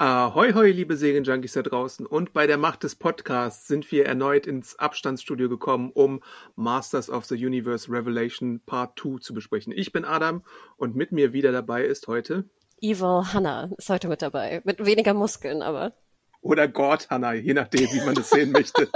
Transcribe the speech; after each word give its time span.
Ahoi, 0.00 0.54
hoi, 0.54 0.70
liebe 0.70 0.96
Serienjunkies 0.96 1.52
da 1.52 1.60
draußen. 1.60 2.06
Und 2.06 2.32
bei 2.32 2.46
der 2.46 2.56
Macht 2.56 2.84
des 2.84 2.94
Podcasts 2.94 3.68
sind 3.68 3.92
wir 3.92 4.06
erneut 4.06 4.46
ins 4.46 4.78
Abstandsstudio 4.78 5.50
gekommen, 5.50 5.90
um 5.92 6.22
Masters 6.56 7.10
of 7.10 7.26
the 7.26 7.34
Universe 7.34 7.92
Revelation 7.92 8.62
Part 8.64 8.98
2 8.98 9.18
zu 9.18 9.34
besprechen. 9.34 9.74
Ich 9.76 9.92
bin 9.92 10.06
Adam 10.06 10.42
und 10.78 10.96
mit 10.96 11.12
mir 11.12 11.34
wieder 11.34 11.52
dabei 11.52 11.84
ist 11.84 12.08
heute 12.08 12.48
Evil 12.80 13.24
Hannah 13.34 13.68
ist 13.76 13.90
heute 13.90 14.08
mit 14.08 14.22
dabei. 14.22 14.62
Mit 14.64 14.82
weniger 14.86 15.12
Muskeln, 15.12 15.60
aber. 15.60 15.92
Oder 16.40 16.66
God 16.66 17.10
Hannah, 17.10 17.34
je 17.34 17.52
nachdem, 17.52 17.86
wie 17.92 18.02
man 18.06 18.14
das 18.14 18.30
sehen 18.30 18.52
möchte. 18.52 18.88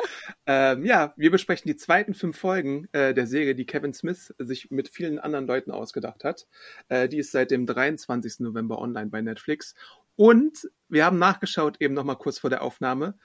Ähm, 0.47 0.87
ja, 0.87 1.13
wir 1.19 1.31
besprechen 1.31 1.69
die 1.69 1.77
zweiten 1.77 2.15
fünf 2.15 2.39
Folgen 2.39 2.89
äh, 2.93 3.13
der 3.13 3.27
Serie, 3.27 3.55
die 3.55 3.67
Kevin 3.67 3.93
Smith 3.93 4.35
sich 4.39 4.71
mit 4.71 4.89
vielen 4.89 5.19
anderen 5.19 5.47
Leuten 5.47 5.71
ausgedacht 5.71 6.25
hat. 6.25 6.47
Äh, 6.89 7.11
die 7.11 7.19
ist 7.19 7.33
seit 7.33 7.51
dem 7.51 7.67
23. 7.67 8.41
November 8.41 8.79
online 8.79 9.11
bei 9.11 9.21
Netflix. 9.21 9.75
Und 10.17 10.71
wir 10.89 11.05
haben 11.05 11.19
nachgeschaut, 11.19 11.77
eben 11.81 11.95
nochmal 11.95 12.19
kurz 12.19 12.39
vor 12.39 12.51
der 12.51 12.63
Aufnahme, 12.63 13.17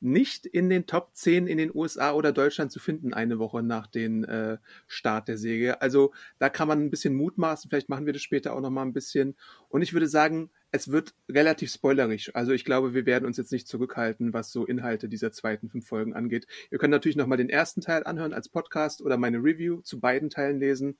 nicht 0.00 0.44
in 0.44 0.68
den 0.68 0.86
Top 0.86 1.14
10 1.14 1.46
in 1.46 1.56
den 1.56 1.74
USA 1.74 2.12
oder 2.12 2.32
Deutschland 2.32 2.70
zu 2.70 2.78
finden, 2.78 3.14
eine 3.14 3.38
Woche 3.38 3.62
nach 3.62 3.86
dem 3.86 4.24
äh, 4.24 4.58
Start 4.86 5.26
der 5.28 5.38
Serie. 5.38 5.80
Also 5.80 6.12
da 6.38 6.50
kann 6.50 6.68
man 6.68 6.82
ein 6.82 6.90
bisschen 6.90 7.14
mutmaßen, 7.14 7.70
vielleicht 7.70 7.88
machen 7.88 8.04
wir 8.04 8.12
das 8.12 8.22
später 8.22 8.54
auch 8.54 8.60
nochmal 8.60 8.84
ein 8.84 8.92
bisschen. 8.92 9.36
Und 9.68 9.80
ich 9.80 9.94
würde 9.94 10.06
sagen, 10.06 10.50
es 10.70 10.90
wird 10.92 11.14
relativ 11.30 11.72
spoilerisch. 11.72 12.34
Also 12.34 12.52
ich 12.52 12.64
glaube, 12.66 12.92
wir 12.92 13.06
werden 13.06 13.24
uns 13.24 13.38
jetzt 13.38 13.52
nicht 13.52 13.66
zurückhalten, 13.66 14.34
was 14.34 14.52
so 14.52 14.66
Inhalte 14.66 15.08
dieser 15.08 15.32
zweiten 15.32 15.70
fünf 15.70 15.86
Folgen 15.86 16.12
angeht. 16.14 16.46
Ihr 16.70 16.78
könnt 16.78 16.90
natürlich 16.90 17.16
nochmal 17.16 17.38
den 17.38 17.48
ersten 17.48 17.80
Teil 17.80 18.04
anhören 18.04 18.34
als 18.34 18.50
Podcast 18.50 19.00
oder 19.00 19.16
meine 19.16 19.38
Review 19.38 19.80
zu 19.80 19.98
beiden 19.98 20.28
Teilen 20.28 20.60
lesen. 20.60 20.98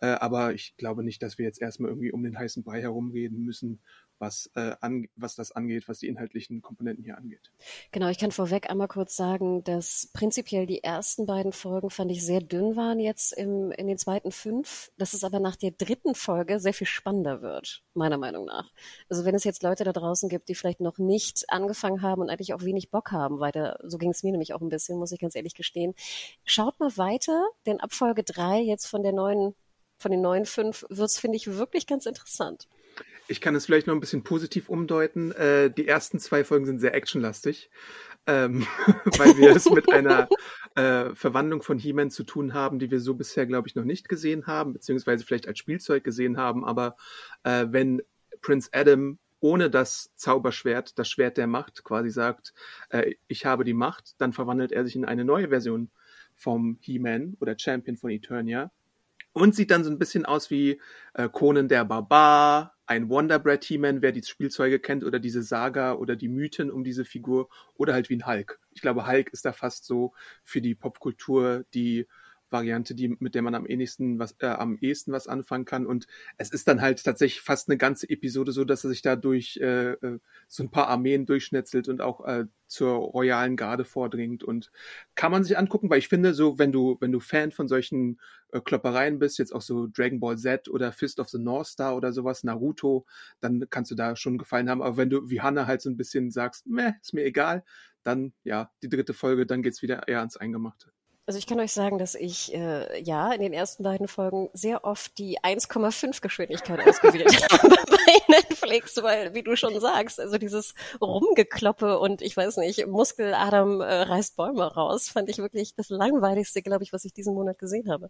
Äh, 0.00 0.06
aber 0.06 0.54
ich 0.54 0.76
glaube 0.78 1.04
nicht, 1.04 1.22
dass 1.22 1.36
wir 1.36 1.44
jetzt 1.44 1.60
erstmal 1.60 1.90
irgendwie 1.90 2.12
um 2.12 2.22
den 2.22 2.38
heißen 2.38 2.62
Brei 2.62 2.80
herumreden 2.80 3.44
müssen, 3.44 3.80
was, 4.18 4.50
äh, 4.54 4.74
an, 4.80 5.08
was 5.16 5.34
das 5.34 5.52
angeht, 5.52 5.88
was 5.88 5.98
die 5.98 6.08
inhaltlichen 6.08 6.62
Komponenten 6.62 7.04
hier 7.04 7.16
angeht. 7.16 7.50
Genau, 7.92 8.08
ich 8.08 8.18
kann 8.18 8.32
vorweg 8.32 8.70
einmal 8.70 8.88
kurz 8.88 9.16
sagen, 9.16 9.64
dass 9.64 10.10
prinzipiell 10.12 10.66
die 10.66 10.82
ersten 10.82 11.26
beiden 11.26 11.52
Folgen 11.52 11.90
fand 11.90 12.10
ich 12.10 12.24
sehr 12.24 12.40
dünn 12.40 12.76
waren 12.76 13.00
jetzt 13.00 13.32
im, 13.32 13.70
in 13.72 13.86
den 13.86 13.98
zweiten 13.98 14.32
fünf, 14.32 14.90
dass 14.96 15.14
es 15.14 15.24
aber 15.24 15.40
nach 15.40 15.56
der 15.56 15.70
dritten 15.72 16.14
Folge 16.14 16.60
sehr 16.60 16.74
viel 16.74 16.86
spannender 16.86 17.42
wird, 17.42 17.82
meiner 17.94 18.18
Meinung 18.18 18.44
nach. 18.44 18.72
Also 19.08 19.24
wenn 19.24 19.34
es 19.34 19.44
jetzt 19.44 19.62
Leute 19.62 19.84
da 19.84 19.92
draußen 19.92 20.28
gibt, 20.28 20.48
die 20.48 20.54
vielleicht 20.54 20.80
noch 20.80 20.98
nicht 20.98 21.44
angefangen 21.48 22.02
haben 22.02 22.22
und 22.22 22.30
eigentlich 22.30 22.54
auch 22.54 22.62
wenig 22.62 22.90
Bock 22.90 23.12
haben 23.12 23.40
weiter, 23.40 23.78
so 23.84 23.98
ging 23.98 24.10
es 24.10 24.22
mir 24.22 24.32
nämlich 24.32 24.54
auch 24.54 24.60
ein 24.60 24.68
bisschen, 24.68 24.98
muss 24.98 25.12
ich 25.12 25.20
ganz 25.20 25.34
ehrlich 25.34 25.54
gestehen, 25.54 25.94
schaut 26.44 26.78
mal 26.80 26.96
weiter, 26.96 27.46
denn 27.66 27.80
ab 27.80 27.92
Folge 27.92 28.24
drei 28.24 28.60
jetzt 28.60 28.86
von 28.86 29.02
der 29.02 29.12
neuen 29.12 29.54
von 29.98 30.12
den 30.12 30.20
neuen 30.20 30.46
fünf 30.46 30.86
wird's, 30.88 31.18
finde 31.18 31.36
ich, 31.36 31.54
wirklich 31.56 31.86
ganz 31.86 32.06
interessant. 32.06 32.68
Ich 33.28 33.40
kann 33.42 33.54
es 33.54 33.66
vielleicht 33.66 33.86
noch 33.86 33.94
ein 33.94 34.00
bisschen 34.00 34.24
positiv 34.24 34.68
umdeuten. 34.68 35.32
Äh, 35.32 35.70
die 35.70 35.86
ersten 35.86 36.18
zwei 36.18 36.44
Folgen 36.44 36.64
sind 36.64 36.78
sehr 36.78 36.94
actionlastig, 36.94 37.70
ähm, 38.26 38.66
weil 39.18 39.36
wir 39.36 39.54
es 39.54 39.68
mit 39.70 39.92
einer 39.92 40.28
äh, 40.74 41.14
Verwandlung 41.14 41.62
von 41.62 41.78
He-Man 41.78 42.10
zu 42.10 42.24
tun 42.24 42.54
haben, 42.54 42.78
die 42.78 42.90
wir 42.90 43.00
so 43.00 43.14
bisher, 43.14 43.46
glaube 43.46 43.68
ich, 43.68 43.74
noch 43.74 43.84
nicht 43.84 44.08
gesehen 44.08 44.46
haben, 44.46 44.72
beziehungsweise 44.72 45.24
vielleicht 45.24 45.46
als 45.46 45.58
Spielzeug 45.58 46.04
gesehen 46.04 46.38
haben. 46.38 46.64
Aber 46.64 46.96
äh, 47.42 47.66
wenn 47.68 48.02
Prince 48.40 48.70
Adam 48.72 49.18
ohne 49.40 49.70
das 49.70 50.10
Zauberschwert, 50.16 50.98
das 50.98 51.08
Schwert 51.08 51.36
der 51.36 51.46
Macht, 51.46 51.84
quasi 51.84 52.10
sagt, 52.10 52.54
äh, 52.88 53.14
ich 53.28 53.44
habe 53.44 53.64
die 53.64 53.74
Macht, 53.74 54.20
dann 54.20 54.32
verwandelt 54.32 54.72
er 54.72 54.84
sich 54.84 54.96
in 54.96 55.04
eine 55.04 55.24
neue 55.24 55.48
Version 55.48 55.90
vom 56.34 56.78
He-Man 56.80 57.36
oder 57.40 57.58
Champion 57.58 57.96
von 57.96 58.10
Eternia 58.10 58.70
und 59.32 59.54
sieht 59.54 59.70
dann 59.70 59.84
so 59.84 59.90
ein 59.90 59.98
bisschen 59.98 60.24
aus 60.24 60.50
wie 60.50 60.80
äh, 61.14 61.28
Conan 61.28 61.68
der 61.68 61.84
Barbar, 61.84 62.77
ein 62.88 63.10
Wonder 63.10 63.38
Bread 63.38 63.64
He-Man, 63.64 64.00
wer 64.00 64.12
die 64.12 64.22
Spielzeuge 64.22 64.80
kennt 64.80 65.04
oder 65.04 65.18
diese 65.20 65.42
Saga 65.42 65.92
oder 65.92 66.16
die 66.16 66.28
Mythen 66.28 66.70
um 66.70 66.84
diese 66.84 67.04
Figur 67.04 67.48
oder 67.74 67.92
halt 67.92 68.08
wie 68.08 68.16
ein 68.16 68.26
Hulk. 68.26 68.58
Ich 68.72 68.80
glaube, 68.80 69.06
Hulk 69.06 69.30
ist 69.32 69.44
da 69.44 69.52
fast 69.52 69.84
so 69.84 70.14
für 70.42 70.62
die 70.62 70.74
Popkultur 70.74 71.64
die 71.74 72.06
Variante, 72.50 72.94
die, 72.94 73.16
mit 73.18 73.34
der 73.34 73.42
man 73.42 73.54
am 73.54 73.66
ehesten 73.66 74.18
was, 74.18 74.34
äh, 74.40 74.46
am 74.46 74.78
ehesten 74.80 75.12
was 75.12 75.28
anfangen 75.28 75.64
kann. 75.64 75.86
Und 75.86 76.06
es 76.36 76.50
ist 76.50 76.68
dann 76.68 76.80
halt 76.80 77.04
tatsächlich 77.04 77.40
fast 77.40 77.68
eine 77.68 77.76
ganze 77.76 78.08
Episode 78.08 78.52
so, 78.52 78.64
dass 78.64 78.84
er 78.84 78.90
sich 78.90 79.02
da 79.02 79.16
durch 79.16 79.58
äh, 79.60 79.92
äh, 79.92 80.18
so 80.48 80.62
ein 80.62 80.70
paar 80.70 80.88
Armeen 80.88 81.26
durchschnetzelt 81.26 81.88
und 81.88 82.00
auch 82.00 82.24
äh, 82.26 82.46
zur 82.66 82.92
royalen 82.96 83.56
Garde 83.56 83.84
vordringt. 83.84 84.44
Und 84.44 84.70
kann 85.14 85.32
man 85.32 85.44
sich 85.44 85.58
angucken, 85.58 85.90
weil 85.90 85.98
ich 85.98 86.08
finde, 86.08 86.34
so, 86.34 86.58
wenn 86.58 86.72
du, 86.72 86.96
wenn 87.00 87.12
du 87.12 87.20
Fan 87.20 87.50
von 87.50 87.68
solchen 87.68 88.20
äh, 88.52 88.60
Kloppereien 88.60 89.18
bist, 89.18 89.38
jetzt 89.38 89.54
auch 89.54 89.62
so 89.62 89.86
Dragon 89.86 90.20
Ball 90.20 90.38
Z 90.38 90.68
oder 90.68 90.92
Fist 90.92 91.20
of 91.20 91.28
the 91.28 91.38
North 91.38 91.68
Star 91.68 91.96
oder 91.96 92.12
sowas, 92.12 92.44
Naruto, 92.44 93.06
dann 93.40 93.66
kannst 93.70 93.90
du 93.90 93.94
da 93.94 94.16
schon 94.16 94.38
gefallen 94.38 94.70
haben. 94.70 94.82
Aber 94.82 94.96
wenn 94.96 95.10
du 95.10 95.28
wie 95.30 95.40
Hannah 95.40 95.66
halt 95.66 95.82
so 95.82 95.90
ein 95.90 95.96
bisschen 95.96 96.30
sagst, 96.30 96.66
meh, 96.66 96.92
ist 97.02 97.14
mir 97.14 97.24
egal, 97.24 97.64
dann 98.02 98.32
ja, 98.44 98.70
die 98.82 98.88
dritte 98.88 99.14
Folge, 99.14 99.46
dann 99.46 99.62
geht's 99.62 99.82
wieder 99.82 100.08
eher 100.08 100.20
ans 100.20 100.36
Eingemachte. 100.36 100.92
Also 101.28 101.36
ich 101.38 101.46
kann 101.46 101.60
euch 101.60 101.74
sagen, 101.74 101.98
dass 101.98 102.14
ich 102.14 102.54
äh, 102.54 103.02
ja 103.02 103.30
in 103.34 103.42
den 103.42 103.52
ersten 103.52 103.82
beiden 103.82 104.08
Folgen 104.08 104.48
sehr 104.54 104.84
oft 104.84 105.18
die 105.18 105.38
1,5 105.40 106.22
Geschwindigkeit 106.22 106.80
ausgewählt 106.88 107.28
habe 107.52 107.68
bei 107.68 108.34
Netflix, 108.34 108.96
weil, 109.02 109.34
wie 109.34 109.42
du 109.42 109.54
schon 109.54 109.78
sagst, 109.78 110.20
also 110.20 110.38
dieses 110.38 110.72
Rumgekloppe 111.02 111.98
und 111.98 112.22
ich 112.22 112.34
weiß 112.34 112.56
nicht, 112.56 112.86
Muskel 112.86 113.34
Adam 113.34 113.82
äh, 113.82 113.84
reißt 113.84 114.36
Bäume 114.36 114.72
raus, 114.72 115.10
fand 115.10 115.28
ich 115.28 115.36
wirklich 115.36 115.74
das 115.74 115.90
langweiligste, 115.90 116.62
glaube 116.62 116.82
ich, 116.82 116.94
was 116.94 117.04
ich 117.04 117.12
diesen 117.12 117.34
Monat 117.34 117.58
gesehen 117.58 117.90
habe. 117.90 118.08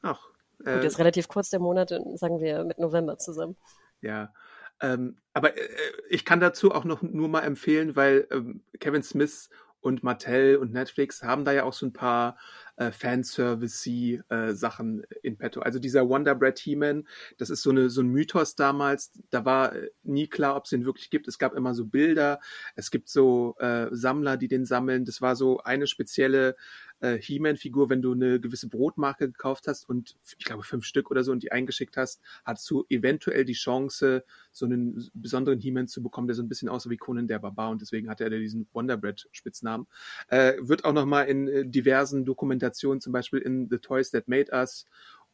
Ach. 0.00 0.26
Äh, 0.64 0.76
Gut, 0.76 0.84
jetzt 0.84 0.98
relativ 0.98 1.28
kurz 1.28 1.50
der 1.50 1.60
Monat, 1.60 1.90
sagen 1.90 2.40
wir 2.40 2.64
mit 2.64 2.78
November 2.78 3.18
zusammen. 3.18 3.56
Ja. 4.00 4.32
Ähm, 4.80 5.18
aber 5.34 5.58
äh, 5.58 5.68
ich 6.08 6.24
kann 6.24 6.40
dazu 6.40 6.72
auch 6.72 6.84
noch 6.84 7.02
nur 7.02 7.28
mal 7.28 7.42
empfehlen, 7.42 7.96
weil 7.96 8.26
ähm, 8.30 8.62
Kevin 8.80 9.02
Smith 9.02 9.50
und 9.86 10.02
Mattel 10.02 10.56
und 10.56 10.72
Netflix 10.72 11.22
haben 11.22 11.44
da 11.44 11.52
ja 11.52 11.62
auch 11.62 11.72
so 11.72 11.86
ein 11.86 11.92
paar 11.92 12.36
äh, 12.74 12.90
Fanservice-Sachen 12.90 15.04
äh, 15.04 15.06
in 15.22 15.38
petto. 15.38 15.60
Also 15.60 15.78
dieser 15.78 16.08
Wonder 16.08 16.34
Bread 16.34 16.58
He-Man, 16.58 17.06
das 17.38 17.50
ist 17.50 17.62
so, 17.62 17.70
eine, 17.70 17.88
so 17.88 18.02
ein 18.02 18.08
Mythos 18.08 18.56
damals. 18.56 19.12
Da 19.30 19.44
war 19.44 19.76
äh, 19.76 19.90
nie 20.02 20.26
klar, 20.26 20.56
ob 20.56 20.64
es 20.64 20.70
den 20.70 20.84
wirklich 20.84 21.08
gibt. 21.08 21.28
Es 21.28 21.38
gab 21.38 21.54
immer 21.54 21.72
so 21.72 21.86
Bilder. 21.86 22.40
Es 22.74 22.90
gibt 22.90 23.08
so 23.08 23.54
äh, 23.60 23.86
Sammler, 23.92 24.36
die 24.36 24.48
den 24.48 24.64
sammeln. 24.64 25.04
Das 25.04 25.22
war 25.22 25.36
so 25.36 25.60
eine 25.60 25.86
spezielle 25.86 26.56
äh, 27.00 27.18
He-Man-Figur, 27.18 27.90
wenn 27.90 28.02
du 28.02 28.12
eine 28.12 28.40
gewisse 28.40 28.68
Brotmarke 28.68 29.26
gekauft 29.26 29.68
hast 29.68 29.88
und 29.88 30.16
ich 30.38 30.44
glaube 30.44 30.62
fünf 30.62 30.84
Stück 30.84 31.10
oder 31.10 31.24
so 31.24 31.32
und 31.32 31.42
die 31.42 31.52
eingeschickt 31.52 31.96
hast, 31.96 32.20
hast 32.44 32.68
du 32.70 32.84
eventuell 32.88 33.44
die 33.44 33.52
Chance, 33.52 34.24
so 34.52 34.66
einen 34.66 35.10
besonderen 35.14 35.60
He-Man 35.60 35.88
zu 35.88 36.02
bekommen, 36.02 36.26
der 36.26 36.34
so 36.34 36.42
ein 36.42 36.48
bisschen 36.48 36.68
aussah 36.68 36.90
wie 36.90 36.96
Conan 36.96 37.28
der 37.28 37.38
Barbar 37.38 37.70
und 37.70 37.82
deswegen 37.82 38.08
hat 38.08 38.20
er 38.20 38.30
diesen 38.30 38.66
Wonderbread-Spitznamen. 38.72 39.86
Äh, 40.28 40.54
wird 40.60 40.84
auch 40.84 40.92
nochmal 40.92 41.26
in 41.26 41.48
äh, 41.48 41.66
diversen 41.66 42.24
Dokumentationen, 42.24 43.00
zum 43.00 43.12
Beispiel 43.12 43.40
in 43.40 43.68
The 43.68 43.78
Toys 43.78 44.10
That 44.10 44.28
Made 44.28 44.52
Us 44.52 44.86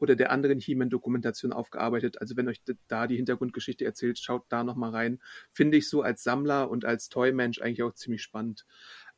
oder 0.02 0.16
der 0.16 0.32
anderen 0.32 0.58
He-Man-Dokumentation 0.58 1.52
aufgearbeitet. 1.52 2.20
Also 2.20 2.36
wenn 2.36 2.48
euch 2.48 2.60
da 2.88 3.06
die 3.06 3.16
Hintergrundgeschichte 3.16 3.84
erzählt, 3.84 4.18
schaut 4.18 4.44
da 4.48 4.64
nochmal 4.64 4.90
rein. 4.90 5.20
Finde 5.52 5.76
ich 5.76 5.88
so 5.88 6.02
als 6.02 6.24
Sammler 6.24 6.68
und 6.68 6.84
als 6.84 7.08
Toy-Mensch 7.08 7.60
eigentlich 7.60 7.84
auch 7.84 7.94
ziemlich 7.94 8.22
spannend. 8.22 8.66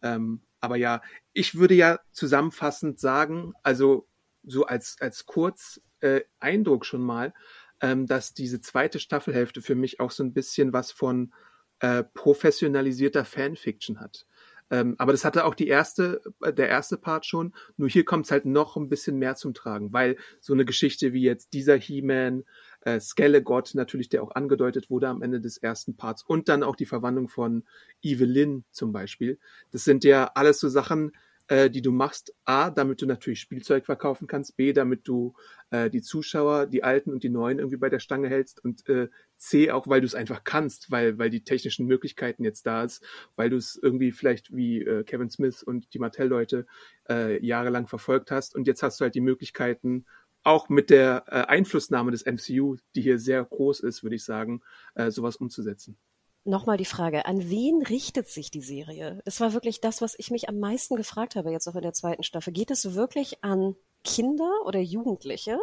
Ähm, 0.03 0.43
aber 0.65 0.77
ja, 0.77 1.03
ich 1.33 1.55
würde 1.55 1.75
ja 1.75 2.01
zusammenfassend 2.13 2.99
sagen, 2.99 3.53
also 3.63 4.09
so 4.43 4.65
als, 4.67 4.97
als 5.01 5.27
kurz 5.27 5.81
äh, 6.01 6.23
Eindruck 6.41 6.87
schon 6.87 7.03
mal, 7.03 7.33
ähm, 7.81 8.07
dass 8.07 8.35
diese 8.35 8.61
zweite 8.61 8.99
Staffelhälfte 8.99 9.63
für 9.63 9.75
mich 9.75 10.01
auch 10.01 10.11
so 10.11 10.25
ein 10.25 10.33
bisschen 10.33 10.73
was 10.73 10.91
von 10.91 11.33
äh, 11.81 12.03
professionalisierter 12.03 13.25
Fanfiction 13.25 14.01
hat. 14.01 14.27
Ähm, 14.75 14.97
aber 14.99 15.13
das 15.13 15.25
hatte 15.25 15.45
auch 15.45 15.55
die 15.55 15.69
erste, 15.69 16.21
äh, 16.43 16.53
der 16.53 16.69
erste 16.69 16.97
Part 16.97 17.27
schon. 17.27 17.55
Nur 17.77 17.89
hier 17.89 18.05
kommt 18.05 18.25
es 18.25 18.33
halt 18.33 18.45
noch 18.45 18.77
ein 18.77 18.89
bisschen 18.89 19.19
mehr 19.19 19.37
zum 19.37 19.55
Tragen, 19.55 19.93
weil 19.93 20.17
so 20.41 20.53
eine 20.53 20.65
Geschichte 20.65 21.13
wie 21.13 21.23
jetzt 21.23 21.53
dieser 21.53 21.77
He-Man, 21.77 22.43
äh, 22.81 22.99
Skelegott 22.99 23.75
natürlich, 23.75 24.09
der 24.09 24.25
auch 24.25 24.33
angedeutet 24.33 24.91
wurde 24.91 25.09
am 25.09 25.23
Ende 25.23 25.41
des 25.41 25.59
ersten 25.59 25.97
Parts 25.97 26.25
und 26.25 26.49
dann 26.49 26.65
auch 26.65 26.75
die 26.75 26.87
Verwandlung 26.87 27.29
von 27.29 27.63
Evelyn 28.03 28.65
zum 28.73 28.91
Beispiel. 28.91 29.39
Das 29.71 29.85
sind 29.85 30.03
ja 30.03 30.33
alles 30.35 30.59
so 30.59 30.69
Sachen, 30.69 31.13
äh, 31.49 31.71
die 31.71 31.83
du 31.83 31.93
machst. 31.93 32.35
A, 32.45 32.71
damit 32.71 33.03
du 33.03 33.07
natürlich 33.07 33.41
Spielzeug 33.41 33.87
verkaufen 33.87 34.27
kannst. 34.27 34.57
B, 34.57 34.73
damit 34.73 35.07
du 35.09 35.35
äh, 35.71 35.91
die 35.91 36.03
Zuschauer, 36.03 36.67
die 36.67 36.83
Alten 36.83 37.13
und 37.13 37.23
die 37.23 37.29
Neuen 37.29 37.59
irgendwie 37.59 37.77
bei 37.77 37.89
der 37.89 37.99
Stange 37.99 38.29
hältst. 38.29 38.65
Und 38.65 38.89
äh, 38.89 39.09
C, 39.37 39.71
auch 39.71 39.87
weil 39.87 40.01
du 40.01 40.07
es 40.07 40.15
einfach 40.15 40.45
kannst, 40.45 40.91
weil, 40.91 41.19
weil 41.19 41.31
die 41.31 41.45
technischen 41.45 41.87
Möglichkeiten 41.87 42.45
jetzt 42.45 42.67
da 42.67 42.85
ist, 42.85 43.05
weil 43.37 43.51
du 43.51 43.57
es 43.57 43.79
irgendwie 43.81 44.13
vielleicht 44.13 44.55
wie 44.55 44.83
äh, 44.83 45.05
Kevin 45.05 45.31
Smith 45.31 45.63
und 45.63 45.93
die 45.95 45.99
Mattel-Leute 45.99 46.67
äh, 47.09 47.45
jahrelang 47.45 47.87
verfolgt 47.87 48.31
hast. 48.31 48.55
Und 48.55 48.67
jetzt 48.67 48.83
hast 48.83 49.01
du 49.01 49.05
halt 49.05 49.15
die 49.15 49.21
Möglichkeiten, 49.21 50.07
auch 50.45 50.69
mit 50.69 50.91
der 50.91 51.25
äh, 51.27 51.47
Einflussnahme 51.47 52.11
des 52.11 52.25
MCU, 52.27 52.77
die 52.95 53.01
hier 53.01 53.19
sehr 53.19 53.43
groß 53.45 53.81
ist, 53.81 54.03
würde 54.03 54.17
ich 54.17 54.25
sagen, 54.25 54.61
äh, 54.95 55.11
sowas 55.11 55.37
umzusetzen. 55.37 55.97
Nochmal 56.47 56.77
die 56.77 56.85
Frage, 56.85 57.25
an 57.25 57.49
wen 57.49 57.83
richtet 57.83 58.29
sich 58.29 58.51
die 58.51 58.61
Serie? 58.61 59.23
Das 59.25 59.41
war 59.41 59.55
wirklich 59.55 59.81
das, 59.81 60.03
was 60.03 60.15
ich 60.19 60.31
mich 60.31 60.47
am 60.51 60.59
meisten 60.59 60.95
gefragt 60.95 61.37
habe, 61.37 61.51
jetzt 61.51 61.67
auch 61.67 61.75
in 61.75 61.83
der 61.83 61.95
zweiten 61.95 62.23
Staffel. 62.23 62.53
Geht 62.53 62.71
es 62.71 62.95
wirklich 62.95 63.43
an 63.43 63.77
Kinder 64.05 64.51
oder 64.67 64.79
Jugendliche? 64.79 65.59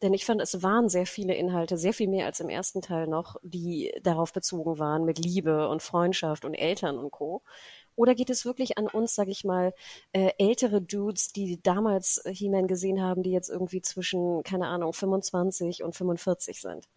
Denn 0.00 0.14
ich 0.14 0.24
fand, 0.24 0.40
es 0.40 0.62
waren 0.62 0.88
sehr 0.88 1.06
viele 1.06 1.34
Inhalte, 1.34 1.76
sehr 1.76 1.92
viel 1.92 2.08
mehr 2.08 2.24
als 2.24 2.40
im 2.40 2.48
ersten 2.48 2.80
Teil 2.80 3.06
noch, 3.06 3.36
die 3.42 3.92
darauf 4.02 4.32
bezogen 4.32 4.78
waren 4.78 5.04
mit 5.04 5.18
Liebe 5.18 5.68
und 5.68 5.82
Freundschaft 5.82 6.46
und 6.46 6.54
Eltern 6.54 6.98
und 6.98 7.10
Co. 7.10 7.42
Oder 7.94 8.14
geht 8.14 8.30
es 8.30 8.46
wirklich 8.46 8.78
an 8.78 8.88
uns, 8.88 9.14
sag 9.14 9.28
ich 9.28 9.44
mal, 9.44 9.74
äh, 10.12 10.32
ältere 10.38 10.80
Dudes, 10.80 11.32
die 11.32 11.62
damals 11.62 12.22
He-Man 12.26 12.66
gesehen 12.66 13.02
haben, 13.02 13.22
die 13.22 13.30
jetzt 13.30 13.50
irgendwie 13.50 13.82
zwischen, 13.82 14.42
keine 14.42 14.68
Ahnung, 14.68 14.94
25 14.94 15.84
und 15.84 15.94
45 15.94 16.60
sind? 16.60 16.88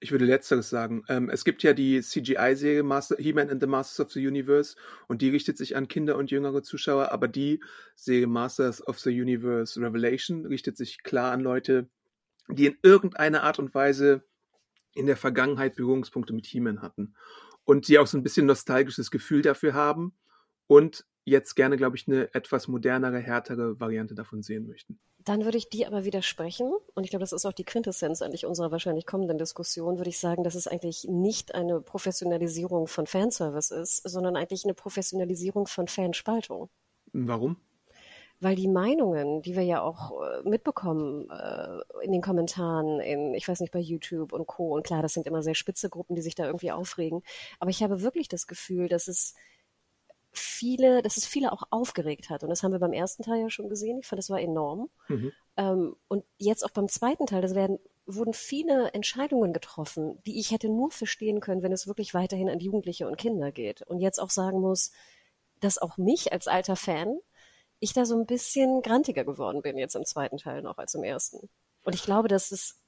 Ich 0.00 0.12
würde 0.12 0.24
letzteres 0.24 0.70
sagen. 0.70 1.04
Ähm, 1.08 1.30
es 1.30 1.44
gibt 1.44 1.62
ja 1.62 1.72
die 1.72 2.00
CGI-Serie 2.00 2.84
He-Man 3.18 3.50
and 3.50 3.60
the 3.60 3.66
Masters 3.66 4.06
of 4.06 4.12
the 4.12 4.26
Universe 4.26 4.76
und 5.08 5.22
die 5.22 5.30
richtet 5.30 5.58
sich 5.58 5.76
an 5.76 5.88
Kinder 5.88 6.16
und 6.16 6.30
jüngere 6.30 6.62
Zuschauer, 6.62 7.12
aber 7.12 7.28
die 7.28 7.62
Serie 7.94 8.26
Masters 8.26 8.86
of 8.86 8.98
the 8.98 9.10
Universe 9.10 9.80
Revelation 9.80 10.46
richtet 10.46 10.76
sich 10.76 11.02
klar 11.02 11.32
an 11.32 11.40
Leute, 11.40 11.88
die 12.48 12.66
in 12.66 12.76
irgendeiner 12.82 13.42
Art 13.42 13.58
und 13.58 13.74
Weise 13.74 14.24
in 14.94 15.06
der 15.06 15.16
Vergangenheit 15.16 15.76
Berührungspunkte 15.76 16.32
mit 16.32 16.46
He-Man 16.46 16.82
hatten 16.82 17.14
und 17.64 17.88
die 17.88 17.98
auch 17.98 18.06
so 18.06 18.16
ein 18.16 18.22
bisschen 18.22 18.46
nostalgisches 18.46 19.10
Gefühl 19.10 19.42
dafür 19.42 19.74
haben 19.74 20.14
und 20.66 21.04
jetzt 21.24 21.54
gerne, 21.54 21.76
glaube 21.76 21.96
ich, 21.96 22.06
eine 22.06 22.32
etwas 22.34 22.68
modernere, 22.68 23.18
härtere 23.18 23.80
Variante 23.80 24.14
davon 24.14 24.42
sehen 24.42 24.66
möchten. 24.66 24.98
Dann 25.24 25.44
würde 25.44 25.56
ich 25.56 25.70
die 25.70 25.86
aber 25.86 26.04
widersprechen. 26.04 26.70
Und 26.94 27.04
ich 27.04 27.10
glaube, 27.10 27.22
das 27.22 27.32
ist 27.32 27.46
auch 27.46 27.52
die 27.52 27.64
Quintessenz 27.64 28.20
eigentlich 28.20 28.44
unserer 28.44 28.70
wahrscheinlich 28.70 29.06
kommenden 29.06 29.38
Diskussion, 29.38 29.96
würde 29.96 30.10
ich 30.10 30.18
sagen, 30.18 30.44
dass 30.44 30.54
es 30.54 30.66
eigentlich 30.66 31.06
nicht 31.08 31.54
eine 31.54 31.80
Professionalisierung 31.80 32.86
von 32.86 33.06
Fanservice 33.06 33.70
ist, 33.70 34.08
sondern 34.08 34.36
eigentlich 34.36 34.64
eine 34.64 34.74
Professionalisierung 34.74 35.66
von 35.66 35.88
Fanspaltung. 35.88 36.68
Warum? 37.12 37.56
Weil 38.40 38.56
die 38.56 38.68
Meinungen, 38.68 39.40
die 39.40 39.56
wir 39.56 39.62
ja 39.62 39.80
auch 39.80 40.20
äh, 40.20 40.46
mitbekommen 40.46 41.30
äh, 41.30 42.04
in 42.04 42.12
den 42.12 42.20
Kommentaren, 42.20 43.00
in, 43.00 43.32
ich 43.32 43.48
weiß 43.48 43.60
nicht, 43.60 43.72
bei 43.72 43.78
YouTube 43.78 44.34
und 44.34 44.46
Co. 44.46 44.74
Und 44.74 44.84
klar, 44.84 45.00
das 45.00 45.14
sind 45.14 45.26
immer 45.26 45.42
sehr 45.42 45.54
spitze 45.54 45.88
Gruppen, 45.88 46.16
die 46.16 46.22
sich 46.22 46.34
da 46.34 46.44
irgendwie 46.44 46.72
aufregen. 46.72 47.22
Aber 47.60 47.70
ich 47.70 47.82
habe 47.82 48.02
wirklich 48.02 48.28
das 48.28 48.46
Gefühl, 48.46 48.88
dass 48.88 49.08
es 49.08 49.34
viele, 50.38 51.02
dass 51.02 51.16
es 51.16 51.26
viele 51.26 51.52
auch 51.52 51.62
aufgeregt 51.70 52.30
hat. 52.30 52.42
Und 52.42 52.50
das 52.50 52.62
haben 52.62 52.72
wir 52.72 52.78
beim 52.78 52.92
ersten 52.92 53.22
Teil 53.22 53.40
ja 53.40 53.50
schon 53.50 53.68
gesehen. 53.68 53.98
Ich 54.00 54.06
fand, 54.06 54.18
das 54.18 54.30
war 54.30 54.40
enorm. 54.40 54.90
Mhm. 55.08 55.32
Ähm, 55.56 55.96
und 56.08 56.24
jetzt 56.38 56.64
auch 56.64 56.70
beim 56.70 56.88
zweiten 56.88 57.26
Teil, 57.26 57.42
das 57.42 57.54
werden, 57.54 57.78
wurden 58.06 58.34
viele 58.34 58.92
Entscheidungen 58.92 59.52
getroffen, 59.52 60.20
die 60.26 60.38
ich 60.38 60.50
hätte 60.50 60.68
nur 60.68 60.90
verstehen 60.90 61.40
können, 61.40 61.62
wenn 61.62 61.72
es 61.72 61.86
wirklich 61.86 62.14
weiterhin 62.14 62.48
an 62.48 62.60
Jugendliche 62.60 63.06
und 63.06 63.16
Kinder 63.16 63.52
geht. 63.52 63.82
Und 63.82 64.00
jetzt 64.00 64.20
auch 64.20 64.30
sagen 64.30 64.60
muss, 64.60 64.92
dass 65.60 65.78
auch 65.78 65.96
mich 65.96 66.32
als 66.32 66.48
alter 66.48 66.76
Fan, 66.76 67.18
ich 67.80 67.92
da 67.92 68.04
so 68.04 68.18
ein 68.18 68.26
bisschen 68.26 68.82
grantiger 68.82 69.24
geworden 69.24 69.62
bin 69.62 69.78
jetzt 69.78 69.94
im 69.94 70.04
zweiten 70.04 70.38
Teil 70.38 70.62
noch 70.62 70.78
als 70.78 70.94
im 70.94 71.04
ersten. 71.04 71.48
Und 71.84 71.94
ich 71.94 72.02
glaube, 72.02 72.28
dass 72.28 72.50
es, 72.50 72.80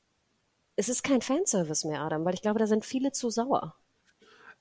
es 0.76 0.88
ist 0.88 1.02
kein 1.02 1.22
Fanservice 1.22 1.86
mehr, 1.86 2.00
Adam, 2.00 2.24
weil 2.24 2.34
ich 2.34 2.42
glaube, 2.42 2.58
da 2.58 2.66
sind 2.66 2.84
viele 2.84 3.12
zu 3.12 3.30
sauer. 3.30 3.74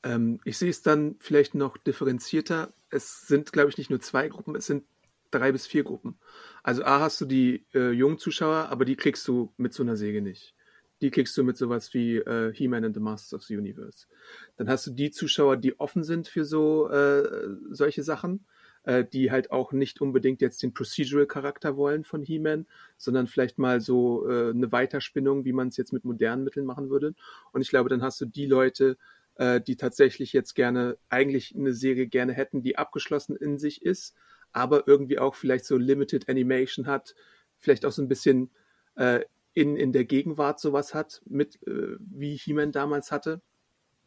Ähm, 0.03 0.39
ich 0.45 0.57
sehe 0.57 0.69
es 0.69 0.81
dann 0.81 1.15
vielleicht 1.19 1.55
noch 1.55 1.77
differenzierter. 1.77 2.73
Es 2.89 3.27
sind, 3.27 3.51
glaube 3.51 3.69
ich, 3.69 3.77
nicht 3.77 3.89
nur 3.89 3.99
zwei 3.99 4.27
Gruppen, 4.27 4.55
es 4.55 4.65
sind 4.65 4.83
drei 5.31 5.51
bis 5.51 5.67
vier 5.67 5.83
Gruppen. 5.83 6.17
Also 6.63 6.83
A 6.83 6.99
hast 6.99 7.19
du 7.21 7.25
die 7.25 7.65
äh, 7.73 7.91
jungen 7.91 8.17
Zuschauer, 8.17 8.69
aber 8.69 8.85
die 8.85 8.95
kriegst 8.95 9.27
du 9.27 9.53
mit 9.57 9.73
so 9.73 9.83
einer 9.83 9.95
Säge 9.95 10.21
nicht. 10.21 10.55
Die 11.01 11.11
kriegst 11.11 11.37
du 11.37 11.43
mit 11.43 11.57
sowas 11.57 11.93
wie 11.93 12.17
äh, 12.17 12.53
He-Man 12.53 12.85
and 12.85 12.95
the 12.95 13.01
Masters 13.01 13.33
of 13.33 13.43
the 13.43 13.57
Universe. 13.57 14.07
Dann 14.55 14.69
hast 14.69 14.87
du 14.87 14.91
die 14.91 15.11
Zuschauer, 15.11 15.57
die 15.57 15.79
offen 15.79 16.03
sind 16.03 16.27
für 16.27 16.45
so 16.45 16.89
äh, 16.89 17.49
solche 17.69 18.01
Sachen, 18.03 18.45
äh, 18.83 19.03
die 19.03 19.29
halt 19.29 19.51
auch 19.51 19.73
nicht 19.73 19.99
unbedingt 19.99 20.41
jetzt 20.41 20.63
den 20.63 20.73
Procedural-Charakter 20.73 21.75
wollen 21.75 22.05
von 22.05 22.23
He-Man, 22.23 22.65
sondern 22.97 23.27
vielleicht 23.27 23.57
mal 23.57 23.81
so 23.81 24.29
äh, 24.29 24.51
eine 24.51 24.71
Weiterspinnung, 24.71 25.43
wie 25.43 25.53
man 25.53 25.67
es 25.67 25.77
jetzt 25.77 25.91
mit 25.91 26.05
modernen 26.05 26.45
Mitteln 26.45 26.65
machen 26.65 26.89
würde. 26.89 27.13
Und 27.51 27.61
ich 27.61 27.69
glaube, 27.69 27.89
dann 27.89 28.01
hast 28.01 28.21
du 28.21 28.25
die 28.25 28.45
Leute, 28.45 28.97
äh, 29.35 29.61
die 29.61 29.75
tatsächlich 29.75 30.33
jetzt 30.33 30.55
gerne, 30.55 30.97
eigentlich 31.09 31.55
eine 31.55 31.73
Serie 31.73 32.07
gerne 32.07 32.33
hätten, 32.33 32.61
die 32.61 32.77
abgeschlossen 32.77 33.35
in 33.35 33.57
sich 33.57 33.81
ist, 33.81 34.15
aber 34.51 34.87
irgendwie 34.87 35.19
auch 35.19 35.35
vielleicht 35.35 35.65
so 35.65 35.77
Limited 35.77 36.29
Animation 36.29 36.87
hat, 36.87 37.15
vielleicht 37.57 37.85
auch 37.85 37.91
so 37.91 38.01
ein 38.01 38.07
bisschen 38.07 38.51
äh, 38.95 39.21
in, 39.53 39.75
in 39.75 39.91
der 39.91 40.05
Gegenwart 40.05 40.59
sowas 40.59 40.93
hat, 40.93 41.21
mit 41.25 41.61
äh, 41.67 41.95
wie 41.99 42.35
He-Man 42.35 42.71
damals 42.71 43.11
hatte. 43.11 43.41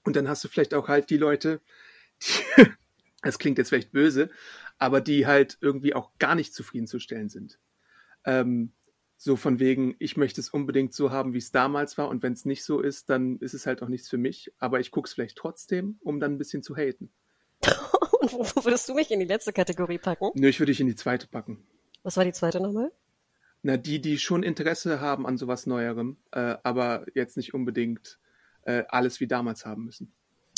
Und 0.04 0.16
dann 0.16 0.28
hast 0.28 0.44
du 0.44 0.48
vielleicht 0.48 0.74
auch 0.74 0.88
halt 0.88 1.10
die 1.10 1.16
Leute, 1.16 1.60
die, 2.22 2.64
das 3.22 3.38
klingt 3.38 3.58
jetzt 3.58 3.70
vielleicht 3.70 3.92
böse, 3.92 4.30
aber 4.78 5.00
die 5.00 5.26
halt 5.26 5.58
irgendwie 5.60 5.94
auch 5.94 6.10
gar 6.18 6.34
nicht 6.34 6.54
zufriedenzustellen 6.54 7.28
sind. 7.28 7.58
Ähm, 8.24 8.72
so 9.20 9.34
von 9.34 9.58
wegen, 9.58 9.96
ich 9.98 10.16
möchte 10.16 10.40
es 10.40 10.48
unbedingt 10.48 10.94
so 10.94 11.10
haben, 11.10 11.34
wie 11.34 11.38
es 11.38 11.50
damals 11.50 11.98
war 11.98 12.08
und 12.08 12.22
wenn 12.22 12.32
es 12.32 12.44
nicht 12.44 12.64
so 12.64 12.80
ist, 12.80 13.10
dann 13.10 13.38
ist 13.38 13.52
es 13.52 13.66
halt 13.66 13.82
auch 13.82 13.88
nichts 13.88 14.08
für 14.08 14.16
mich, 14.16 14.52
aber 14.58 14.78
ich 14.78 14.92
gucke 14.92 15.08
es 15.08 15.12
vielleicht 15.12 15.36
trotzdem, 15.36 15.98
um 16.00 16.20
dann 16.20 16.34
ein 16.34 16.38
bisschen 16.38 16.62
zu 16.62 16.76
haten. 16.76 17.10
und 18.20 18.32
wo 18.32 18.64
würdest 18.64 18.88
du 18.88 18.94
mich 18.94 19.10
in 19.10 19.18
die 19.18 19.26
letzte 19.26 19.52
Kategorie 19.52 19.98
packen? 19.98 20.30
Nö, 20.34 20.48
ich 20.48 20.60
würde 20.60 20.70
dich 20.70 20.80
in 20.80 20.86
die 20.86 20.94
zweite 20.94 21.26
packen. 21.26 21.66
Was 22.04 22.16
war 22.16 22.24
die 22.24 22.32
zweite 22.32 22.60
nochmal? 22.60 22.92
Na, 23.62 23.76
die, 23.76 24.00
die 24.00 24.18
schon 24.18 24.44
Interesse 24.44 25.00
haben 25.00 25.26
an 25.26 25.36
sowas 25.36 25.66
Neuerem, 25.66 26.16
äh, 26.30 26.56
aber 26.62 27.04
jetzt 27.14 27.36
nicht 27.36 27.54
unbedingt 27.54 28.20
äh, 28.62 28.84
alles 28.88 29.18
wie 29.18 29.26
damals 29.26 29.66
haben 29.66 29.84
müssen. 29.84 30.12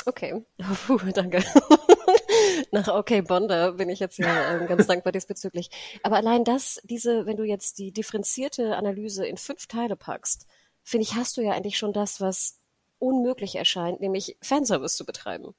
Okay, 0.04 0.44
Puh, 0.86 0.98
danke. 1.14 1.42
Nach 2.86 2.88
Okay 2.88 3.22
Bonder 3.22 3.72
bin 3.72 3.88
ich 3.88 3.98
jetzt 3.98 4.18
ja 4.18 4.56
äh, 4.56 4.66
ganz 4.66 4.86
dankbar 4.86 5.12
diesbezüglich. 5.12 5.70
Aber 6.02 6.16
allein 6.16 6.44
das, 6.44 6.80
diese, 6.84 7.26
wenn 7.26 7.36
du 7.36 7.44
jetzt 7.44 7.78
die 7.78 7.92
differenzierte 7.92 8.76
Analyse 8.76 9.26
in 9.26 9.36
fünf 9.36 9.66
Teile 9.66 9.96
packst, 9.96 10.46
finde 10.82 11.02
ich, 11.02 11.14
hast 11.14 11.36
du 11.36 11.40
ja 11.40 11.52
eigentlich 11.52 11.78
schon 11.78 11.92
das, 11.92 12.20
was 12.20 12.60
unmöglich 12.98 13.56
erscheint, 13.56 14.00
nämlich 14.00 14.36
Fanservice 14.40 14.96
zu 14.96 15.04
betreiben. 15.04 15.54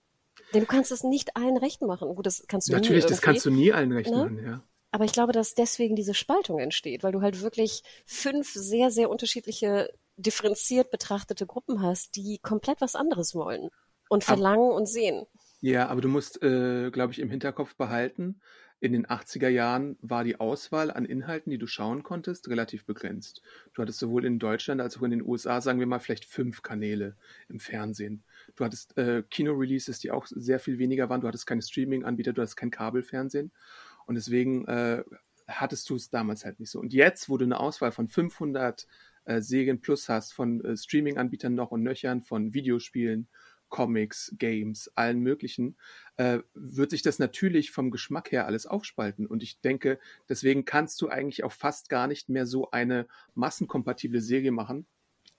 Denn 0.54 0.62
du 0.62 0.68
kannst 0.68 0.92
es 0.92 1.04
nicht 1.04 1.36
allen 1.36 1.58
recht 1.58 1.82
machen. 1.82 2.16
Gut, 2.16 2.26
das 2.26 2.46
kannst 2.48 2.70
du 2.70 2.74
Natürlich, 2.74 3.06
das 3.06 3.22
kannst 3.22 3.46
du 3.46 3.52
nie 3.52 3.74
allen 3.74 3.92
recht 3.92 4.10
ne? 4.10 4.18
machen, 4.18 4.44
ja. 4.44 4.64
Aber 4.92 5.06
ich 5.06 5.14
glaube, 5.14 5.32
dass 5.32 5.56
deswegen 5.56 5.96
diese 5.96 6.14
Spaltung 6.14 6.60
entsteht, 6.60 7.04
weil 7.04 7.14
du 7.14 7.22
halt 7.22 7.42
wirklich 7.42 7.84
fünf 8.06 8.54
sehr, 8.54 8.92
sehr 8.92 9.10
unterschiedliche, 9.10 9.90
differenziert 10.18 10.92
betrachtete 10.92 11.46
Gruppen 11.46 11.82
hast, 11.82 12.16
die 12.16 12.40
komplett 12.40 12.82
was 12.82 12.96
anderes 12.96 13.34
wollen 13.34 13.70
und 14.10 14.26
verlangen 14.26 14.72
und 14.72 14.88
sehen. 14.88 15.26
Ja, 15.62 15.88
aber 15.88 16.02
du 16.02 16.10
musst, 16.10 16.42
äh, 16.42 16.90
glaube 16.92 17.14
ich, 17.14 17.20
im 17.20 17.30
Hinterkopf 17.30 17.76
behalten, 17.76 18.42
in 18.80 18.94
den 18.94 19.06
80er 19.06 19.48
Jahren 19.48 19.96
war 20.02 20.24
die 20.24 20.40
Auswahl 20.40 20.90
an 20.90 21.06
Inhalten, 21.06 21.52
die 21.52 21.60
du 21.60 21.68
schauen 21.68 22.02
konntest, 22.02 22.50
relativ 22.50 22.84
begrenzt. 22.86 23.44
Du 23.76 23.84
hattest 23.84 24.00
sowohl 24.00 24.26
in 24.26 24.40
Deutschland 24.40 24.82
als 24.82 24.98
auch 24.98 25.04
in 25.04 25.12
den 25.12 25.22
USA, 25.22 25.62
sagen 25.62 25.78
wir 25.78 25.86
mal, 25.86 26.00
vielleicht 26.00 26.26
fünf 26.26 26.64
Kanäle 26.64 27.16
im 27.48 27.60
Fernsehen. 27.60 28.24
Du 28.56 28.66
hattest 28.66 28.98
äh, 28.98 29.22
Kino-Releases, 29.30 30.00
die 30.00 30.10
auch 30.10 30.26
sehr 30.26 30.60
viel 30.60 30.80
weniger 30.80 31.10
waren. 31.10 31.22
Du 31.22 31.28
hattest 31.28 31.46
keine 31.46 31.62
Streaming-Anbieter, 31.62 32.34
du 32.34 32.42
hattest 32.42 32.58
kein 32.58 32.72
Kabelfernsehen. 32.72 33.52
Und 34.08 34.16
deswegen 34.16 34.66
äh, 34.66 35.04
hattest 35.48 35.88
du 35.92 35.96
es 35.96 36.10
damals 36.10 36.44
halt 36.44 36.60
nicht 36.60 36.72
so. 36.72 36.80
Und 36.80 36.92
jetzt, 36.92 37.30
wo 37.30 37.38
du 37.38 37.46
eine 37.46 37.60
Auswahl 37.60 37.92
von 37.92 38.08
500 38.08 38.88
äh, 39.26 39.42
Serien 39.42 39.80
plus 39.80 40.10
hast, 40.10 40.34
von 40.34 40.66
äh, 40.66 40.76
Streaming-Anbietern 40.76 41.54
noch 41.54 41.70
und 41.70 41.84
nöchern, 41.84 42.24
von 42.24 42.56
Videospielen, 42.56 43.28
Comics, 43.72 44.36
Games, 44.38 44.92
allen 44.94 45.20
möglichen, 45.20 45.76
äh, 46.18 46.40
wird 46.54 46.92
sich 46.92 47.02
das 47.02 47.18
natürlich 47.18 47.72
vom 47.72 47.90
Geschmack 47.90 48.32
her 48.32 48.46
alles 48.46 48.68
aufspalten. 48.68 49.26
Und 49.26 49.42
ich 49.42 49.60
denke, 49.62 49.98
deswegen 50.30 50.66
kannst 50.66 51.02
du 51.02 51.10
eigentlich 51.10 51.44
auch 51.44 51.52
fast 51.52 51.90
gar 51.90 52.06
nicht 52.06 52.30
mehr 52.30 52.46
so 52.46 52.70
eine 52.70 53.08
massenkompatible 53.34 54.22
Serie 54.22 54.52
machen. 54.52 54.86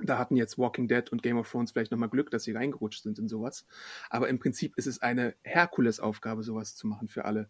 Da 0.00 0.18
hatten 0.18 0.34
jetzt 0.34 0.58
Walking 0.58 0.88
Dead 0.88 1.08
und 1.12 1.22
Game 1.22 1.38
of 1.38 1.48
Thrones 1.48 1.70
vielleicht 1.70 1.92
nochmal 1.92 2.08
Glück, 2.08 2.32
dass 2.32 2.42
sie 2.42 2.52
reingerutscht 2.52 3.04
sind 3.04 3.20
in 3.20 3.28
sowas. 3.28 3.64
Aber 4.10 4.28
im 4.28 4.40
Prinzip 4.40 4.76
ist 4.76 4.86
es 4.86 5.00
eine 5.00 5.36
Herkulesaufgabe, 5.42 6.42
sowas 6.42 6.74
zu 6.74 6.88
machen 6.88 7.06
für 7.06 7.24
alle. 7.24 7.48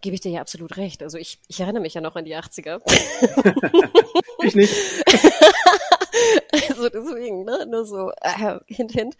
Gebe 0.00 0.14
ich 0.14 0.20
dir 0.20 0.30
ja 0.30 0.40
absolut 0.40 0.76
recht. 0.76 1.02
Also 1.02 1.18
ich, 1.18 1.40
ich 1.48 1.60
erinnere 1.60 1.82
mich 1.82 1.94
ja 1.94 2.00
noch 2.00 2.16
an 2.16 2.24
die 2.24 2.36
80er. 2.36 2.80
ich 4.44 4.54
nicht. 4.54 4.72
Also 6.78 6.88
deswegen, 6.90 7.44
ne? 7.44 7.66
Nur 7.68 7.84
so, 7.84 8.10
äh, 8.20 8.58
hint, 8.66 8.92
hint. 8.92 9.16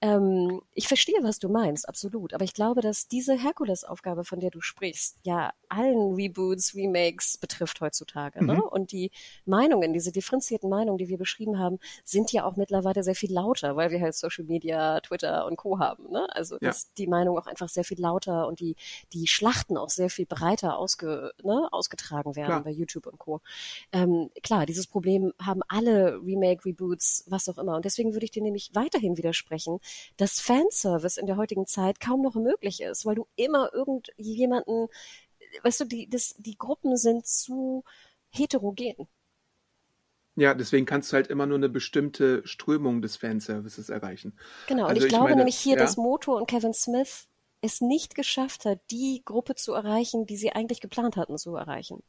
Ähm, 0.00 0.62
ich 0.72 0.88
verstehe, 0.88 1.18
was 1.22 1.38
du 1.38 1.48
meinst, 1.48 1.88
absolut. 1.88 2.32
Aber 2.34 2.44
ich 2.44 2.54
glaube, 2.54 2.80
dass 2.80 3.08
diese 3.08 3.34
Herkulesaufgabe, 3.34 4.24
von 4.24 4.40
der 4.40 4.50
du 4.50 4.60
sprichst, 4.60 5.18
ja 5.22 5.52
allen 5.68 6.14
Reboots, 6.14 6.74
Remakes 6.74 7.38
betrifft 7.38 7.80
heutzutage. 7.80 8.44
Ne? 8.44 8.52
Mhm. 8.52 8.58
Ne? 8.58 8.64
Und 8.64 8.92
die 8.92 9.10
Meinungen, 9.46 9.92
diese 9.92 10.12
differenzierten 10.12 10.68
Meinungen, 10.68 10.98
die 10.98 11.08
wir 11.08 11.18
beschrieben 11.18 11.58
haben, 11.58 11.78
sind 12.04 12.30
ja 12.32 12.44
auch 12.44 12.56
mittlerweile 12.56 13.02
sehr 13.02 13.14
viel 13.14 13.32
lauter, 13.32 13.74
weil 13.76 13.90
wir 13.90 14.00
halt 14.00 14.14
Social 14.14 14.44
Media, 14.44 15.00
Twitter 15.00 15.46
und 15.46 15.56
Co. 15.56 15.78
haben. 15.78 16.10
Ne? 16.10 16.26
Also 16.30 16.56
ja. 16.56 16.68
dass 16.68 16.92
die 16.94 17.06
Meinung 17.06 17.38
auch 17.38 17.46
einfach 17.46 17.68
sehr 17.68 17.84
viel 17.84 18.00
lauter 18.00 18.46
und 18.46 18.60
die, 18.60 18.76
die 19.12 19.26
Schlachten 19.26 19.76
auch 19.76 19.88
sehr 19.88 20.10
viel 20.10 20.26
breiter 20.26 20.78
ausge, 20.78 21.32
ne, 21.42 21.68
ausgetragen 21.72 22.36
werden 22.36 22.46
klar. 22.46 22.64
bei 22.64 22.70
YouTube 22.70 23.06
und 23.06 23.18
Co. 23.18 23.40
Ähm, 23.92 24.30
klar, 24.42 24.66
dieses 24.66 24.86
Problem 24.86 25.32
haben 25.40 25.62
alle 25.68 26.20
Remake, 26.22 26.66
Reboots, 26.66 27.01
was 27.26 27.48
auch 27.48 27.58
immer. 27.58 27.76
Und 27.76 27.84
deswegen 27.84 28.12
würde 28.12 28.24
ich 28.24 28.30
dir 28.30 28.42
nämlich 28.42 28.70
weiterhin 28.74 29.16
widersprechen, 29.16 29.78
dass 30.16 30.40
Fanservice 30.40 31.18
in 31.18 31.26
der 31.26 31.36
heutigen 31.36 31.66
Zeit 31.66 32.00
kaum 32.00 32.22
noch 32.22 32.34
möglich 32.34 32.80
ist, 32.80 33.04
weil 33.06 33.14
du 33.14 33.26
immer 33.36 33.72
irgendjemanden 33.72 34.88
weißt 35.62 35.80
du, 35.80 35.84
die, 35.84 36.08
das, 36.08 36.34
die 36.38 36.56
Gruppen 36.56 36.96
sind 36.96 37.26
zu 37.26 37.84
heterogen. 38.30 39.08
Ja, 40.34 40.54
deswegen 40.54 40.86
kannst 40.86 41.12
du 41.12 41.16
halt 41.16 41.26
immer 41.26 41.44
nur 41.44 41.58
eine 41.58 41.68
bestimmte 41.68 42.46
Strömung 42.46 43.02
des 43.02 43.16
Fanservices 43.16 43.90
erreichen. 43.90 44.38
Genau, 44.66 44.84
also 44.84 44.92
und 44.92 44.96
ich, 44.96 45.04
ich 45.04 45.08
glaube 45.10 45.24
meine, 45.24 45.36
nämlich 45.36 45.58
hier, 45.58 45.76
ja? 45.76 45.82
dass 45.82 45.98
Moto 45.98 46.34
und 46.36 46.48
Kevin 46.48 46.72
Smith 46.72 47.28
es 47.60 47.80
nicht 47.80 48.14
geschafft 48.14 48.64
hat, 48.64 48.80
die 48.90 49.22
Gruppe 49.24 49.54
zu 49.54 49.74
erreichen, 49.74 50.26
die 50.26 50.36
sie 50.36 50.52
eigentlich 50.52 50.80
geplant 50.80 51.16
hatten 51.16 51.36
zu 51.36 51.54
erreichen. 51.54 52.02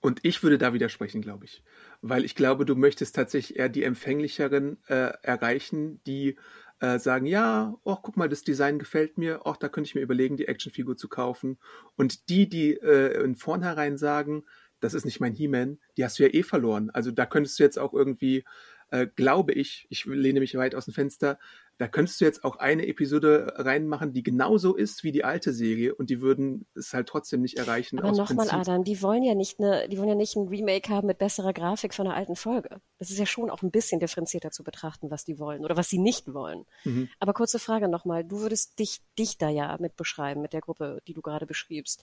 Und 0.00 0.20
ich 0.22 0.42
würde 0.42 0.58
da 0.58 0.72
widersprechen, 0.72 1.22
glaube 1.22 1.44
ich. 1.46 1.62
Weil 2.02 2.24
ich 2.24 2.34
glaube, 2.34 2.64
du 2.64 2.76
möchtest 2.76 3.16
tatsächlich 3.16 3.58
eher 3.58 3.68
die 3.68 3.82
Empfänglicheren 3.82 4.78
äh, 4.86 5.12
erreichen, 5.22 6.00
die 6.06 6.38
äh, 6.80 6.98
sagen, 6.98 7.26
ja, 7.26 7.74
oh, 7.82 7.96
guck 8.00 8.16
mal, 8.16 8.28
das 8.28 8.44
Design 8.44 8.78
gefällt 8.78 9.18
mir, 9.18 9.40
oh, 9.44 9.54
da 9.58 9.68
könnte 9.68 9.88
ich 9.88 9.94
mir 9.96 10.00
überlegen, 10.00 10.36
die 10.36 10.46
Actionfigur 10.46 10.96
zu 10.96 11.08
kaufen. 11.08 11.58
Und 11.96 12.28
die, 12.28 12.48
die 12.48 12.74
äh, 12.74 13.22
in 13.24 13.34
vornherein 13.34 13.96
sagen, 13.96 14.44
das 14.80 14.94
ist 14.94 15.04
nicht 15.04 15.18
mein 15.18 15.34
He-Man, 15.34 15.78
die 15.96 16.04
hast 16.04 16.18
du 16.18 16.22
ja 16.22 16.32
eh 16.32 16.44
verloren. 16.44 16.90
Also 16.90 17.10
da 17.10 17.26
könntest 17.26 17.58
du 17.58 17.64
jetzt 17.64 17.78
auch 17.78 17.92
irgendwie, 17.92 18.44
äh, 18.90 19.06
glaube 19.06 19.52
ich, 19.52 19.86
ich 19.90 20.04
lehne 20.04 20.40
mich 20.40 20.54
weit 20.56 20.74
aus 20.74 20.86
dem 20.86 20.94
Fenster, 20.94 21.38
da 21.78 21.86
könntest 21.86 22.20
du 22.20 22.24
jetzt 22.24 22.42
auch 22.42 22.56
eine 22.56 22.88
Episode 22.88 23.54
reinmachen, 23.56 24.12
die 24.12 24.24
genauso 24.24 24.74
ist 24.74 25.04
wie 25.04 25.12
die 25.12 25.22
alte 25.22 25.52
Serie 25.52 25.94
und 25.94 26.10
die 26.10 26.20
würden 26.20 26.66
es 26.74 26.92
halt 26.92 27.06
trotzdem 27.06 27.40
nicht 27.40 27.56
erreichen. 27.56 28.00
Aber 28.00 28.10
nochmal, 28.10 28.48
Adam, 28.50 28.82
die 28.82 29.00
wollen 29.00 29.22
ja 29.22 29.36
nicht 29.36 29.60
eine, 29.60 29.88
die 29.88 29.96
wollen 29.96 30.08
ja 30.08 30.16
nicht 30.16 30.34
ein 30.34 30.48
Remake 30.48 30.88
haben 30.88 31.06
mit 31.06 31.18
besserer 31.18 31.52
Grafik 31.52 31.94
von 31.94 32.08
einer 32.08 32.16
alten 32.16 32.34
Folge. 32.34 32.80
Das 32.98 33.10
ist 33.10 33.18
ja 33.18 33.26
schon 33.26 33.48
auch 33.48 33.62
ein 33.62 33.70
bisschen 33.70 34.00
differenzierter 34.00 34.50
zu 34.50 34.64
betrachten, 34.64 35.12
was 35.12 35.24
die 35.24 35.38
wollen 35.38 35.64
oder 35.64 35.76
was 35.76 35.88
sie 35.88 35.98
nicht 35.98 36.34
wollen. 36.34 36.64
Mhm. 36.82 37.08
Aber 37.20 37.32
kurze 37.32 37.60
Frage 37.60 37.88
nochmal, 37.88 38.24
du 38.24 38.40
würdest 38.40 38.80
dich, 38.80 39.00
dich 39.16 39.38
da 39.38 39.48
ja 39.48 39.76
mit 39.78 39.94
beschreiben, 39.94 40.42
mit 40.42 40.52
der 40.52 40.62
Gruppe, 40.62 41.00
die 41.06 41.14
du 41.14 41.22
gerade 41.22 41.46
beschriebst. 41.46 42.02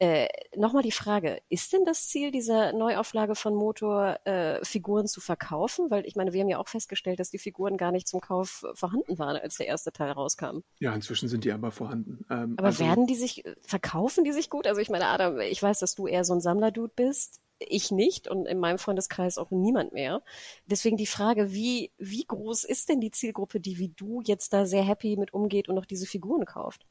Äh, 0.00 0.28
Nochmal 0.56 0.82
die 0.82 0.92
Frage, 0.92 1.42
ist 1.50 1.74
denn 1.74 1.84
das 1.84 2.08
Ziel 2.08 2.30
dieser 2.30 2.72
Neuauflage 2.72 3.34
von 3.34 3.54
Motor, 3.54 4.18
äh, 4.24 4.64
Figuren 4.64 5.06
zu 5.06 5.20
verkaufen? 5.20 5.90
Weil 5.90 6.06
ich 6.06 6.16
meine, 6.16 6.32
wir 6.32 6.40
haben 6.40 6.48
ja 6.48 6.58
auch 6.58 6.68
festgestellt, 6.68 7.20
dass 7.20 7.30
die 7.30 7.38
Figuren 7.38 7.76
gar 7.76 7.92
nicht 7.92 8.08
zum 8.08 8.20
Kauf 8.20 8.64
vorhanden 8.72 9.18
waren, 9.18 9.36
als 9.36 9.58
der 9.58 9.66
erste 9.66 9.92
Teil 9.92 10.10
rauskam. 10.10 10.60
Ja, 10.78 10.94
inzwischen 10.94 11.28
sind 11.28 11.44
die 11.44 11.52
aber 11.52 11.70
vorhanden. 11.70 12.24
Ähm, 12.30 12.54
aber 12.56 12.68
also, 12.68 12.82
werden 12.82 13.06
die 13.06 13.14
sich, 13.14 13.44
verkaufen 13.60 14.24
die 14.24 14.32
sich 14.32 14.48
gut? 14.48 14.66
Also 14.66 14.80
ich 14.80 14.88
meine, 14.88 15.06
Adam, 15.06 15.38
ich 15.38 15.62
weiß, 15.62 15.78
dass 15.80 15.94
du 15.94 16.06
eher 16.06 16.24
so 16.24 16.32
ein 16.32 16.40
Sammlerdude 16.40 16.92
bist. 16.96 17.40
Ich 17.58 17.90
nicht 17.90 18.26
und 18.26 18.46
in 18.46 18.58
meinem 18.58 18.78
Freundeskreis 18.78 19.36
auch 19.36 19.50
niemand 19.50 19.92
mehr. 19.92 20.22
Deswegen 20.64 20.96
die 20.96 21.06
Frage, 21.06 21.52
wie, 21.52 21.92
wie 21.98 22.24
groß 22.24 22.64
ist 22.64 22.88
denn 22.88 23.02
die 23.02 23.10
Zielgruppe, 23.10 23.60
die 23.60 23.78
wie 23.78 23.90
du 23.90 24.22
jetzt 24.24 24.54
da 24.54 24.64
sehr 24.64 24.82
happy 24.82 25.18
mit 25.18 25.34
umgeht 25.34 25.68
und 25.68 25.74
noch 25.74 25.84
diese 25.84 26.06
Figuren 26.06 26.46
kauft? 26.46 26.86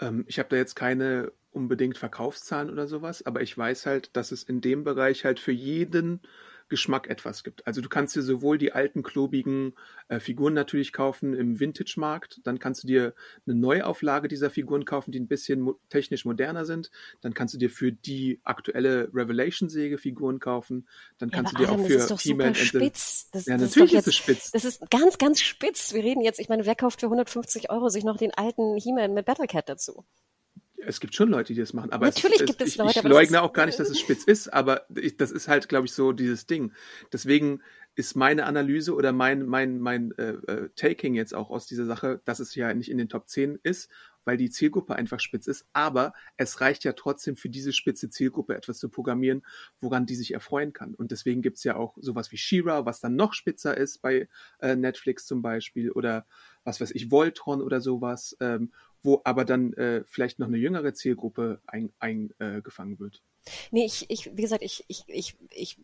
Ähm, 0.00 0.24
ich 0.26 0.38
habe 0.38 0.48
da 0.48 0.56
jetzt 0.56 0.74
keine 0.74 1.32
unbedingt 1.52 1.98
Verkaufszahlen 1.98 2.70
oder 2.70 2.86
sowas, 2.86 3.24
aber 3.24 3.42
ich 3.42 3.56
weiß 3.56 3.86
halt, 3.86 4.16
dass 4.16 4.32
es 4.32 4.42
in 4.42 4.60
dem 4.60 4.84
Bereich 4.84 5.24
halt 5.24 5.38
für 5.38 5.52
jeden 5.52 6.20
Geschmack 6.72 7.10
etwas 7.10 7.44
gibt. 7.44 7.66
Also 7.66 7.82
du 7.82 7.90
kannst 7.90 8.16
dir 8.16 8.22
sowohl 8.22 8.56
die 8.56 8.72
alten 8.72 9.02
klobigen 9.02 9.74
äh, 10.08 10.20
Figuren 10.20 10.54
natürlich 10.54 10.94
kaufen 10.94 11.34
im 11.34 11.60
Vintage-Markt, 11.60 12.40
dann 12.44 12.58
kannst 12.58 12.82
du 12.82 12.86
dir 12.86 13.14
eine 13.46 13.56
Neuauflage 13.56 14.26
dieser 14.26 14.48
Figuren 14.48 14.86
kaufen, 14.86 15.12
die 15.12 15.20
ein 15.20 15.28
bisschen 15.28 15.60
mo 15.60 15.78
technisch 15.90 16.24
moderner 16.24 16.64
sind, 16.64 16.90
dann 17.20 17.34
kannst 17.34 17.52
du 17.52 17.58
dir 17.58 17.68
für 17.68 17.92
die 17.92 18.40
aktuelle 18.44 19.10
Revelation-Säge 19.12 19.98
Figuren 19.98 20.40
kaufen, 20.40 20.88
dann 21.18 21.30
kannst 21.30 21.52
ja, 21.52 21.58
du 21.58 21.64
dir 21.66 21.72
Adam, 21.72 21.84
auch 21.84 21.86
für 21.86 22.16
He-Man 22.16 22.54
spitz. 22.54 23.28
Das, 23.32 23.44
ja, 23.44 23.58
das 23.58 23.76
natürlich 23.76 23.92
ist, 23.92 24.06
es 24.06 24.16
spitz. 24.16 24.50
Das 24.52 24.64
ist 24.64 24.90
ganz, 24.90 25.18
ganz 25.18 25.42
spitz. 25.42 25.92
Wir 25.92 26.02
reden 26.02 26.22
jetzt, 26.22 26.40
ich 26.40 26.48
meine, 26.48 26.64
wer 26.64 26.74
kauft 26.74 27.00
für 27.00 27.06
150 27.06 27.68
Euro 27.70 27.90
sich 27.90 28.04
noch 28.04 28.16
den 28.16 28.32
alten 28.32 28.78
He-Man 28.78 29.12
mit 29.12 29.26
Battlecat 29.26 29.68
dazu? 29.68 30.06
Es 30.84 31.00
gibt 31.00 31.14
schon 31.14 31.28
Leute, 31.28 31.52
die 31.52 31.60
das 31.60 31.72
machen, 31.72 31.92
aber 31.92 32.06
natürlich 32.06 32.40
es, 32.40 32.46
gibt 32.46 32.60
es, 32.62 32.68
ich, 32.68 32.76
Leute. 32.76 32.98
Ich 32.98 33.02
leugne 33.04 33.42
auch 33.42 33.52
gar 33.52 33.66
nicht, 33.66 33.78
dass 33.78 33.88
es 33.88 33.98
spitz 33.98 34.24
ist, 34.24 34.52
aber 34.52 34.86
ich, 34.94 35.16
das 35.16 35.30
ist 35.30 35.48
halt, 35.48 35.68
glaube 35.68 35.86
ich, 35.86 35.92
so 35.92 36.12
dieses 36.12 36.46
Ding. 36.46 36.72
Deswegen 37.12 37.62
ist 37.94 38.16
meine 38.16 38.46
Analyse 38.46 38.94
oder 38.94 39.12
mein 39.12 39.44
mein 39.44 39.78
mein 39.78 40.12
äh, 40.12 40.32
äh, 40.32 40.68
Taking 40.74 41.14
jetzt 41.14 41.34
auch 41.34 41.50
aus 41.50 41.66
dieser 41.66 41.84
Sache, 41.84 42.22
dass 42.24 42.40
es 42.40 42.54
ja 42.54 42.72
nicht 42.72 42.90
in 42.90 42.96
den 42.96 43.08
Top 43.08 43.28
10 43.28 43.58
ist, 43.62 43.90
weil 44.24 44.36
die 44.36 44.50
Zielgruppe 44.50 44.94
einfach 44.96 45.20
spitz 45.20 45.46
ist. 45.46 45.66
Aber 45.72 46.12
es 46.36 46.60
reicht 46.60 46.84
ja 46.84 46.92
trotzdem 46.92 47.36
für 47.36 47.48
diese 47.48 47.72
spitze 47.72 48.08
Zielgruppe 48.08 48.54
etwas 48.54 48.78
zu 48.78 48.88
programmieren, 48.88 49.42
woran 49.80 50.06
die 50.06 50.14
sich 50.14 50.32
erfreuen 50.32 50.72
kann. 50.72 50.94
Und 50.94 51.10
deswegen 51.10 51.42
gibt's 51.42 51.64
ja 51.64 51.76
auch 51.76 51.96
sowas 52.00 52.32
wie 52.32 52.38
Shira, 52.38 52.86
was 52.86 53.00
dann 53.00 53.16
noch 53.16 53.34
spitzer 53.34 53.76
ist 53.76 54.00
bei 54.00 54.28
äh, 54.60 54.76
Netflix 54.76 55.26
zum 55.26 55.42
Beispiel 55.42 55.90
oder 55.90 56.26
was 56.64 56.80
weiß 56.80 56.92
ich, 56.92 57.10
Voltron 57.10 57.62
oder 57.62 57.80
sowas. 57.80 58.36
Ähm, 58.40 58.72
wo 59.02 59.20
aber 59.24 59.44
dann 59.44 59.72
äh, 59.74 60.04
vielleicht 60.06 60.38
noch 60.38 60.46
eine 60.46 60.58
jüngere 60.58 60.94
Zielgruppe 60.94 61.60
eingefangen 61.66 62.32
ein, 62.38 62.60
äh, 62.60 62.98
wird. 63.00 63.22
Nee, 63.72 63.84
ich, 63.84 64.08
ich, 64.08 64.36
wie 64.36 64.42
gesagt, 64.42 64.62
ich, 64.62 64.84
ich, 64.86 65.02
ich, 65.08 65.36
ich 65.50 65.76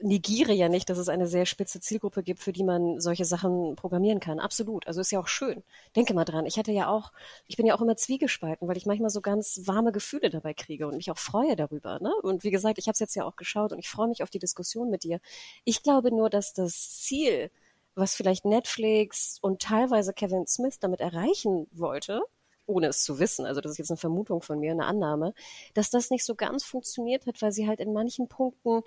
negiere 0.00 0.52
ja 0.52 0.68
nicht, 0.68 0.90
dass 0.90 0.98
es 0.98 1.08
eine 1.08 1.28
sehr 1.28 1.46
spitze 1.46 1.78
Zielgruppe 1.78 2.24
gibt, 2.24 2.40
für 2.40 2.52
die 2.52 2.64
man 2.64 2.98
solche 2.98 3.24
Sachen 3.24 3.76
programmieren 3.76 4.18
kann. 4.18 4.40
Absolut. 4.40 4.88
Also 4.88 5.00
ist 5.00 5.12
ja 5.12 5.20
auch 5.20 5.28
schön. 5.28 5.62
Denke 5.94 6.14
mal 6.14 6.24
dran. 6.24 6.46
Ich 6.46 6.58
hatte 6.58 6.72
ja 6.72 6.88
auch, 6.88 7.12
ich 7.46 7.56
bin 7.56 7.66
ja 7.66 7.76
auch 7.76 7.80
immer 7.80 7.96
zwiegespalten, 7.96 8.66
weil 8.66 8.76
ich 8.76 8.86
manchmal 8.86 9.10
so 9.10 9.20
ganz 9.20 9.60
warme 9.66 9.92
Gefühle 9.92 10.30
dabei 10.30 10.52
kriege 10.52 10.88
und 10.88 10.96
mich 10.96 11.12
auch 11.12 11.18
freue 11.18 11.54
darüber. 11.54 12.00
Ne? 12.00 12.12
Und 12.22 12.42
wie 12.42 12.50
gesagt, 12.50 12.78
ich 12.78 12.86
habe 12.86 12.94
es 12.94 13.00
jetzt 13.00 13.14
ja 13.14 13.24
auch 13.24 13.36
geschaut 13.36 13.72
und 13.72 13.78
ich 13.78 13.88
freue 13.88 14.08
mich 14.08 14.24
auf 14.24 14.30
die 14.30 14.40
Diskussion 14.40 14.90
mit 14.90 15.04
dir. 15.04 15.20
Ich 15.64 15.84
glaube 15.84 16.10
nur, 16.10 16.28
dass 16.28 16.52
das 16.54 16.98
Ziel, 16.98 17.52
was 18.00 18.14
vielleicht 18.14 18.44
Netflix 18.44 19.38
und 19.40 19.62
teilweise 19.62 20.12
Kevin 20.12 20.46
Smith 20.46 20.78
damit 20.80 21.00
erreichen 21.00 21.68
wollte, 21.70 22.22
ohne 22.66 22.88
es 22.88 23.02
zu 23.02 23.18
wissen, 23.18 23.46
also 23.46 23.60
das 23.60 23.72
ist 23.72 23.78
jetzt 23.78 23.90
eine 23.90 23.98
Vermutung 23.98 24.42
von 24.42 24.58
mir, 24.58 24.72
eine 24.72 24.86
Annahme, 24.86 25.34
dass 25.74 25.90
das 25.90 26.10
nicht 26.10 26.24
so 26.24 26.34
ganz 26.34 26.64
funktioniert 26.64 27.26
hat, 27.26 27.40
weil 27.42 27.52
sie 27.52 27.68
halt 27.68 27.80
in 27.80 27.92
manchen 27.92 28.28
Punkten, 28.28 28.82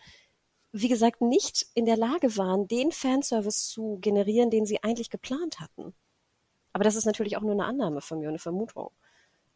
wie 0.71 0.87
gesagt, 0.87 1.21
nicht 1.21 1.67
in 1.73 1.85
der 1.85 1.97
Lage 1.97 2.35
waren, 2.37 2.67
den 2.67 2.91
Fanservice 2.91 3.69
zu 3.69 3.97
generieren, 4.01 4.49
den 4.49 4.65
sie 4.65 4.83
eigentlich 4.83 5.09
geplant 5.09 5.59
hatten. 5.59 5.93
Aber 6.71 6.83
das 6.83 6.95
ist 6.95 7.05
natürlich 7.05 7.37
auch 7.37 7.41
nur 7.41 7.51
eine 7.51 7.65
Annahme 7.65 8.01
von 8.01 8.19
mir, 8.19 8.29
eine 8.29 8.39
Vermutung. 8.39 8.89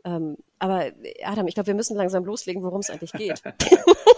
Ähm, 0.04 0.38
aber 0.60 0.92
Adam, 1.24 1.48
ich 1.48 1.56
glaube, 1.56 1.68
wir 1.68 1.76
müssen 1.76 1.98
langsam 1.98 2.24
loslegen, 2.24 2.64
worum 2.64 2.82
es 2.82 2.90
eigentlich 2.90 3.12
geht. 3.14 3.42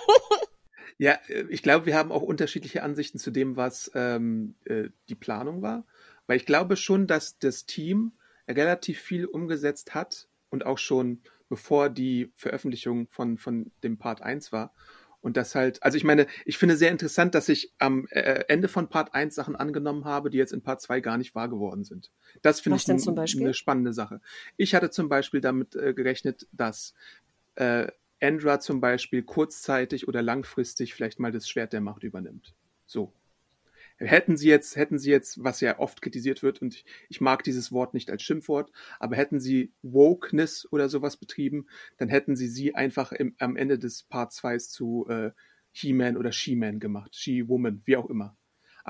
ja, 0.99 1.17
ich 1.49 1.63
glaube, 1.63 1.85
wir 1.85 1.95
haben 1.95 2.11
auch 2.11 2.21
unterschiedliche 2.21 2.83
Ansichten 2.83 3.19
zu 3.19 3.31
dem, 3.31 3.55
was 3.55 3.89
ähm, 3.95 4.55
äh, 4.65 4.89
die 5.07 5.15
Planung 5.15 5.61
war. 5.61 5.85
Weil 6.27 6.37
ich 6.37 6.45
glaube 6.45 6.75
schon, 6.75 7.07
dass 7.07 7.39
das 7.39 7.65
Team 7.65 8.11
relativ 8.47 8.99
viel 8.99 9.25
umgesetzt 9.25 9.95
hat 9.95 10.27
und 10.49 10.65
auch 10.65 10.77
schon 10.77 11.21
bevor 11.47 11.89
die 11.89 12.31
Veröffentlichung 12.35 13.07
von, 13.07 13.37
von 13.37 13.71
dem 13.81 13.97
Part 13.97 14.21
1 14.21 14.51
war. 14.51 14.73
Und 15.21 15.37
das 15.37 15.55
halt, 15.55 15.81
also 15.83 15.97
ich 15.97 16.03
meine, 16.03 16.27
ich 16.45 16.57
finde 16.57 16.75
sehr 16.75 16.91
interessant, 16.91 17.33
dass 17.33 17.47
ich 17.49 17.73
am 17.77 18.05
äh, 18.09 18.43
Ende 18.49 18.67
von 18.67 18.89
Part 18.89 19.13
1 19.13 19.33
Sachen 19.33 19.55
angenommen 19.55 20.03
habe, 20.03 20.29
die 20.29 20.37
jetzt 20.37 20.53
in 20.53 20.61
Part 20.61 20.81
2 20.81 20.99
gar 20.99 21.17
nicht 21.17 21.33
wahr 21.33 21.49
geworden 21.49 21.85
sind. 21.85 22.11
Das 22.41 22.59
finde 22.59 22.77
ich 22.77 22.89
eine 22.89 23.53
spannende 23.53 23.93
Sache. 23.93 24.19
Ich 24.57 24.75
hatte 24.75 24.89
zum 24.89 25.07
Beispiel 25.07 25.39
damit 25.39 25.75
äh, 25.75 25.93
gerechnet, 25.93 26.47
dass 26.51 26.93
äh, 27.55 27.87
Andra 28.21 28.59
zum 28.59 28.81
Beispiel 28.81 29.23
kurzzeitig 29.23 30.07
oder 30.07 30.21
langfristig 30.21 30.93
vielleicht 30.93 31.19
mal 31.19 31.31
das 31.31 31.47
Schwert 31.47 31.73
der 31.73 31.81
Macht 31.81 32.03
übernimmt. 32.03 32.55
So. 32.85 33.13
Hätten 33.97 34.37
sie 34.37 34.47
jetzt, 34.47 34.77
hätten 34.77 34.97
sie 34.97 35.11
jetzt, 35.11 35.43
was 35.43 35.59
ja 35.59 35.77
oft 35.77 36.01
kritisiert 36.01 36.41
wird, 36.41 36.61
und 36.61 36.73
ich, 36.73 36.85
ich 37.09 37.19
mag 37.19 37.43
dieses 37.43 37.73
Wort 37.73 37.93
nicht 37.93 38.09
als 38.09 38.23
Schimpfwort, 38.23 38.71
aber 38.97 39.17
hätten 39.17 39.41
sie 39.41 39.73
Wokeness 39.81 40.65
oder 40.71 40.87
sowas 40.87 41.17
betrieben, 41.17 41.67
dann 41.97 42.07
hätten 42.07 42.37
sie 42.37 42.47
sie 42.47 42.75
einfach 42.75 43.11
im, 43.11 43.35
am 43.39 43.57
Ende 43.57 43.77
des 43.77 44.03
Part 44.03 44.31
2 44.31 44.57
zu 44.59 45.05
äh, 45.09 45.31
He-Man 45.73 46.15
oder 46.15 46.31
She-Man 46.31 46.79
gemacht. 46.79 47.13
She-Woman, 47.13 47.81
wie 47.85 47.97
auch 47.97 48.09
immer. 48.09 48.37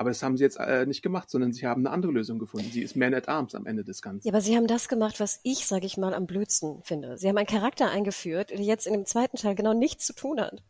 Aber 0.00 0.08
das 0.08 0.22
haben 0.22 0.38
sie 0.38 0.44
jetzt 0.44 0.58
äh, 0.58 0.86
nicht 0.86 1.02
gemacht, 1.02 1.28
sondern 1.28 1.52
sie 1.52 1.66
haben 1.66 1.82
eine 1.86 1.92
andere 1.92 2.10
Lösung 2.10 2.38
gefunden. 2.38 2.70
Sie 2.72 2.80
ist 2.80 2.96
Man 2.96 3.12
at 3.12 3.28
Arms 3.28 3.54
am 3.54 3.66
Ende 3.66 3.84
des 3.84 4.00
Ganzen. 4.00 4.26
Ja, 4.26 4.32
aber 4.32 4.40
sie 4.40 4.56
haben 4.56 4.66
das 4.66 4.88
gemacht, 4.88 5.20
was 5.20 5.40
ich, 5.42 5.66
sage 5.66 5.84
ich 5.84 5.98
mal, 5.98 6.14
am 6.14 6.26
blödsten 6.26 6.82
finde. 6.84 7.18
Sie 7.18 7.28
haben 7.28 7.36
einen 7.36 7.46
Charakter 7.46 7.90
eingeführt, 7.90 8.48
der 8.48 8.60
jetzt 8.60 8.86
in 8.86 8.94
dem 8.94 9.04
zweiten 9.04 9.36
Teil 9.36 9.54
genau 9.54 9.74
nichts 9.74 10.06
zu 10.06 10.14
tun 10.14 10.40
hat. 10.40 10.62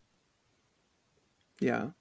Ja, 1.60 1.94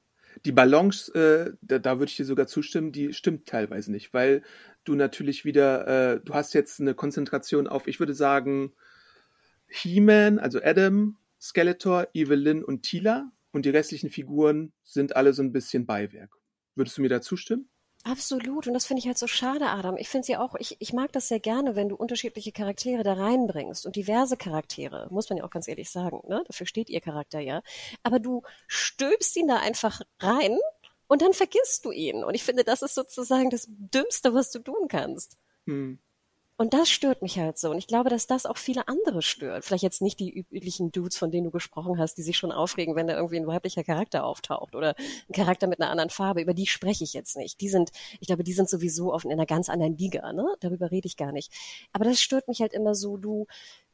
die 0.44 0.52
Balance, 0.52 1.14
äh, 1.14 1.54
da, 1.62 1.78
da 1.78 2.00
würde 2.00 2.10
ich 2.10 2.18
dir 2.18 2.26
sogar 2.26 2.48
zustimmen, 2.48 2.92
die 2.92 3.14
stimmt 3.14 3.48
teilweise 3.48 3.92
nicht, 3.92 4.12
weil 4.12 4.42
du 4.84 4.96
natürlich 4.96 5.46
wieder, 5.46 6.16
äh, 6.16 6.20
du 6.26 6.34
hast 6.34 6.56
jetzt 6.56 6.82
eine 6.82 6.96
Konzentration 6.96 7.68
auf, 7.68 7.86
ich 7.86 8.00
würde 8.00 8.16
sagen, 8.16 8.74
He-Man, 9.68 10.40
also 10.40 10.60
Adam, 10.64 11.16
Skeletor, 11.40 12.08
Evelyn 12.16 12.64
und 12.64 12.82
Tila 12.82 13.32
und 13.52 13.68
die 13.68 13.70
restlichen 13.70 14.10
Figuren 14.10 14.74
sind 14.84 15.16
alle 15.16 15.34
so 15.34 15.44
ein 15.44 15.52
bisschen 15.52 15.86
Beiwerk. 15.86 16.39
Würdest 16.80 16.98
du 16.98 17.02
mir 17.02 17.10
da 17.10 17.20
zustimmen? 17.20 17.70
Absolut. 18.06 18.66
Und 18.66 18.74
das 18.74 18.86
finde 18.86 19.02
ich 19.02 19.08
halt 19.08 19.18
so 19.18 19.28
schade, 19.28 19.66
Adam. 19.66 19.98
Ich 19.98 20.08
finde 20.08 20.26
sie 20.26 20.38
auch, 20.38 20.56
ich, 20.58 20.78
ich 20.80 20.94
mag 20.94 21.12
das 21.12 21.28
sehr 21.28 21.42
gerne, 21.42 21.76
wenn 21.76 21.90
du 21.90 21.98
unterschiedliche 21.98 22.54
Charaktere 22.54 23.04
da 23.04 23.16
reinbringst 23.16 23.86
und 23.86 23.98
diverse 23.98 24.38
Charaktere, 24.38 25.10
muss 25.12 25.30
man 25.30 25.40
ja 25.40 25.44
auch 25.44 25.50
ganz 25.50 25.68
ehrlich 25.68 25.90
sagen, 25.90 26.22
ne? 26.30 26.42
Dafür 26.48 26.66
steht 26.66 26.90
ihr 26.90 27.02
Charakter 27.02 27.42
ja. 27.42 27.64
Aber 28.02 28.20
du 28.20 28.44
stülpst 28.68 29.36
ihn 29.36 29.50
da 29.50 29.58
einfach 29.58 30.00
rein 30.22 30.58
und 31.08 31.22
dann 31.22 31.34
vergisst 31.34 31.84
du 31.84 31.92
ihn. 31.92 32.24
Und 32.24 32.34
ich 32.34 32.46
finde, 32.46 32.64
das 32.64 32.82
ist 32.82 32.96
sozusagen 32.96 33.50
das 33.50 33.68
Dümmste, 33.68 34.34
was 34.34 34.52
du 34.52 34.60
tun 34.60 34.88
kannst. 34.88 35.36
Hm. 35.66 36.00
Und 36.62 36.74
das 36.74 36.90
stört 36.90 37.22
mich 37.22 37.40
halt 37.40 37.58
so. 37.58 37.72
Und 37.72 37.78
ich 37.78 37.88
glaube, 37.88 38.10
dass 38.10 38.28
das 38.28 38.46
auch 38.46 38.58
viele 38.58 38.90
andere 38.90 39.22
stört. 39.22 39.64
Vielleicht 39.64 39.82
jetzt 39.82 40.02
nicht 40.02 40.20
die 40.20 40.30
üblichen 40.30 40.92
Dudes, 40.92 41.18
von 41.18 41.32
denen 41.32 41.46
du 41.46 41.52
gesprochen 41.52 41.98
hast, 41.98 42.16
die 42.16 42.22
sich 42.22 42.36
schon 42.36 42.52
aufregen, 42.52 42.98
wenn 42.98 43.08
da 43.08 43.16
irgendwie 43.16 43.38
ein 43.38 43.48
weiblicher 43.48 43.86
Charakter 43.86 44.26
auftaucht 44.26 44.76
oder 44.76 44.94
ein 45.30 45.34
Charakter 45.34 45.68
mit 45.68 45.80
einer 45.80 45.90
anderen 45.90 46.10
Farbe. 46.10 46.42
Über 46.42 46.54
die 46.54 46.68
spreche 46.68 47.06
ich 47.06 47.14
jetzt 47.14 47.38
nicht. 47.38 47.62
Die 47.62 47.70
sind, 47.70 47.92
ich 48.20 48.28
glaube, 48.28 48.44
die 48.44 48.52
sind 48.52 48.70
sowieso 48.70 49.14
auf 49.14 49.24
in 49.24 49.32
einer 49.32 49.46
ganz 49.46 49.70
anderen 49.70 49.98
Liga, 49.98 50.34
ne? 50.34 50.54
Darüber 50.60 50.92
rede 50.92 51.08
ich 51.08 51.16
gar 51.16 51.32
nicht. 51.32 51.50
Aber 51.94 52.04
das 52.04 52.20
stört 52.20 52.50
mich 52.50 52.60
halt 52.60 52.74
immer 52.74 52.94
so, 52.94 53.16
du, 53.16 53.48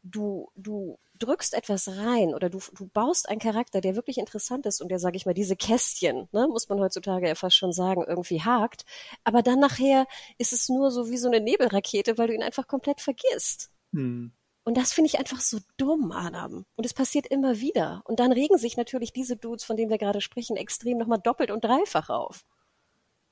du, 0.06 0.52
du 0.56 0.98
drückst 1.20 1.54
etwas 1.54 1.88
rein 1.88 2.34
oder 2.34 2.50
du, 2.50 2.60
du 2.74 2.88
baust 2.88 3.30
einen 3.30 3.40
Charakter, 3.40 3.82
der 3.82 3.96
wirklich 3.96 4.18
interessant 4.18 4.66
ist 4.66 4.82
und 4.82 4.90
der, 4.90 5.00
sage 5.00 5.18
ich 5.18 5.26
mal, 5.26 5.34
diese 5.34 5.56
Kästchen, 5.56 6.28
ne, 6.32 6.48
muss 6.48 6.70
man 6.70 6.80
heutzutage 6.80 7.28
ja 7.28 7.36
fast 7.36 7.56
schon 7.56 7.74
sagen, 7.74 8.04
irgendwie 8.08 8.42
hakt. 8.42 8.86
Aber 9.24 9.42
dann 9.42 9.60
nachher 9.60 10.08
ist 10.38 10.54
es 10.54 10.70
nur 10.70 10.92
so 10.92 11.10
wie 11.10 11.18
so 11.18 11.28
eine 11.28 11.42
Nebelrakete, 11.42 12.18
weil 12.18 12.28
du 12.28 12.34
ihn 12.34 12.44
einfach 12.44 12.68
komplett 12.68 13.02
vergisst. 13.02 13.72
Hm. 13.94 14.32
Und 14.64 14.78
das 14.78 14.94
finde 14.94 15.10
ich 15.10 15.20
einfach 15.20 15.42
so 15.42 15.60
dumm, 15.78 16.12
Adam. 16.12 16.66
Und 16.76 16.86
es 16.86 16.94
passiert 16.94 17.28
immer 17.28 17.60
wieder. 17.60 18.02
Und 18.06 18.20
dann 18.20 18.32
regen 18.32 18.58
sich 18.58 18.78
natürlich 18.78 19.14
diese 19.14 19.38
Dudes, 19.38 19.64
von 19.64 19.78
denen 19.78 19.92
wir 19.92 20.00
gerade 20.00 20.22
sprechen, 20.22 20.58
extrem 20.58 20.98
nochmal 20.98 21.20
doppelt 21.20 21.52
und 21.52 21.64
dreifach 21.64 22.10
auf. 22.10 22.46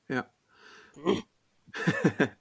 Ja. 0.07 0.27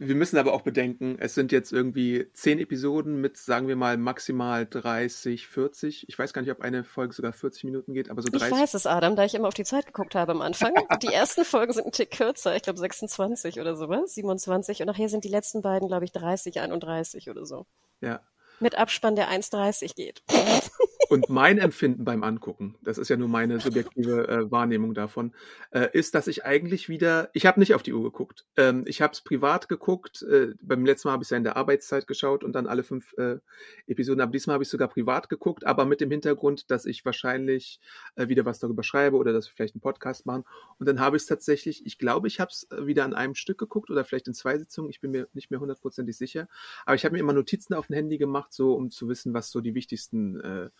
Wir 0.00 0.14
müssen 0.14 0.38
aber 0.38 0.52
auch 0.52 0.62
bedenken, 0.62 1.16
es 1.18 1.34
sind 1.34 1.50
jetzt 1.50 1.72
irgendwie 1.72 2.30
zehn 2.32 2.60
Episoden 2.60 3.20
mit, 3.20 3.36
sagen 3.36 3.66
wir 3.66 3.74
mal, 3.74 3.96
maximal 3.96 4.64
30, 4.64 5.48
40. 5.48 6.08
Ich 6.08 6.16
weiß 6.16 6.32
gar 6.32 6.42
nicht, 6.42 6.52
ob 6.52 6.60
eine 6.60 6.84
Folge 6.84 7.12
sogar 7.12 7.32
40 7.32 7.64
Minuten 7.64 7.94
geht, 7.94 8.08
aber 8.08 8.22
so 8.22 8.28
30. 8.28 8.46
Ich 8.46 8.54
weiß 8.54 8.74
es, 8.74 8.86
Adam, 8.86 9.16
da 9.16 9.24
ich 9.24 9.34
immer 9.34 9.48
auf 9.48 9.54
die 9.54 9.64
Zeit 9.64 9.86
geguckt 9.86 10.14
habe 10.14 10.30
am 10.30 10.40
Anfang. 10.40 10.72
die 11.02 11.08
ersten 11.08 11.44
Folgen 11.44 11.72
sind 11.72 11.86
ein 11.86 11.92
Tick 11.92 12.12
kürzer, 12.12 12.54
ich 12.54 12.62
glaube 12.62 12.78
26 12.78 13.60
oder 13.60 13.74
sowas, 13.74 14.14
27. 14.14 14.80
Und 14.80 14.86
nachher 14.86 15.08
sind 15.08 15.24
die 15.24 15.28
letzten 15.28 15.62
beiden, 15.62 15.88
glaube 15.88 16.04
ich, 16.04 16.12
30, 16.12 16.60
31 16.60 17.28
oder 17.28 17.44
so. 17.44 17.66
Ja. 18.00 18.20
Mit 18.60 18.76
Abspann, 18.76 19.16
der 19.16 19.28
1,30 19.28 19.96
geht. 19.96 20.22
Und 21.08 21.30
mein 21.30 21.58
Empfinden 21.58 22.04
beim 22.04 22.22
Angucken, 22.22 22.76
das 22.82 22.98
ist 22.98 23.08
ja 23.08 23.16
nur 23.16 23.28
meine 23.28 23.60
subjektive 23.60 24.28
äh, 24.28 24.50
Wahrnehmung 24.50 24.92
davon, 24.92 25.34
äh, 25.70 25.88
ist, 25.92 26.14
dass 26.14 26.26
ich 26.26 26.44
eigentlich 26.44 26.88
wieder, 26.88 27.30
ich 27.32 27.46
habe 27.46 27.58
nicht 27.60 27.74
auf 27.74 27.82
die 27.82 27.94
Uhr 27.94 28.02
geguckt. 28.02 28.44
Ähm, 28.56 28.84
ich 28.86 29.00
habe 29.00 29.12
es 29.14 29.22
privat 29.22 29.68
geguckt. 29.68 30.22
Äh, 30.22 30.54
beim 30.60 30.84
letzten 30.84 31.08
Mal 31.08 31.12
habe 31.12 31.22
ich 31.22 31.26
es 31.26 31.30
ja 31.30 31.38
in 31.38 31.44
der 31.44 31.56
Arbeitszeit 31.56 32.06
geschaut 32.06 32.44
und 32.44 32.52
dann 32.52 32.66
alle 32.66 32.82
fünf 32.82 33.14
äh, 33.16 33.38
Episoden. 33.86 34.20
Aber 34.20 34.32
diesmal 34.32 34.54
habe 34.54 34.64
ich 34.64 34.68
sogar 34.68 34.88
privat 34.88 35.28
geguckt, 35.30 35.66
aber 35.66 35.86
mit 35.86 36.00
dem 36.00 36.10
Hintergrund, 36.10 36.70
dass 36.70 36.84
ich 36.84 37.04
wahrscheinlich 37.04 37.80
äh, 38.16 38.28
wieder 38.28 38.44
was 38.44 38.58
darüber 38.58 38.82
schreibe 38.82 39.16
oder 39.16 39.32
dass 39.32 39.46
wir 39.46 39.54
vielleicht 39.54 39.74
einen 39.74 39.80
Podcast 39.80 40.26
machen. 40.26 40.44
Und 40.78 40.86
dann 40.86 41.00
habe 41.00 41.16
ich 41.16 41.22
es 41.22 41.26
tatsächlich, 41.26 41.86
ich 41.86 41.98
glaube, 41.98 42.28
ich 42.28 42.38
habe 42.38 42.50
es 42.50 42.70
äh, 42.70 42.86
wieder 42.86 43.04
an 43.04 43.14
einem 43.14 43.34
Stück 43.34 43.58
geguckt 43.58 43.90
oder 43.90 44.04
vielleicht 44.04 44.28
in 44.28 44.34
zwei 44.34 44.58
Sitzungen. 44.58 44.90
Ich 44.90 45.00
bin 45.00 45.10
mir 45.10 45.26
nicht 45.32 45.50
mehr 45.50 45.60
hundertprozentig 45.60 46.18
sicher. 46.18 46.48
Aber 46.84 46.96
ich 46.96 47.04
habe 47.04 47.14
mir 47.14 47.20
immer 47.20 47.32
Notizen 47.32 47.72
auf 47.72 47.86
dem 47.86 47.94
Handy 47.94 48.18
gemacht, 48.18 48.52
so 48.52 48.74
um 48.74 48.90
zu 48.90 49.08
wissen, 49.08 49.32
was 49.32 49.50
so 49.50 49.62
die 49.62 49.74
wichtigsten 49.74 50.40
äh, 50.40 50.70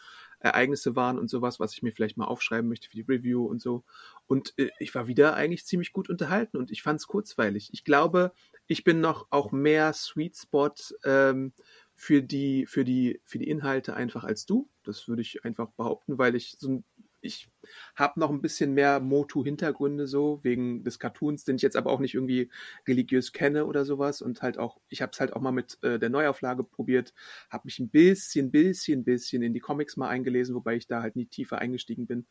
Ereignisse 0.40 0.97
waren 0.97 1.18
und 1.18 1.28
sowas, 1.28 1.59
was 1.61 1.73
ich 1.73 1.83
mir 1.83 1.92
vielleicht 1.92 2.16
mal 2.16 2.26
aufschreiben 2.26 2.68
möchte 2.68 2.88
für 2.88 2.97
die 2.97 3.02
Review 3.09 3.45
und 3.45 3.61
so. 3.61 3.85
Und 4.26 4.54
äh, 4.57 4.71
ich 4.78 4.95
war 4.95 5.07
wieder 5.07 5.35
eigentlich 5.35 5.66
ziemlich 5.66 5.92
gut 5.92 6.09
unterhalten 6.09 6.57
und 6.57 6.71
ich 6.71 6.83
fand 6.83 7.00
es 7.00 7.07
kurzweilig. 7.07 7.71
Ich 7.73 7.85
glaube, 7.85 8.33
ich 8.66 8.85
bin 8.85 9.00
noch 9.00 9.26
auch 9.30 9.50
mehr 9.50 9.92
Sweet 9.92 10.36
Spot 10.36 10.75
ähm, 11.04 11.52
für 11.95 12.23
die 12.23 12.67
für 12.67 12.84
die 12.84 13.21
für 13.25 13.39
die 13.39 13.49
Inhalte 13.49 13.95
einfach 13.95 14.25
als 14.25 14.47
du. 14.47 14.69
Das 14.84 15.08
würde 15.08 15.23
ich 15.23 15.45
einfach 15.45 15.71
behaupten, 15.71 16.19
weil 16.19 16.36
ich 16.36 16.56
so 16.58 16.69
ein 16.69 16.84
ich 17.21 17.50
habe 17.95 18.21
noch 18.21 18.31
ein 18.31 18.41
bisschen 18.41 18.75
mehr 18.75 19.00
Motu-Hintergründe 19.00 20.07
so, 20.07 20.41
wegen 20.43 20.85
des 20.85 20.99
Cartoons, 20.99 21.45
den 21.45 21.57
ich 21.57 21.63
jetzt 21.63 21.76
aber 21.76 21.91
auch 21.91 22.00
nicht 22.00 22.15
irgendwie 22.15 22.50
religiös 22.87 23.33
kenne 23.33 23.67
oder 23.67 23.85
sowas. 23.85 24.23
Und 24.23 24.43
halt 24.43 24.59
auch, 24.59 24.78
ich 24.89 25.02
habe 25.02 25.11
es 25.13 25.21
halt 25.21 25.33
auch 25.33 25.41
mal 25.41 25.52
mit 25.52 25.78
äh, 25.83 25.99
der 25.99 26.11
Neuauflage 26.11 26.63
probiert, 26.65 27.15
habe 27.50 27.63
mich 27.67 27.78
ein 27.78 27.91
bisschen, 27.91 28.50
bisschen, 28.50 29.04
bisschen 29.04 29.43
in 29.43 29.52
die 29.52 29.61
Comics 29.61 29.97
mal 29.97 30.09
eingelesen, 30.09 30.54
wobei 30.54 30.76
ich 30.76 30.87
da 30.87 31.02
halt 31.02 31.17
nie 31.17 31.26
tiefer 31.26 31.59
eingestiegen 31.59 32.07
bin. 32.07 32.26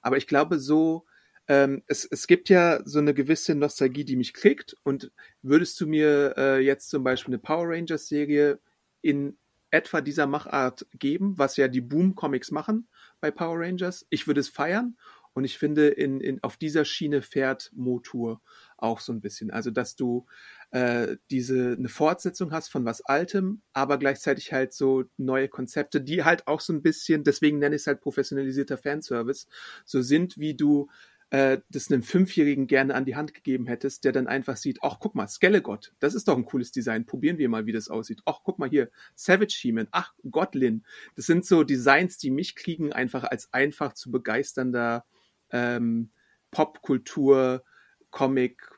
Aber 0.00 0.16
ich 0.16 0.26
glaube 0.26 0.58
so, 0.58 1.06
ähm, 1.48 1.82
es, 1.86 2.04
es 2.04 2.26
gibt 2.26 2.48
ja 2.48 2.80
so 2.84 2.98
eine 2.98 3.12
gewisse 3.12 3.54
Nostalgie, 3.54 4.04
die 4.04 4.16
mich 4.16 4.32
kriegt. 4.32 4.76
Und 4.84 5.12
würdest 5.42 5.80
du 5.80 5.86
mir 5.86 6.34
äh, 6.36 6.58
jetzt 6.60 6.88
zum 6.88 7.04
Beispiel 7.04 7.34
eine 7.34 7.42
Power 7.42 7.68
Rangers 7.68 8.08
Serie 8.08 8.58
in 9.02 9.36
etwa 9.70 10.00
dieser 10.00 10.26
Machart 10.26 10.86
geben, 10.98 11.38
was 11.38 11.56
ja 11.56 11.68
die 11.68 11.80
Boom 11.80 12.14
Comics 12.14 12.50
machen 12.50 12.88
bei 13.20 13.30
Power 13.30 13.60
Rangers. 13.60 14.06
Ich 14.10 14.26
würde 14.26 14.40
es 14.40 14.48
feiern 14.48 14.96
und 15.32 15.44
ich 15.44 15.58
finde, 15.58 15.88
in, 15.88 16.20
in, 16.20 16.42
auf 16.42 16.56
dieser 16.56 16.84
Schiene 16.84 17.22
fährt 17.22 17.70
Motur 17.74 18.40
auch 18.76 19.00
so 19.00 19.12
ein 19.12 19.20
bisschen. 19.20 19.50
Also, 19.50 19.70
dass 19.70 19.94
du 19.94 20.26
äh, 20.70 21.16
diese 21.30 21.76
eine 21.78 21.88
Fortsetzung 21.88 22.52
hast 22.52 22.68
von 22.68 22.84
was 22.84 23.00
Altem, 23.02 23.62
aber 23.72 23.98
gleichzeitig 23.98 24.52
halt 24.52 24.72
so 24.72 25.04
neue 25.16 25.48
Konzepte, 25.48 26.00
die 26.00 26.24
halt 26.24 26.46
auch 26.46 26.60
so 26.60 26.72
ein 26.72 26.82
bisschen, 26.82 27.22
deswegen 27.22 27.58
nenne 27.58 27.76
ich 27.76 27.82
es 27.82 27.86
halt 27.86 28.00
professionalisierter 28.00 28.78
Fanservice, 28.78 29.46
so 29.84 30.02
sind, 30.02 30.36
wie 30.38 30.54
du 30.54 30.88
äh, 31.30 31.58
das 31.70 31.90
einem 31.90 32.02
Fünfjährigen 32.02 32.66
gerne 32.66 32.94
an 32.94 33.04
die 33.04 33.16
Hand 33.16 33.34
gegeben 33.34 33.66
hättest, 33.66 34.04
der 34.04 34.12
dann 34.12 34.26
einfach 34.26 34.56
sieht, 34.56 34.78
ach 34.82 34.98
guck 34.98 35.14
mal, 35.14 35.28
Skelegott, 35.28 35.94
das 36.00 36.14
ist 36.14 36.28
doch 36.28 36.36
ein 36.36 36.44
cooles 36.44 36.72
Design, 36.72 37.06
probieren 37.06 37.38
wir 37.38 37.48
mal, 37.48 37.66
wie 37.66 37.72
das 37.72 37.88
aussieht. 37.88 38.20
Ach 38.24 38.40
guck 38.42 38.58
mal 38.58 38.68
hier, 38.68 38.90
Savage 39.14 39.56
He-Man, 39.60 39.88
ach 39.92 40.12
Godlin. 40.28 40.84
Das 41.14 41.26
sind 41.26 41.46
so 41.46 41.62
Designs, 41.62 42.18
die 42.18 42.30
mich 42.30 42.56
kriegen, 42.56 42.92
einfach 42.92 43.24
als 43.24 43.52
einfach 43.52 43.94
zu 43.94 44.10
begeisternder 44.10 45.04
ähm, 45.52 46.10
Popkultur, 46.50 47.62
Comic, 48.10 48.68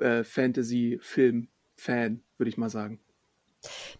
äh, 0.00 0.24
Fantasy, 0.24 0.98
Film, 1.00 1.48
Fan, 1.76 2.22
würde 2.38 2.48
ich 2.48 2.56
mal 2.56 2.70
sagen. 2.70 3.00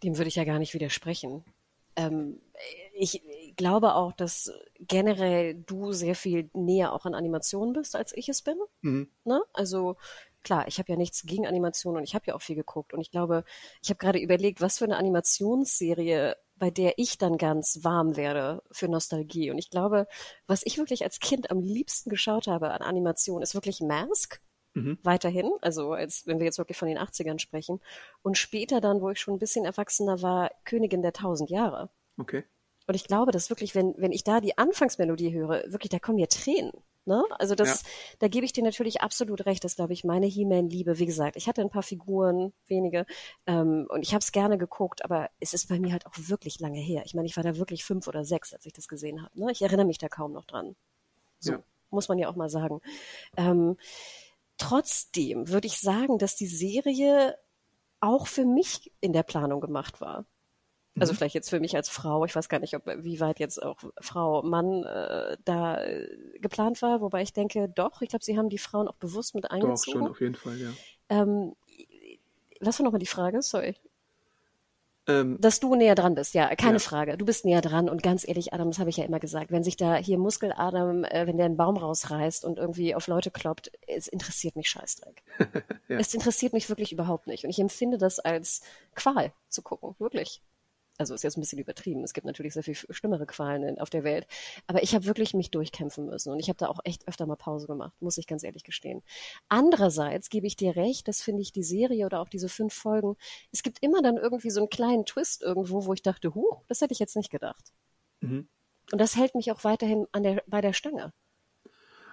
Dem 0.02 0.18
würde 0.18 0.28
ich 0.28 0.36
ja 0.36 0.44
gar 0.44 0.58
nicht 0.58 0.74
widersprechen. 0.74 1.44
Ähm, 1.96 2.40
ich 2.92 3.22
glaube 3.56 3.94
auch, 3.94 4.12
dass 4.12 4.52
generell 4.80 5.54
du 5.54 5.92
sehr 5.92 6.14
viel 6.14 6.50
näher 6.52 6.92
auch 6.92 7.06
an 7.06 7.14
Animationen 7.14 7.72
bist, 7.72 7.96
als 7.96 8.12
ich 8.16 8.28
es 8.28 8.42
bin. 8.42 8.58
Mhm. 8.82 9.10
Ne? 9.24 9.42
Also 9.52 9.96
klar, 10.42 10.68
ich 10.68 10.78
habe 10.78 10.92
ja 10.92 10.96
nichts 10.96 11.24
gegen 11.24 11.46
Animationen 11.46 11.98
und 11.98 12.04
ich 12.04 12.14
habe 12.14 12.26
ja 12.26 12.34
auch 12.34 12.42
viel 12.42 12.56
geguckt. 12.56 12.92
Und 12.92 13.00
ich 13.00 13.10
glaube, 13.10 13.44
ich 13.82 13.90
habe 13.90 13.98
gerade 13.98 14.18
überlegt, 14.18 14.60
was 14.60 14.78
für 14.78 14.84
eine 14.84 14.96
Animationsserie, 14.96 16.36
bei 16.56 16.70
der 16.70 16.98
ich 16.98 17.18
dann 17.18 17.36
ganz 17.36 17.80
warm 17.82 18.16
werde 18.16 18.62
für 18.70 18.88
Nostalgie. 18.88 19.50
Und 19.50 19.58
ich 19.58 19.70
glaube, 19.70 20.06
was 20.46 20.62
ich 20.64 20.78
wirklich 20.78 21.02
als 21.02 21.18
Kind 21.18 21.50
am 21.50 21.60
liebsten 21.60 22.10
geschaut 22.10 22.46
habe 22.46 22.70
an 22.70 22.82
Animation, 22.82 23.42
ist 23.42 23.54
wirklich 23.54 23.80
Mask. 23.80 24.40
Mhm. 24.74 24.98
Weiterhin, 25.02 25.50
also 25.62 25.92
als 25.92 26.26
wenn 26.26 26.38
wir 26.38 26.46
jetzt 26.46 26.58
wirklich 26.58 26.78
von 26.78 26.88
den 26.88 26.98
80ern 26.98 27.38
sprechen. 27.38 27.80
Und 28.22 28.38
später 28.38 28.80
dann, 28.80 29.00
wo 29.00 29.10
ich 29.10 29.20
schon 29.20 29.34
ein 29.34 29.40
bisschen 29.40 29.64
erwachsener 29.64 30.22
war, 30.22 30.50
Königin 30.64 31.02
der 31.02 31.12
tausend 31.12 31.50
Jahre. 31.50 31.90
Okay. 32.18 32.44
Und 32.86 32.94
ich 32.94 33.04
glaube, 33.04 33.32
dass 33.32 33.50
wirklich, 33.50 33.74
wenn, 33.74 33.94
wenn 33.96 34.12
ich 34.12 34.24
da 34.24 34.40
die 34.40 34.58
Anfangsmelodie 34.58 35.32
höre, 35.32 35.64
wirklich, 35.72 35.90
da 35.90 35.98
kommen 35.98 36.16
mir 36.16 36.28
Tränen. 36.28 36.72
Ne? 37.06 37.22
Also 37.38 37.54
das, 37.54 37.82
ja. 37.82 37.88
da 38.20 38.28
gebe 38.28 38.46
ich 38.46 38.52
dir 38.52 38.64
natürlich 38.64 39.02
absolut 39.02 39.44
recht. 39.44 39.62
Das 39.62 39.76
glaube 39.76 39.92
ich 39.92 40.04
meine 40.04 40.26
He-Man-Liebe. 40.26 40.98
Wie 40.98 41.06
gesagt, 41.06 41.36
ich 41.36 41.48
hatte 41.48 41.60
ein 41.60 41.68
paar 41.68 41.82
Figuren, 41.82 42.54
wenige, 42.66 43.04
ähm, 43.46 43.86
und 43.90 44.02
ich 44.02 44.14
habe 44.14 44.22
es 44.22 44.32
gerne 44.32 44.56
geguckt, 44.56 45.04
aber 45.04 45.28
es 45.38 45.52
ist 45.52 45.68
bei 45.68 45.78
mir 45.78 45.92
halt 45.92 46.06
auch 46.06 46.14
wirklich 46.16 46.60
lange 46.60 46.80
her. 46.80 47.02
Ich 47.04 47.14
meine, 47.14 47.26
ich 47.26 47.36
war 47.36 47.44
da 47.44 47.56
wirklich 47.56 47.84
fünf 47.84 48.08
oder 48.08 48.24
sechs, 48.24 48.54
als 48.54 48.64
ich 48.64 48.72
das 48.72 48.88
gesehen 48.88 49.22
habe. 49.22 49.38
Ne? 49.38 49.52
Ich 49.52 49.60
erinnere 49.60 49.86
mich 49.86 49.98
da 49.98 50.08
kaum 50.08 50.32
noch 50.32 50.46
dran. 50.46 50.76
So 51.40 51.52
ja. 51.52 51.62
muss 51.90 52.08
man 52.08 52.18
ja 52.18 52.28
auch 52.28 52.36
mal 52.36 52.48
sagen. 52.48 52.80
Ähm, 53.36 53.76
trotzdem 54.56 55.48
würde 55.48 55.66
ich 55.66 55.80
sagen, 55.80 56.16
dass 56.16 56.36
die 56.36 56.46
Serie 56.46 57.36
auch 58.00 58.26
für 58.26 58.46
mich 58.46 58.92
in 59.00 59.12
der 59.12 59.24
Planung 59.24 59.60
gemacht 59.60 60.00
war. 60.00 60.24
Also 60.98 61.12
mhm. 61.12 61.16
vielleicht 61.16 61.34
jetzt 61.34 61.50
für 61.50 61.58
mich 61.58 61.74
als 61.74 61.88
Frau, 61.88 62.24
ich 62.24 62.36
weiß 62.36 62.48
gar 62.48 62.60
nicht, 62.60 62.76
ob 62.76 62.86
wie 62.86 63.18
weit 63.18 63.40
jetzt 63.40 63.60
auch 63.60 63.78
Frau 64.00 64.42
Mann 64.42 64.84
äh, 64.84 65.36
da 65.44 65.82
äh, 65.82 66.08
geplant 66.38 66.82
war, 66.82 67.00
wobei 67.00 67.22
ich 67.22 67.32
denke, 67.32 67.68
doch, 67.68 68.00
ich 68.00 68.10
glaube, 68.10 68.24
sie 68.24 68.38
haben 68.38 68.48
die 68.48 68.58
Frauen 68.58 68.86
auch 68.86 68.94
bewusst 68.94 69.34
mit 69.34 69.50
eingezogen. 69.50 70.00
Doch, 70.00 70.06
schon, 70.06 70.10
auf 70.10 70.20
jeden 70.20 70.36
Fall, 70.36 70.56
ja. 70.56 70.70
Ähm, 71.08 71.56
was 72.60 72.78
war 72.78 72.84
nochmal 72.84 73.00
die 73.00 73.06
Frage? 73.06 73.42
Sorry. 73.42 73.74
Ähm, 75.06 75.36
Dass 75.38 75.60
du 75.60 75.74
näher 75.74 75.96
dran 75.96 76.14
bist, 76.14 76.32
ja, 76.32 76.54
keine 76.54 76.74
ja. 76.74 76.78
Frage. 76.78 77.18
Du 77.18 77.26
bist 77.26 77.44
näher 77.44 77.60
dran 77.60 77.90
und 77.90 78.02
ganz 78.02 78.26
ehrlich, 78.26 78.54
Adam, 78.54 78.70
das 78.70 78.78
habe 78.78 78.88
ich 78.88 78.96
ja 78.96 79.04
immer 79.04 79.20
gesagt, 79.20 79.50
wenn 79.50 79.62
sich 79.62 79.76
da 79.76 79.96
hier 79.96 80.16
Muskel-Adam, 80.16 81.04
äh, 81.04 81.26
wenn 81.26 81.36
der 81.36 81.46
einen 81.46 81.58
Baum 81.58 81.76
rausreißt 81.76 82.44
und 82.44 82.58
irgendwie 82.58 82.94
auf 82.94 83.06
Leute 83.06 83.30
kloppt, 83.30 83.70
es 83.86 84.06
interessiert 84.06 84.56
mich 84.56 84.68
Scheißdreck. 84.70 85.22
ja. 85.88 85.98
Es 85.98 86.14
interessiert 86.14 86.54
mich 86.54 86.70
wirklich 86.70 86.92
überhaupt 86.92 87.26
nicht 87.26 87.44
und 87.44 87.50
ich 87.50 87.58
empfinde 87.58 87.98
das 87.98 88.18
als 88.18 88.62
Qual 88.94 89.32
zu 89.48 89.60
gucken, 89.60 89.94
wirklich 89.98 90.40
also 90.98 91.14
ist 91.14 91.24
jetzt 91.24 91.36
ein 91.36 91.40
bisschen 91.40 91.58
übertrieben. 91.58 92.04
Es 92.04 92.14
gibt 92.14 92.26
natürlich 92.26 92.54
sehr 92.54 92.62
viel 92.62 92.74
schlimmere 92.74 93.26
Qualen 93.26 93.78
auf 93.78 93.90
der 93.90 94.04
Welt. 94.04 94.26
Aber 94.66 94.82
ich 94.82 94.94
habe 94.94 95.06
wirklich 95.06 95.34
mich 95.34 95.50
durchkämpfen 95.50 96.06
müssen 96.06 96.32
und 96.32 96.38
ich 96.38 96.48
habe 96.48 96.56
da 96.56 96.68
auch 96.68 96.80
echt 96.84 97.08
öfter 97.08 97.26
mal 97.26 97.36
Pause 97.36 97.66
gemacht, 97.66 97.94
muss 98.00 98.18
ich 98.18 98.26
ganz 98.26 98.44
ehrlich 98.44 98.64
gestehen. 98.64 99.02
Andererseits 99.48 100.28
gebe 100.30 100.46
ich 100.46 100.56
dir 100.56 100.76
recht, 100.76 101.08
das 101.08 101.20
finde 101.20 101.42
ich 101.42 101.52
die 101.52 101.62
Serie 101.64 102.06
oder 102.06 102.20
auch 102.20 102.28
diese 102.28 102.48
fünf 102.48 102.74
Folgen, 102.74 103.16
es 103.52 103.62
gibt 103.62 103.82
immer 103.82 104.02
dann 104.02 104.16
irgendwie 104.16 104.50
so 104.50 104.60
einen 104.60 104.70
kleinen 104.70 105.04
Twist 105.04 105.42
irgendwo, 105.42 105.86
wo 105.86 105.92
ich 105.92 106.02
dachte, 106.02 106.34
huh, 106.34 106.60
das 106.68 106.80
hätte 106.80 106.92
ich 106.92 106.98
jetzt 106.98 107.16
nicht 107.16 107.30
gedacht. 107.30 107.72
Mhm. 108.20 108.48
Und 108.92 109.00
das 109.00 109.16
hält 109.16 109.34
mich 109.34 109.50
auch 109.50 109.64
weiterhin 109.64 110.06
an 110.12 110.22
der, 110.22 110.42
bei 110.46 110.60
der 110.60 110.72
Stange. 110.72 111.12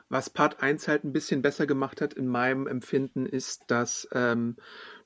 Was 0.10 0.30
Part 0.30 0.62
1 0.62 0.88
halt 0.88 1.06
ein 1.06 1.14
bisschen 1.14 1.42
besser 1.42 1.66
gemacht 1.66 2.02
hat 2.02 2.14
in 2.14 2.28
meinem 2.28 2.68
Empfinden, 2.68 3.26
ist, 3.26 3.64
dass 3.68 4.10
ähm, 4.12 4.58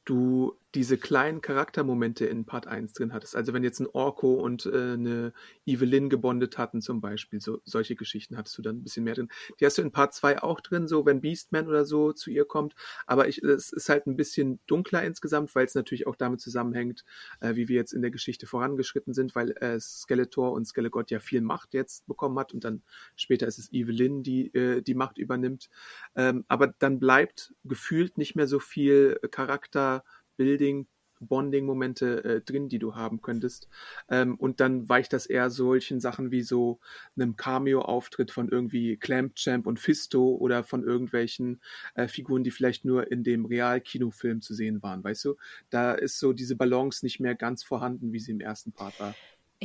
du 0.03 0.57
diese 0.75 0.97
kleinen 0.97 1.41
Charaktermomente 1.41 2.25
in 2.25 2.45
Part 2.45 2.67
1 2.67 2.91
drin 2.93 3.13
hattest. 3.13 3.35
Also 3.35 3.53
wenn 3.53 3.63
jetzt 3.63 3.79
ein 3.79 3.87
Orko 3.87 4.33
und 4.33 4.65
äh, 4.65 4.93
eine 4.93 5.31
Evelyn 5.65 6.09
gebondet 6.09 6.57
hatten 6.57 6.81
zum 6.81 6.99
Beispiel, 6.99 7.39
so, 7.39 7.61
solche 7.63 7.95
Geschichten 7.95 8.37
hattest 8.37 8.57
du 8.57 8.61
dann 8.61 8.77
ein 8.77 8.83
bisschen 8.83 9.05
mehr 9.05 9.15
drin. 9.15 9.29
Die 9.59 9.65
hast 9.65 9.77
du 9.77 9.81
in 9.81 9.91
Part 9.91 10.13
2 10.13 10.43
auch 10.43 10.59
drin, 10.59 10.89
so 10.89 11.05
wenn 11.05 11.21
Beastman 11.21 11.67
oder 11.67 11.85
so 11.85 12.11
zu 12.11 12.29
ihr 12.29 12.43
kommt. 12.43 12.75
Aber 13.07 13.29
ich, 13.29 13.41
es 13.41 13.71
ist 13.71 13.87
halt 13.87 14.05
ein 14.05 14.17
bisschen 14.17 14.59
dunkler 14.67 15.01
insgesamt, 15.03 15.55
weil 15.55 15.65
es 15.65 15.75
natürlich 15.75 16.07
auch 16.07 16.17
damit 16.17 16.41
zusammenhängt, 16.41 17.05
äh, 17.39 17.55
wie 17.55 17.69
wir 17.69 17.77
jetzt 17.77 17.93
in 17.93 18.01
der 18.01 18.11
Geschichte 18.11 18.45
vorangeschritten 18.45 19.13
sind, 19.13 19.33
weil 19.33 19.51
äh, 19.51 19.79
Skeletor 19.79 20.51
und 20.51 20.65
Skelegot 20.65 21.09
ja 21.09 21.19
viel 21.19 21.39
Macht 21.39 21.73
jetzt 21.73 22.05
bekommen 22.05 22.37
hat 22.37 22.53
und 22.53 22.65
dann 22.65 22.83
später 23.15 23.47
ist 23.47 23.59
es 23.59 23.71
Evelyn, 23.71 24.23
die 24.23 24.53
äh, 24.53 24.81
die 24.81 24.93
Macht 24.93 25.17
übernimmt. 25.17 25.69
Ähm, 26.17 26.43
aber 26.49 26.67
dann 26.67 26.99
bleibt 26.99 27.53
gefühlt 27.63 28.17
nicht 28.17 28.35
mehr 28.35 28.47
so 28.47 28.59
viel 28.59 29.17
Charakter 29.31 30.03
Building, 30.37 30.87
Bonding-Momente 31.19 32.23
äh, 32.23 32.41
drin, 32.41 32.69
die 32.69 32.79
du 32.79 32.95
haben 32.95 33.21
könntest. 33.21 33.67
Ähm, 34.09 34.35
und 34.35 34.59
dann 34.59 34.87
weicht 34.89 35.13
das 35.13 35.25
eher 35.25 35.49
solchen 35.49 35.99
Sachen 35.99 36.31
wie 36.31 36.41
so 36.41 36.79
einem 37.15 37.35
Cameo-Auftritt 37.35 38.31
von 38.31 38.49
irgendwie 38.49 38.97
Clampchamp 38.97 39.67
und 39.67 39.79
Fisto 39.79 40.35
oder 40.35 40.63
von 40.63 40.83
irgendwelchen 40.83 41.61
äh, 41.95 42.07
Figuren, 42.07 42.43
die 42.43 42.51
vielleicht 42.51 42.85
nur 42.85 43.11
in 43.11 43.23
dem 43.23 43.45
Real-Kinofilm 43.45 44.41
zu 44.41 44.53
sehen 44.53 44.81
waren, 44.83 45.03
weißt 45.03 45.25
du? 45.25 45.35
Da 45.69 45.93
ist 45.93 46.19
so 46.19 46.33
diese 46.33 46.55
Balance 46.55 47.05
nicht 47.05 47.19
mehr 47.19 47.35
ganz 47.35 47.63
vorhanden, 47.63 48.13
wie 48.13 48.19
sie 48.19 48.31
im 48.31 48.41
ersten 48.41 48.71
Part 48.71 48.99
war. 48.99 49.15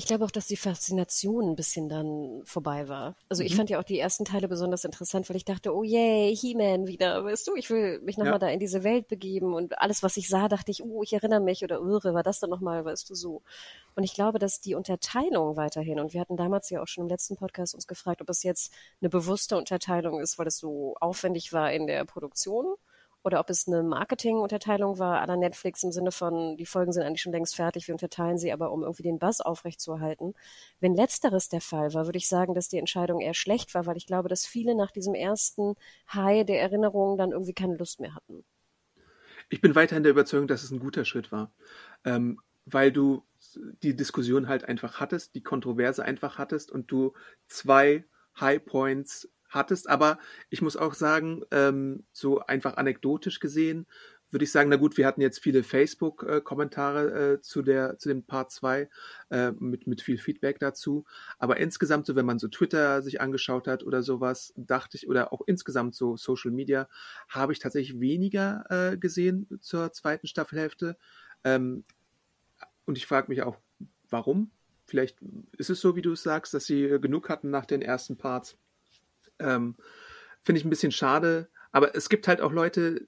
Ich 0.01 0.07
glaube 0.07 0.25
auch, 0.25 0.31
dass 0.31 0.47
die 0.47 0.57
Faszination 0.57 1.51
ein 1.51 1.57
bisschen 1.57 1.91
dann 1.91 2.41
vorbei 2.47 2.89
war. 2.89 3.17
Also 3.29 3.43
mhm. 3.43 3.49
ich 3.49 3.55
fand 3.55 3.69
ja 3.69 3.79
auch 3.79 3.85
die 3.85 3.99
ersten 3.99 4.25
Teile 4.25 4.49
besonders 4.49 4.87
interessant, 4.87 5.29
weil 5.29 5.37
ich 5.37 5.45
dachte, 5.45 5.77
oh 5.77 5.83
yay, 5.83 6.35
He-Man 6.35 6.87
wieder, 6.87 7.23
weißt 7.23 7.47
du, 7.47 7.55
ich 7.55 7.69
will 7.69 8.01
mich 8.01 8.17
nochmal 8.17 8.37
ja. 8.37 8.39
da 8.39 8.49
in 8.49 8.61
diese 8.61 8.83
Welt 8.83 9.09
begeben 9.09 9.53
und 9.53 9.79
alles, 9.79 10.03
was 10.03 10.17
ich 10.17 10.27
sah, 10.27 10.49
dachte 10.49 10.71
ich, 10.71 10.83
oh, 10.83 11.03
ich 11.03 11.13
erinnere 11.13 11.41
mich 11.41 11.63
oder 11.63 11.81
irre, 11.81 12.15
war 12.15 12.23
das 12.23 12.41
dann 12.41 12.49
nochmal, 12.49 12.83
weißt 12.87 13.11
du, 13.11 13.15
so. 13.15 13.43
Und 13.95 14.05
ich 14.05 14.15
glaube, 14.15 14.39
dass 14.39 14.63
die 14.63 14.75
Unterteilung 14.75 15.57
weiterhin, 15.57 16.01
und 16.01 16.15
wir 16.15 16.23
hatten 16.23 16.39
damals 16.39 16.71
ja 16.71 16.81
auch 16.81 16.89
schon 16.89 17.05
im 17.05 17.11
letzten 17.11 17.37
Podcast 17.37 17.75
uns 17.75 17.87
gefragt, 17.87 18.23
ob 18.23 18.31
es 18.31 18.43
jetzt 18.43 18.73
eine 19.03 19.11
bewusste 19.11 19.59
Unterteilung 19.59 20.19
ist, 20.19 20.39
weil 20.39 20.47
es 20.47 20.57
so 20.57 20.95
aufwendig 20.99 21.53
war 21.53 21.71
in 21.75 21.87
der 21.87 22.07
Produktion 22.07 22.75
oder 23.23 23.41
ob 23.41 23.51
es 23.51 23.69
eine 23.69 23.83
Marketingunterteilung 23.83 24.99
war 24.99 25.21
aller 25.21 25.37
Netflix 25.37 25.83
im 25.83 25.93
Sinne 25.93 26.11
von, 26.11 26.57
die 26.57 26.67
Folgen 26.67 26.93
sind 26.93 27.03
eigentlich 27.03 27.23
schon 27.23 27.33
längst 27.33 27.55
fertig, 27.55 27.87
wir 27.87 27.95
unterteilen 27.95 28.39
sie 28.39 28.53
aber, 28.53 28.73
um 28.73 28.83
irgendwie 28.83 29.03
den 29.03 29.19
Buzz 29.19 29.41
aufrechtzuerhalten. 29.41 30.35
Wenn 30.81 30.95
letzteres 30.95 31.49
der 31.49 31.61
Fall 31.61 31.93
war, 31.93 32.07
würde 32.07 32.19
ich 32.19 32.29
sagen, 32.29 32.55
dass 32.55 32.69
die 32.69 32.79
Entscheidung 32.79 33.21
eher 33.21 33.35
schlecht 33.35 33.75
war, 33.75 33.87
weil 33.87 33.97
ich 33.97 34.07
glaube, 34.07 34.29
dass 34.29 34.47
viele 34.47 34.75
nach 34.75 34.91
diesem 34.91 35.15
ersten 35.15 35.75
High 36.13 36.47
der 36.47 36.61
Erinnerungen 36.61 37.19
dann 37.19 37.33
irgendwie 37.33 37.55
keine 37.55 37.77
Lust 37.77 38.01
mehr 38.01 38.15
hatten. 38.15 38.45
Ich 39.51 39.61
bin 39.61 39.75
weiterhin 39.75 40.05
der 40.05 40.13
Überzeugung, 40.13 40.49
dass 40.49 40.63
es 40.63 40.71
ein 40.71 40.79
guter 40.79 41.05
Schritt 41.05 41.33
war, 41.33 41.53
ähm, 42.05 42.41
weil 42.65 42.93
du 42.93 43.25
die 43.83 43.97
Diskussion 43.97 44.49
halt 44.49 44.65
einfach 44.65 45.01
hattest, 45.01 45.35
die 45.35 45.43
Kontroverse 45.43 46.05
einfach 46.05 46.39
hattest 46.39 46.71
und 46.71 46.91
du 46.91 47.13
zwei 47.47 48.05
High 48.39 48.65
Points 48.65 49.29
hattest. 49.51 49.89
Aber 49.89 50.19
ich 50.49 50.63
muss 50.63 50.77
auch 50.77 50.95
sagen, 50.95 51.43
ähm, 51.51 52.05
so 52.13 52.41
einfach 52.41 52.77
anekdotisch 52.77 53.41
gesehen, 53.41 53.87
würde 54.31 54.45
ich 54.45 54.53
sagen, 54.53 54.71
na 54.71 54.77
gut, 54.77 54.97
wir 54.97 55.07
hatten 55.07 55.21
jetzt 55.21 55.41
viele 55.41 55.63
Facebook-Kommentare 55.63 57.33
äh, 57.33 57.41
zu 57.41 57.63
der 57.63 57.99
zu 57.99 58.09
dem 58.09 58.25
Part 58.25 58.51
2 58.51 58.89
äh, 59.31 59.53
mit 59.59 59.87
mit 59.87 60.03
viel 60.03 60.19
Feedback 60.19 60.59
dazu, 60.59 61.05
aber 61.39 61.57
insgesamt 61.57 62.07
so, 62.07 62.15
wenn 62.15 62.27
man 62.27 62.39
so 62.39 62.49
Twitter 62.49 63.03
sich 63.03 63.21
angeschaut 63.21 63.67
hat 63.67 63.83
oder 63.83 64.03
sowas, 64.03 64.53
dachte 64.57 64.97
ich 64.97 65.09
oder 65.09 65.33
auch 65.33 65.43
insgesamt 65.47 65.95
so 65.95 66.17
Social 66.17 66.53
Media, 66.53 66.89
habe 67.29 67.53
ich 67.53 67.59
tatsächlich 67.59 68.01
weniger 68.01 68.65
äh, 68.71 68.97
gesehen 68.97 69.49
zur 69.61 69.93
zweiten 69.93 70.27
Staffelhälfte. 70.27 70.97
Ähm, 71.45 71.85
und 72.87 72.97
ich 72.99 73.07
frage 73.07 73.29
mich 73.29 73.43
auch, 73.43 73.57
warum? 74.09 74.51
Vielleicht 74.87 75.19
ist 75.57 75.71
es 75.71 75.81
so, 75.81 75.95
wie 75.95 76.03
du 76.03 76.13
es 76.13 76.23
sagst, 76.23 76.55
dass 76.55 76.65
sie 76.65 76.99
genug 77.01 77.29
hatten 77.29 77.51
nach 77.51 77.67
den 77.67 77.83
ersten 77.83 78.17
Parts. 78.17 78.57
Ähm, 79.41 79.77
Finde 80.43 80.59
ich 80.59 80.65
ein 80.65 80.71
bisschen 80.71 80.93
schade. 80.93 81.49
Aber 81.73 81.95
es 81.95 82.09
gibt 82.09 82.29
halt 82.29 82.41
auch 82.41 82.53
Leute, 82.53 83.07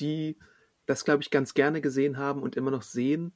die 0.00 0.38
das, 0.86 1.04
glaube 1.04 1.22
ich, 1.22 1.30
ganz 1.30 1.54
gerne 1.54 1.80
gesehen 1.80 2.18
haben 2.18 2.42
und 2.42 2.56
immer 2.56 2.70
noch 2.70 2.82
sehen. 2.82 3.32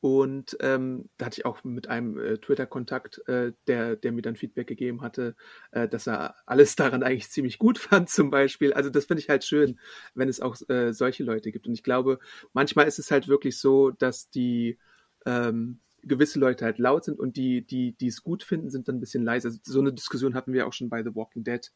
Und 0.00 0.56
ähm, 0.60 1.10
da 1.18 1.26
hatte 1.26 1.40
ich 1.40 1.44
auch 1.46 1.62
mit 1.62 1.88
einem 1.88 2.18
äh, 2.18 2.38
Twitter-Kontakt, 2.38 3.20
äh, 3.28 3.52
der, 3.66 3.96
der 3.96 4.12
mir 4.12 4.22
dann 4.22 4.34
Feedback 4.34 4.66
gegeben 4.66 5.02
hatte, 5.02 5.36
äh, 5.72 5.88
dass 5.88 6.06
er 6.06 6.36
alles 6.46 6.74
daran 6.74 7.02
eigentlich 7.02 7.30
ziemlich 7.30 7.58
gut 7.58 7.78
fand, 7.78 8.08
zum 8.08 8.30
Beispiel. 8.30 8.72
Also 8.72 8.88
das 8.88 9.04
finde 9.04 9.22
ich 9.22 9.28
halt 9.28 9.44
schön, 9.44 9.78
wenn 10.14 10.30
es 10.30 10.40
auch 10.40 10.56
äh, 10.68 10.92
solche 10.94 11.22
Leute 11.22 11.52
gibt. 11.52 11.66
Und 11.66 11.74
ich 11.74 11.82
glaube, 11.82 12.18
manchmal 12.54 12.86
ist 12.86 12.98
es 12.98 13.10
halt 13.10 13.28
wirklich 13.28 13.58
so, 13.58 13.90
dass 13.90 14.30
die 14.30 14.78
ähm, 15.26 15.80
gewisse 16.02 16.38
Leute 16.38 16.64
halt 16.64 16.78
laut 16.78 17.04
sind 17.04 17.18
und 17.18 17.36
die, 17.36 17.62
die, 17.66 17.92
die 17.92 18.08
es 18.08 18.22
gut 18.22 18.42
finden, 18.42 18.70
sind 18.70 18.88
dann 18.88 18.96
ein 18.96 19.00
bisschen 19.00 19.24
leise. 19.24 19.48
Also 19.48 19.60
so 19.62 19.80
eine 19.80 19.92
Diskussion 19.92 20.34
hatten 20.34 20.52
wir 20.52 20.66
auch 20.66 20.72
schon 20.72 20.88
bei 20.88 21.02
The 21.02 21.14
Walking 21.14 21.44
Dead, 21.44 21.70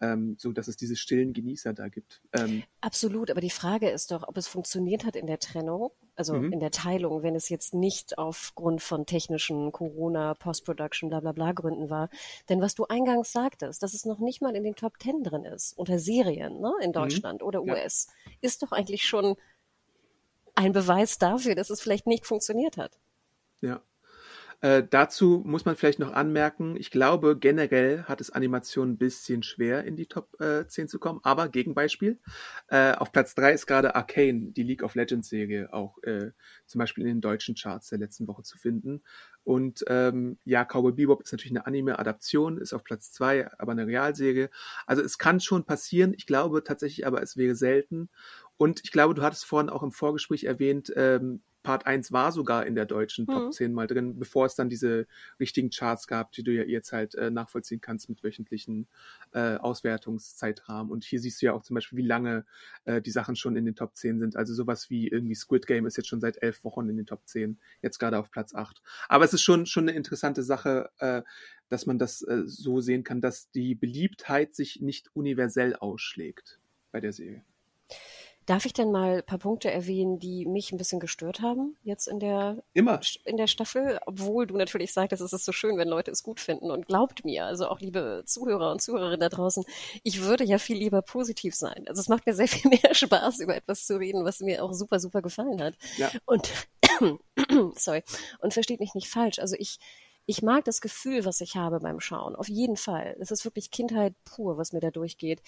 ähm, 0.00 0.36
so 0.38 0.52
dass 0.52 0.68
es 0.68 0.76
diese 0.76 0.96
stillen 0.96 1.32
Genießer 1.32 1.72
da 1.72 1.88
gibt. 1.88 2.20
Ähm, 2.32 2.62
Absolut, 2.80 3.30
aber 3.30 3.40
die 3.40 3.50
Frage 3.50 3.90
ist 3.90 4.10
doch, 4.10 4.26
ob 4.26 4.36
es 4.36 4.48
funktioniert 4.48 5.04
hat 5.04 5.16
in 5.16 5.26
der 5.26 5.38
Trennung, 5.38 5.90
also 6.16 6.34
mhm. 6.34 6.52
in 6.52 6.60
der 6.60 6.70
Teilung, 6.70 7.22
wenn 7.22 7.34
es 7.34 7.48
jetzt 7.48 7.74
nicht 7.74 8.18
aufgrund 8.18 8.82
von 8.82 9.06
technischen 9.06 9.72
Corona, 9.72 10.34
Post-Production, 10.34 11.10
bla 11.10 11.20
bla 11.20 11.32
bla 11.32 11.52
Gründen 11.52 11.90
war. 11.90 12.10
Denn 12.48 12.60
was 12.60 12.74
du 12.74 12.86
eingangs 12.86 13.32
sagtest, 13.32 13.82
dass 13.82 13.94
es 13.94 14.04
noch 14.04 14.18
nicht 14.18 14.42
mal 14.42 14.56
in 14.56 14.64
den 14.64 14.74
Top 14.74 14.98
Ten 14.98 15.22
drin 15.22 15.44
ist, 15.44 15.76
unter 15.78 15.98
Serien 15.98 16.60
ne, 16.60 16.72
in 16.82 16.90
mhm. 16.90 16.94
Deutschland 16.94 17.42
mhm. 17.42 17.46
oder 17.46 17.62
US, 17.62 18.08
ja. 18.26 18.32
ist 18.40 18.62
doch 18.62 18.72
eigentlich 18.72 19.04
schon 19.04 19.36
ein 20.54 20.72
Beweis 20.72 21.18
dafür, 21.18 21.54
dass 21.54 21.70
es 21.70 21.80
vielleicht 21.80 22.08
nicht 22.08 22.26
funktioniert 22.26 22.76
hat. 22.76 22.98
Ja. 23.60 23.82
Äh, 24.60 24.82
dazu 24.90 25.42
muss 25.46 25.64
man 25.64 25.76
vielleicht 25.76 26.00
noch 26.00 26.12
anmerken, 26.12 26.74
ich 26.76 26.90
glaube, 26.90 27.38
generell 27.38 28.02
hat 28.04 28.20
es 28.20 28.30
Animation 28.30 28.90
ein 28.90 28.98
bisschen 28.98 29.44
schwer, 29.44 29.84
in 29.84 29.94
die 29.94 30.06
Top 30.06 30.40
äh, 30.40 30.66
10 30.66 30.88
zu 30.88 30.98
kommen. 30.98 31.20
Aber 31.22 31.48
Gegenbeispiel, 31.48 32.18
äh, 32.66 32.92
auf 32.94 33.12
Platz 33.12 33.36
3 33.36 33.52
ist 33.52 33.66
gerade 33.66 33.94
Arcane, 33.94 34.50
die 34.50 34.64
League 34.64 34.82
of 34.82 34.96
Legends 34.96 35.28
Serie, 35.28 35.72
auch 35.72 36.02
äh, 36.02 36.32
zum 36.66 36.80
Beispiel 36.80 37.04
in 37.04 37.08
den 37.08 37.20
deutschen 37.20 37.54
Charts 37.54 37.90
der 37.90 38.00
letzten 38.00 38.26
Woche 38.26 38.42
zu 38.42 38.58
finden. 38.58 39.02
Und 39.44 39.84
ähm, 39.86 40.38
ja, 40.44 40.64
Cowboy 40.64 40.92
Bebop 40.92 41.22
ist 41.22 41.32
natürlich 41.32 41.52
eine 41.52 41.66
Anime-Adaption, 41.66 42.58
ist 42.58 42.72
auf 42.72 42.82
Platz 42.82 43.12
2, 43.12 43.52
aber 43.58 43.72
eine 43.72 43.86
Realserie. 43.86 44.50
Also 44.86 45.02
es 45.02 45.18
kann 45.18 45.38
schon 45.38 45.64
passieren. 45.64 46.14
Ich 46.16 46.26
glaube 46.26 46.64
tatsächlich 46.64 47.06
aber, 47.06 47.22
es 47.22 47.36
wäre 47.36 47.54
selten. 47.54 48.10
Und 48.56 48.80
ich 48.82 48.90
glaube, 48.90 49.14
du 49.14 49.22
hattest 49.22 49.46
vorhin 49.46 49.70
auch 49.70 49.84
im 49.84 49.92
Vorgespräch 49.92 50.44
erwähnt, 50.44 50.92
ähm, 50.96 51.42
Part 51.62 51.86
1 51.86 52.12
war 52.12 52.32
sogar 52.32 52.66
in 52.66 52.74
der 52.74 52.86
deutschen 52.86 53.26
Top 53.26 53.46
mhm. 53.46 53.52
10 53.52 53.72
mal 53.72 53.86
drin, 53.86 54.18
bevor 54.18 54.46
es 54.46 54.54
dann 54.54 54.68
diese 54.68 55.06
richtigen 55.40 55.70
Charts 55.70 56.06
gab, 56.06 56.32
die 56.32 56.42
du 56.42 56.52
ja 56.52 56.62
jetzt 56.62 56.92
halt 56.92 57.14
äh, 57.14 57.30
nachvollziehen 57.30 57.80
kannst 57.80 58.08
mit 58.08 58.22
wöchentlichen 58.22 58.86
äh, 59.32 59.56
Auswertungszeitrahmen. 59.56 60.90
Und 60.90 61.04
hier 61.04 61.20
siehst 61.20 61.42
du 61.42 61.46
ja 61.46 61.52
auch 61.52 61.62
zum 61.62 61.74
Beispiel, 61.74 61.98
wie 61.98 62.06
lange 62.06 62.46
äh, 62.84 63.02
die 63.02 63.10
Sachen 63.10 63.36
schon 63.36 63.56
in 63.56 63.64
den 63.64 63.74
Top 63.74 63.96
10 63.96 64.20
sind. 64.20 64.36
Also 64.36 64.54
sowas 64.54 64.88
wie 64.88 65.08
irgendwie 65.08 65.34
Squid 65.34 65.66
Game 65.66 65.86
ist 65.86 65.96
jetzt 65.96 66.08
schon 66.08 66.20
seit 66.20 66.42
elf 66.42 66.64
Wochen 66.64 66.88
in 66.88 66.96
den 66.96 67.06
Top 67.06 67.26
10, 67.26 67.58
jetzt 67.82 67.98
gerade 67.98 68.18
auf 68.18 68.30
Platz 68.30 68.54
8. 68.54 68.80
Aber 69.08 69.24
es 69.24 69.34
ist 69.34 69.42
schon, 69.42 69.66
schon 69.66 69.88
eine 69.88 69.96
interessante 69.96 70.42
Sache, 70.42 70.90
äh, 70.98 71.22
dass 71.68 71.86
man 71.86 71.98
das 71.98 72.22
äh, 72.22 72.42
so 72.46 72.80
sehen 72.80 73.04
kann, 73.04 73.20
dass 73.20 73.50
die 73.50 73.74
Beliebtheit 73.74 74.54
sich 74.54 74.80
nicht 74.80 75.10
universell 75.14 75.74
ausschlägt 75.74 76.60
bei 76.92 77.00
der 77.00 77.12
Serie. 77.12 77.44
Darf 78.48 78.64
ich 78.64 78.72
denn 78.72 78.90
mal 78.90 79.18
ein 79.18 79.26
paar 79.26 79.36
Punkte 79.36 79.70
erwähnen, 79.70 80.18
die 80.18 80.46
mich 80.46 80.72
ein 80.72 80.78
bisschen 80.78 81.00
gestört 81.00 81.42
haben 81.42 81.76
jetzt 81.82 82.08
in 82.08 82.18
der, 82.18 82.62
Immer. 82.72 82.98
in 83.26 83.36
der 83.36 83.46
Staffel? 83.46 84.00
Obwohl 84.06 84.46
du 84.46 84.56
natürlich 84.56 84.94
sagtest, 84.94 85.20
es 85.20 85.34
ist 85.34 85.44
so 85.44 85.52
schön, 85.52 85.76
wenn 85.76 85.86
Leute 85.86 86.10
es 86.10 86.22
gut 86.22 86.40
finden. 86.40 86.70
Und 86.70 86.86
glaubt 86.86 87.26
mir, 87.26 87.44
also 87.44 87.68
auch 87.68 87.78
liebe 87.80 88.22
Zuhörer 88.24 88.72
und 88.72 88.80
Zuhörerinnen 88.80 89.20
da 89.20 89.28
draußen, 89.28 89.66
ich 90.02 90.22
würde 90.22 90.44
ja 90.44 90.56
viel 90.56 90.78
lieber 90.78 91.02
positiv 91.02 91.54
sein. 91.54 91.84
Also 91.88 92.00
es 92.00 92.08
macht 92.08 92.24
mir 92.24 92.32
sehr 92.32 92.48
viel 92.48 92.70
mehr 92.82 92.94
Spaß, 92.94 93.40
über 93.40 93.54
etwas 93.54 93.86
zu 93.86 93.98
reden, 93.98 94.24
was 94.24 94.40
mir 94.40 94.64
auch 94.64 94.72
super, 94.72 94.98
super 94.98 95.20
gefallen 95.20 95.62
hat. 95.62 95.74
Ja. 95.98 96.10
Und, 96.24 96.50
sorry, 97.76 98.02
und 98.40 98.54
versteht 98.54 98.80
mich 98.80 98.94
nicht 98.94 99.10
falsch. 99.10 99.40
Also 99.40 99.56
ich, 99.58 99.78
ich 100.24 100.42
mag 100.42 100.62
das 100.66 100.82
Gefühl, 100.82 101.24
was 101.24 101.40
ich 101.40 101.56
habe 101.56 101.80
beim 101.80 102.00
Schauen. 102.00 102.36
Auf 102.36 102.48
jeden 102.48 102.76
Fall. 102.76 103.16
Es 103.18 103.30
ist 103.30 103.46
wirklich 103.46 103.70
Kindheit 103.70 104.14
pur, 104.24 104.58
was 104.58 104.74
mir 104.74 104.80
da 104.80 104.90
durchgeht. 104.90 105.42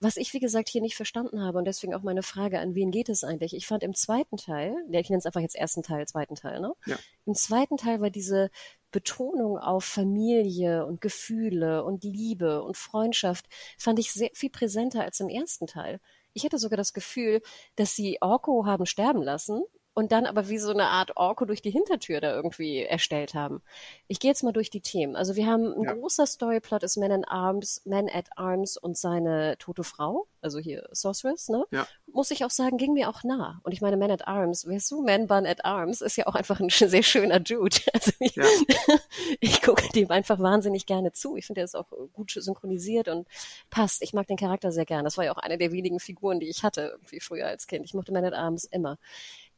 Was 0.00 0.16
ich, 0.16 0.32
wie 0.32 0.38
gesagt, 0.38 0.68
hier 0.68 0.80
nicht 0.80 0.94
verstanden 0.94 1.42
habe 1.42 1.58
und 1.58 1.64
deswegen 1.64 1.92
auch 1.92 2.02
meine 2.02 2.22
Frage, 2.22 2.60
an 2.60 2.76
wen 2.76 2.92
geht 2.92 3.08
es 3.08 3.24
eigentlich? 3.24 3.54
Ich 3.54 3.66
fand 3.66 3.82
im 3.82 3.94
zweiten 3.94 4.36
Teil, 4.36 4.76
ja, 4.90 5.00
ich 5.00 5.10
nenne 5.10 5.18
es 5.18 5.26
einfach 5.26 5.40
jetzt 5.40 5.56
ersten 5.56 5.82
Teil, 5.82 6.06
zweiten 6.06 6.36
Teil, 6.36 6.60
ne? 6.60 6.72
Ja. 6.86 6.96
Im 7.26 7.34
zweiten 7.34 7.76
Teil 7.76 8.00
war 8.00 8.10
diese 8.10 8.50
Betonung 8.92 9.58
auf 9.58 9.84
Familie 9.84 10.86
und 10.86 11.00
Gefühle 11.00 11.84
und 11.84 12.04
Liebe 12.04 12.62
und 12.62 12.76
Freundschaft, 12.76 13.46
fand 13.76 13.98
ich 13.98 14.12
sehr 14.12 14.30
viel 14.34 14.50
präsenter 14.50 15.02
als 15.02 15.18
im 15.18 15.28
ersten 15.28 15.66
Teil. 15.66 16.00
Ich 16.32 16.44
hatte 16.44 16.58
sogar 16.58 16.76
das 16.76 16.92
Gefühl, 16.92 17.42
dass 17.74 17.96
sie 17.96 18.18
Orko 18.20 18.66
haben 18.66 18.86
sterben 18.86 19.22
lassen 19.22 19.64
und 19.98 20.12
dann 20.12 20.26
aber 20.26 20.48
wie 20.48 20.58
so 20.58 20.70
eine 20.70 20.86
Art 20.86 21.16
Orko 21.16 21.44
durch 21.44 21.60
die 21.60 21.72
Hintertür 21.72 22.20
da 22.20 22.32
irgendwie 22.32 22.84
erstellt 22.84 23.34
haben. 23.34 23.60
Ich 24.06 24.20
gehe 24.20 24.30
jetzt 24.30 24.44
mal 24.44 24.52
durch 24.52 24.70
die 24.70 24.80
Themen. 24.80 25.16
Also 25.16 25.34
wir 25.34 25.46
haben 25.48 25.72
ein 25.72 25.82
Ja. 25.82 25.92
großer 25.94 26.24
Storyplot 26.24 26.84
ist 26.84 26.96
Man 26.98 27.10
at 27.10 27.24
Arms, 27.26 27.82
Man 27.84 28.08
at 28.08 28.26
Arms 28.36 28.76
und 28.76 28.96
seine 28.96 29.58
tote 29.58 29.82
Frau, 29.82 30.28
also 30.40 30.60
hier 30.60 30.88
Sorceress, 30.92 31.48
ne? 31.48 31.64
Ja. 31.72 31.88
Muss 32.12 32.30
ich 32.30 32.44
auch 32.44 32.50
sagen, 32.50 32.78
ging 32.78 32.92
mir 32.92 33.08
auch 33.08 33.24
nah. 33.24 33.60
Und 33.64 33.72
ich 33.72 33.80
meine, 33.80 33.96
Man 33.96 34.12
at 34.12 34.28
Arms, 34.28 34.68
weißt 34.68 34.88
du, 34.92 35.02
Man 35.02 35.26
Bun 35.26 35.44
at 35.46 35.64
Arms 35.64 36.00
ist 36.00 36.14
ja 36.16 36.28
auch 36.28 36.36
einfach 36.36 36.60
ein 36.60 36.68
sehr 36.70 37.02
schöner 37.02 37.40
Dude. 37.40 37.76
Also 37.92 38.12
ich, 38.20 38.36
Ja. 38.36 38.44
ich 39.40 39.62
gucke 39.62 39.88
dem 39.96 40.12
einfach 40.12 40.38
wahnsinnig 40.38 40.86
gerne 40.86 41.10
zu. 41.10 41.36
Ich 41.36 41.46
finde, 41.46 41.62
er 41.62 41.64
ist 41.64 41.74
auch 41.74 41.88
gut 42.12 42.30
synchronisiert 42.30 43.08
und 43.08 43.26
passt. 43.68 44.00
Ich 44.02 44.12
mag 44.12 44.28
den 44.28 44.36
Charakter 44.36 44.70
sehr 44.70 44.84
gern. 44.86 45.02
Das 45.04 45.16
war 45.16 45.24
ja 45.24 45.32
auch 45.32 45.38
eine 45.38 45.58
der 45.58 45.72
wenigen 45.72 45.98
Figuren, 45.98 46.38
die 46.38 46.48
ich 46.48 46.62
hatte, 46.62 46.90
irgendwie 46.92 47.18
früher 47.18 47.48
als 47.48 47.66
Kind. 47.66 47.84
Ich 47.84 47.94
mochte 47.94 48.12
Man 48.12 48.24
at 48.24 48.34
Arms 48.34 48.62
immer. 48.62 48.96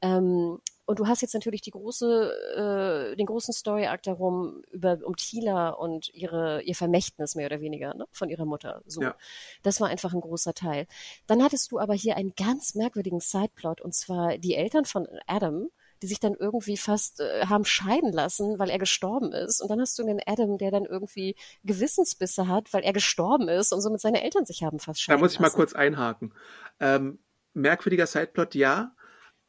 Ähm, 0.03 0.59
und 0.87 0.99
du 0.99 1.07
hast 1.07 1.23
jetzt 1.23 1.35
natürlich 1.35 1.61
die 1.61 1.71
große, 1.71 3.13
äh, 3.13 3.17
den 3.17 3.27
großen 3.27 3.55
Story-Arc 3.55 4.03
darum, 4.03 4.63
über, 4.73 4.99
um 5.05 5.15
Tila 5.15 5.69
und 5.71 6.13
ihre, 6.13 6.63
ihr 6.63 6.75
Vermächtnis 6.75 7.37
mehr 7.37 7.47
oder 7.47 7.61
weniger, 7.61 7.95
ne, 7.95 8.07
von 8.11 8.29
ihrer 8.29 8.45
Mutter. 8.45 8.83
So. 8.87 9.01
Ja. 9.03 9.15
Das 9.63 9.81
war 9.81 9.89
einfach 9.89 10.13
ein 10.15 10.21
großer 10.21 10.53
Teil. 10.53 10.89
Dann 11.29 11.45
hattest 11.45 11.71
du 11.71 11.79
aber 11.79 11.95
hier 11.95 12.17
einen 12.17 12.35
ganz 12.35 12.75
merkwürdigen 12.75 13.21
Sideplot, 13.21 13.81
und 13.81 13.95
zwar 13.95 14.37
die 14.39 14.57
Eltern 14.57 14.85
von 14.85 15.07
Adam, 15.29 15.69
die 16.03 16.09
sich 16.09 16.19
dann 16.19 16.35
irgendwie 16.35 16.77
fast 16.77 17.21
äh, 17.21 17.47
haben 17.47 17.65
scheiden 17.65 18.13
lassen, 18.13 18.59
weil 18.59 18.71
er 18.71 18.79
gestorben 18.79 19.33
ist. 19.33 19.61
Und 19.61 19.71
dann 19.71 19.81
hast 19.81 19.99
du 19.99 20.03
den 20.03 20.21
Adam, 20.27 20.59
der 20.59 20.73
dann 20.73 20.87
irgendwie 20.87 21.37
Gewissensbisse 21.63 22.49
hat, 22.49 22.73
weil 22.73 22.83
er 22.83 22.93
gestorben 22.93 23.49
ist 23.49 23.73
und 23.73 23.81
somit 23.81 24.01
seine 24.01 24.25
Eltern 24.25 24.45
sich 24.47 24.65
haben 24.65 24.81
fast 24.81 25.01
Da 25.01 25.03
scheiden 25.03 25.21
muss 25.21 25.35
ich 25.35 25.41
mal 25.41 25.47
lassen. 25.47 25.57
kurz 25.57 25.73
einhaken. 25.73 26.35
Ähm, 26.81 27.21
merkwürdiger 27.53 28.07
Sideplot, 28.07 28.55
ja. 28.55 28.93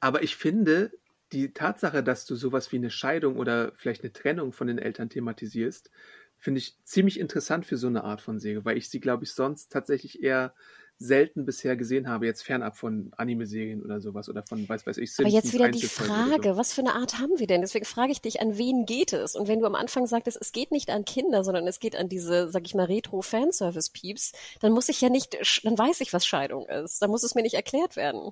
Aber 0.02 0.24
ich 0.24 0.36
finde, 0.36 0.92
die 1.32 1.54
Tatsache, 1.54 2.04
dass 2.04 2.26
du 2.26 2.36
sowas 2.36 2.72
wie 2.74 2.78
eine 2.78 2.90
Scheidung 2.90 3.38
oder 3.38 3.72
vielleicht 3.76 4.04
eine 4.04 4.12
Trennung 4.12 4.52
von 4.52 4.68
den 4.68 4.78
Eltern 4.78 5.10
thematisierst, 5.10 5.90
finde 6.38 6.58
ich 6.58 6.76
ziemlich 6.84 7.20
interessant 7.20 7.66
für 7.66 7.78
so 7.78 7.88
eine 7.88 8.04
Art 8.04 8.20
von 8.20 8.40
Serie, 8.40 8.66
weil 8.66 8.78
ich 8.78 8.90
sie, 8.90 9.00
glaube 9.00 9.24
ich, 9.24 9.34
sonst 9.34 9.72
tatsächlich 9.72 10.24
eher 10.24 10.54
selten 10.98 11.46
bisher 11.46 11.76
gesehen 11.76 12.08
habe, 12.08 12.28
jetzt 12.28 12.44
fernab 12.44 12.78
von 12.78 13.12
Anime-Serien 13.18 13.82
oder 13.82 14.00
sowas 14.02 14.30
oder 14.30 14.44
von, 14.44 14.70
weiß 14.70 14.86
weiß 14.86 14.98
ich, 14.98 15.12
Aber 15.18 15.28
jetzt 15.28 15.50
Simpsons 15.50 15.54
wieder 15.54 15.70
die 15.72 15.88
Frage, 15.88 16.58
was 16.58 16.74
für 16.74 16.82
eine 16.82 16.94
Art 16.94 17.18
haben 17.18 17.40
wir 17.40 17.48
denn? 17.48 17.62
Deswegen 17.62 17.86
frage 17.86 18.12
ich 18.12 18.22
dich, 18.22 18.40
an 18.40 18.58
wen 18.58 18.86
geht 18.86 19.14
es? 19.14 19.36
Und 19.36 19.48
wenn 19.48 19.60
du 19.60 19.66
am 19.66 19.74
Anfang 19.74 20.06
sagtest, 20.06 20.38
es 20.40 20.52
geht 20.52 20.72
nicht 20.72 20.92
an 20.92 21.06
Kinder, 21.06 21.44
sondern 21.44 21.66
es 21.68 21.80
geht 21.80 21.96
an 21.96 22.08
diese, 22.08 22.50
sag 22.50 22.66
ich 22.66 22.76
mal, 22.76 22.86
Retro-Fanservice-Peeps, 22.86 24.34
dann 24.60 24.74
muss 24.74 24.90
ich 24.90 25.02
ja 25.02 25.10
nicht, 25.10 25.38
dann 25.64 25.78
weiß 25.78 26.02
ich, 26.02 26.14
was 26.14 26.26
Scheidung 26.26 26.68
ist. 26.68 27.02
Dann 27.02 27.10
muss 27.10 27.24
es 27.24 27.34
mir 27.34 27.42
nicht 27.42 27.56
erklärt 27.56 27.96
werden. 27.96 28.32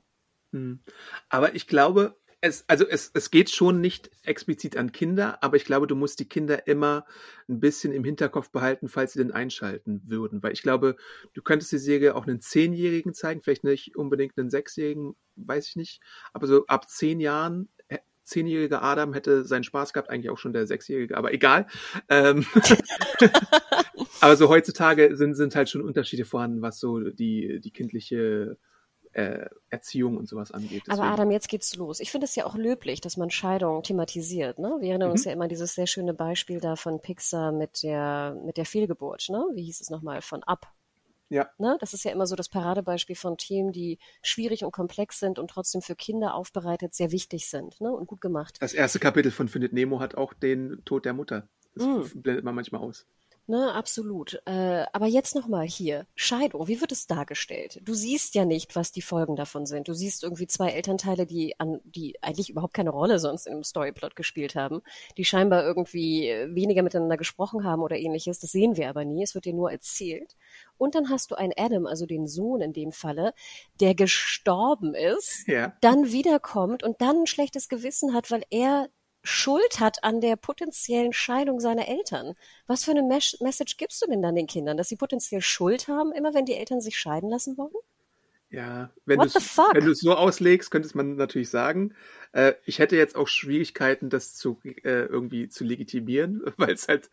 Hm. 0.52 0.80
Aber 1.30 1.56
ich 1.56 1.68
glaube, 1.68 2.16
es, 2.42 2.64
also 2.68 2.88
es, 2.88 3.12
es 3.14 3.32
geht 3.32 3.50
schon 3.50 3.82
nicht 3.82 4.10
explizit 4.24 4.78
an 4.78 4.92
Kinder, 4.92 5.44
aber 5.44 5.58
ich 5.58 5.66
glaube, 5.66 5.88
du 5.88 5.96
musst 5.96 6.20
die 6.20 6.28
Kinder 6.28 6.68
immer 6.68 7.06
ein 7.50 7.60
bisschen 7.60 7.92
im 7.92 8.04
Hinterkopf 8.04 8.50
behalten, 8.50 8.88
falls 8.88 9.14
sie 9.14 9.20
denn 9.20 9.32
einschalten 9.32 10.02
würden. 10.06 10.42
Weil 10.42 10.54
ich 10.54 10.62
glaube, 10.62 10.96
du 11.34 11.42
könntest 11.42 11.72
die 11.72 11.78
Serie 11.78 12.16
auch 12.16 12.28
einen 12.28 12.40
Zehnjährigen 12.40 13.14
zeigen, 13.14 13.42
vielleicht 13.42 13.64
nicht 13.64 13.96
unbedingt 13.98 14.38
einen 14.38 14.50
Sechsjährigen, 14.50 15.16
weiß 15.36 15.68
ich 15.68 15.76
nicht. 15.76 16.02
Aber 16.34 16.48
so 16.48 16.66
ab 16.68 16.90
zehn 16.90 17.20
Jahren, 17.20 17.68
äh, 17.90 17.98
zehnjähriger 18.24 18.84
Adam 18.84 19.14
hätte 19.14 19.44
seinen 19.44 19.64
Spaß 19.66 19.92
gehabt, 19.92 20.10
eigentlich 20.10 20.30
auch 20.30 20.38
schon 20.38 20.54
der 20.54 20.66
Sechsjährige, 20.66 21.18
aber 21.18 21.34
egal. 21.34 21.68
Ähm, 22.08 22.46
aber 24.22 24.38
so 24.38 24.48
heutzutage 24.48 25.18
sind, 25.18 25.36
sind 25.36 25.56
halt 25.56 25.70
schon 25.70 25.82
Unterschiede 25.82 26.24
vorhanden, 26.24 26.62
was 26.62 26.80
so 26.80 27.00
die, 27.02 27.60
die 27.60 27.72
kindliche 27.72 28.58
äh, 29.20 29.50
Erziehung 29.70 30.18
und 30.18 30.28
sowas 30.28 30.52
angeht. 30.52 30.84
Aber 30.88 30.98
Deswegen- 30.98 31.14
Adam, 31.14 31.32
jetzt 31.32 31.48
geht's 31.50 31.76
los. 31.76 32.00
Ich 32.00 32.12
finde 32.12 32.26
es 32.26 32.36
ja 32.36 32.46
auch 32.46 32.56
löblich, 32.56 33.02
dass 33.02 33.18
man 33.18 33.30
Scheidung 33.30 33.84
thematisiert. 33.84 34.60
Ne? 34.60 34.78
Wir 34.80 34.90
erinnern 34.92 35.12
uns 35.12 35.26
Mhm. 35.26 35.30
ja 35.30 35.34
immer 35.34 35.44
an 35.44 35.50
dieses 35.50 35.76
sehr 35.76 35.88
schöne 35.88 36.14
Beispiel 36.14 36.60
da 36.60 36.76
von 36.76 37.02
Pixar 37.02 37.52
mit 37.52 37.84
der, 37.84 38.36
mit 38.46 38.58
der 38.58 38.66
Fehlgeburt. 38.66 39.28
Ne? 39.30 39.46
Wie 39.54 39.64
hieß 39.64 39.82
es 39.82 39.90
nochmal? 39.90 40.22
Von 40.22 40.44
Up. 40.44 40.68
Ja. 41.32 41.48
Ne? 41.60 41.78
Das 41.80 41.94
ist 41.94 42.04
ja 42.06 42.12
immer 42.12 42.26
so 42.26 42.36
das 42.36 42.50
Paradebeispiel 42.50 43.16
von 43.16 43.38
Themen, 43.38 43.72
die 43.72 44.00
schwierig 44.24 44.64
und 44.66 44.72
komplex 44.72 45.20
sind 45.20 45.38
und 45.38 45.50
trotzdem 45.52 45.82
für 45.84 45.96
Kinder 45.96 46.34
aufbereitet 46.34 46.96
sehr 46.96 47.12
wichtig 47.12 47.48
sind 47.48 47.80
ne? 47.82 47.92
und 47.92 48.08
gut 48.08 48.22
gemacht. 48.22 48.58
Das 48.62 48.74
erste 48.74 48.98
Kapitel 49.00 49.32
von 49.32 49.48
Findet 49.48 49.72
Nemo 49.74 50.00
hat 50.00 50.16
auch 50.16 50.34
den 50.34 50.82
Tod 50.86 51.06
der 51.06 51.14
Mutter. 51.14 51.48
Das 51.76 51.86
Mm. 51.86 52.22
blendet 52.22 52.44
man 52.44 52.56
manchmal 52.56 52.82
aus. 52.82 53.06
Ne, 53.50 53.74
absolut. 53.74 54.40
Äh, 54.46 54.86
aber 54.94 55.08
jetzt 55.08 55.34
nochmal 55.34 55.66
hier. 55.66 56.06
Scheidung, 56.14 56.68
wie 56.68 56.82
wird 56.82 56.92
es 56.92 57.08
dargestellt? 57.08 57.82
Du 57.84 57.96
siehst 57.96 58.36
ja 58.36 58.46
nicht, 58.46 58.76
was 58.76 58.92
die 58.92 59.02
Folgen 59.02 59.36
davon 59.36 59.66
sind. 59.66 59.88
Du 59.88 59.94
siehst 59.96 60.22
irgendwie 60.22 60.46
zwei 60.46 60.70
Elternteile, 60.70 61.26
die 61.26 61.60
an, 61.60 61.80
die 61.84 62.22
eigentlich 62.22 62.52
überhaupt 62.52 62.76
keine 62.76 62.92
Rolle 62.92 63.18
sonst 63.18 63.48
im 63.48 63.64
Storyplot 63.64 64.16
gespielt 64.16 64.54
haben, 64.54 64.84
die 65.18 65.26
scheinbar 65.26 65.64
irgendwie 65.64 66.28
weniger 66.50 66.84
miteinander 66.84 67.18
gesprochen 67.18 67.64
haben 67.64 67.82
oder 67.82 67.98
ähnliches. 67.98 68.38
Das 68.38 68.52
sehen 68.52 68.78
wir 68.78 68.88
aber 68.88 69.04
nie. 69.04 69.24
Es 69.24 69.34
wird 69.34 69.46
dir 69.46 69.54
nur 69.56 69.72
erzählt. 69.72 70.36
Und 70.78 70.94
dann 70.94 71.10
hast 71.10 71.32
du 71.32 71.36
einen 71.36 71.54
Adam, 71.58 71.88
also 71.88 72.06
den 72.06 72.28
Sohn 72.28 72.62
in 72.62 72.72
dem 72.74 72.92
Falle, 72.92 73.34
der 73.80 73.96
gestorben 73.96 74.94
ist, 74.94 75.48
Ja. 75.48 75.74
dann 75.82 76.12
wiederkommt 76.12 76.84
und 76.84 77.02
dann 77.02 77.22
ein 77.22 77.28
schlechtes 77.28 77.68
Gewissen 77.68 78.14
hat, 78.14 78.30
weil 78.30 78.44
er 78.52 78.90
Schuld 79.24 79.80
hat 79.80 80.04
an 80.04 80.22
der 80.22 80.36
potenziellen 80.36 81.14
Scheidung 81.14 81.60
seiner 81.60 81.88
Eltern. 81.88 82.36
Was 82.68 82.86
für 82.86 82.92
eine 82.92 83.04
Mes 83.04 83.38
Message 83.42 83.78
gibst 83.78 84.02
du 84.02 84.08
denn 84.08 84.22
dann 84.22 84.36
den 84.36 84.48
Kindern, 84.48 84.78
dass 84.78 84.90
sie 84.90 84.96
potenziell 84.96 85.42
Schuld 85.42 85.88
haben, 85.88 86.12
immer 86.14 86.34
wenn 86.34 86.46
die 86.46 86.56
Eltern 86.56 86.82
sich 86.82 86.98
scheiden 86.98 87.30
lassen 87.30 87.58
wollen? 87.58 87.74
Ja, 88.52 88.90
wenn 89.06 89.20
du 89.20 89.26
es 89.92 90.00
so 90.00 90.16
auslegst, 90.16 90.72
könnte 90.72 90.90
man 90.96 91.16
natürlich 91.16 91.50
sagen. 91.50 91.94
Äh, 92.32 92.54
ich 92.66 92.80
hätte 92.80 92.96
jetzt 92.96 93.16
auch 93.16 93.28
Schwierigkeiten, 93.28 94.10
das 94.10 94.34
zu 94.34 94.60
äh, 94.64 95.06
irgendwie 95.06 95.50
zu 95.50 95.64
legitimieren, 95.64 96.42
weil 96.58 96.74
es 96.74 96.88
halt 96.88 97.12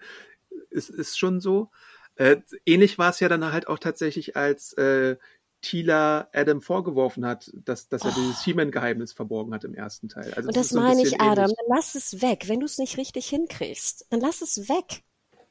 es 0.70 0.88
ist 0.88 1.18
schon 1.18 1.40
so. 1.40 1.70
Äh, 2.14 2.38
ähnlich 2.64 2.96
war 2.96 3.10
es 3.10 3.20
ja 3.20 3.28
dann 3.28 3.52
halt 3.52 3.68
auch 3.68 3.78
tatsächlich, 3.78 4.36
als 4.36 4.72
äh, 4.74 5.16
Tila 5.62 6.28
Adam 6.32 6.60
vorgeworfen 6.62 7.26
hat, 7.26 7.50
dass, 7.54 7.88
dass 7.88 8.02
er 8.02 8.12
dieses 8.12 8.42
He-Man-Geheimnis 8.44 9.12
verborgen 9.12 9.52
hat 9.54 9.64
im 9.64 9.74
ersten 9.74 10.08
Teil. 10.08 10.32
Also 10.34 10.46
Oh. 10.46 10.48
Und 10.48 10.56
das 10.56 10.68
so 10.68 10.78
ein 10.78 10.84
meine 10.84 11.02
ich, 11.02 11.20
Adam, 11.20 11.44
ähnlich. 11.44 11.56
dann 11.56 11.76
lass 11.76 11.94
es 11.94 12.22
weg. 12.22 12.44
Wenn 12.46 12.60
du 12.60 12.66
es 12.66 12.78
nicht 12.78 12.96
richtig 12.96 13.28
hinkriegst, 13.28 14.06
dann 14.10 14.20
lass 14.20 14.42
es 14.42 14.68
weg. 14.68 15.02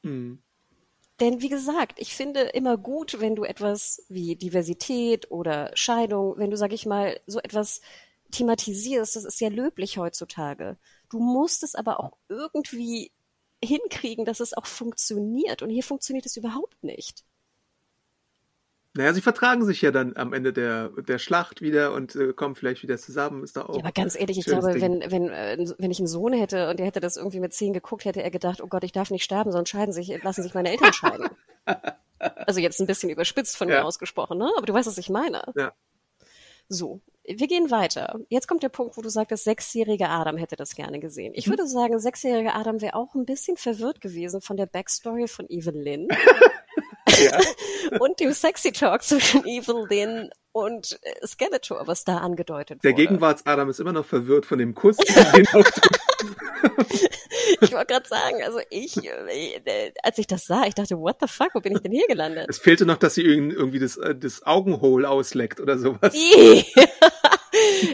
Hm. 0.02 0.42
Denn 1.20 1.40
wie 1.40 1.48
gesagt, 1.48 1.98
ich 1.98 2.14
finde 2.14 2.40
immer 2.40 2.76
gut, 2.76 3.20
wenn 3.20 3.36
du 3.36 3.44
etwas 3.44 4.04
wie 4.08 4.36
Diversität 4.36 5.30
oder 5.30 5.70
Scheidung, 5.74 6.34
wenn 6.36 6.50
du, 6.50 6.56
sag 6.56 6.72
ich 6.72 6.84
mal, 6.84 7.18
so 7.26 7.38
etwas 7.40 7.80
thematisierst, 8.32 9.16
das 9.16 9.24
ist 9.24 9.40
ja 9.40 9.48
löblich 9.48 9.98
heutzutage. 9.98 10.76
Du 11.10 11.18
musst 11.18 11.62
es 11.62 11.74
aber 11.74 12.00
auch 12.00 12.16
irgendwie 12.28 13.12
hinkriegen, 13.64 14.24
dass 14.24 14.40
es 14.40 14.52
auch 14.52 14.66
funktioniert. 14.66 15.62
Und 15.62 15.70
hier 15.70 15.82
funktioniert 15.82 16.26
es 16.26 16.36
überhaupt 16.36 16.82
nicht. 16.84 17.24
Naja, 18.96 19.12
sie 19.12 19.20
vertragen 19.20 19.64
sich 19.64 19.82
ja 19.82 19.90
dann 19.90 20.16
am 20.16 20.32
Ende 20.32 20.52
der, 20.52 20.88
der 20.88 21.18
Schlacht 21.18 21.60
wieder 21.60 21.92
und 21.92 22.16
äh, 22.16 22.32
kommen 22.32 22.54
vielleicht 22.54 22.82
wieder 22.82 22.96
zusammen. 22.98 23.44
Ist 23.44 23.56
da 23.56 23.62
auch 23.66 23.74
Ja, 23.74 23.80
aber 23.82 23.92
ganz 23.92 24.18
ehrlich, 24.18 24.38
ich 24.38 24.46
glaube, 24.46 24.72
Ding. 24.72 24.80
wenn, 24.82 25.10
wenn, 25.10 25.28
äh, 25.28 25.56
wenn 25.78 25.90
ich 25.90 25.98
einen 25.98 26.06
Sohn 26.06 26.32
hätte 26.32 26.70
und 26.70 26.78
der 26.78 26.86
hätte 26.86 27.00
das 27.00 27.16
irgendwie 27.16 27.40
mit 27.40 27.52
zehn 27.52 27.72
geguckt, 27.72 28.04
hätte 28.04 28.22
er 28.22 28.30
gedacht, 28.30 28.60
oh 28.62 28.66
Gott, 28.68 28.84
ich 28.84 28.92
darf 28.92 29.10
nicht 29.10 29.24
sterben, 29.24 29.52
sonst 29.52 29.68
scheiden 29.70 29.92
sich, 29.92 30.22
lassen 30.22 30.42
sich 30.42 30.54
meine 30.54 30.70
Eltern 30.70 30.92
scheiden. 30.92 31.28
also 32.18 32.60
jetzt 32.60 32.80
ein 32.80 32.86
bisschen 32.86 33.10
überspitzt 33.10 33.56
von 33.56 33.68
Ja. 33.68 33.80
mir 33.80 33.84
ausgesprochen, 33.84 34.38
ne? 34.38 34.50
Aber 34.56 34.66
du 34.66 34.72
weißt, 34.72 34.88
was 34.88 34.98
ich 34.98 35.10
meine. 35.10 35.42
Ja. 35.56 35.72
So, 36.68 37.00
wir 37.24 37.46
gehen 37.46 37.70
weiter. 37.70 38.18
Jetzt 38.28 38.48
kommt 38.48 38.62
der 38.64 38.68
Punkt, 38.70 38.96
wo 38.96 39.02
du 39.02 39.08
sagtest, 39.08 39.44
sechsjährige 39.44 40.08
Adam 40.08 40.36
hätte 40.36 40.56
das 40.56 40.74
gerne 40.74 40.98
gesehen. 40.98 41.32
Ich 41.36 41.46
Mhm. 41.46 41.52
würde 41.52 41.66
sagen, 41.68 41.98
sechsjährige 41.98 42.54
Adam 42.54 42.80
wäre 42.80 42.94
auch 42.94 43.14
ein 43.14 43.24
bisschen 43.24 43.56
verwirrt 43.56 44.00
gewesen 44.00 44.40
von 44.40 44.56
der 44.56 44.66
Backstory 44.66 45.28
von 45.28 45.46
Evelyn 45.48 46.08
Ja. 47.18 47.40
und 48.00 48.20
dem 48.20 48.32
Sexy 48.32 48.72
Talk 48.72 49.02
zwischen 49.02 49.46
Evelyn 49.46 50.30
und 50.52 50.98
äh, 51.02 51.26
Skeletor, 51.26 51.86
was 51.86 52.04
da 52.04 52.18
angedeutet 52.18 52.82
Der 52.82 52.92
wurde. 52.92 53.02
Gegenwarts-Adam 53.02 53.68
ist 53.68 53.80
immer 53.80 53.92
noch 53.92 54.06
verwirrt 54.06 54.46
von 54.46 54.58
dem 54.58 54.74
Kuss. 54.74 54.96
den 54.96 55.46
Ich 57.60 57.72
wollte 57.72 57.86
gerade 57.86 58.08
sagen, 58.08 58.42
also 58.42 58.58
ich, 58.70 58.96
äh, 59.04 59.60
äh, 59.64 59.92
als 60.02 60.18
ich 60.18 60.26
das 60.26 60.46
sah, 60.46 60.64
ich 60.66 60.74
dachte, 60.74 60.98
what 60.98 61.16
the 61.20 61.28
fuck, 61.28 61.54
wo 61.54 61.60
bin 61.60 61.74
ich 61.74 61.82
denn 61.82 61.92
hier 61.92 62.06
gelandet? 62.06 62.46
es 62.48 62.58
fehlte 62.58 62.86
noch, 62.86 62.96
dass 62.96 63.14
sie 63.14 63.22
irgendwie 63.22 63.78
das, 63.78 63.98
das 64.16 64.44
Augenhole 64.44 65.08
ausleckt 65.08 65.60
oder 65.60 65.78
sowas. 65.78 66.14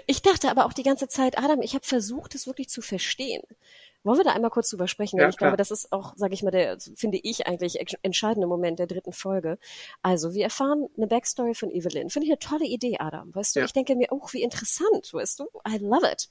Ich 0.07 0.23
dachte 0.23 0.51
aber 0.51 0.67
auch 0.67 0.73
die 0.73 0.83
ganze 0.83 1.07
Zeit, 1.09 1.39
Adam, 1.39 1.63
ich 1.63 1.75
habe 1.75 1.87
versucht, 1.87 2.35
es 2.35 2.47
wirklich 2.47 2.69
zu 2.69 2.83
verstehen. 2.83 3.43
Wollen 4.05 4.19
wir 4.19 4.25
da 4.25 4.33
einmal 4.33 4.51
kurz 4.51 4.69
drüber 4.71 4.89
sprechen? 4.89 5.19
Ja, 5.19 5.29
ich 5.29 5.37
klar. 5.37 5.51
glaube, 5.51 5.57
das 5.59 5.71
ist 5.71 5.93
auch, 5.93 6.15
sage 6.17 6.35
ich 6.35 6.43
mal, 6.43 6.51
der, 6.51 6.77
finde 6.97 7.21
ich 7.23 7.47
eigentlich 7.47 7.79
entscheidende 8.03 8.49
Moment 8.49 8.81
der 8.81 8.89
dritten 8.89 9.13
Folge. 9.13 9.59
Also, 10.03 10.35
wir 10.35 10.43
erfahren 10.45 10.89
eine 10.97 11.07
Backstory 11.07 11.55
von 11.55 11.71
Evelyn. 11.71 12.11
Finde 12.11 12.27
ich 12.27 12.33
eine 12.33 12.39
tolle 12.41 12.65
Idee, 12.67 12.97
Adam. 12.99 13.33
Weißt 13.35 13.55
du, 13.55 13.61
Ja. 13.61 13.67
ich 13.67 13.73
denke 13.73 13.95
mir, 13.95 14.09
oh, 14.11 14.27
wie 14.33 14.43
interessant, 14.43 15.13
weißt 15.15 15.39
du? 15.41 15.45
I 15.69 15.79
love 15.79 16.11
it. 16.11 16.29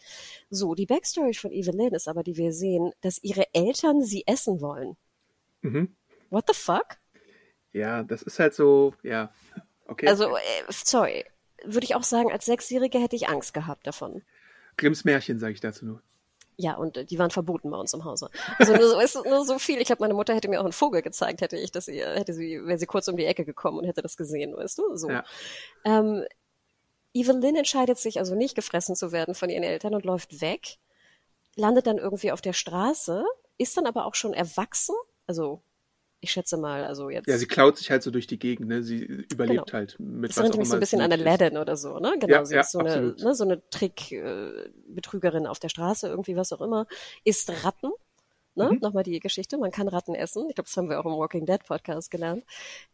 So, 0.50 0.76
die 0.76 0.86
Backstory 0.86 1.34
von 1.34 1.52
Evelyn 1.52 1.94
ist 1.94 2.08
aber, 2.10 2.24
die 2.24 2.36
wir 2.36 2.52
sehen, 2.52 2.92
dass 3.02 3.24
ihre 3.24 3.46
Eltern 3.54 4.02
sie 4.02 4.24
essen 4.28 4.60
wollen. 4.60 4.98
Mhm. 5.62 5.96
What 6.30 6.46
the 6.48 6.54
fuck? 6.54 6.98
Ja, 7.72 8.04
das 8.04 8.22
ist 8.22 8.38
halt 8.40 8.54
so, 8.54 8.94
ja. 9.02 9.32
Okay. 9.88 10.08
Also, 10.08 10.36
äh, 10.36 10.40
sorry. 10.70 11.26
Würde 11.64 11.86
ich 11.86 11.96
auch 11.96 12.04
sagen, 12.04 12.32
als 12.32 12.46
Sechsjährige 12.46 13.00
hätte 13.00 13.16
ich 13.16 13.30
Angst 13.30 13.54
gehabt 13.54 13.86
davon. 13.88 14.24
Grimms 14.78 15.06
Märchen, 15.06 15.40
sage 15.40 15.54
ich 15.54 15.60
dazu 15.62 15.86
nur. 15.86 16.02
Ja, 16.58 16.76
und 16.76 16.98
äh, 16.98 17.06
die 17.06 17.18
waren 17.18 17.32
verboten 17.32 17.72
bei 17.72 17.78
uns 17.78 17.94
im 17.94 18.04
Hause. 18.06 18.30
Also 18.60 18.76
nur 18.76 19.08
so, 19.08 19.24
du, 19.24 19.30
nur 19.30 19.46
so 19.46 19.60
viel. 19.60 19.80
Ich 19.80 19.88
glaube, 19.88 20.02
meine 20.02 20.14
Mutter 20.14 20.36
hätte 20.36 20.48
mir 20.48 20.60
auch 20.60 20.66
einen 20.66 20.74
Vogel 20.74 21.02
gezeigt, 21.02 21.42
hätte 21.42 21.58
ich 21.58 21.72
das 21.72 21.88
ihr, 21.88 22.10
hätte 22.12 22.34
sie, 22.34 22.60
wäre 22.64 22.78
sie 22.78 22.86
kurz 22.86 23.08
um 23.08 23.18
die 23.18 23.26
Ecke 23.26 23.46
gekommen 23.46 23.80
und 23.80 23.86
hätte 23.86 24.02
das 24.02 24.18
gesehen, 24.18 24.56
weißt 24.56 24.78
du? 24.78 24.96
So. 24.96 25.10
Ja. 25.10 25.24
Ähm, 25.86 26.26
Evelyn 27.14 27.56
entscheidet 27.56 27.98
sich 27.98 28.20
also 28.20 28.36
nicht 28.36 28.56
gefressen 28.56 28.96
zu 28.96 29.12
werden 29.12 29.36
von 29.36 29.50
ihren 29.50 29.64
Eltern 29.64 29.96
und 29.96 30.06
läuft 30.06 30.42
weg, 30.42 30.78
landet 31.56 31.88
dann 31.88 31.98
irgendwie 31.98 32.32
auf 32.32 32.42
der 32.42 32.54
Straße, 32.54 33.26
ist 33.58 33.76
dann 33.76 33.86
aber 33.86 34.06
auch 34.06 34.16
schon 34.16 34.34
erwachsen. 34.34 34.96
Also 35.28 35.62
ich 36.22 36.32
schätze 36.32 36.56
mal, 36.56 36.86
also 36.86 37.10
jetzt. 37.10 37.28
Ja, 37.28 37.38
sie 37.38 37.48
klaut 37.48 37.78
sich 37.78 37.90
halt 37.92 38.04
so 38.04 38.12
durch 38.12 38.28
die 38.28 38.38
Gegend, 38.40 38.68
ne? 38.70 38.84
Sie 38.84 39.04
überlebt 39.04 39.66
Genau. 39.66 39.74
halt 39.74 40.00
mit 40.00 40.30
das 40.30 40.38
erinnert 40.38 40.58
mich 40.58 40.70
so 40.70 40.76
ein 40.76 40.80
bisschen 40.80 41.02
an 41.02 41.12
eine. 41.12 41.22
Aladdin 41.24 41.58
oder 41.58 41.76
so, 41.76 42.00
ne? 42.00 42.14
Genau, 42.20 42.34
Ja, 42.34 42.46
sie 42.46 42.56
ja, 42.56 42.62
ist 42.62 42.72
so 42.72 42.80
eine, 42.80 43.16
ne, 43.20 43.36
so 43.36 43.44
eine 43.44 43.68
Trick-Betrügerin 43.72 45.48
auf 45.48 45.60
der 45.60 45.70
Straße, 45.70 46.08
irgendwie 46.08 46.36
was 46.36 46.54
auch 46.54 46.62
immer, 46.62 46.86
isst 47.24 47.52
Ratten. 47.66 47.92
Ne? 48.54 48.70
Mhm. 48.74 48.80
Nochmal 48.82 49.04
die 49.04 49.20
Geschichte, 49.20 49.58
man 49.58 49.72
kann 49.72 49.88
Ratten 49.88 50.14
essen. 50.14 50.48
Ich 50.50 50.56
glaube, 50.56 50.68
das 50.68 50.78
haben 50.78 50.90
wir 50.90 51.00
auch 51.00 51.06
im 51.06 51.14
Walking 51.18 51.46
Dead 51.46 51.64
Podcast 51.66 52.12
gelernt. 52.12 52.44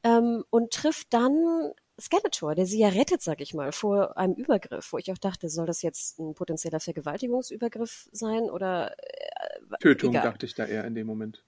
Ähm, 0.03 0.43
und 0.51 0.71
trifft 0.71 1.13
dann 1.13 1.73
Skeletor, 1.99 2.53
der 2.53 2.67
sie 2.67 2.79
ja 2.79 2.89
rettet, 2.89 3.23
sag 3.23 3.41
ich 3.41 3.55
mal, 3.55 3.71
vor 3.71 4.17
einem 4.17 4.35
Übergriff, 4.35 4.93
wo 4.93 4.99
ich 4.99 5.11
auch 5.11 5.17
dachte, 5.17 5.49
soll 5.49 5.65
das 5.65 5.81
jetzt 5.81 6.19
ein 6.19 6.35
potenzieller 6.35 6.79
Vergewaltigungsübergriff 6.79 8.07
sein 8.11 8.51
oder 8.51 8.93
äh, 8.99 9.77
Tötung, 9.79 10.11
egal. 10.11 10.23
dachte 10.23 10.45
ich 10.45 10.53
da 10.53 10.65
eher 10.65 10.85
in 10.85 10.93
dem 10.93 11.07
Moment. 11.07 11.43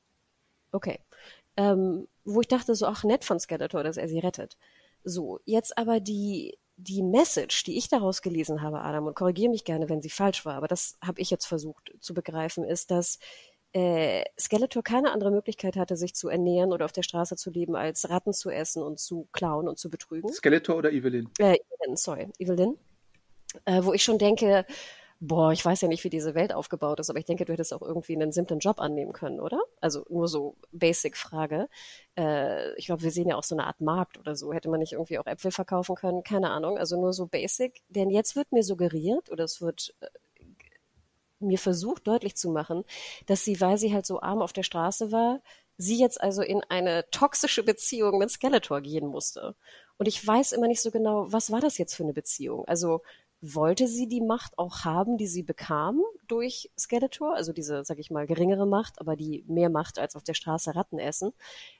Okay. 0.71 0.99
Ähm, 1.59 2.07
wo 2.23 2.39
ich 2.39 2.47
dachte 2.47 2.73
so, 2.73 2.85
ach 2.85 3.03
nett 3.03 3.25
von 3.25 3.37
Skeletor, 3.37 3.83
dass 3.83 3.97
er 3.97 4.07
sie 4.07 4.19
rettet. 4.19 4.57
So, 5.03 5.41
jetzt 5.43 5.77
aber 5.77 5.99
die, 5.99 6.57
die 6.77 7.03
Message, 7.03 7.65
die 7.65 7.77
ich 7.77 7.89
daraus 7.89 8.21
gelesen 8.21 8.61
habe, 8.61 8.79
Adam, 8.79 9.07
und 9.07 9.15
korrigiere 9.15 9.51
mich 9.51 9.65
gerne, 9.65 9.89
wenn 9.89 10.01
sie 10.01 10.09
falsch 10.09 10.45
war, 10.45 10.55
aber 10.55 10.69
das 10.69 10.97
habe 11.03 11.19
ich 11.19 11.29
jetzt 11.29 11.45
versucht 11.45 11.91
zu 11.99 12.13
begreifen, 12.13 12.63
ist, 12.63 12.91
dass 12.91 13.19
äh, 13.73 14.23
Skeletor 14.39 14.83
keine 14.83 15.11
andere 15.11 15.31
Möglichkeit 15.31 15.75
hatte, 15.75 15.97
sich 15.97 16.15
zu 16.15 16.29
ernähren 16.29 16.71
oder 16.71 16.85
auf 16.85 16.93
der 16.93 17.03
Straße 17.03 17.35
zu 17.35 17.49
leben, 17.51 17.75
als 17.75 18.09
Ratten 18.09 18.31
zu 18.31 18.49
essen 18.49 18.81
und 18.81 18.97
zu 18.97 19.27
klauen 19.33 19.67
und 19.67 19.77
zu 19.77 19.89
betrügen. 19.89 20.31
Skeletor 20.31 20.77
oder 20.77 20.93
Evelyn? 20.93 21.29
Äh, 21.39 21.57
Evelyn, 21.57 21.97
sorry, 21.97 22.29
Evelyn. 22.39 22.77
Äh, 23.65 23.83
wo 23.83 23.91
ich 23.91 24.03
schon 24.03 24.17
denke, 24.17 24.65
boah, 25.21 25.51
ich 25.51 25.65
weiß 25.65 25.81
ja 25.81 25.87
nicht, 25.89 26.03
wie 26.03 26.09
diese 26.09 26.33
Welt 26.33 26.53
aufgebaut 26.53 26.99
ist, 26.99 27.09
aber 27.09 27.19
ich 27.19 27.25
denke, 27.25 27.43
du 27.43 27.51
hättest 27.51 27.73
auch 27.73 27.81
irgendwie 27.81 28.15
einen 28.15 28.31
simplen 28.31 28.59
Job 28.59 28.79
annehmen 28.79 29.11
können, 29.11 29.39
oder? 29.39 29.59
Also 29.81 30.05
nur 30.09 30.27
so 30.29 30.55
Basic-Frage. 30.71 31.67
Äh, 32.17 32.73
ich 32.75 32.85
glaube, 32.85 33.03
wir 33.03 33.11
sehen 33.11 33.27
ja 33.27 33.35
auch 33.35 33.43
so 33.43 33.55
eine 33.55 33.67
Art 33.67 33.81
Markt 33.81 34.17
oder 34.17 34.35
so. 34.35 34.53
Hätte 34.53 34.69
man 34.69 34.79
nicht 34.79 34.93
irgendwie 34.93 35.19
auch 35.19 35.25
Äpfel 35.25 35.51
verkaufen 35.51 35.95
können? 35.95 36.23
Keine 36.23 36.51
Ahnung. 36.51 36.77
Also 36.77 36.99
nur 36.99 37.11
so 37.11 37.25
Basic. 37.27 37.81
Denn 37.89 38.09
jetzt 38.09 38.35
wird 38.37 38.51
mir 38.53 38.63
suggeriert, 38.63 39.29
oder 39.29 39.43
es 39.43 39.61
wird 39.61 39.93
äh, 39.99 40.07
mir 41.39 41.57
versucht 41.57 42.07
deutlich 42.07 42.35
zu 42.35 42.49
machen, 42.49 42.83
dass 43.25 43.43
sie, 43.43 43.59
weil 43.59 43.77
sie 43.77 43.93
halt 43.93 44.05
so 44.05 44.21
arm 44.21 44.41
auf 44.41 44.53
der 44.53 44.63
Straße 44.63 45.11
war, 45.11 45.41
sie 45.77 45.97
jetzt 45.99 46.21
also 46.21 46.41
in 46.41 46.61
eine 46.69 47.09
toxische 47.11 47.63
Beziehung 47.63 48.19
mit 48.19 48.29
Skeletor 48.29 48.81
gehen 48.81 49.07
musste. 49.07 49.55
Und 49.97 50.07
ich 50.07 50.25
weiß 50.25 50.53
immer 50.53 50.67
nicht 50.67 50.81
so 50.81 50.91
genau, 50.91 51.31
was 51.31 51.51
war 51.51 51.61
das 51.61 51.77
jetzt 51.77 51.95
für 51.95 52.03
eine 52.03 52.13
Beziehung? 52.13 52.65
Also 52.65 53.01
wollte 53.41 53.87
sie 53.87 54.07
die 54.07 54.21
Macht 54.21 54.57
auch 54.57 54.83
haben, 54.83 55.17
die 55.17 55.27
sie 55.27 55.43
bekam 55.43 56.01
durch 56.27 56.69
Skeletor, 56.77 57.35
also 57.35 57.53
diese, 57.53 57.83
sag 57.85 57.97
ich 57.99 58.11
mal, 58.11 58.27
geringere 58.27 58.67
Macht, 58.67 58.99
aber 58.99 59.15
die 59.15 59.45
mehr 59.47 59.69
Macht 59.69 59.97
als 59.97 60.15
auf 60.15 60.23
der 60.23 60.33
Straße 60.33 60.75
Ratten 60.75 60.99
essen. 60.99 61.31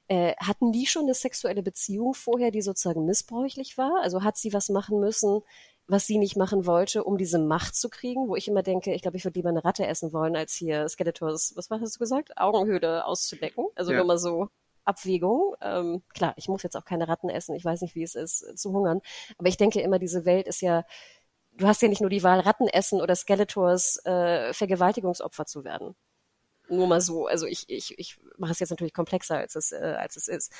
Äh, 0.08 0.36
hatten 0.38 0.72
die 0.72 0.86
schon 0.88 1.04
eine 1.04 1.14
sexuelle 1.14 1.62
Beziehung 1.62 2.14
vorher, 2.14 2.52
die 2.52 2.62
sozusagen 2.62 3.06
missbräuchlich 3.06 3.78
war? 3.78 4.02
Also 4.02 4.24
hat 4.24 4.38
sie 4.38 4.54
was 4.54 4.70
machen 4.70 5.00
müssen, 5.00 5.42
was 5.88 6.06
sie 6.08 6.18
nicht 6.18 6.38
machen 6.38 6.66
wollte, 6.66 7.04
um 7.04 7.18
diese 7.18 7.40
Macht 7.40 7.76
zu 7.76 7.90
kriegen, 7.90 8.28
wo 8.30 8.36
ich 8.36 8.48
immer 8.48 8.64
denke, 8.64 8.94
ich 8.94 9.02
glaube, 9.02 9.18
ich 9.18 9.26
würde 9.26 9.40
lieber 9.40 9.50
eine 9.50 9.66
Ratte 9.66 9.86
essen 9.86 10.14
wollen, 10.14 10.36
als 10.36 10.54
hier 10.54 10.88
Skeletors, 10.88 11.54
was 11.56 11.70
war, 11.70 11.82
hast 11.82 11.96
du 11.96 12.00
gesagt, 12.00 12.38
Augenhöhle 12.38 13.06
auszudecken. 13.06 13.66
Also 13.76 13.92
Ja. 13.92 13.98
nur 13.98 14.06
mal 14.08 14.18
so 14.20 14.48
Abwägung. 14.86 15.56
Ähm, 15.62 16.04
klar, 16.14 16.34
ich 16.38 16.48
muss 16.48 16.64
jetzt 16.64 16.76
auch 16.76 16.86
keine 16.86 17.08
Ratten 17.08 17.30
essen, 17.30 17.54
ich 17.56 17.66
weiß 17.66 17.82
nicht, 17.82 17.96
wie 17.96 18.04
es 18.04 18.16
ist, 18.16 18.44
äh, 18.44 18.56
zu 18.56 18.72
hungern. 18.72 19.02
Aber 19.38 19.50
ich 19.50 19.58
denke 19.58 19.82
immer, 19.82 20.00
diese 20.00 20.26
Welt 20.26 20.48
ist 20.48 20.62
ja, 20.62 20.84
du 21.60 21.68
hast 21.68 21.82
ja 21.82 21.88
nicht 21.88 22.02
nur 22.02 22.10
die 22.10 22.24
Wahl, 22.24 22.40
Ratten 22.40 22.68
essen 22.68 23.02
oder 23.02 23.16
Skeletors 23.16 24.04
äh, 24.06 24.54
Vergewaltigungsopfer 24.54 25.46
zu 25.46 25.64
werden. 25.64 25.96
Nur 26.70 26.88
mal 26.88 27.02
so. 27.02 27.28
Also 27.28 27.46
ich, 27.46 27.66
ich, 27.68 27.98
ich 27.98 28.20
mache 28.38 28.52
es 28.52 28.60
jetzt 28.60 28.70
natürlich 28.70 28.94
komplexer, 28.94 29.38
als 29.38 29.56
es, 29.56 29.72
äh, 29.72 29.96
als 29.98 30.16
es 30.16 30.28
ist. 30.28 30.52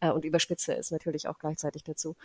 Äh, 0.00 0.10
und 0.10 0.24
überspitze 0.24 0.76
es 0.76 0.90
natürlich 0.90 1.26
auch 1.26 1.38
gleichzeitig 1.38 1.84
dazu. 1.84 2.16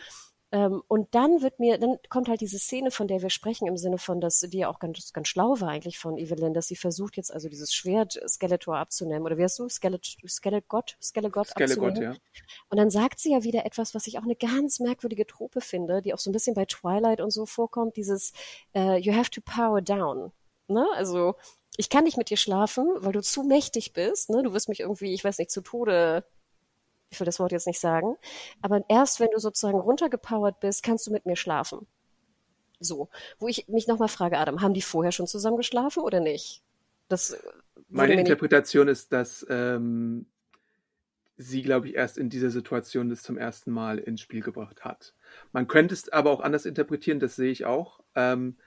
Ähm, 0.51 0.81
und 0.87 1.13
dann 1.13 1.41
wird 1.41 1.59
mir, 1.59 1.77
dann 1.77 1.97
kommt 2.09 2.27
halt 2.27 2.41
diese 2.41 2.57
Szene, 2.57 2.89
von 2.89 3.07
der 3.07 3.21
wir 3.21 3.29
sprechen, 3.29 3.67
im 3.67 3.77
Sinne 3.77 3.99
von, 3.99 4.19
dass 4.19 4.39
die 4.39 4.59
ja 4.59 4.69
auch 4.69 4.79
ganz, 4.79 5.13
ganz 5.13 5.27
schlau 5.27 5.59
war 5.59 5.69
eigentlich 5.69 5.99
von 5.99 6.17
Evelyn, 6.17 6.53
dass 6.53 6.67
sie 6.67 6.75
versucht 6.75 7.17
jetzt 7.17 7.31
also 7.31 7.49
dieses 7.49 7.73
Schwert 7.73 8.19
Skeletor 8.27 8.77
abzunehmen. 8.77 9.25
Oder 9.25 9.37
wie 9.37 9.43
hast 9.43 9.59
du? 9.59 9.69
Skelet, 9.69 10.17
Skelegott? 10.27 10.97
Skelegott 11.01 11.49
Skelegott, 11.49 11.91
abzunehmen. 11.91 12.13
ja. 12.13 12.41
Und 12.69 12.77
dann 12.77 12.89
sagt 12.89 13.19
sie 13.19 13.31
ja 13.31 13.43
wieder 13.43 13.65
etwas, 13.65 13.93
was 13.93 14.07
ich 14.07 14.17
auch 14.17 14.23
eine 14.23 14.35
ganz 14.35 14.79
merkwürdige 14.79 15.27
Trope 15.27 15.61
finde, 15.61 16.01
die 16.01 16.13
auch 16.13 16.19
so 16.19 16.31
ein 16.31 16.33
bisschen 16.33 16.55
bei 16.55 16.65
Twilight 16.65 17.21
und 17.21 17.31
so 17.31 17.45
vorkommt, 17.45 17.95
dieses 17.95 18.33
äh, 18.73 18.97
You 18.97 19.13
have 19.13 19.29
to 19.29 19.41
power 19.41 19.81
down. 19.81 20.31
Ne? 20.67 20.87
Also 20.95 21.35
ich 21.77 21.89
kann 21.89 22.03
nicht 22.03 22.17
mit 22.17 22.29
dir 22.29 22.37
schlafen, 22.37 22.87
weil 22.97 23.11
du 23.11 23.21
zu 23.21 23.43
mächtig 23.43 23.93
bist. 23.93 24.29
Ne? 24.29 24.43
Du 24.43 24.53
wirst 24.53 24.67
mich 24.67 24.79
irgendwie, 24.79 25.13
ich 25.13 25.23
weiß 25.23 25.37
nicht, 25.37 25.51
zu 25.51 25.61
Tode, 25.61 26.25
ich 27.09 27.19
will 27.19 27.25
das 27.25 27.39
Wort 27.39 27.51
jetzt 27.51 27.67
nicht 27.67 27.79
sagen, 27.79 28.15
aber 28.61 28.83
erst 28.87 29.19
wenn 29.19 29.29
du 29.31 29.39
sozusagen 29.39 29.79
runtergepowert 29.79 30.59
bist, 30.59 30.83
kannst 30.83 31.07
du 31.07 31.11
mit 31.11 31.25
mir 31.25 31.35
schlafen. 31.35 31.87
So, 32.79 33.09
wo 33.39 33.47
ich 33.47 33.67
mich 33.67 33.87
nochmal 33.87 34.07
frage, 34.07 34.37
Adam, 34.37 34.61
haben 34.61 34.73
die 34.73 34.81
vorher 34.81 35.11
schon 35.11 35.27
zusammen 35.27 35.57
geschlafen 35.57 36.01
oder 36.01 36.19
nicht? 36.21 36.61
Das 37.09 37.31
äh, 37.31 37.37
Meine 37.89 38.15
nicht- 38.15 38.21
Interpretation 38.21 38.87
ist, 38.87 39.11
dass 39.11 39.45
ähm, 39.49 40.27
sie, 41.35 41.61
glaube 41.61 41.87
ich, 41.89 41.95
erst 41.95 42.17
in 42.17 42.29
dieser 42.29 42.51
Situation 42.51 43.09
das 43.09 43.23
zum 43.23 43.37
ersten 43.37 43.71
Mal 43.71 43.97
ins 43.97 44.21
Spiel 44.21 44.41
gebracht 44.41 44.85
hat. 44.85 45.13
Man 45.51 45.67
könnte 45.67 45.93
es 45.93 46.09
aber 46.09 46.31
auch 46.31 46.41
anders 46.41 46.65
interpretieren, 46.65 47.19
das 47.19 47.35
sehe 47.35 47.51
ich 47.51 47.65
auch. 47.65 47.99
Ähm, 48.15 48.57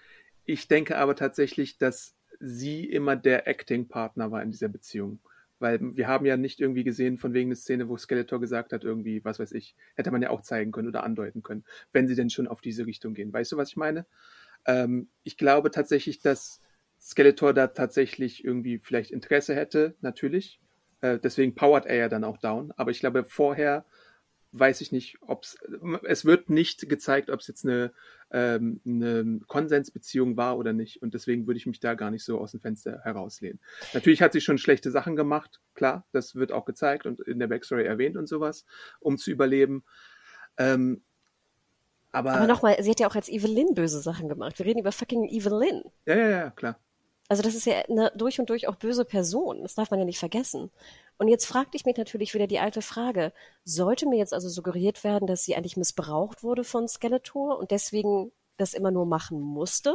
ich 0.45 0.69
denke 0.69 0.99
aber 0.99 1.15
tatsächlich, 1.15 1.79
dass 1.79 2.15
sie 2.41 2.85
immer 2.85 3.15
der 3.15 3.47
Acting-Partner 3.47 4.31
war 4.31 4.43
in 4.43 4.51
dieser 4.51 4.69
Beziehung. 4.69 5.21
Weil 5.63 5.79
wir 5.97 6.09
haben 6.09 6.27
ja 6.27 6.37
nicht 6.37 6.61
irgendwie 6.61 6.85
gesehen, 6.85 7.19
von 7.19 7.33
wegen 7.33 7.51
der 7.51 7.57
Szene, 7.57 7.89
wo 7.89 7.97
Skeletor 7.97 8.41
gesagt 8.41 8.73
hat, 8.73 8.83
irgendwie, 8.83 9.25
was 9.25 9.39
weiß 9.39 9.53
ich, 9.53 9.77
hätte 9.95 10.11
man 10.11 10.21
ja 10.21 10.31
auch 10.31 10.43
zeigen 10.43 10.73
können 10.73 10.89
oder 10.89 11.05
andeuten 11.05 11.43
können, 11.43 11.65
wenn 11.93 12.09
sie 12.09 12.17
denn 12.17 12.31
schon 12.31 12.49
auf 12.49 12.61
diese 12.61 12.85
Richtung 12.85 13.15
gehen. 13.15 13.33
Weißt 13.33 13.53
du, 13.53 13.57
was 13.57 13.71
ich 13.71 13.77
meine? 13.77 14.05
Ähm, 14.67 15.09
ich 15.23 15.37
glaube 15.39 15.71
tatsächlich, 15.71 16.21
dass 16.21 16.61
Skeletor 17.01 17.55
da 17.55 17.69
tatsächlich 17.69 18.45
irgendwie 18.45 18.79
vielleicht 18.79 19.13
Interesse 19.13 19.55
hätte, 19.55 19.95
natürlich. 20.01 20.61
Äh, 21.01 21.19
deswegen 21.19 21.55
powert 21.55 21.87
er 21.87 21.97
ja 21.97 22.09
dann 22.09 22.25
auch 22.25 22.39
down. 22.39 22.73
Aber 22.77 22.91
ich 22.91 23.01
glaube, 23.01 23.25
vorher 23.29 23.85
weiß 24.53 24.83
ich 24.83 24.93
nicht, 24.93 25.19
ob 25.23 25.45
es, 25.45 25.59
es 26.05 26.25
wird 26.25 26.51
nicht 26.51 26.89
gezeigt, 26.89 27.31
ob 27.31 27.41
es 27.41 27.47
jetzt 27.47 27.65
eine, 27.65 27.93
ähm, 28.31 28.81
eine 28.85 29.41
Konsensbeziehung 29.47 30.37
war 30.37 30.59
oder 30.59 30.73
nicht. 30.73 31.03
Und 31.03 31.15
deswegen 31.15 31.47
würde 31.47 31.59
ich 31.59 31.67
mich 31.67 31.81
da 31.81 31.95
gar 31.95 32.11
nicht 32.11 32.25
so 32.25 32.39
aus 32.39 32.53
dem 32.53 32.61
Fenster 32.61 33.01
herauslehnen. 33.03 33.61
Natürlich 33.95 34.23
hat 34.23 34.33
sie 34.33 34.43
schon 34.43 34.59
schlechte 34.59 34.91
Sachen 34.91 35.17
gemacht, 35.17 35.61
klar, 35.75 36.07
das 36.13 36.35
wird 36.35 36.53
auch 36.53 36.67
gezeigt 36.67 37.07
und 37.07 37.21
in 37.21 37.39
der 37.39 37.49
Backstory 37.49 37.85
erwähnt 37.85 38.17
und 38.17 38.29
sowas, 38.29 38.67
um 39.01 39.17
zu 39.17 39.31
überleben. 39.31 39.85
Ähm, 40.59 41.03
aber, 42.13 42.33
Aber 42.33 42.47
nochmal, 42.47 42.77
sie 42.83 42.91
hat 42.91 43.01
ja 43.01 43.09
auch 43.09 43.17
als 43.17 43.31
Evelyn 43.31 43.75
böse 43.75 44.01
Sachen 44.01 44.29
gemacht. 44.29 44.59
Wir 44.59 44.67
reden 44.67 44.81
über 44.81 44.93
fucking 44.93 45.25
Evelyn. 45.31 45.83
ja, 46.05 46.15
ja, 46.15 46.29
ja, 46.29 46.51
klar. 46.51 46.79
Also 47.29 47.43
das 47.43 47.55
ist 47.55 47.65
ja 47.65 47.77
eine 47.89 48.13
durch 48.15 48.39
und 48.41 48.51
durch 48.51 48.69
auch 48.69 48.77
böse 48.77 49.07
Person. 49.07 49.63
Das 49.63 49.75
darf 49.75 49.91
man 49.91 49.99
ja 49.99 50.05
nicht 50.05 50.19
vergessen. 50.19 50.71
Und 51.23 51.29
jetzt 51.29 51.47
fragte 51.47 51.77
ich 51.77 51.85
mich 51.85 51.97
natürlich 51.97 52.35
wieder 52.35 52.49
die 52.49 52.59
alte 52.59 52.83
Frage, 52.83 53.33
sollte 53.63 54.09
mir 54.09 54.19
jetzt 54.19 54.35
also 54.35 54.49
suggeriert 54.49 55.05
werden, 55.05 55.29
dass 55.29 55.45
sie 55.45 55.55
eigentlich 55.55 55.77
missbraucht 55.77 56.43
wurde 56.43 56.65
von 56.65 56.89
Skeletor 56.89 57.61
und 57.61 57.71
deswegen 57.71 58.33
das 58.57 58.75
immer 58.75 58.91
nur 58.91 59.07
machen 59.07 59.41
musste? 59.41 59.95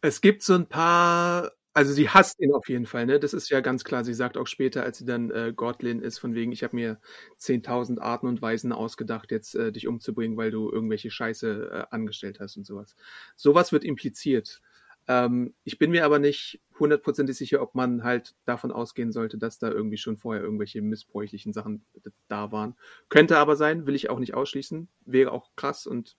Es 0.00 0.20
gibt 0.20 0.42
so 0.42 0.54
ein 0.54 0.66
paar 0.66 1.52
also 1.72 1.92
sie 1.92 2.08
hasst 2.08 2.40
ihn 2.40 2.52
auf 2.52 2.70
jeden 2.70 2.86
Fall, 2.86 3.04
ne? 3.04 3.20
Das 3.20 3.34
ist 3.34 3.50
ja 3.50 3.60
ganz 3.60 3.84
klar. 3.84 4.02
Sie 4.02 4.14
sagt 4.14 4.38
auch 4.38 4.46
später, 4.46 4.82
als 4.82 4.96
sie 4.96 5.04
dann 5.04 5.30
äh, 5.30 5.52
Godlin 5.54 6.00
ist, 6.00 6.18
von 6.18 6.34
wegen, 6.34 6.50
ich 6.50 6.64
habe 6.64 6.74
mir 6.74 6.98
10.000 7.38 8.00
Arten 8.00 8.26
und 8.26 8.40
Weisen 8.40 8.72
ausgedacht, 8.72 9.30
jetzt 9.30 9.54
äh, 9.54 9.70
dich 9.70 9.86
umzubringen, 9.86 10.38
weil 10.38 10.50
du 10.50 10.70
irgendwelche 10.72 11.10
Scheiße 11.10 11.70
äh, 11.70 11.94
angestellt 11.94 12.40
hast 12.40 12.56
und 12.56 12.64
sowas. 12.64 12.96
Sowas 13.36 13.72
wird 13.72 13.84
impliziert. 13.84 14.62
Ähm, 15.08 15.54
ich 15.64 15.78
bin 15.78 15.90
mir 15.90 16.04
aber 16.04 16.18
nicht 16.18 16.60
hundertprozentig 16.78 17.36
sicher, 17.36 17.62
ob 17.62 17.74
man 17.74 18.02
halt 18.04 18.34
davon 18.44 18.72
ausgehen 18.72 19.12
sollte, 19.12 19.38
dass 19.38 19.58
da 19.58 19.70
irgendwie 19.70 19.96
schon 19.96 20.16
vorher 20.16 20.42
irgendwelche 20.42 20.82
missbräuchlichen 20.82 21.52
Sachen 21.52 21.84
da 22.28 22.52
waren. 22.52 22.76
Könnte 23.08 23.38
aber 23.38 23.56
sein, 23.56 23.86
will 23.86 23.94
ich 23.94 24.10
auch 24.10 24.18
nicht 24.18 24.34
ausschließen. 24.34 24.88
Wäre 25.04 25.32
auch 25.32 25.50
krass 25.56 25.86
und 25.86 26.16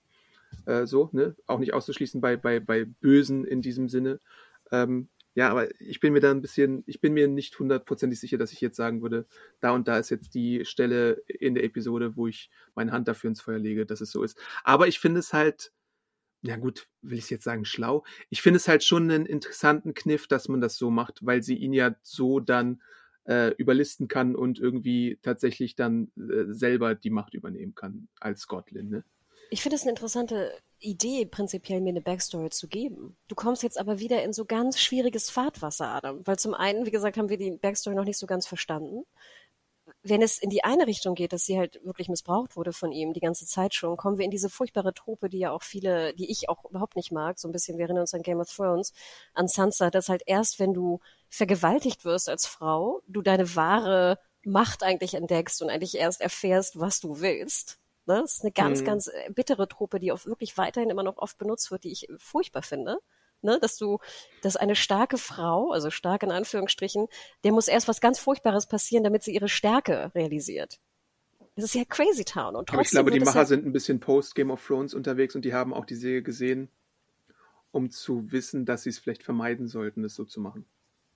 äh, 0.66 0.86
so, 0.86 1.10
ne? 1.12 1.36
Auch 1.46 1.60
nicht 1.60 1.74
auszuschließen 1.74 2.22
bei, 2.22 2.38
bei, 2.38 2.60
bei 2.60 2.86
Bösen 2.86 3.46
in 3.46 3.62
diesem 3.62 3.90
Sinne. 3.90 4.20
Ähm, 4.72 5.10
ja, 5.38 5.50
aber 5.50 5.70
ich 5.80 6.00
bin 6.00 6.14
mir 6.14 6.20
da 6.20 6.32
ein 6.32 6.42
bisschen, 6.42 6.84
ich 6.88 7.00
bin 7.00 7.14
mir 7.14 7.28
nicht 7.28 7.60
hundertprozentig 7.60 8.20
sicher, 8.20 8.40
dass 8.40 8.52
ich 8.52 8.60
jetzt 8.60 8.76
sagen 8.76 9.04
würde, 9.04 9.28
da 9.60 9.72
und 9.72 9.88
da 9.88 10.00
ist 10.00 10.10
jetzt 10.10 10.34
die 10.34 10.66
Stelle 10.66 11.22
in 11.28 11.54
der 11.54 11.64
Episode, 11.64 12.16
wo 12.16 12.26
ich 12.26 12.50
meine 12.74 12.92
Hand 12.92 13.08
dafür 13.08 13.28
ins 13.28 13.42
Feuer 13.42 13.60
lege, 13.60 13.86
dass 13.86 14.02
es 14.02 14.10
so 14.10 14.24
ist. 14.24 14.40
Aber 14.64 14.88
ich 14.88 15.00
finde 15.00 15.20
es 15.20 15.34
halt, 15.34 15.72
ja 16.48 16.56
gut, 16.56 16.88
will 17.02 17.18
ich 17.18 17.30
jetzt 17.30 17.44
sagen, 17.44 17.66
schlau. 17.66 18.04
Ich 18.30 18.42
finde 18.42 18.58
es 18.58 18.68
halt 18.68 18.84
schon 18.84 19.04
einen 19.12 19.26
interessanten 19.26 19.94
Kniff, 19.94 20.28
dass 20.28 20.48
man 20.48 20.62
das 20.62 20.78
so 20.78 20.90
macht, 20.90 21.26
weil 21.26 21.44
sie 21.44 21.56
ihn 21.56 21.74
ja 21.74 21.96
so 22.04 22.40
dann 22.40 22.82
äh, 23.26 23.54
überlisten 23.58 24.08
kann 24.08 24.36
und 24.36 24.58
irgendwie 24.58 25.20
tatsächlich 25.22 25.76
dann 25.76 26.12
äh, 26.16 26.46
selber 26.48 26.96
die 26.96 27.10
Macht 27.10 27.34
übernehmen 27.34 27.76
kann 27.76 28.08
als 28.20 28.48
Godlin, 28.48 28.90
ne? 28.90 29.04
Ich 29.50 29.62
finde 29.62 29.78
es 29.78 29.84
eine 29.84 29.92
interessante 29.92 30.52
Idee, 30.80 31.26
prinzipiell 31.26 31.80
mir 31.80 31.92
eine 31.92 32.02
Backstory 32.02 32.50
zu 32.50 32.68
geben. 32.68 33.16
Du 33.30 33.36
kommst 33.36 33.64
jetzt 33.64 33.80
aber 33.80 34.00
wieder 34.00 34.22
in 34.24 34.34
so 34.34 34.44
ganz 34.44 34.78
schwieriges 34.78 35.30
Fahrtwasser, 35.30 35.88
Adam, 35.88 36.26
weil 36.26 36.38
zum 36.38 36.54
einen, 36.54 36.86
wie 36.86 36.92
gesagt, 36.92 37.18
haben 37.18 37.30
wir 37.30 37.38
die 37.38 37.52
Backstory 37.52 37.96
noch 37.96 38.04
nicht 38.04 38.18
so 38.18 38.28
ganz 38.28 38.46
verstanden. 38.46 39.04
Wenn 40.10 40.22
es 40.22 40.38
in 40.38 40.50
die 40.50 40.64
eine 40.64 40.88
Richtung 40.88 41.16
geht, 41.16 41.34
dass 41.34 41.46
sie 41.46 41.58
halt 41.58 41.80
wirklich 41.84 42.10
missbraucht 42.10 42.56
wurde 42.56 42.74
von 42.74 42.92
ihm 42.92 43.14
die 43.14 43.20
ganze 43.20 43.46
Zeit 43.46 43.74
schon, 43.74 43.98
kommen 43.98 44.18
wir 44.18 44.26
in 44.26 44.32
diese 44.32 44.50
furchtbare 44.50 44.94
Trope, 44.94 45.30
die 45.30 45.40
ja 45.40 45.52
auch 45.52 45.64
viele, 45.64 46.14
die 46.14 46.32
ich 46.32 46.50
auch 46.50 46.66
überhaupt 46.66 46.96
nicht 46.96 47.12
mag, 47.12 47.40
so 47.40 47.48
ein 47.48 47.52
bisschen, 47.52 47.78
wir 47.78 47.86
erinnern 47.86 48.02
uns 48.02 48.14
an 48.14 48.22
Game 48.22 48.40
of 48.40 48.54
Thrones, 48.54 48.94
an 49.34 49.48
Sansa, 49.48 49.90
dass 49.90 50.10
halt 50.10 50.24
erst, 50.26 50.60
wenn 50.60 50.74
du 50.74 51.00
vergewaltigt 51.30 52.06
wirst 52.06 52.30
als 52.30 52.46
Frau, 52.46 53.02
du 53.08 53.22
deine 53.22 53.56
wahre 53.56 54.20
Macht 54.44 54.84
eigentlich 54.84 55.16
entdeckst 55.16 55.62
und 55.62 55.70
eigentlich 55.70 55.96
erst 55.96 56.22
erfährst, 56.22 56.80
was 56.80 57.02
du 57.02 57.20
willst. 57.20 57.80
Ne? 58.06 58.22
Das 58.22 58.36
ist 58.36 58.44
eine 58.44 58.52
ganz, 58.52 58.82
mhm. 58.82 58.86
ganz 58.86 59.08
äh, 59.08 59.30
bittere 59.32 59.68
Truppe, 59.68 60.00
die 60.00 60.12
auch 60.14 60.26
wirklich 60.26 60.58
weiterhin 60.58 60.90
immer 60.90 61.04
noch 61.04 61.18
oft 61.18 61.38
benutzt 61.38 61.70
wird, 61.72 61.84
die 61.84 61.92
ich 61.92 62.08
furchtbar 62.18 62.62
finde. 62.62 63.00
Ne, 63.42 63.60
dass 63.62 63.78
du, 63.78 64.00
dass 64.42 64.58
eine 64.58 64.76
starke 64.76 65.18
Frau, 65.18 65.72
also 65.72 65.92
stark 65.92 66.24
in 66.24 66.32
Anführungsstrichen, 66.32 67.08
der 67.44 67.52
muss 67.52 67.68
erst 67.68 67.88
was 67.88 68.02
ganz 68.02 68.18
Furchtbares 68.18 68.66
passieren, 68.66 69.04
damit 69.04 69.22
sie 69.22 69.34
ihre 69.34 69.48
Stärke 69.48 70.12
realisiert. 70.16 70.80
Das 71.56 71.66
ist 71.66 71.76
ja 71.76 71.84
Crazy 71.86 72.24
Town. 72.24 72.56
Und 72.56 72.72
Aber 72.72 72.82
ich 72.82 72.90
glaube, 72.90 73.12
die 73.12 73.20
Macher 73.20 73.40
ja 73.40 73.46
sind 73.46 73.66
ein 73.66 73.74
bisschen 73.74 74.00
post 74.00 74.36
Game 74.36 74.52
of 74.52 74.66
Thrones 74.66 74.94
unterwegs 74.94 75.36
und 75.36 75.46
die 75.46 75.54
haben 75.54 75.74
auch 75.74 75.86
die 75.86 75.96
Serie 75.96 76.24
gesehen, 76.24 76.70
um 77.72 77.92
zu 77.92 78.32
wissen, 78.32 78.66
dass 78.66 78.84
sie 78.84 78.90
es 78.90 79.00
vielleicht 79.00 79.24
vermeiden 79.24 79.68
sollten, 79.68 80.04
das 80.04 80.16
so 80.16 80.24
zu 80.26 80.40
machen. 80.40 80.66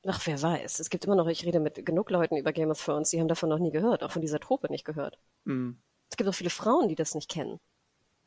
Ach, 0.06 0.20
wer 0.26 0.42
weiß. 0.42 0.80
Es 0.80 0.90
gibt 0.90 1.06
immer 1.06 1.16
noch, 1.16 1.28
ich 1.28 1.46
rede 1.46 1.60
mit 1.60 1.86
genug 1.86 2.10
Leuten 2.10 2.38
über 2.38 2.54
Game 2.54 2.72
of 2.72 2.84
Thrones, 2.84 3.12
die 3.12 3.20
haben 3.20 3.28
davon 3.28 3.50
noch 3.50 3.60
nie 3.60 3.72
gehört, 3.72 4.04
auch 4.04 4.12
von 4.12 4.22
dieser 4.22 4.40
Truppe 4.40 4.68
nicht 4.72 4.86
gehört. 4.86 5.20
Mhm. 5.44 5.80
Es 6.10 6.18
gibt 6.18 6.28
auch 6.28 6.36
viele 6.36 6.50
Frauen, 6.50 6.88
die 6.88 6.96
das 6.96 7.14
nicht 7.14 7.30
kennen. 7.30 7.60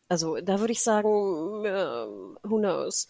Also 0.08 0.36
da 0.40 0.60
würde 0.60 0.72
ich 0.72 0.82
sagen, 0.82 1.64
äh, 1.64 2.06
who 2.42 2.58
knows. 2.58 3.08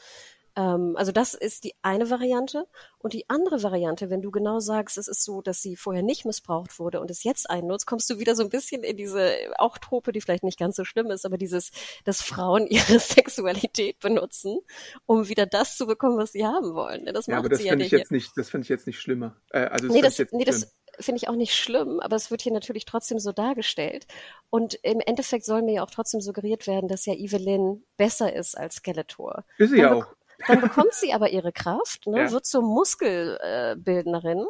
Ähm, 0.56 0.94
also 0.96 1.12
das 1.12 1.34
ist 1.34 1.64
die 1.64 1.74
eine 1.82 2.10
Variante. 2.10 2.66
Und 2.98 3.12
die 3.12 3.28
andere 3.28 3.62
Variante, 3.62 4.08
wenn 4.10 4.22
du 4.22 4.30
genau 4.30 4.60
sagst, 4.60 4.96
es 4.98 5.08
ist 5.08 5.24
so, 5.24 5.42
dass 5.42 5.60
sie 5.60 5.76
vorher 5.76 6.02
nicht 6.02 6.24
missbraucht 6.24 6.78
wurde 6.78 7.00
und 7.00 7.10
es 7.10 7.22
jetzt 7.24 7.50
einnutzt, 7.50 7.86
kommst 7.86 8.08
du 8.08 8.18
wieder 8.18 8.34
so 8.34 8.42
ein 8.42 8.48
bisschen 8.48 8.82
in 8.82 8.96
diese 8.96 9.34
auch 9.58 9.78
Trope, 9.78 10.12
die 10.12 10.20
vielleicht 10.20 10.44
nicht 10.44 10.58
ganz 10.58 10.76
so 10.76 10.84
schlimm 10.84 11.10
ist, 11.10 11.26
aber 11.26 11.36
dieses, 11.36 11.70
dass 12.04 12.22
Frauen 12.22 12.66
ihre 12.68 12.98
Sexualität 12.98 13.98
benutzen, 14.00 14.60
um 15.06 15.28
wieder 15.28 15.46
das 15.46 15.76
zu 15.76 15.86
bekommen, 15.86 16.18
was 16.18 16.32
sie 16.32 16.46
haben 16.46 16.74
wollen. 16.74 17.04
Das 17.06 17.26
ja, 17.26 17.38
aber 17.38 17.48
das 17.48 17.60
finde 17.60 17.78
ja 17.80 17.86
ich 17.86 17.92
jetzt 17.92 18.12
nicht, 18.12 18.32
das 18.36 18.50
finde 18.50 18.64
ich 18.64 18.68
jetzt 18.68 18.86
nicht 18.86 19.00
schlimmer. 19.00 19.36
Äh, 19.50 19.66
also 19.66 19.86
das 19.88 19.94
nee, 19.94 20.02
das, 20.02 20.32
nee, 20.32 20.44
das, 20.44 20.74
finde 21.00 21.16
ich 21.16 21.28
auch 21.28 21.34
nicht 21.34 21.54
schlimm, 21.54 22.00
aber 22.00 22.16
es 22.16 22.30
wird 22.30 22.42
hier 22.42 22.52
natürlich 22.52 22.84
trotzdem 22.84 23.18
so 23.18 23.32
dargestellt. 23.32 24.06
Und 24.50 24.74
im 24.82 25.00
Endeffekt 25.00 25.44
soll 25.44 25.62
mir 25.62 25.74
ja 25.74 25.82
auch 25.82 25.90
trotzdem 25.90 26.20
suggeriert 26.20 26.66
werden, 26.66 26.88
dass 26.88 27.06
ja 27.06 27.14
Evelyn 27.14 27.82
besser 27.96 28.32
ist 28.32 28.56
als 28.56 28.76
Skeletor. 28.76 29.44
Ist 29.58 29.70
sie 29.70 29.78
ja 29.78 29.92
auch. 29.92 30.06
Dann 30.46 30.60
bekommt 30.60 30.92
sie 30.92 31.12
aber 31.12 31.30
ihre 31.30 31.52
Kraft, 31.52 32.06
ne, 32.06 32.22
ja. 32.22 32.30
wird 32.30 32.46
zur 32.46 32.62
Muskelbildnerin. 32.62 34.38
Äh, 34.38 34.46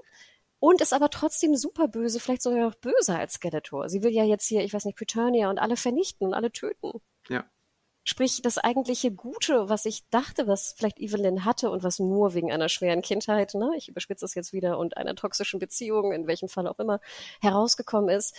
und 0.64 0.80
ist 0.80 0.94
aber 0.94 1.10
trotzdem 1.10 1.54
super 1.56 1.88
böse, 1.88 2.20
vielleicht 2.20 2.40
sogar 2.40 2.60
noch 2.60 2.74
böser 2.74 3.18
als 3.18 3.34
Skeletor. 3.34 3.90
Sie 3.90 4.02
will 4.02 4.12
ja 4.12 4.24
jetzt 4.24 4.46
hier, 4.46 4.64
ich 4.64 4.72
weiß 4.72 4.86
nicht, 4.86 4.96
Preturnia 4.96 5.50
und 5.50 5.58
alle 5.58 5.76
vernichten 5.76 6.26
und 6.26 6.32
alle 6.32 6.52
töten. 6.52 7.02
Ja. 7.28 7.44
Sprich, 8.02 8.40
das 8.40 8.56
eigentliche 8.56 9.10
Gute, 9.10 9.68
was 9.68 9.84
ich 9.84 10.08
dachte, 10.08 10.46
was 10.46 10.74
vielleicht 10.74 10.98
Evelyn 11.00 11.44
hatte 11.44 11.70
und 11.70 11.82
was 11.82 11.98
nur 11.98 12.32
wegen 12.32 12.50
einer 12.50 12.70
schweren 12.70 13.02
Kindheit, 13.02 13.52
ne, 13.54 13.72
ich 13.76 13.90
überspitze 13.90 14.24
das 14.24 14.34
jetzt 14.34 14.54
wieder, 14.54 14.78
und 14.78 14.96
einer 14.96 15.14
toxischen 15.14 15.60
Beziehung, 15.60 16.12
in 16.12 16.26
welchem 16.26 16.48
Fall 16.48 16.66
auch 16.66 16.78
immer, 16.78 16.98
herausgekommen 17.42 18.08
ist, 18.08 18.34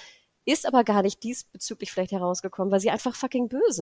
ist 0.46 0.68
aber 0.68 0.84
gar 0.84 1.04
nicht 1.04 1.22
diesbezüglich 1.22 1.92
vielleicht 1.92 2.12
herausgekommen, 2.12 2.72
weil 2.72 2.80
sie 2.80 2.90
einfach 2.90 3.16
fucking 3.16 3.50
böse. 3.50 3.82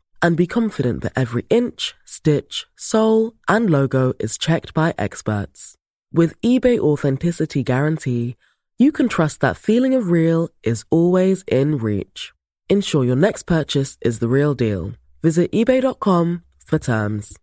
and 0.21 0.35
be 0.37 0.47
confident 0.47 1.01
that 1.03 1.13
every 1.15 1.45
inch, 1.49 1.95
stitch, 2.05 2.65
sole, 2.75 3.33
and 3.47 3.69
logo 3.69 4.13
is 4.19 4.37
checked 4.37 4.73
by 4.73 4.93
experts. 4.97 5.75
With 6.13 6.39
eBay 6.41 6.79
Authenticity 6.79 7.63
Guarantee, 7.63 8.35
you 8.77 8.91
can 8.91 9.07
trust 9.07 9.41
that 9.41 9.57
feeling 9.57 9.93
of 9.93 10.11
real 10.11 10.49
is 10.63 10.85
always 10.89 11.43
in 11.47 11.77
reach. 11.77 12.33
Ensure 12.69 13.03
your 13.03 13.15
next 13.15 13.43
purchase 13.43 13.97
is 14.01 14.19
the 14.19 14.27
real 14.27 14.53
deal. 14.53 14.93
Visit 15.21 15.51
eBay.com 15.51 16.43
for 16.65 16.79
terms. 16.79 17.37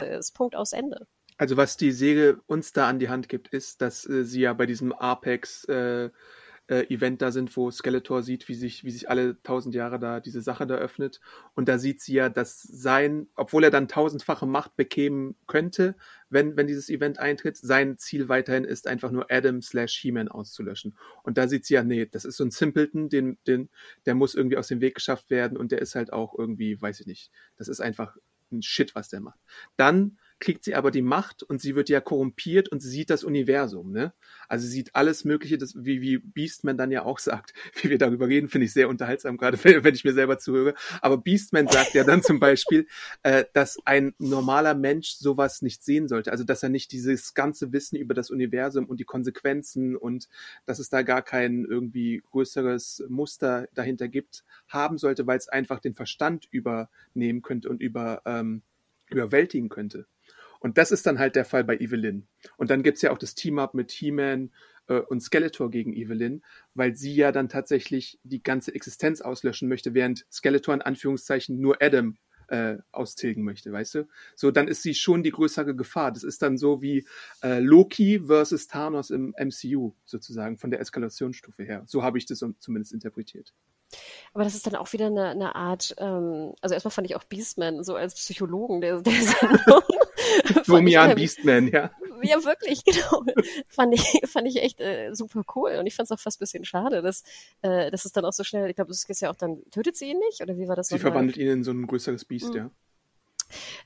ist. 0.00 0.34
Punkt 0.34 0.56
aus 0.56 0.72
Ende. 0.72 1.06
Also 1.38 1.56
was 1.56 1.76
die 1.76 1.92
Serie 1.92 2.38
uns 2.46 2.72
da 2.72 2.88
an 2.88 2.98
die 2.98 3.08
Hand 3.08 3.28
gibt, 3.28 3.48
ist, 3.48 3.80
dass 3.80 4.06
äh, 4.06 4.24
sie 4.24 4.42
ja 4.42 4.52
bei 4.52 4.66
diesem 4.66 4.92
Apex 4.92 5.64
äh, 5.64 6.10
äh, 6.70 6.86
Event 6.88 7.20
da 7.20 7.32
sind, 7.32 7.54
wo 7.56 7.68
Skeletor 7.70 8.22
sieht, 8.22 8.48
wie 8.48 8.54
sich, 8.54 8.84
wie 8.84 8.92
sich 8.92 9.10
alle 9.10 9.42
tausend 9.42 9.74
Jahre 9.74 9.98
da 9.98 10.20
diese 10.20 10.40
Sache 10.40 10.68
da 10.68 10.76
öffnet. 10.76 11.20
Und 11.54 11.68
da 11.68 11.78
sieht 11.78 12.00
sie 12.00 12.14
ja, 12.14 12.28
dass 12.28 12.62
sein, 12.62 13.26
obwohl 13.34 13.64
er 13.64 13.70
dann 13.70 13.88
tausendfache 13.88 14.46
Macht 14.46 14.76
bekämen 14.76 15.34
könnte, 15.48 15.96
wenn, 16.28 16.56
wenn 16.56 16.68
dieses 16.68 16.88
Event 16.88 17.18
eintritt, 17.18 17.56
sein 17.56 17.98
Ziel 17.98 18.28
weiterhin 18.28 18.62
ist, 18.62 18.86
einfach 18.86 19.10
nur 19.10 19.26
Adam 19.30 19.60
slash 19.60 19.98
He-Man 19.98 20.28
auszulöschen. 20.28 20.96
Und 21.24 21.38
da 21.38 21.48
sieht 21.48 21.66
sie 21.66 21.74
ja, 21.74 21.82
nee, 21.82 22.06
das 22.06 22.24
ist 22.24 22.36
so 22.36 22.44
ein 22.44 22.52
Simpleton, 22.52 23.08
den, 23.08 23.38
den, 23.48 23.68
der 24.06 24.14
muss 24.14 24.36
irgendwie 24.36 24.56
aus 24.56 24.68
dem 24.68 24.80
Weg 24.80 24.94
geschafft 24.94 25.28
werden 25.30 25.58
und 25.58 25.72
der 25.72 25.82
ist 25.82 25.96
halt 25.96 26.12
auch 26.12 26.38
irgendwie, 26.38 26.80
weiß 26.80 27.00
ich 27.00 27.06
nicht, 27.06 27.32
das 27.56 27.66
ist 27.66 27.80
einfach 27.80 28.16
ein 28.52 28.62
Shit, 28.62 28.94
was 28.94 29.08
der 29.08 29.20
macht. 29.20 29.40
Dann 29.76 30.18
kriegt 30.40 30.64
sie 30.64 30.74
aber 30.74 30.90
die 30.90 31.02
Macht 31.02 31.42
und 31.42 31.60
sie 31.60 31.76
wird 31.76 31.90
ja 31.90 32.00
korrumpiert 32.00 32.70
und 32.70 32.80
sie 32.80 32.88
sieht 32.88 33.10
das 33.10 33.24
Universum, 33.24 33.92
ne? 33.92 34.14
Also 34.48 34.66
sie 34.66 34.72
sieht 34.72 34.94
alles 34.94 35.24
Mögliche, 35.24 35.58
das, 35.58 35.74
wie, 35.76 36.00
wie 36.00 36.18
Beastman 36.18 36.78
dann 36.78 36.90
ja 36.90 37.04
auch 37.04 37.18
sagt, 37.20 37.52
wie 37.80 37.90
wir 37.90 37.98
darüber 37.98 38.26
reden, 38.26 38.48
finde 38.48 38.64
ich 38.64 38.72
sehr 38.72 38.88
unterhaltsam, 38.88 39.36
gerade 39.36 39.58
wenn 39.84 39.94
ich 39.94 40.04
mir 40.04 40.14
selber 40.14 40.38
zuhöre. 40.38 40.74
Aber 41.02 41.18
Beastman 41.18 41.68
sagt 41.68 41.94
ja 41.94 42.04
dann 42.04 42.22
zum 42.22 42.40
Beispiel, 42.40 42.86
äh, 43.22 43.44
dass 43.52 43.78
ein 43.84 44.14
normaler 44.18 44.74
Mensch 44.74 45.10
sowas 45.10 45.62
nicht 45.62 45.84
sehen 45.84 46.08
sollte. 46.08 46.32
Also 46.32 46.44
dass 46.44 46.62
er 46.62 46.70
nicht 46.70 46.90
dieses 46.92 47.34
ganze 47.34 47.72
Wissen 47.72 47.96
über 47.96 48.14
das 48.14 48.30
Universum 48.30 48.86
und 48.86 48.98
die 48.98 49.04
Konsequenzen 49.04 49.94
und 49.94 50.28
dass 50.64 50.78
es 50.78 50.88
da 50.88 51.02
gar 51.02 51.22
kein 51.22 51.66
irgendwie 51.66 52.22
größeres 52.30 53.04
Muster 53.08 53.68
dahinter 53.74 54.08
gibt, 54.08 54.44
haben 54.68 54.96
sollte, 54.96 55.26
weil 55.26 55.36
es 55.36 55.48
einfach 55.48 55.80
den 55.80 55.94
Verstand 55.94 56.48
übernehmen 56.50 57.42
könnte 57.42 57.68
und 57.68 57.82
über 57.82 58.22
ähm, 58.24 58.62
überwältigen 59.10 59.68
könnte. 59.68 60.06
Und 60.60 60.78
das 60.78 60.92
ist 60.92 61.06
dann 61.06 61.18
halt 61.18 61.34
der 61.36 61.44
Fall 61.44 61.64
bei 61.64 61.76
Evelyn. 61.76 62.28
Und 62.56 62.70
dann 62.70 62.82
gibt's 62.82 63.02
ja 63.02 63.10
auch 63.10 63.18
das 63.18 63.34
Team-Up 63.34 63.74
mit 63.74 63.90
He-Man 63.90 64.52
äh, 64.88 65.00
und 65.00 65.20
Skeletor 65.20 65.70
gegen 65.70 65.92
Evelyn, 65.92 66.42
weil 66.74 66.94
sie 66.94 67.14
ja 67.14 67.32
dann 67.32 67.48
tatsächlich 67.48 68.20
die 68.22 68.42
ganze 68.42 68.74
Existenz 68.74 69.20
auslöschen 69.20 69.68
möchte, 69.68 69.94
während 69.94 70.26
Skeletor 70.30 70.74
in 70.74 70.82
Anführungszeichen 70.82 71.58
nur 71.60 71.82
Adam 71.82 72.18
äh, 72.48 72.78
austilgen 72.90 73.44
möchte, 73.44 73.72
weißt 73.72 73.94
du? 73.94 74.08
So, 74.34 74.50
dann 74.50 74.68
ist 74.68 74.82
sie 74.82 74.94
schon 74.94 75.22
die 75.22 75.30
größere 75.30 75.74
Gefahr. 75.74 76.12
Das 76.12 76.24
ist 76.24 76.42
dann 76.42 76.58
so 76.58 76.82
wie 76.82 77.06
äh, 77.42 77.60
Loki 77.60 78.20
versus 78.26 78.66
Thanos 78.66 79.10
im 79.10 79.34
MCU 79.38 79.94
sozusagen 80.04 80.58
von 80.58 80.70
der 80.70 80.80
Eskalationsstufe 80.80 81.62
her. 81.62 81.84
So 81.86 82.02
habe 82.02 82.18
ich 82.18 82.26
das 82.26 82.44
zumindest 82.58 82.92
interpretiert. 82.92 83.54
Aber 84.32 84.44
das 84.44 84.54
ist 84.54 84.66
dann 84.66 84.76
auch 84.76 84.92
wieder 84.92 85.06
eine, 85.06 85.28
eine 85.28 85.54
Art, 85.54 85.94
ähm, 85.98 86.54
also 86.60 86.74
erstmal 86.74 86.92
fand 86.92 87.08
ich 87.08 87.16
auch 87.16 87.24
Beastman 87.24 87.82
so 87.82 87.96
als 87.96 88.14
Psychologen 88.14 88.80
der, 88.80 89.00
der 89.00 89.12
Sendung. 89.22 89.82
Domian 90.66 91.14
Beastman, 91.14 91.68
ja. 91.68 91.90
Ja, 92.22 92.44
wirklich, 92.44 92.84
genau. 92.84 93.24
fand 93.68 93.94
ich, 93.94 94.22
fand 94.26 94.46
ich 94.46 94.62
echt 94.62 94.80
äh, 94.80 95.14
super 95.14 95.42
cool. 95.54 95.76
Und 95.78 95.86
ich 95.86 95.94
fand 95.94 96.06
es 96.06 96.12
auch 96.12 96.20
fast 96.20 96.38
ein 96.38 96.44
bisschen 96.44 96.64
schade, 96.64 97.02
dass, 97.02 97.22
äh, 97.62 97.90
dass 97.90 98.04
es 98.04 98.12
dann 98.12 98.24
auch 98.24 98.32
so 98.32 98.44
schnell, 98.44 98.68
ich 98.68 98.76
glaube, 98.76 98.90
es 98.90 99.04
ist 99.04 99.20
ja 99.20 99.30
auch 99.30 99.36
dann, 99.36 99.62
tötet 99.70 99.96
sie 99.96 100.10
ihn 100.10 100.18
nicht? 100.18 100.42
Oder 100.42 100.56
wie 100.56 100.68
war 100.68 100.76
das? 100.76 100.88
Sie 100.88 100.98
verwandelt 100.98 101.36
ihn 101.36 101.48
in 101.48 101.64
so 101.64 101.70
ein 101.70 101.86
größeres 101.86 102.24
Biest, 102.24 102.50
mhm. 102.50 102.56
ja. 102.56 102.70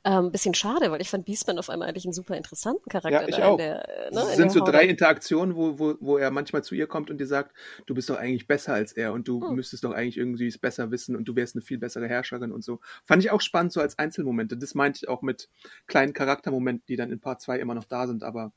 Ähm, 0.05 0.31
bisschen 0.33 0.55
schade, 0.55 0.91
weil 0.91 1.01
ich 1.01 1.11
fand 1.11 1.25
Beastman 1.25 1.59
auf 1.59 1.71
einmal 1.71 1.89
eigentlich 1.89 2.05
einen 2.05 2.13
super 2.13 2.37
interessanten 2.37 2.89
Charakter. 2.89 3.23
Ja, 3.23 3.29
ich 3.29 3.43
auch. 3.43 3.57
Der, 3.57 4.11
ne, 4.13 4.21
es 4.21 4.37
sind 4.37 4.53
so 4.53 4.65
drei 4.65 4.87
Interaktionen, 4.87 5.57
wo, 5.57 5.79
wo, 5.79 5.95
wo 6.01 6.19
er 6.19 6.31
manchmal 6.31 6.63
zu 6.65 6.75
ihr 6.75 6.87
kommt 6.87 7.11
und 7.11 7.19
dir 7.19 7.27
sagt, 7.27 7.55
du 7.87 7.95
bist 7.95 8.11
doch 8.11 8.17
eigentlich 8.17 8.47
besser 8.47 8.75
als 8.75 8.93
er 8.93 9.13
und 9.13 9.29
du 9.29 9.41
hm. 9.41 9.55
müsstest 9.55 9.85
doch 9.85 9.93
eigentlich 9.93 10.17
irgendwie 10.17 10.47
es 10.47 10.59
besser 10.59 10.91
wissen 10.91 11.17
und 11.17 11.25
du 11.25 11.37
wärst 11.37 11.57
eine 11.57 11.63
viel 11.63 11.79
bessere 11.79 12.09
Herrscherin 12.09 12.53
und 12.53 12.65
so. 12.65 12.81
Fand 13.05 13.25
ich 13.25 13.31
auch 13.31 13.41
spannend, 13.41 13.73
so 13.73 13.81
als 13.81 13.99
Einzelmomente. 13.99 14.57
Das 14.57 14.75
meinte 14.75 15.01
ich 15.03 15.09
auch 15.09 15.23
mit 15.23 15.49
kleinen 15.87 16.13
Charaktermomenten, 16.13 16.85
die 16.89 16.97
dann 16.97 17.11
in 17.11 17.21
Part 17.21 17.41
2 17.41 17.59
immer 17.59 17.75
noch 17.75 17.85
da 17.85 18.07
sind, 18.07 18.23
aber 18.23 18.53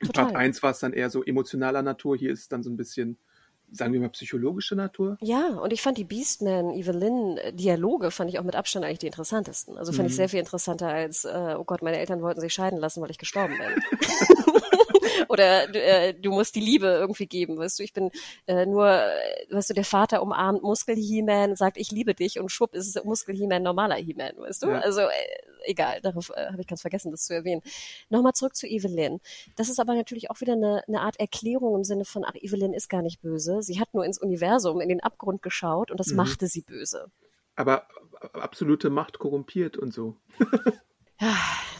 in 0.00 0.06
Total. 0.06 0.26
Part 0.26 0.36
1 0.36 0.62
war 0.62 0.70
es 0.70 0.78
dann 0.78 0.92
eher 0.92 1.10
so 1.10 1.22
emotionaler 1.22 1.82
Natur, 1.82 2.16
hier 2.16 2.32
ist 2.32 2.40
es 2.40 2.48
dann 2.48 2.62
so 2.62 2.70
ein 2.70 2.76
bisschen 2.76 3.18
sagen 3.72 3.92
wir 3.92 4.00
mal, 4.00 4.08
psychologische 4.10 4.74
Natur. 4.74 5.16
Ja, 5.20 5.48
und 5.58 5.72
ich 5.72 5.82
fand 5.82 5.98
die 5.98 6.04
Beastman, 6.04 6.70
Evelyn 6.70 7.36
äh, 7.38 7.52
Dialoge 7.52 8.10
fand 8.10 8.30
ich 8.30 8.38
auch 8.38 8.44
mit 8.44 8.56
Abstand 8.56 8.84
eigentlich 8.84 8.98
die 8.98 9.06
interessantesten. 9.06 9.76
Also 9.76 9.92
fand 9.92 10.04
mhm. 10.04 10.10
ich 10.10 10.16
sehr 10.16 10.28
viel 10.28 10.40
interessanter 10.40 10.88
als, 10.88 11.24
äh, 11.24 11.54
oh 11.58 11.64
Gott, 11.64 11.82
meine 11.82 11.98
Eltern 11.98 12.22
wollten 12.22 12.40
sich 12.40 12.54
scheiden 12.54 12.78
lassen, 12.78 13.00
weil 13.02 13.10
ich 13.10 13.18
gestorben 13.18 13.54
bin. 13.58 14.00
Oder 15.28 15.74
äh, 15.74 16.14
du 16.14 16.30
musst 16.30 16.54
die 16.54 16.60
Liebe 16.60 16.86
irgendwie 16.86 17.26
geben, 17.26 17.58
weißt 17.58 17.78
du, 17.78 17.82
ich 17.82 17.92
bin 17.92 18.10
äh, 18.46 18.66
nur, 18.66 18.86
weißt 19.50 19.70
du, 19.70 19.74
der 19.74 19.84
Vater 19.84 20.22
umarmt 20.22 20.62
Muskel-He-Man, 20.62 21.56
sagt, 21.56 21.76
ich 21.76 21.90
liebe 21.90 22.14
dich 22.14 22.38
und 22.38 22.50
schwupp 22.50 22.74
ist 22.74 22.94
es 22.94 23.02
Muskel-He-Man 23.04 23.62
normaler 23.62 23.96
He-Man, 23.96 24.32
weißt 24.38 24.62
du? 24.62 24.68
Ja. 24.68 24.80
Also 24.80 25.00
äh, 25.02 25.08
egal, 25.64 26.00
darauf 26.00 26.30
äh, 26.30 26.46
habe 26.46 26.60
ich 26.60 26.66
ganz 26.66 26.80
vergessen, 26.80 27.10
das 27.10 27.24
zu 27.24 27.34
erwähnen. 27.34 27.62
Nochmal 28.08 28.32
zurück 28.32 28.56
zu 28.56 28.66
Evelyn. 28.66 29.20
Das 29.56 29.68
ist 29.68 29.80
aber 29.80 29.94
natürlich 29.94 30.30
auch 30.30 30.40
wieder 30.40 30.54
eine, 30.54 30.82
eine 30.86 31.00
Art 31.00 31.18
Erklärung 31.18 31.76
im 31.76 31.84
Sinne 31.84 32.04
von, 32.04 32.24
ach, 32.24 32.34
Evelyn 32.34 32.72
ist 32.72 32.88
gar 32.88 33.02
nicht 33.02 33.20
böse. 33.20 33.62
Sie 33.62 33.80
hat 33.80 33.94
nur 33.94 34.04
ins 34.04 34.18
Universum, 34.18 34.80
in 34.80 34.88
den 34.88 35.00
Abgrund 35.00 35.42
geschaut 35.42 35.90
und 35.90 36.00
das 36.00 36.08
mhm. 36.08 36.16
machte 36.16 36.46
sie 36.46 36.62
böse. 36.62 37.10
Aber 37.56 37.86
absolute 38.32 38.90
Macht 38.90 39.18
korrumpiert 39.18 39.76
und 39.76 39.92
so. 39.92 40.16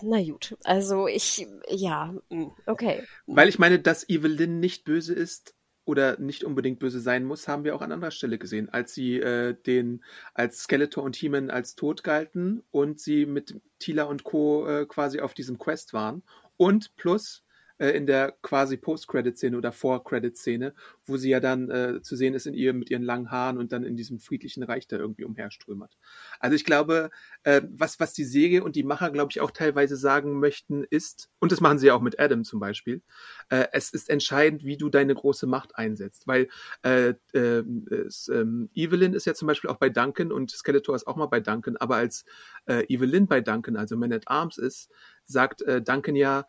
Na 0.03 0.23
gut, 0.23 0.57
also 0.65 1.07
ich, 1.07 1.47
ja, 1.69 2.15
hm, 2.31 2.53
okay. 2.67 3.05
Weil 3.27 3.49
ich 3.49 3.59
meine, 3.59 3.79
dass 3.79 4.09
Evelyn 4.09 4.61
nicht 4.61 4.85
böse 4.85 5.15
ist 5.15 5.55
oder 5.85 6.19
nicht 6.19 6.45
unbedingt 6.45 6.79
böse 6.79 7.01
sein 7.01 7.25
muss, 7.25 7.49
haben 7.49 7.65
wir 7.65 7.75
auch 7.75 7.81
an 7.81 7.93
anderer 7.93 8.11
Stelle 8.11 8.39
gesehen, 8.39 8.69
als 8.69 8.95
sie 8.95 9.19
äh, 9.19 9.55
den 9.55 10.05
als 10.35 10.61
Skeletor 10.61 11.05
und 11.05 11.17
He-Man 11.17 11.51
als 11.51 11.75
tot 11.75 12.05
galten 12.05 12.63
und 12.71 13.01
sie 13.01 13.27
mit 13.27 13.61
Tila 13.79 14.05
und 14.05 14.25
Co. 14.25 14.67
Äh, 14.67 14.87
quasi 14.87 15.21
auf 15.21 15.35
diesem 15.35 15.59
Quest 15.59 15.93
waren. 15.95 16.23
Und 16.57 16.95
plus 16.97 17.43
äh, 17.81 17.91
in 17.91 18.07
der 18.07 18.37
quasi 18.43 18.77
Post-Credit-Szene 18.77 19.57
oder 19.57 19.73
Vor-Credit-Szene, 19.73 20.75
wo 21.07 21.17
sie 21.17 21.31
ja 21.31 21.41
dann 21.41 21.71
äh, 21.71 22.03
zu 22.03 22.15
sehen 22.15 22.35
ist 22.35 22.47
in 22.47 22.55
ihr 22.55 22.75
mit 22.75 22.91
ihren 22.91 23.03
langen 23.03 23.31
Haaren 23.31 23.59
und 23.59 23.73
dann 23.73 23.85
in 23.85 23.97
diesem 23.97 24.21
friedlichen 24.21 24.63
Reich 24.63 24.87
da 24.87 24.97
irgendwie 24.99 25.25
umherströmert. 25.25 25.97
Also 26.39 26.55
ich 26.55 26.65
glaube, 26.65 27.11
äh, 27.43 27.63
was, 27.71 27.99
was 27.99 28.13
die 28.13 28.25
Serie 28.25 28.63
und 28.63 28.77
die 28.77 28.83
Macher, 28.83 29.11
glaube 29.11 29.31
ich, 29.33 29.41
auch 29.41 29.51
teilweise 29.51 29.97
sagen 29.97 30.39
möchten, 30.39 30.85
ist, 30.85 31.31
und 31.39 31.53
das 31.53 31.61
machen 31.61 31.79
sie 31.79 31.87
ja 31.87 31.95
auch 31.95 32.03
mit 32.03 32.21
Adam 32.21 32.45
zum 32.45 32.61
Beispiel, 32.61 33.03
äh, 33.49 33.67
es 33.73 33.91
ist 33.91 34.11
entscheidend, 34.11 34.65
wie 34.65 34.77
du 34.77 34.91
deine 34.91 35.15
große 35.15 35.47
Macht 35.47 35.77
einsetzt. 35.77 36.27
Weil 36.27 36.49
äh, 36.83 37.15
äh, 37.33 37.65
es, 38.07 38.29
ähm, 38.29 38.69
Evelyn 38.75 39.15
ist 39.15 39.25
ja 39.25 39.33
zum 39.33 39.49
Beispiel 39.49 39.71
auch 39.71 39.79
bei 39.79 39.89
Duncan 39.89 40.33
und 40.33 40.51
Skeletor 40.51 40.95
ist 40.95 41.07
auch 41.07 41.17
mal 41.17 41.27
bei 41.27 41.41
Duncan, 41.41 41.79
aber 41.79 41.97
als 41.97 42.27
äh, 42.67 42.85
Evelyn 42.93 43.27
bei 43.27 43.41
Duncan, 43.41 43.77
also 43.77 43.97
Man 43.97 44.13
at 44.13 44.29
Arms 44.29 44.59
ist, 44.59 44.91
sagt 45.25 45.63
äh, 45.63 45.81
Duncan 45.81 46.15
ja, 46.15 46.45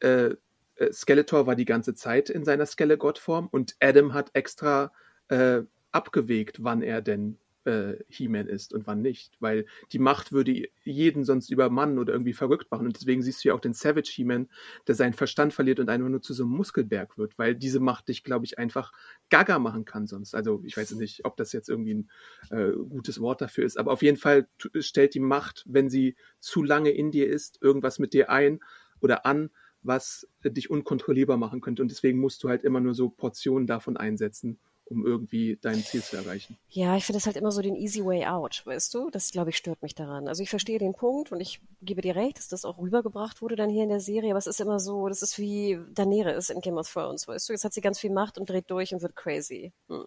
äh, 0.00 0.34
äh, 0.76 0.92
Skeletor 0.92 1.46
war 1.46 1.56
die 1.56 1.64
ganze 1.64 1.94
Zeit 1.94 2.30
in 2.30 2.44
seiner 2.44 2.66
Skele-Gott-Form 2.66 3.48
und 3.50 3.76
Adam 3.80 4.14
hat 4.14 4.30
extra 4.34 4.92
äh, 5.28 5.62
abgewegt, 5.92 6.62
wann 6.62 6.82
er 6.82 7.02
denn 7.02 7.38
äh, 7.66 7.96
He-Man 8.08 8.46
ist 8.46 8.72
und 8.72 8.86
wann 8.86 9.02
nicht, 9.02 9.36
weil 9.40 9.66
die 9.92 9.98
Macht 9.98 10.32
würde 10.32 10.68
jeden 10.84 11.24
sonst 11.24 11.50
übermannen 11.50 11.98
oder 11.98 12.12
irgendwie 12.12 12.32
verrückt 12.32 12.70
machen 12.70 12.86
und 12.86 12.96
deswegen 12.96 13.22
siehst 13.22 13.44
du 13.44 13.48
ja 13.48 13.54
auch 13.54 13.60
den 13.60 13.72
Savage 13.72 14.10
He-Man, 14.14 14.48
der 14.86 14.94
seinen 14.94 15.14
Verstand 15.14 15.52
verliert 15.52 15.80
und 15.80 15.88
einfach 15.88 16.08
nur 16.08 16.22
zu 16.22 16.32
so 16.32 16.44
einem 16.44 16.52
Muskelberg 16.52 17.18
wird, 17.18 17.38
weil 17.38 17.54
diese 17.54 17.80
Macht 17.80 18.08
dich, 18.08 18.22
glaube 18.22 18.44
ich, 18.44 18.58
einfach 18.58 18.92
gaga 19.30 19.58
machen 19.58 19.84
kann 19.84 20.06
sonst. 20.06 20.34
Also 20.34 20.62
ich 20.64 20.76
weiß 20.76 20.92
nicht, 20.92 21.24
ob 21.24 21.36
das 21.36 21.52
jetzt 21.52 21.68
irgendwie 21.68 21.94
ein 21.94 22.10
äh, 22.50 22.72
gutes 22.72 23.20
Wort 23.20 23.40
dafür 23.40 23.64
ist, 23.64 23.78
aber 23.78 23.92
auf 23.92 24.02
jeden 24.02 24.18
Fall 24.18 24.48
stellt 24.78 25.14
die 25.14 25.20
Macht, 25.20 25.64
wenn 25.66 25.90
sie 25.90 26.16
zu 26.38 26.62
lange 26.62 26.90
in 26.90 27.10
dir 27.10 27.28
ist, 27.28 27.60
irgendwas 27.60 27.98
mit 27.98 28.12
dir 28.12 28.30
ein 28.30 28.60
oder 29.00 29.26
an, 29.26 29.50
was 29.86 30.26
dich 30.44 30.70
unkontrollierbar 30.70 31.36
machen 31.36 31.60
könnte. 31.60 31.82
Und 31.82 31.90
deswegen 31.90 32.20
musst 32.20 32.42
du 32.42 32.48
halt 32.48 32.64
immer 32.64 32.80
nur 32.80 32.94
so 32.94 33.08
Portionen 33.08 33.66
davon 33.66 33.96
einsetzen, 33.96 34.58
um 34.84 35.04
irgendwie 35.04 35.58
dein 35.60 35.82
Ziel 35.82 36.02
zu 36.02 36.16
erreichen. 36.16 36.56
Ja, 36.68 36.96
ich 36.96 37.04
finde 37.04 37.16
das 37.18 37.26
halt 37.26 37.36
immer 37.36 37.50
so 37.50 37.60
den 37.60 37.74
easy 37.74 38.04
way 38.04 38.24
out, 38.24 38.62
weißt 38.64 38.94
du? 38.94 39.10
Das, 39.10 39.30
glaube 39.30 39.50
ich, 39.50 39.56
stört 39.56 39.82
mich 39.82 39.94
daran. 39.94 40.28
Also 40.28 40.42
ich 40.42 40.50
verstehe 40.50 40.78
den 40.78 40.94
Punkt 40.94 41.32
und 41.32 41.40
ich 41.40 41.60
gebe 41.82 42.02
dir 42.02 42.14
recht, 42.14 42.38
dass 42.38 42.48
das 42.48 42.64
auch 42.64 42.78
rübergebracht 42.78 43.42
wurde 43.42 43.56
dann 43.56 43.70
hier 43.70 43.82
in 43.82 43.88
der 43.88 44.00
Serie, 44.00 44.30
aber 44.30 44.38
es 44.38 44.46
ist 44.46 44.60
immer 44.60 44.78
so, 44.78 45.08
das 45.08 45.22
ist 45.22 45.38
wie 45.38 45.78
Daenerys 45.92 46.50
in 46.50 46.60
Game 46.60 46.78
of 46.78 46.90
Thrones, 46.92 47.26
weißt 47.26 47.48
du? 47.48 47.52
Jetzt 47.52 47.64
hat 47.64 47.72
sie 47.72 47.80
ganz 47.80 47.98
viel 47.98 48.12
Macht 48.12 48.38
und 48.38 48.48
dreht 48.48 48.70
durch 48.70 48.94
und 48.94 49.02
wird 49.02 49.16
crazy. 49.16 49.72
Hm. 49.88 50.06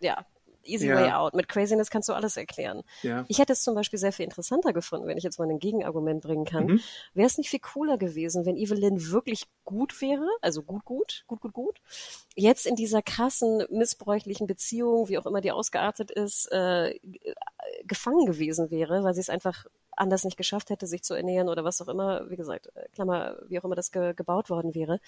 Ja, 0.00 0.24
easy 0.70 0.88
ja. 0.88 0.96
way 0.96 1.10
out. 1.10 1.34
Mit 1.34 1.48
Craziness 1.48 1.90
kannst 1.90 2.08
du 2.08 2.12
alles 2.12 2.36
erklären. 2.36 2.82
Ja. 3.02 3.24
Ich 3.28 3.38
hätte 3.38 3.52
es 3.52 3.62
zum 3.62 3.74
Beispiel 3.74 3.98
sehr 3.98 4.12
viel 4.12 4.24
interessanter 4.24 4.72
gefunden, 4.72 5.06
wenn 5.06 5.18
ich 5.18 5.24
jetzt 5.24 5.38
mal 5.38 5.48
ein 5.48 5.58
Gegenargument 5.58 6.22
bringen 6.22 6.44
kann. 6.44 6.66
Mhm. 6.66 6.80
Wäre 7.14 7.26
es 7.26 7.38
nicht 7.38 7.50
viel 7.50 7.60
cooler 7.60 7.98
gewesen, 7.98 8.46
wenn 8.46 8.56
Evelyn 8.56 9.10
wirklich 9.10 9.46
gut 9.64 10.00
wäre, 10.00 10.26
also 10.40 10.62
gut, 10.62 10.84
gut, 10.84 11.24
gut, 11.26 11.40
gut, 11.40 11.52
gut, 11.52 11.80
jetzt 12.34 12.66
in 12.66 12.76
dieser 12.76 13.02
krassen, 13.02 13.64
missbräuchlichen 13.70 14.46
Beziehung, 14.46 15.08
wie 15.08 15.18
auch 15.18 15.26
immer 15.26 15.40
die 15.40 15.52
ausgeartet 15.52 16.10
ist, 16.10 16.50
äh, 16.52 16.98
gefangen 17.84 18.26
gewesen 18.26 18.70
wäre, 18.70 19.04
weil 19.04 19.14
sie 19.14 19.20
es 19.20 19.30
einfach 19.30 19.66
anders 19.96 20.24
nicht 20.24 20.36
geschafft 20.36 20.70
hätte, 20.70 20.86
sich 20.86 21.02
zu 21.02 21.14
ernähren 21.14 21.48
oder 21.48 21.64
was 21.64 21.80
auch 21.80 21.88
immer, 21.88 22.28
wie 22.30 22.36
gesagt, 22.36 22.68
äh, 22.74 22.88
Klammer, 22.92 23.36
wie 23.48 23.58
auch 23.58 23.64
immer 23.64 23.74
das 23.74 23.92
ge 23.92 24.14
gebaut 24.14 24.50
worden 24.50 24.74
wäre, 24.74 25.00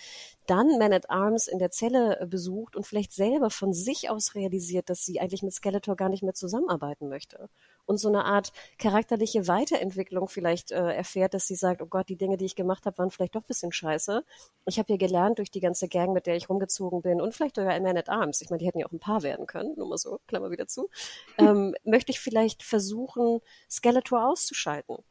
dann 0.47 0.78
Man 0.78 0.93
at 0.93 1.11
Arms 1.11 1.49
in 1.49 1.59
der 1.59 1.70
Zelle 1.70 2.26
besucht 2.28 2.76
und 2.76 2.87
vielleicht 2.87 3.12
selber 3.12 3.51
von 3.51 3.72
sich 3.72 4.11
aus 4.11 4.35
realisiert, 4.35 4.91
dass 4.91 5.05
sie 5.05 5.20
eigentlich 5.20 5.43
mit 5.43 5.53
Skeletor 5.53 5.97
gar 5.97 6.09
nicht 6.09 6.22
mehr 6.22 6.35
zusammenarbeiten 6.35 7.09
möchte. 7.09 7.49
Und 7.87 7.99
so 7.99 8.09
eine 8.09 8.24
Art 8.24 8.53
charakterliche 8.78 9.49
Weiterentwicklung 9.49 10.28
vielleicht 10.28 10.70
äh, 10.70 10.93
erfährt, 10.93 11.35
dass 11.35 11.47
sie 11.47 11.55
sagt, 11.55 11.83
oh 11.83 11.87
Gott, 11.87 12.09
die 12.09 12.16
Dinge, 12.16 12.37
die 12.37 12.45
ich 12.45 12.55
gemacht 12.55 12.87
habe, 12.87 12.99
waren 12.99 13.11
vielleicht 13.11 13.35
doch 13.35 13.43
bisschen 13.43 13.72
scheiße. 13.72 14.24
Ich 14.66 14.78
habe 14.78 14.87
hier 14.89 14.99
gelernt 14.99 15.39
durch 15.39 15.51
die 15.51 15.61
ganze 15.61 15.89
Gang, 15.89 16.12
mit 16.12 16.26
der 16.26 16.37
ich 16.37 16.49
rumgezogen 16.49 17.03
bin 17.03 17.20
und 17.20 17.35
vielleicht 17.35 17.57
sogar 17.57 17.78
Man 17.80 17.97
at 17.97 18.09
Arms. 18.09 18.41
Ich 18.41 18.51
meine, 18.51 18.59
die 18.59 18.66
hätten 18.66 18.78
ja 18.78 18.87
auch 18.87 18.93
ein 18.93 19.01
Paar 19.01 19.22
werden 19.22 19.47
können, 19.47 19.74
nur 19.76 19.89
mal 19.89 19.99
so, 19.99 20.20
Klammer 20.28 20.51
wieder 20.51 20.68
zu. 20.68 20.91
Ähm, 21.39 21.74
möchte 21.85 22.12
ich 22.12 22.20
vielleicht 22.20 22.62
versuchen, 22.62 23.41
Skeletor 23.68 24.28
auszuschalten 24.28 24.83
halten. 24.83 25.05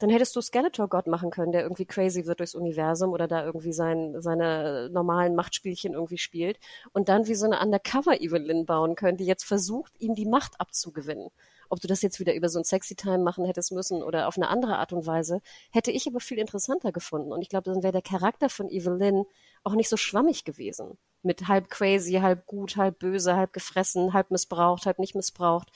Dann 0.00 0.10
hättest 0.10 0.34
du 0.34 0.40
Skeletor 0.40 0.88
Gott 0.88 1.06
machen 1.06 1.30
können, 1.30 1.52
der 1.52 1.62
irgendwie 1.62 1.86
crazy 1.86 2.26
wird 2.26 2.40
durchs 2.40 2.56
Universum 2.56 3.12
oder 3.12 3.28
da 3.28 3.44
irgendwie 3.44 3.72
sein, 3.72 4.20
seine 4.20 4.90
normalen 4.90 5.36
Machtspielchen 5.36 5.94
irgendwie 5.94 6.18
spielt 6.18 6.58
und 6.92 7.08
dann 7.08 7.28
wie 7.28 7.36
so 7.36 7.46
eine 7.46 7.60
Undercover 7.60 8.20
Evelyn 8.20 8.66
bauen 8.66 8.96
können, 8.96 9.16
die 9.16 9.24
jetzt 9.24 9.44
versucht, 9.44 9.92
ihm 10.00 10.14
die 10.14 10.26
Macht 10.26 10.60
abzugewinnen. 10.60 11.30
Ob 11.68 11.80
du 11.80 11.88
das 11.88 12.02
jetzt 12.02 12.20
wieder 12.20 12.34
über 12.34 12.48
so 12.48 12.58
ein 12.58 12.64
Sexy 12.64 12.94
Time 12.94 13.18
machen 13.18 13.44
hättest 13.44 13.72
müssen 13.72 14.02
oder 14.02 14.28
auf 14.28 14.36
eine 14.36 14.48
andere 14.48 14.78
Art 14.78 14.92
und 14.92 15.06
Weise, 15.06 15.40
hätte 15.70 15.90
ich 15.90 16.06
aber 16.06 16.20
viel 16.20 16.38
interessanter 16.38 16.92
gefunden. 16.92 17.32
Und 17.32 17.42
ich 17.42 17.48
glaube, 17.48 17.70
dann 17.70 17.82
wäre 17.82 17.92
der 17.92 18.02
Charakter 18.02 18.48
von 18.48 18.70
Evelyn 18.70 19.24
auch 19.62 19.74
nicht 19.74 19.88
so 19.88 19.96
schwammig 19.96 20.44
gewesen. 20.44 20.98
Mit 21.22 21.48
halb 21.48 21.70
crazy, 21.70 22.14
halb 22.14 22.46
gut, 22.46 22.76
halb 22.76 22.98
böse, 22.98 23.36
halb 23.36 23.52
gefressen, 23.52 24.12
halb 24.12 24.30
missbraucht, 24.30 24.86
halb 24.86 24.98
nicht 24.98 25.14
missbraucht 25.14 25.70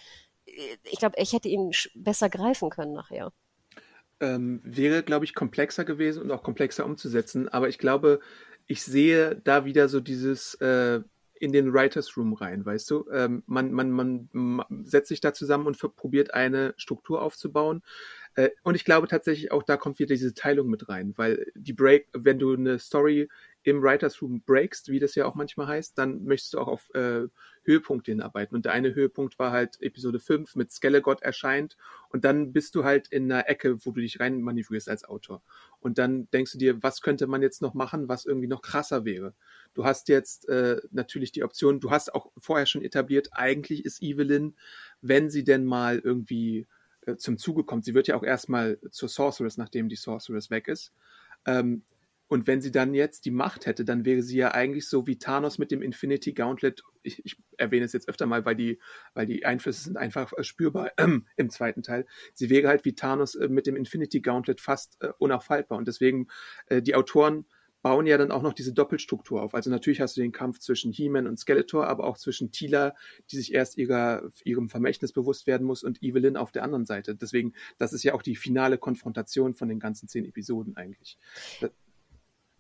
ich 0.85 0.99
glaube, 0.99 1.17
ich 1.19 1.33
hätte 1.33 1.49
ihn 1.49 1.73
besser 1.95 2.29
greifen 2.29 2.71
können 2.71 2.93
nachher. 2.93 3.33
Ähm, 4.21 4.61
wäre, 4.65 5.03
glaube 5.03 5.25
ich, 5.25 5.35
komplexer 5.35 5.85
gewesen 5.85 6.23
und 6.23 6.31
auch 6.31 6.43
komplexer 6.43 6.85
umzusetzen. 6.85 7.49
Aber 7.49 7.69
ich 7.69 7.79
glaube, 7.79 8.21
ich 8.67 8.83
sehe 8.83 9.37
da 9.37 9.65
wieder 9.65 9.89
so 9.89 10.01
dieses, 10.01 10.55
äh, 10.55 11.01
in 11.41 11.53
den 11.53 11.73
Writers 11.73 12.17
Room 12.17 12.33
rein, 12.35 12.65
weißt 12.65 12.91
du? 12.91 13.09
Ähm, 13.13 13.43
man, 13.47 13.73
man, 13.73 13.91
man, 13.91 14.65
setzt 14.85 15.09
sich 15.09 15.21
da 15.21 15.33
zusammen 15.33 15.67
und 15.67 15.79
probiert 15.97 16.35
eine 16.35 16.75
Struktur 16.77 17.23
aufzubauen. 17.23 17.83
Äh, 18.35 18.51
und 18.63 18.75
ich 18.75 18.85
glaube 18.85 19.09
tatsächlich 19.09 19.53
auch, 19.53 19.63
da 19.63 19.77
kommt 19.77 19.99
wieder 19.99 20.15
diese 20.15 20.35
Teilung 20.35 20.69
mit 20.69 20.89
rein, 20.89 21.15
weil 21.17 21.47
die 21.55 21.73
Break, 21.73 22.09
wenn 22.13 22.39
du 22.39 22.55
eine 22.55 22.79
Story 22.79 23.29
im 23.65 23.83
Writers 23.83 24.23
Room 24.23 24.43
breakst, 24.43 24.89
wie 24.89 24.99
das 24.99 25.15
ja 25.15 25.27
auch 25.27 25.35
manchmal 25.35 25.67
heißt, 25.67 25.99
dann 25.99 26.25
möchtest 26.25 26.55
du 26.55 26.59
auch 26.59 26.69
auf 26.69 26.95
äh, 26.95 27.27
Höhepunkte 27.65 28.13
hinarbeiten. 28.13 28.57
Und 28.57 28.65
der 28.65 28.73
eine 28.73 28.95
Höhepunkt 28.95 29.39
war 29.39 29.51
halt 29.51 29.81
Episode 29.83 30.21
5 30.21 30.55
mit 30.57 30.73
Skelegott 30.73 31.23
erscheint 31.23 31.77
und 32.09 32.25
dann 32.25 32.53
bist 32.53 32.75
du 32.75 32.85
halt 32.85 33.09
in 33.09 33.31
einer 33.31 33.49
Ecke, 33.49 33.85
wo 33.85 33.91
du 33.91 34.01
dich 34.01 34.21
rein 34.21 34.41
manövrierst 34.41 34.89
als 34.89 35.05
Autor. 35.05 35.43
Und 35.81 35.99
dann 35.99 36.31
denkst 36.31 36.53
du 36.53 36.59
dir, 36.59 36.83
was 36.83 37.03
könnte 37.03 37.27
man 37.27 37.43
jetzt 37.43 37.61
noch 37.61 37.75
machen, 37.75 38.09
was 38.09 38.25
irgendwie 38.25 38.49
noch 38.49 38.63
krasser 38.63 39.05
wäre. 39.05 39.35
Du 39.75 39.85
hast 39.85 40.09
jetzt 40.09 40.49
äh, 40.49 40.81
natürlich 40.91 41.33
die 41.33 41.43
Option, 41.43 41.81
du 41.81 41.91
hast 41.91 42.15
auch 42.15 42.31
vorher 42.39 42.67
schon 42.67 42.83
etabliert, 42.83 43.31
eigentlich 43.33 43.85
ist 43.85 44.03
Evelyn, 44.03 44.57
wenn 45.03 45.31
sie 45.31 45.45
denn 45.45 45.65
mal 45.65 45.99
irgendwie 45.99 46.67
äh, 47.07 47.17
zum 47.17 47.39
Zuge 47.39 47.65
kommt, 47.65 47.85
sie 47.85 47.95
wird 47.95 48.09
ja 48.09 48.17
auch 48.17 48.25
erstmal 48.25 48.79
zur 48.91 49.09
Sorceress, 49.09 49.57
nachdem 49.57 49.89
die 49.89 49.97
Sorceress 49.97 50.51
weg 50.51 50.69
ist, 50.69 50.93
ähm, 51.45 51.83
und 52.29 52.47
wenn 52.47 52.61
sie 52.61 52.71
dann 52.71 52.95
jetzt 52.95 53.25
die 53.25 53.31
Macht 53.31 53.67
hätte, 53.67 53.85
dann 53.85 54.05
wäre 54.05 54.23
sie 54.23 54.37
ja 54.37 54.53
eigentlich 54.53 54.89
so 54.89 55.07
wie 55.07 55.19
Thanos 55.19 55.59
mit 55.59 55.71
dem 55.71 55.81
Infinity 55.81 56.35
Gauntlet. 56.35 56.83
Ich, 57.03 57.25
ich 57.25 57.37
erwähne 57.57 57.87
es 57.87 57.95
jetzt 57.95 58.09
öfter 58.09 58.27
mal, 58.27 58.45
weil 58.45 58.55
die, 58.55 58.79
weil 59.15 59.27
die 59.27 59.47
Einflüsse 59.47 59.85
sind 59.85 59.97
einfach 59.97 60.33
äh, 60.37 60.45
spürbar 60.45 60.93
äh, 60.99 61.07
im 61.37 61.51
zweiten 61.51 61.83
Teil. 61.83 62.07
Sie 62.35 62.51
wäre 62.51 62.69
halt 62.69 62.85
wie 62.85 62.95
Thanos 62.95 63.35
äh, 63.35 63.49
mit 63.49 63.67
dem 63.67 63.77
Infinity 63.77 64.21
Gauntlet 64.21 64.61
fast 64.61 64.99
äh, 65.01 65.09
unaufhaltbar. 65.19 65.79
Und 65.79 65.89
deswegen, 65.89 66.29
äh, 66.67 66.83
die 66.83 66.95
Autoren 66.95 67.47
bauen 67.81 68.07
ja 68.07 68.19
dann 68.19 68.33
auch 68.33 68.43
noch 68.43 68.53
diese 68.53 68.75
Doppelstruktur 68.75 69.41
auf. 69.41 69.55
Also 69.55 69.71
natürlich 69.71 70.01
hast 70.01 70.17
du 70.17 70.21
den 70.21 70.33
Kampf 70.33 70.59
zwischen 70.59 70.93
He-Man 70.93 71.27
und 71.27 71.39
Skeletor, 71.39 71.87
aber 71.87 72.05
auch 72.05 72.19
zwischen 72.19 72.51
Tila, 72.51 72.95
die 73.31 73.37
sich 73.37 73.55
erst 73.55 73.79
ihrer, 73.79 74.31
ihrem 74.45 74.69
Vermächtnis 74.69 75.13
bewusst 75.13 75.47
werden 75.47 75.67
muss, 75.67 75.85
und 75.85 76.03
Evelyn 76.03 76.37
auf 76.37 76.53
der 76.53 76.65
anderen 76.65 76.85
Seite. 76.85 77.15
Deswegen, 77.15 77.55
das 77.79 77.93
ist 77.93 78.03
ja 78.03 78.15
auch 78.15 78.23
die 78.23 78.37
finale 78.37 78.77
Konfrontation 78.77 79.55
von 79.55 79.69
den 79.69 79.79
ganzen 79.79 80.09
zehn 80.09 80.25
Episoden 80.27 80.77
eigentlich. 80.77 81.19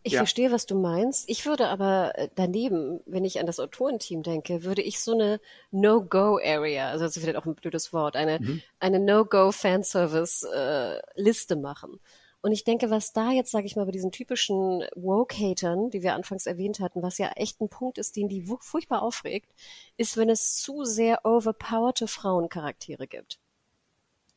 Ich 0.09 0.15
ja. 0.15 0.21
verstehe, 0.21 0.51
was 0.51 0.65
du 0.65 0.75
meinst. 0.75 1.29
Ich 1.29 1.45
würde 1.45 1.69
aber 1.69 2.17
äh, 2.17 2.31
daneben, 2.35 3.01
wenn 3.05 3.27
ich 3.27 3.41
an 3.41 3.47
das 3.47 3.61
Autorenteam 3.61 4.23
denke, 4.23 4.65
würde 4.65 4.81
ich 4.81 5.01
so 5.01 5.13
eine 5.13 5.39
No-Go-Area, 5.71 6.89
also 6.89 7.05
das 7.05 7.15
ist 7.15 7.23
vielleicht 7.23 7.37
auch 7.37 7.45
ein 7.45 7.55
blödes 7.55 7.93
Wort, 7.93 8.17
eine, 8.17 8.39
mhm. 8.41 8.63
eine 8.81 9.01
No-Go-Fanservice-Liste 9.01 11.55
äh, 11.55 11.59
machen. 11.59 12.01
Und 12.41 12.53
ich 12.53 12.65
denke, 12.65 12.89
was 12.89 13.13
da 13.13 13.33
jetzt, 13.33 13.51
sage 13.51 13.67
ich 13.67 13.77
mal, 13.77 13.85
bei 13.85 13.91
diesen 13.91 14.13
typischen 14.13 14.83
Woke-Hatern, 14.95 15.91
die 15.91 16.03
wir 16.03 16.15
anfangs 16.15 16.47
erwähnt 16.47 16.81
hatten, 16.81 17.03
was 17.03 17.19
ja 17.19 17.33
echt 17.37 17.61
ein 17.61 17.69
Punkt 17.69 17.99
ist, 17.99 18.17
den 18.17 18.31
die 18.31 18.49
furchtbar 18.61 19.03
aufregt, 19.03 19.53
ist, 19.99 20.17
wenn 20.17 20.31
es 20.31 20.57
zu 20.57 20.85
sehr 20.85 21.27
overpowerte 21.27 22.09
Frauencharaktere 22.09 23.07
gibt. 23.07 23.41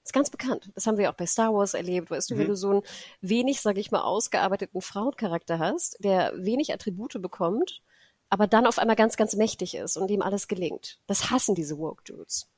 Ist 0.04 0.14
ganz 0.14 0.30
bekannt. 0.30 0.72
Das 0.74 0.88
haben 0.88 0.97
wir 0.97 1.10
auch 1.10 1.16
bei 1.16 1.28
Star 1.28 1.54
Wars 1.54 1.74
erlebt. 1.74 2.10
Weißt 2.10 2.30
du, 2.30 2.36
mhm. 2.36 2.39
wenn 2.39 2.47
du 2.47 2.56
so 2.56 2.70
einen 2.70 2.82
wenig, 3.22 3.62
sage 3.62 3.80
ich 3.80 3.91
mal, 3.91 4.02
ausgearbeiteten 4.02 4.82
Frauencharakter 4.82 5.60
hast, 5.60 5.97
der 6.04 6.34
wenig 6.36 6.74
Attribute 6.74 7.22
bekommt, 7.22 7.82
aber 8.30 8.47
dann 8.47 8.66
auf 8.66 8.80
einmal 8.80 8.95
ganz, 8.95 9.18
ganz 9.18 9.36
mächtig 9.36 9.76
ist 9.76 9.97
und 9.97 10.10
ihm 10.10 10.22
alles 10.22 10.47
gelingt. 10.47 10.99
Das 11.06 11.30
hassen 11.30 11.54
diese 11.54 11.78
Woke-Dudes. 11.78 12.49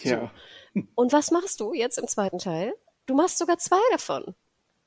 Ja. 0.00 0.30
So. 0.74 0.82
Und 0.94 1.12
was 1.12 1.30
machst 1.30 1.60
du 1.60 1.74
jetzt 1.74 1.98
im 1.98 2.08
zweiten 2.08 2.38
Teil? 2.38 2.72
Du 3.06 3.14
machst 3.14 3.38
sogar 3.38 3.58
zwei 3.58 3.80
davon 3.90 4.34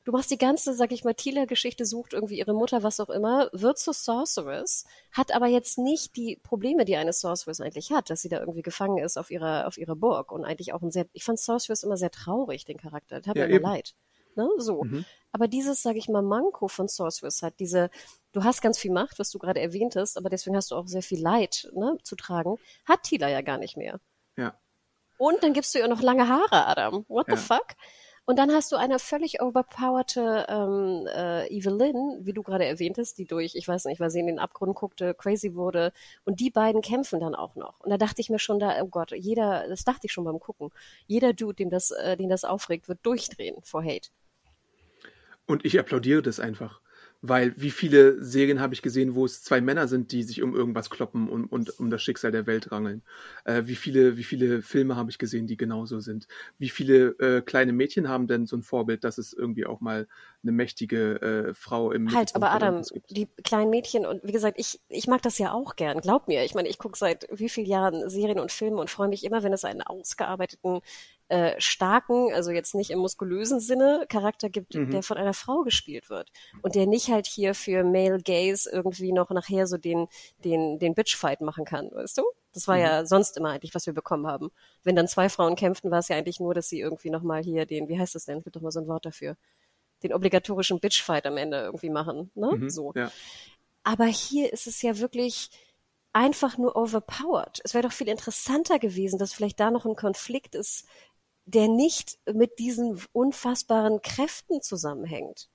du 0.06 0.12
machst 0.12 0.32
die 0.32 0.38
ganze, 0.38 0.74
sag 0.74 0.91
ich 0.91 1.03
mal, 1.03 1.14
Tila-Geschichte, 1.14 1.84
sucht 1.84 2.14
irgendwie 2.14 2.38
ihre 2.38 2.53
Mutter, 2.53 2.84
was 2.84 2.99
auch 2.99 3.10
immer, 3.10 3.49
wird 3.51 3.78
zur 3.78 3.93
Sorceress, 3.93 4.86
hat 5.12 5.34
aber 5.34 5.47
jetzt 5.47 5.78
nicht 5.78 6.16
die 6.16 6.39
Probleme, 6.41 6.86
die 6.86 6.95
eine 6.95 7.12
Sorceress 7.12 7.60
eigentlich 7.60 7.91
hat, 7.91 8.10
dass 8.10 8.22
sie 8.22 8.30
da 8.30 8.39
irgendwie 8.39 8.62
gefangen 8.62 8.99
ist 8.99 9.18
auf 9.18 9.32
ihrer, 9.32 9.68
auf 9.68 9.78
ihrer 9.78 9.95
Burg 9.95 10.32
und 10.32 10.45
eigentlich 10.45 10.74
auch 10.74 10.82
ein 10.82 10.91
sehr, 10.91 11.08
ich 11.12 11.24
fand 11.24 11.39
Sorceress 11.39 11.84
immer 11.84 11.97
sehr 11.97 12.12
traurig, 12.12 12.66
den 12.66 12.78
Charakter, 12.78 13.20
das 13.20 13.28
hat 13.28 13.36
ja, 13.36 13.47
mir 13.47 13.58
immer 13.58 13.70
leid. 13.74 13.95
Ne? 14.36 14.47
So. 14.58 14.84
Mhm. 14.84 15.06
Aber 15.32 15.47
dieses, 15.47 15.82
sag 15.82 15.95
ich 15.95 16.08
mal, 16.08 16.22
Manko 16.22 16.68
von 16.68 16.88
Sorceress 16.88 17.41
hat 17.41 17.60
diese, 17.60 17.89
du 18.32 18.43
hast 18.43 18.62
ganz 18.62 18.78
viel 18.78 18.91
Macht, 18.91 19.18
was 19.18 19.32
du 19.32 19.39
gerade 19.39 19.60
erwähnt 19.60 19.95
hast, 19.95 20.18
aber 20.18 20.30
deswegen 20.30 20.56
hast 20.56 20.72
du 20.72 20.76
auch 20.76 20.88
sehr 20.88 21.01
viel 21.01 21.22
Leid 21.22 21.70
ne, 21.74 21.97
zu 22.03 22.16
tragen, 22.16 22.58
hat 22.86 23.03
Tila 23.03 23.30
ja 23.30 23.41
gar 23.41 23.58
nicht 23.58 23.76
mehr. 23.76 23.99
Ja. 24.38 24.60
Und 25.18 25.41
dann 25.43 25.53
gibst 25.53 25.74
du 25.74 25.80
ihr 25.80 25.88
noch 25.88 26.01
lange 26.01 26.28
Haare, 26.28 26.68
Adam. 26.68 27.06
What 27.08 27.28
ja. 27.30 27.38
the 27.38 27.41
fuck? 27.41 27.68
Und 28.26 28.39
dann 28.39 28.51
hast 28.51 28.71
du 28.71 28.76
eine 28.76 28.97
völlig 28.97 29.41
overpowerte 29.41 30.47
ähm, 30.49 31.07
äh, 31.07 31.47
Evelyn, 31.47 32.26
wie 32.26 32.34
du 32.34 32.41
gerade 32.41 32.65
erwähntest, 32.65 33.19
die 33.19 33.26
durch, 33.26 33.53
ich 33.55 33.67
weiß 33.67 33.86
nicht, 33.86 33.99
weil 33.99 34.09
sie 34.09 34.19
in 34.19 34.26
den 34.26 34.39
Abgrund 34.39 34.76
guckte, 34.76 35.13
crazy 35.13 35.53
wurde. 35.53 35.93
Und 36.23 36.39
die 36.39 36.49
beiden 36.49 36.82
kämpfen 36.82 37.19
dann 37.19 37.36
auch 37.36 37.55
noch. 37.55 37.80
Und 37.82 37.91
da 37.91 37.97
dachte 37.97 38.21
ich 38.21 38.32
mir 38.32 38.39
schon 38.39 38.59
da, 38.59 38.82
oh 38.82 38.88
Gott, 38.88 39.11
jeder, 39.11 39.67
das 39.67 39.84
dachte 39.84 40.07
ich 40.07 40.11
schon 40.11 40.23
beim 40.23 40.39
Gucken, 40.39 40.71
jeder 41.05 41.34
Dude, 41.34 41.53
dem 41.53 41.69
das, 41.69 41.91
äh, 41.91 42.17
den 42.17 42.30
das 42.30 42.45
aufregt, 42.45 42.89
wird 42.89 42.99
durchdrehen 43.03 43.57
vor 43.61 43.84
Hate. 43.84 44.09
Und 45.45 45.63
ich 45.63 45.80
applaudiere 45.80 46.23
das 46.23 46.39
einfach. 46.39 46.82
Weil 47.28 47.53
wie 47.57 47.71
viele 47.71 48.23
Serien 48.23 48.59
habe 48.59 48.73
ich 48.73 48.82
gesehen, 48.82 49.15
wo 49.15 49.26
es 49.26 49.43
zwei 49.43 49.61
Männer 49.61 49.88
sind, 49.88 50.11
die 50.11 50.23
sich 50.23 50.41
um 50.41 50.55
irgendwas 50.55 50.89
kloppen 50.89 51.30
und, 51.30 51.45
und 51.45 51.80
um 51.80 51.89
das 51.89 52.01
Schicksal 52.03 52.32
der 52.32 52.45
Welt 52.45 52.71
rangeln? 52.71 53.01
Äh, 53.45 53.63
wie 53.65 53.76
viele, 53.76 54.17
wie 54.17 54.23
viele 54.23 54.61
Filme 54.61 54.95
habe 54.95 55.09
ich 55.09 55.17
gesehen, 55.17 55.47
die 55.47 55.57
genauso 55.57 55.99
sind? 55.99 56.28
Wie 56.57 56.69
viele 56.69 57.17
äh, 57.19 57.41
kleine 57.41 57.73
Mädchen 57.73 58.07
haben 58.09 58.28
denn 58.28 58.45
so 58.45 58.55
ein 58.55 58.63
Vorbild, 58.63 59.03
dass 59.03 59.17
es 59.17 59.34
irgendwie 59.34 59.65
auch 59.65 59.82
mal 59.82 60.07
eine 60.43 60.51
mächtige 60.51 61.21
äh, 61.21 61.53
Frau 61.53 61.91
im 61.91 62.13
Halt, 62.13 62.36
aber 62.36 62.51
Adam, 62.51 62.84
die 63.09 63.28
kleinen 63.43 63.71
Mädchen 63.71 64.05
und 64.05 64.23
wie 64.23 64.32
gesagt, 64.32 64.59
ich, 64.59 64.80
ich 64.89 65.07
mag 65.07 65.21
das 65.23 65.38
ja 65.38 65.51
auch 65.51 65.76
gern, 65.76 66.01
glaub 66.01 66.28
mir. 66.28 66.43
Ich 66.43 66.53
meine, 66.53 66.69
ich 66.69 66.78
gucke 66.78 66.97
seit 66.97 67.28
wie 67.32 67.49
vielen 67.49 67.67
Jahren 67.67 68.09
Serien 68.09 68.39
und 68.39 68.51
Filme 68.51 68.78
und 68.78 68.89
freue 68.89 69.07
mich 69.07 69.23
immer, 69.23 69.43
wenn 69.43 69.53
es 69.53 69.65
einen 69.65 69.82
ausgearbeiteten 69.82 70.82
äh, 71.28 71.59
starken, 71.59 72.32
also 72.34 72.51
jetzt 72.51 72.76
nicht 72.76 72.91
im 72.91 72.99
muskulösen 72.99 73.59
Sinne, 73.59 74.05
Charakter 74.09 74.49
gibt, 74.49 74.76
mhm. 74.76 74.91
der 74.91 75.01
von 75.01 75.17
einer 75.17 75.34
Frau 75.34 75.63
gespielt 75.63 76.09
wird 76.09 76.32
und 76.61 76.76
der 76.76 76.86
nicht 76.86 77.09
halt 77.09 77.26
hier 77.26 77.55
für 77.55 77.84
Male 77.84 78.19
Gaze 78.19 78.69
irgendwie 78.71 79.11
noch 79.11 79.32
nachher 79.32 79.65
so 79.65 79.78
den 79.78 80.07
den 80.43 80.78
den 80.78 80.93
Bitchfight 80.93 81.41
machen 81.41 81.65
kann, 81.65 81.89
weißt 81.91 82.19
du? 82.19 82.23
Das 82.53 82.67
war 82.67 82.76
mhm. 82.76 82.82
ja 82.82 83.05
sonst 83.07 83.38
immer 83.38 83.49
eigentlich, 83.49 83.73
was 83.73 83.88
wir 83.88 83.93
bekommen 83.93 84.28
haben. 84.28 84.51
Wenn 84.84 84.95
dann 84.95 85.07
zwei 85.07 85.30
Frauen 85.30 85.55
kämpften, 85.55 85.89
war 85.89 85.99
es 85.99 86.09
ja 86.09 86.15
eigentlich 86.15 86.39
nur, 86.39 86.53
dass 86.53 86.69
sie 86.69 86.80
irgendwie 86.80 87.09
noch 87.09 87.23
mal 87.23 87.41
hier 87.41 87.65
den, 87.65 87.89
wie 87.89 87.97
heißt 87.97 88.13
das 88.13 88.26
denn? 88.26 88.38
Es 88.38 88.43
gibt 88.43 88.55
doch 88.55 88.61
mal 88.61 88.71
so 88.71 88.80
ein 88.80 88.88
Wort 88.88 89.07
dafür, 89.07 89.36
den 90.03 90.13
obligatorischen 90.13 90.80
Bitchfight 90.80 91.26
am 91.26 91.38
Ende 91.38 91.57
irgendwie 91.61 91.89
machen, 91.89 92.30
ne? 92.36 92.51
Mhm, 92.55 92.69
so. 92.69 92.93
Ja. 92.95 93.11
Aber 93.84 94.05
hier 94.05 94.53
ist 94.53 94.67
es 94.67 94.82
ja 94.84 94.99
wirklich 94.99 95.49
einfach 96.13 96.57
nur 96.57 96.76
overpowered. 96.78 97.59
Es 97.63 97.73
wäre 97.73 97.84
doch 97.84 97.91
viel 97.91 98.07
interessanter 98.07 98.80
gewesen, 98.80 99.19
dass 99.19 99.34
vielleicht 99.34 99.59
da 99.59 99.69
noch 99.69 99.86
ein 99.86 99.95
Konflikt 99.95 100.55
ist 100.55 100.86
der 101.46 101.68
nicht 101.68 102.18
mit 102.32 102.60
diesen 102.60 103.00
unfassbaren 103.12 104.02
Kräften 104.02 104.62
zusammenhängt. 104.62 105.50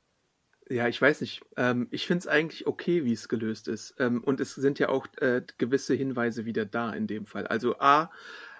Ja, 0.68 0.86
ich 0.86 1.02
weiß 1.02 1.20
nicht. 1.20 1.42
Ähm, 1.56 1.88
ich 1.90 2.06
finde 2.06 2.20
es 2.20 2.26
eigentlich 2.28 2.66
okay, 2.66 3.04
wie 3.04 3.12
es 3.12 3.28
gelöst 3.28 3.66
ist. 3.66 3.94
Ähm, 3.98 4.22
und 4.22 4.40
es 4.40 4.54
sind 4.54 4.78
ja 4.78 4.88
auch 4.88 5.06
äh, 5.16 5.42
gewisse 5.58 5.94
Hinweise 5.94 6.44
wieder 6.44 6.64
da 6.64 6.92
in 6.92 7.08
dem 7.08 7.26
Fall. 7.26 7.48
Also 7.48 7.78
A, 7.80 8.10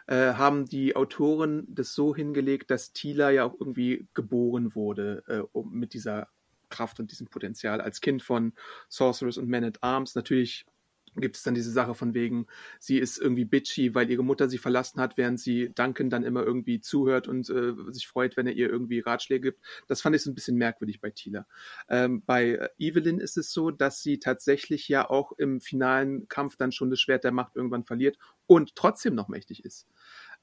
äh, 0.09 0.35
haben 0.35 0.67
die 0.67 0.97
Autoren 0.97 1.67
das 1.69 1.95
so 1.95 2.17
hingelegt, 2.17 2.73
dass 2.73 2.93
Tila 2.93 3.31
ja 3.31 3.45
auch 3.45 3.55
irgendwie 3.61 4.09
geboren 4.13 4.75
wurde 4.75 5.23
äh, 5.29 5.43
um, 5.53 5.73
mit 5.73 5.95
dieser 5.95 6.29
Kraft 6.69 6.99
und 6.99 7.13
diesem 7.13 7.29
Potenzial 7.29 7.81
als 7.81 8.01
Kind 8.01 8.23
von 8.25 8.53
Sorcerers 8.89 9.39
und 9.39 9.49
Man 9.49 9.63
at 9.63 9.79
Arms. 9.83 10.17
Natürlich 10.17 10.67
gibt 11.17 11.37
es 11.37 11.43
dann 11.43 11.55
diese 11.55 11.71
Sache 11.71 11.95
von 11.95 12.15
wegen, 12.15 12.47
sie 12.79 12.99
ist 12.99 13.19
irgendwie 13.19 13.45
bitchy, 13.45 13.95
weil 13.95 14.11
ihre 14.11 14.23
Mutter 14.23 14.49
sie 14.49 14.59
verlassen 14.59 15.01
hat, 15.01 15.17
während 15.17 15.41
sie 15.41 15.71
Duncan 15.75 16.11
dann 16.11 16.25
immer 16.25 16.45
irgendwie 16.45 16.81
zuhört 16.81 17.29
und 17.29 17.49
äh, 17.51 17.75
sich 17.93 18.07
freut, 18.07 18.37
wenn 18.37 18.47
er 18.47 18.53
ihr 18.53 18.71
irgendwie 18.71 19.01
Ratschläge 19.01 19.51
gibt. 19.51 19.61
Das 19.89 20.01
fand 20.03 20.15
ich 20.17 20.23
so 20.23 20.31
ein 20.31 20.35
bisschen 20.35 20.57
merkwürdig 20.57 21.01
bei 21.01 21.11
Tila. 21.11 21.47
Ähm, 21.89 22.23
bei 22.25 22.69
Evelyn 22.79 23.19
ist 23.19 23.37
es 23.37 23.53
so, 23.53 23.71
dass 23.71 24.03
sie 24.03 24.19
tatsächlich 24.19 24.89
ja 24.89 25.09
auch 25.09 25.33
im 25.33 25.61
finalen 25.61 26.29
Kampf 26.29 26.57
dann 26.57 26.73
schon 26.73 26.91
das 26.91 27.01
Schwert 27.01 27.25
der 27.25 27.33
Macht 27.33 27.57
irgendwann 27.57 27.85
verliert 27.85 28.17
und 28.47 28.75
trotzdem 28.77 29.15
noch 29.15 29.29
mächtig 29.29 29.65
ist. 29.65 29.87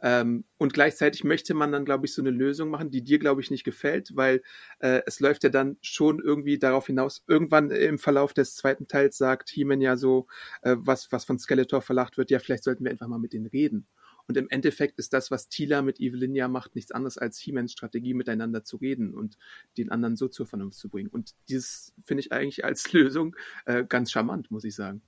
Ähm, 0.02 0.46
und 0.58 0.74
gleichzeitig 0.74 1.24
möchte 1.24 1.54
man 1.54 1.72
dann, 1.72 1.86
glaube 1.86 2.06
ich, 2.06 2.14
so 2.14 2.22
eine 2.22 2.30
Lösung 2.30 2.70
machen, 2.70 2.92
die 2.92 3.04
dir, 3.04 3.20
glaube 3.20 3.42
ich, 3.42 3.52
nicht 3.52 3.64
gefällt, 3.64 4.16
weil 4.16 4.42
äh, 4.80 5.02
es 5.06 5.20
läuft 5.20 5.44
ja 5.44 5.50
dann 5.50 5.78
schon 5.82 6.20
irgendwie 6.20 6.60
darauf 6.60 6.88
hinaus, 6.88 7.24
irgendwann 7.28 7.72
im 7.72 7.98
Verlauf 7.98 8.34
des 8.34 8.56
zweiten 8.56 8.88
Teils 8.88 9.18
sagt 9.18 9.50
He-Man 9.50 9.82
ja 9.82 9.98
so, 9.98 10.28
äh, 10.62 10.76
was, 10.78 11.12
was 11.12 11.26
von 11.26 11.40
Skeletor 11.40 11.82
verlacht 11.82 12.18
wird, 12.18 12.32
ja, 12.32 12.40
vielleicht 12.40 12.64
sollten 12.64 12.84
wir 12.84 12.92
einfach 12.92 13.08
mal 13.08 13.20
mit 13.20 13.34
denen 13.34 13.48
reden. 13.48 13.88
Und 14.28 14.36
im 14.36 14.50
Endeffekt 14.50 15.00
ist 15.00 15.14
das, 15.14 15.32
was 15.32 15.48
Tila 15.48 15.82
mit 15.82 16.02
Evelyn 16.02 16.36
ja 16.36 16.50
macht, 16.50 16.76
nichts 16.76 16.92
anderes 16.92 17.18
als 17.18 17.40
He-Mans 17.40 17.72
Strategie, 17.72 18.14
miteinander 18.14 18.64
zu 18.64 18.78
reden 18.78 19.14
und 19.14 19.38
den 19.78 19.90
anderen 19.90 20.18
so 20.18 20.28
zur 20.28 20.46
Vernunft 20.46 20.78
zu 20.78 20.90
bringen. 20.90 21.10
Und 21.10 21.34
dieses 21.48 21.94
finde 22.04 22.22
ich 22.22 22.32
eigentlich 22.32 22.66
als 22.66 22.92
Lösung 22.94 23.36
äh, 23.66 23.86
ganz 23.86 24.12
charmant, 24.12 24.52
muss 24.52 24.66
ich 24.66 24.76
sagen 24.76 25.02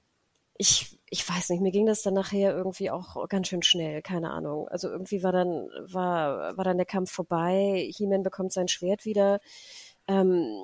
ich, 0.62 1.00
ich 1.10 1.26
weiß 1.28 1.50
nicht, 1.50 1.62
mir 1.62 1.72
ging 1.72 1.86
das 1.86 2.02
dann 2.02 2.14
nachher 2.14 2.54
irgendwie 2.54 2.92
auch 2.92 3.30
ganz 3.30 3.48
schön 3.48 3.64
schnell, 3.64 4.02
keine 4.02 4.32
Ahnung. 4.32 4.68
Also 4.68 4.90
irgendwie 4.90 5.24
war 5.24 5.32
dann, 5.32 5.70
war, 5.86 6.58
war 6.58 6.66
dann 6.66 6.76
der 6.76 6.86
Kampf 6.86 7.12
vorbei, 7.12 7.90
He-Man 7.96 8.24
bekommt 8.24 8.52
sein 8.52 8.68
Schwert 8.68 9.06
wieder. 9.06 9.40
Ähm, 10.08 10.62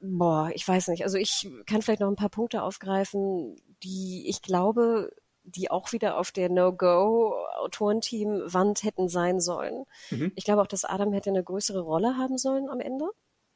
boah, 0.00 0.50
ich 0.54 0.66
weiß 0.66 0.88
nicht. 0.88 1.04
Also 1.04 1.18
ich 1.18 1.46
kann 1.66 1.82
vielleicht 1.82 2.00
noch 2.00 2.08
ein 2.08 2.16
paar 2.16 2.30
Punkte 2.30 2.62
aufgreifen, 2.62 3.56
die 3.82 4.24
ich 4.26 4.40
glaube, 4.40 5.12
die 5.44 5.70
auch 5.70 5.92
wieder 5.92 6.16
auf 6.16 6.32
der 6.32 6.48
No-Go-Autorenteam-Wand 6.48 8.84
hätten 8.84 9.10
sein 9.10 9.38
sollen. 9.38 9.84
Mhm. 10.08 10.32
Ich 10.34 10.44
glaube 10.44 10.62
auch, 10.62 10.66
dass 10.66 10.86
Adam 10.86 11.12
hätte 11.12 11.28
eine 11.28 11.44
größere 11.44 11.80
Rolle 11.80 12.16
haben 12.16 12.38
sollen 12.38 12.70
am 12.70 12.80
Ende. 12.80 13.04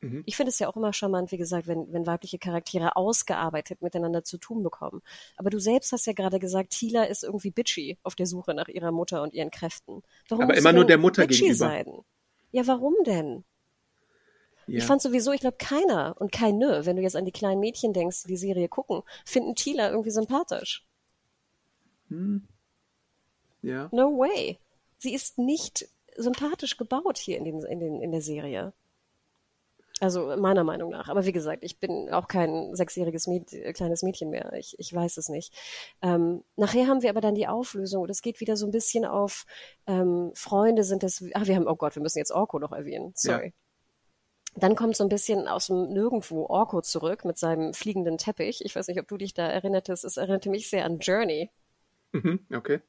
Mhm. 0.04 0.22
Ich 0.26 0.36
finde 0.36 0.50
es 0.50 0.58
ja 0.58 0.68
auch 0.68 0.76
immer 0.76 0.92
charmant, 0.92 1.32
wie 1.32 1.38
gesagt, 1.38 1.66
wenn, 1.66 1.90
wenn 1.92 2.06
weibliche 2.06 2.38
Charaktere 2.38 2.96
ausgearbeitet 2.96 3.80
miteinander 3.80 4.22
zu 4.22 4.36
tun 4.36 4.62
bekommen. 4.62 5.02
Aber 5.36 5.50
du 5.50 5.58
selbst 5.58 5.92
hast 5.92 6.06
ja 6.06 6.12
gerade 6.12 6.38
gesagt, 6.38 6.70
Tila 6.70 7.04
ist 7.04 7.24
irgendwie 7.24 7.50
bitchy 7.50 7.96
auf 8.02 8.14
der 8.14 8.26
Suche 8.26 8.54
nach 8.54 8.68
ihrer 8.68 8.92
Mutter 8.92 9.22
und 9.22 9.32
ihren 9.32 9.50
Kräften. 9.50 10.02
Warum 10.28 10.44
Aber 10.44 10.56
immer 10.56 10.72
nur 10.72 10.84
der 10.84 10.98
Mutter 10.98 11.26
gegenüber. 11.26 11.54
Sein? 11.54 11.86
Ja, 12.52 12.66
warum 12.66 12.94
denn? 13.06 13.44
Ja. 14.66 14.78
Ich 14.78 14.84
fand 14.84 15.02
sowieso, 15.02 15.32
ich 15.32 15.40
glaube, 15.40 15.56
keiner 15.58 16.14
und 16.18 16.32
keine, 16.32 16.86
wenn 16.86 16.96
du 16.96 17.02
jetzt 17.02 17.16
an 17.16 17.24
die 17.24 17.32
kleinen 17.32 17.60
Mädchen 17.60 17.92
denkst, 17.92 18.22
die 18.24 18.28
die 18.28 18.36
Serie 18.36 18.68
gucken, 18.68 19.02
finden 19.24 19.54
Tila 19.54 19.90
irgendwie 19.90 20.10
sympathisch. 20.10 20.86
Hm. 22.08 22.46
Ja. 23.62 23.88
No 23.92 24.18
way. 24.18 24.58
Sie 24.98 25.14
ist 25.14 25.38
nicht 25.38 25.88
sympathisch 26.16 26.76
gebaut 26.76 27.18
hier 27.18 27.38
in, 27.38 27.44
den, 27.44 27.62
in, 27.62 27.80
den, 27.80 28.00
in 28.02 28.12
der 28.12 28.22
Serie. 28.22 28.72
Also 30.00 30.36
meiner 30.36 30.64
Meinung 30.64 30.90
nach. 30.90 31.08
Aber 31.08 31.24
wie 31.24 31.32
gesagt, 31.32 31.62
ich 31.62 31.78
bin 31.78 32.10
auch 32.10 32.26
kein 32.26 32.74
sechsjähriges 32.74 33.28
Mäd 33.28 33.74
kleines 33.74 34.02
Mädchen 34.02 34.28
mehr. 34.28 34.52
Ich, 34.54 34.74
ich 34.78 34.92
weiß 34.92 35.16
es 35.18 35.28
nicht. 35.28 35.54
Ähm, 36.02 36.42
nachher 36.56 36.88
haben 36.88 37.02
wir 37.02 37.10
aber 37.10 37.20
dann 37.20 37.36
die 37.36 37.46
Auflösung 37.46 38.02
und 38.02 38.10
es 38.10 38.20
geht 38.20 38.40
wieder 38.40 38.56
so 38.56 38.66
ein 38.66 38.72
bisschen 38.72 39.04
auf 39.04 39.46
ähm, 39.86 40.32
Freunde 40.34 40.82
sind 40.82 41.04
das. 41.04 41.24
Ach, 41.34 41.46
wir 41.46 41.54
haben, 41.54 41.68
oh 41.68 41.76
Gott, 41.76 41.94
wir 41.94 42.02
müssen 42.02 42.18
jetzt 42.18 42.32
Orko 42.32 42.58
noch 42.58 42.72
erwähnen. 42.72 43.12
Sorry. 43.14 43.46
Ja. 43.46 43.52
Dann 44.56 44.76
kommt 44.76 44.96
so 44.96 45.04
ein 45.04 45.08
bisschen 45.08 45.48
aus 45.48 45.66
dem 45.66 45.88
Nirgendwo 45.92 46.46
Orko 46.46 46.80
zurück 46.80 47.24
mit 47.24 47.38
seinem 47.38 47.72
fliegenden 47.72 48.18
Teppich. 48.18 48.64
Ich 48.64 48.74
weiß 48.74 48.88
nicht, 48.88 49.00
ob 49.00 49.08
du 49.08 49.16
dich 49.16 49.34
da 49.34 49.48
erinnertest. 49.48 50.04
Es 50.04 50.16
erinnerte 50.16 50.50
mich 50.50 50.70
sehr 50.70 50.84
an 50.84 50.98
Journey. 50.98 51.50
Mhm, 52.12 52.46
okay. 52.52 52.80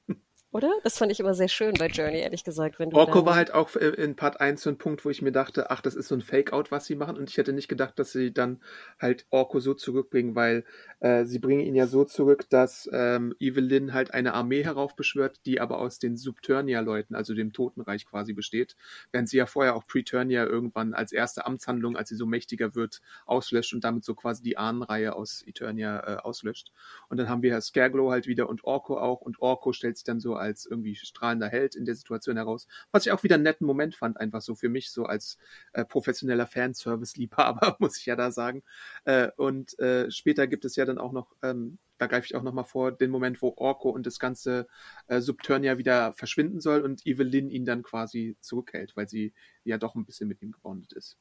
Oder? 0.51 0.71
Das 0.83 0.97
fand 0.97 1.11
ich 1.11 1.19
immer 1.19 1.33
sehr 1.33 1.49
schön 1.49 1.73
bei 1.77 1.87
Journey, 1.87 2.19
ehrlich 2.19 2.45
gesagt. 2.45 2.79
Wenn 2.79 2.93
Orko 2.93 3.25
war 3.25 3.35
halt 3.35 3.53
auch 3.53 3.75
äh, 3.75 3.89
in 3.89 4.15
Part 4.15 4.39
1 4.39 4.61
so 4.61 4.69
ein 4.69 4.77
Punkt, 4.77 5.03
wo 5.03 5.09
ich 5.09 5.21
mir 5.21 5.33
dachte, 5.33 5.69
ach, 5.69 5.81
das 5.81 5.95
ist 5.95 6.07
so 6.07 6.15
ein 6.15 6.21
Fake-Out, 6.21 6.71
was 6.71 6.85
sie 6.85 6.95
machen. 6.95 7.17
Und 7.17 7.29
ich 7.29 7.37
hätte 7.37 7.51
nicht 7.51 7.67
gedacht, 7.67 7.99
dass 7.99 8.13
sie 8.13 8.31
dann 8.31 8.61
halt 8.97 9.25
Orko 9.31 9.59
so 9.59 9.73
zurückbringen, 9.73 10.33
weil 10.33 10.63
äh, 11.01 11.25
sie 11.25 11.39
bringen 11.39 11.59
ihn 11.59 11.75
ja 11.75 11.87
so 11.87 12.05
zurück, 12.05 12.45
dass 12.49 12.89
ähm, 12.93 13.35
Evelyn 13.37 13.93
halt 13.93 14.13
eine 14.13 14.33
Armee 14.33 14.63
heraufbeschwört, 14.63 15.41
die 15.45 15.59
aber 15.59 15.77
aus 15.77 15.99
den 15.99 16.15
Subturnia-Leuten, 16.15 17.15
also 17.15 17.33
dem 17.33 17.51
Totenreich 17.51 18.05
quasi 18.05 18.31
besteht. 18.31 18.77
Während 19.11 19.27
sie 19.27 19.37
ja 19.37 19.47
vorher 19.47 19.75
auch 19.75 19.85
Preturnia 19.85 20.45
irgendwann 20.45 20.93
als 20.93 21.11
erste 21.11 21.45
Amtshandlung, 21.45 21.97
als 21.97 22.07
sie 22.07 22.15
so 22.15 22.25
mächtiger 22.25 22.75
wird, 22.75 23.01
auslöscht 23.25 23.73
und 23.73 23.83
damit 23.83 24.05
so 24.05 24.15
quasi 24.15 24.41
die 24.41 24.57
Ahnenreihe 24.57 25.17
aus 25.17 25.43
Eternia 25.45 25.99
äh, 25.99 26.15
auslöscht. 26.21 26.71
Und 27.09 27.17
dann 27.17 27.27
haben 27.27 27.41
wir 27.41 27.59
Scareglow 27.59 28.11
halt 28.11 28.25
wieder 28.27 28.47
und 28.47 28.63
Orko 28.63 28.97
auch. 28.97 29.19
Und 29.19 29.41
Orko 29.41 29.73
stellt 29.73 29.97
sich 29.97 30.05
dann 30.05 30.21
so 30.21 30.35
als 30.35 30.44
irgendwie 30.65 30.95
strahlender 30.95 31.47
Held 31.47 31.75
in 31.75 31.85
der 31.85 31.95
Situation 31.95 32.37
heraus. 32.37 32.67
Was 32.91 33.05
ich 33.05 33.11
auch 33.11 33.23
wieder 33.23 33.35
einen 33.35 33.43
netten 33.43 33.65
Moment 33.65 33.95
fand, 33.95 34.17
einfach 34.17 34.41
so 34.41 34.55
für 34.55 34.69
mich, 34.69 34.91
so 34.91 35.05
als 35.05 35.37
äh, 35.73 35.85
professioneller 35.85 36.47
Fanservice-Liebhaber, 36.47 37.75
muss 37.79 37.97
ich 37.97 38.05
ja 38.05 38.15
da 38.15 38.31
sagen. 38.31 38.63
Äh, 39.05 39.29
und 39.37 39.77
äh, 39.79 40.09
später 40.11 40.47
gibt 40.47 40.65
es 40.65 40.75
ja 40.75 40.85
dann 40.85 40.97
auch 40.97 41.11
noch, 41.11 41.35
ähm, 41.41 41.77
da 41.97 42.07
greife 42.07 42.25
ich 42.25 42.35
auch 42.35 42.43
nochmal 42.43 42.65
vor, 42.65 42.91
den 42.91 43.11
Moment, 43.11 43.41
wo 43.41 43.53
Orko 43.57 43.89
und 43.89 44.05
das 44.05 44.19
ganze 44.19 44.67
äh, 45.07 45.21
Subturnia 45.21 45.77
wieder 45.77 46.13
verschwinden 46.13 46.59
soll 46.59 46.81
und 46.81 47.05
Evelyn 47.05 47.49
ihn 47.49 47.65
dann 47.65 47.83
quasi 47.83 48.37
zurückhält, 48.41 48.95
weil 48.95 49.07
sie 49.07 49.33
ja 49.63 49.77
doch 49.77 49.95
ein 49.95 50.05
bisschen 50.05 50.27
mit 50.27 50.41
ihm 50.41 50.51
gebondet 50.51 50.93
ist. 50.93 51.17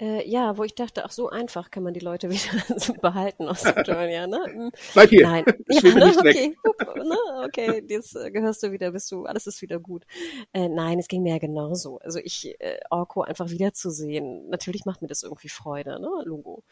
Äh, 0.00 0.28
ja, 0.28 0.56
wo 0.56 0.62
ich 0.62 0.76
dachte, 0.76 1.04
ach 1.04 1.10
so 1.10 1.28
einfach 1.28 1.72
kann 1.72 1.82
man 1.82 1.92
die 1.92 2.00
Leute 2.00 2.30
wieder 2.30 3.00
behalten 3.00 3.48
aus 3.48 3.64
Victoria, 3.64 4.26
ne? 4.28 4.40
Hm. 4.44 4.70
Bleib 4.92 5.10
hier. 5.10 5.22
Nein. 5.22 5.44
ja, 5.68 5.94
ne? 5.94 6.14
okay. 6.16 6.56
ne? 6.96 7.16
okay, 7.44 7.82
jetzt 7.88 8.14
äh, 8.14 8.30
gehörst 8.30 8.62
du 8.62 8.70
wieder, 8.70 8.92
bist 8.92 9.10
du, 9.10 9.24
alles 9.24 9.48
ist 9.48 9.60
wieder 9.60 9.80
gut. 9.80 10.04
Äh, 10.52 10.68
nein, 10.68 11.00
es 11.00 11.08
ging 11.08 11.22
mir 11.22 11.32
ja 11.32 11.38
genauso. 11.38 11.98
Also 11.98 12.20
ich, 12.22 12.54
äh, 12.60 12.78
Orko 12.90 13.22
einfach 13.22 13.50
wiederzusehen, 13.50 14.48
natürlich 14.48 14.84
macht 14.84 15.02
mir 15.02 15.08
das 15.08 15.24
irgendwie 15.24 15.48
Freude, 15.48 16.00
ne? 16.00 16.08
Logo. 16.24 16.62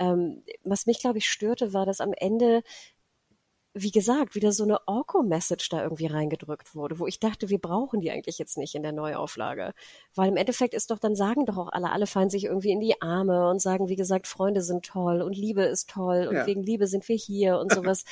Ähm, 0.00 0.42
was 0.64 0.86
mich, 0.86 0.98
glaube 0.98 1.18
ich, 1.18 1.28
störte, 1.28 1.72
war, 1.72 1.86
dass 1.86 2.00
am 2.00 2.12
Ende 2.16 2.62
wie 3.74 3.90
gesagt, 3.90 4.34
wieder 4.34 4.52
so 4.52 4.64
eine 4.64 4.86
Orko-Message 4.86 5.70
da 5.70 5.82
irgendwie 5.82 6.06
reingedrückt 6.06 6.74
wurde, 6.74 6.98
wo 6.98 7.06
ich 7.06 7.20
dachte, 7.20 7.48
wir 7.48 7.58
brauchen 7.58 8.00
die 8.00 8.10
eigentlich 8.10 8.38
jetzt 8.38 8.58
nicht 8.58 8.74
in 8.74 8.82
der 8.82 8.92
Neuauflage. 8.92 9.72
Weil 10.14 10.28
im 10.28 10.36
Endeffekt 10.36 10.74
ist 10.74 10.90
doch, 10.90 10.98
dann 10.98 11.16
sagen 11.16 11.46
doch 11.46 11.56
auch 11.56 11.72
alle, 11.72 11.90
alle 11.90 12.06
fallen 12.06 12.28
sich 12.28 12.44
irgendwie 12.44 12.70
in 12.70 12.80
die 12.80 13.00
Arme 13.00 13.48
und 13.48 13.62
sagen, 13.62 13.88
wie 13.88 13.96
gesagt, 13.96 14.26
Freunde 14.26 14.60
sind 14.60 14.84
toll 14.84 15.22
und 15.22 15.34
Liebe 15.34 15.62
ist 15.62 15.88
toll 15.88 16.26
und 16.28 16.36
ja. 16.36 16.46
wegen 16.46 16.62
Liebe 16.62 16.86
sind 16.86 17.08
wir 17.08 17.16
hier 17.16 17.58
und 17.58 17.72
sowas. 17.74 18.04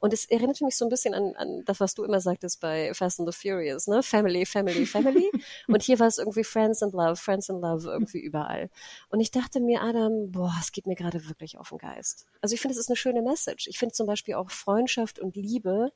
und 0.00 0.14
es 0.14 0.24
erinnert 0.24 0.62
mich 0.62 0.76
so 0.76 0.86
ein 0.86 0.88
bisschen 0.88 1.12
an, 1.12 1.34
an 1.36 1.62
das, 1.66 1.80
was 1.80 1.94
du 1.94 2.04
immer 2.04 2.20
sagtest 2.20 2.60
bei 2.60 2.94
Fast 2.94 3.20
and 3.20 3.30
the 3.30 3.38
Furious, 3.38 3.88
ne? 3.88 4.02
Family, 4.02 4.46
Family, 4.46 4.86
Family. 4.86 5.30
und 5.68 5.82
hier 5.82 5.98
war 5.98 6.06
es 6.06 6.16
irgendwie 6.16 6.44
Friends 6.44 6.82
and 6.82 6.94
Love, 6.94 7.16
Friends 7.16 7.50
and 7.50 7.60
Love 7.60 7.86
irgendwie 7.86 8.20
überall. 8.20 8.70
Und 9.10 9.20
ich 9.20 9.30
dachte 9.30 9.60
mir, 9.60 9.82
Adam, 9.82 10.30
boah, 10.32 10.54
es 10.58 10.72
geht 10.72 10.86
mir 10.86 10.96
gerade 10.96 11.28
wirklich 11.28 11.58
auf 11.58 11.68
den 11.68 11.78
Geist. 11.78 12.24
Also 12.40 12.54
ich 12.54 12.62
finde, 12.62 12.72
es 12.72 12.80
ist 12.80 12.88
eine 12.88 12.96
schöne 12.96 13.20
Message. 13.20 13.66
Ich 13.68 13.78
finde 13.78 13.92
zum 13.92 14.06
Beispiel 14.06 14.34
auch 14.34 14.50
Freundschaft 14.50 15.01
Freundschaft 15.02 15.18
und 15.18 15.36
Liebe 15.36 15.92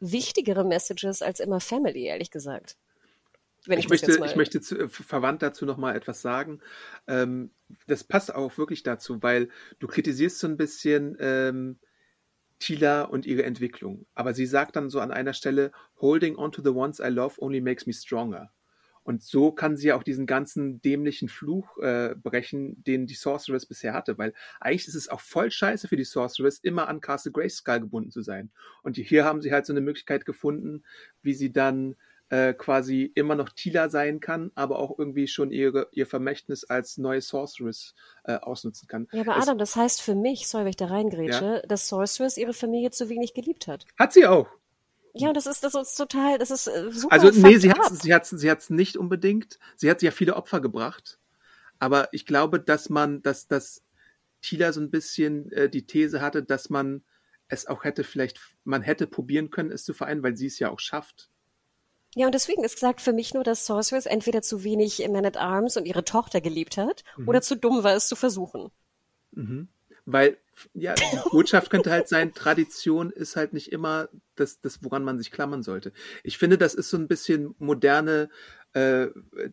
wichtigere 0.00 0.64
Messages 0.64 1.22
als 1.22 1.40
immer 1.40 1.60
Family, 1.60 2.04
ehrlich 2.04 2.30
gesagt. 2.30 2.76
Ich, 3.66 3.76
ich, 3.76 3.88
möchte, 3.90 4.24
ich 4.24 4.36
möchte 4.36 4.62
zu, 4.62 4.78
äh, 4.78 4.88
verwandt 4.88 5.42
dazu 5.42 5.66
noch 5.66 5.76
mal 5.76 5.94
etwas 5.94 6.22
sagen. 6.22 6.60
Ähm, 7.06 7.50
das 7.86 8.04
passt 8.04 8.34
auch 8.34 8.56
wirklich 8.56 8.82
dazu, 8.82 9.22
weil 9.22 9.50
du 9.78 9.86
kritisierst 9.86 10.38
so 10.38 10.46
ein 10.46 10.56
bisschen 10.56 11.16
ähm, 11.20 11.78
Tila 12.58 13.02
und 13.02 13.26
ihre 13.26 13.42
Entwicklung. 13.42 14.06
Aber 14.14 14.32
sie 14.32 14.46
sagt 14.46 14.76
dann 14.76 14.88
so 14.88 15.00
an 15.00 15.10
einer 15.10 15.34
Stelle, 15.34 15.72
holding 16.00 16.36
on 16.36 16.52
to 16.52 16.62
the 16.62 16.70
ones 16.70 17.00
I 17.00 17.08
love 17.08 17.38
only 17.38 17.60
makes 17.60 17.86
me 17.86 17.92
stronger. 17.92 18.50
Und 19.02 19.22
so 19.22 19.50
kann 19.52 19.76
sie 19.76 19.88
ja 19.88 19.96
auch 19.96 20.02
diesen 20.02 20.26
ganzen 20.26 20.80
dämlichen 20.82 21.28
Fluch 21.28 21.78
äh, 21.78 22.14
brechen, 22.14 22.82
den 22.84 23.06
die 23.06 23.14
Sorceress 23.14 23.66
bisher 23.66 23.94
hatte, 23.94 24.18
weil 24.18 24.34
eigentlich 24.60 24.88
ist 24.88 24.94
es 24.94 25.08
auch 25.08 25.20
voll 25.20 25.50
scheiße 25.50 25.88
für 25.88 25.96
die 25.96 26.04
Sorceress, 26.04 26.58
immer 26.58 26.88
an 26.88 27.00
Castle 27.00 27.32
Grayskull 27.32 27.80
gebunden 27.80 28.10
zu 28.10 28.22
sein. 28.22 28.50
Und 28.82 28.96
hier 28.96 29.24
haben 29.24 29.40
sie 29.40 29.52
halt 29.52 29.66
so 29.66 29.72
eine 29.72 29.80
Möglichkeit 29.80 30.26
gefunden, 30.26 30.84
wie 31.22 31.34
sie 31.34 31.52
dann 31.52 31.96
äh, 32.30 32.54
quasi 32.54 33.10
immer 33.14 33.34
noch 33.34 33.48
Tila 33.48 33.88
sein 33.88 34.20
kann, 34.20 34.52
aber 34.54 34.78
auch 34.78 34.98
irgendwie 34.98 35.26
schon 35.26 35.50
ihre, 35.50 35.88
ihr 35.90 36.06
Vermächtnis 36.06 36.64
als 36.64 36.96
neue 36.96 37.20
Sorceress 37.20 37.94
äh, 38.24 38.34
ausnutzen 38.34 38.86
kann. 38.86 39.08
Ja, 39.12 39.22
aber 39.22 39.36
Adam, 39.36 39.58
das 39.58 39.76
heißt 39.76 40.00
für 40.00 40.14
mich, 40.14 40.46
sorry, 40.46 40.64
wenn 40.64 40.70
ich 40.70 40.76
da 40.76 40.86
reingrätsche, 40.86 41.44
ja? 41.44 41.62
dass 41.62 41.88
Sorceress 41.88 42.36
ihre 42.36 42.52
Familie 42.52 42.92
zu 42.92 43.08
wenig 43.08 43.34
geliebt 43.34 43.66
hat. 43.66 43.84
Hat 43.98 44.12
sie 44.12 44.26
auch. 44.26 44.46
Ja, 45.14 45.28
und 45.28 45.36
das 45.36 45.46
ist, 45.46 45.64
das 45.64 45.74
ist 45.74 45.94
total, 45.96 46.38
das 46.38 46.50
ist 46.50 46.68
äh, 46.68 46.90
super. 46.92 47.12
Also, 47.12 47.30
nee, 47.30 47.58
sie 47.58 47.70
hat 47.70 47.94
sie 47.94 48.14
hat's, 48.14 48.30
sie 48.30 48.50
hat's 48.50 48.70
nicht 48.70 48.96
unbedingt. 48.96 49.58
Sie 49.76 49.90
hat 49.90 50.02
ja 50.02 50.10
viele 50.10 50.36
Opfer 50.36 50.60
gebracht. 50.60 51.18
Aber 51.78 52.08
ich 52.12 52.26
glaube, 52.26 52.60
dass 52.60 52.90
man, 52.90 53.22
dass, 53.22 53.48
dass 53.48 53.82
Tila 54.42 54.72
so 54.72 54.80
ein 54.80 54.90
bisschen 54.90 55.50
äh, 55.52 55.68
die 55.68 55.86
These 55.86 56.20
hatte, 56.20 56.42
dass 56.42 56.70
man 56.70 57.02
es 57.48 57.66
auch 57.66 57.84
hätte 57.84 58.04
vielleicht, 58.04 58.40
man 58.64 58.82
hätte 58.82 59.06
probieren 59.06 59.50
können, 59.50 59.72
es 59.72 59.84
zu 59.84 59.94
vereinen, 59.94 60.22
weil 60.22 60.36
sie 60.36 60.46
es 60.46 60.58
ja 60.58 60.70
auch 60.70 60.78
schafft. 60.78 61.30
Ja, 62.14 62.26
und 62.26 62.34
deswegen 62.34 62.64
ist 62.64 62.74
gesagt 62.74 63.00
für 63.00 63.12
mich 63.12 63.34
nur, 63.34 63.44
dass 63.44 63.66
Sorceress 63.66 64.06
entweder 64.06 64.42
zu 64.42 64.64
wenig 64.64 65.06
Man 65.08 65.26
at 65.26 65.36
Arms 65.36 65.76
und 65.76 65.86
ihre 65.86 66.04
Tochter 66.04 66.40
geliebt 66.40 66.76
hat 66.76 67.04
mhm. 67.16 67.28
oder 67.28 67.40
zu 67.40 67.56
dumm 67.56 67.82
war, 67.84 67.94
es 67.94 68.08
zu 68.08 68.16
versuchen. 68.16 68.70
Mhm. 69.32 69.68
Weil, 70.06 70.38
ja, 70.74 70.94
die 70.94 71.30
Botschaft 71.30 71.70
könnte 71.70 71.90
halt 71.90 72.08
sein, 72.08 72.34
Tradition 72.34 73.10
ist 73.10 73.36
halt 73.36 73.52
nicht 73.52 73.72
immer 73.72 74.08
das, 74.36 74.60
das, 74.60 74.82
woran 74.82 75.04
man 75.04 75.18
sich 75.18 75.30
klammern 75.30 75.62
sollte. 75.62 75.92
Ich 76.22 76.38
finde, 76.38 76.58
das 76.58 76.74
ist 76.74 76.90
so 76.90 76.96
ein 76.96 77.08
bisschen 77.08 77.54
moderne 77.58 78.28
äh, 78.72 79.08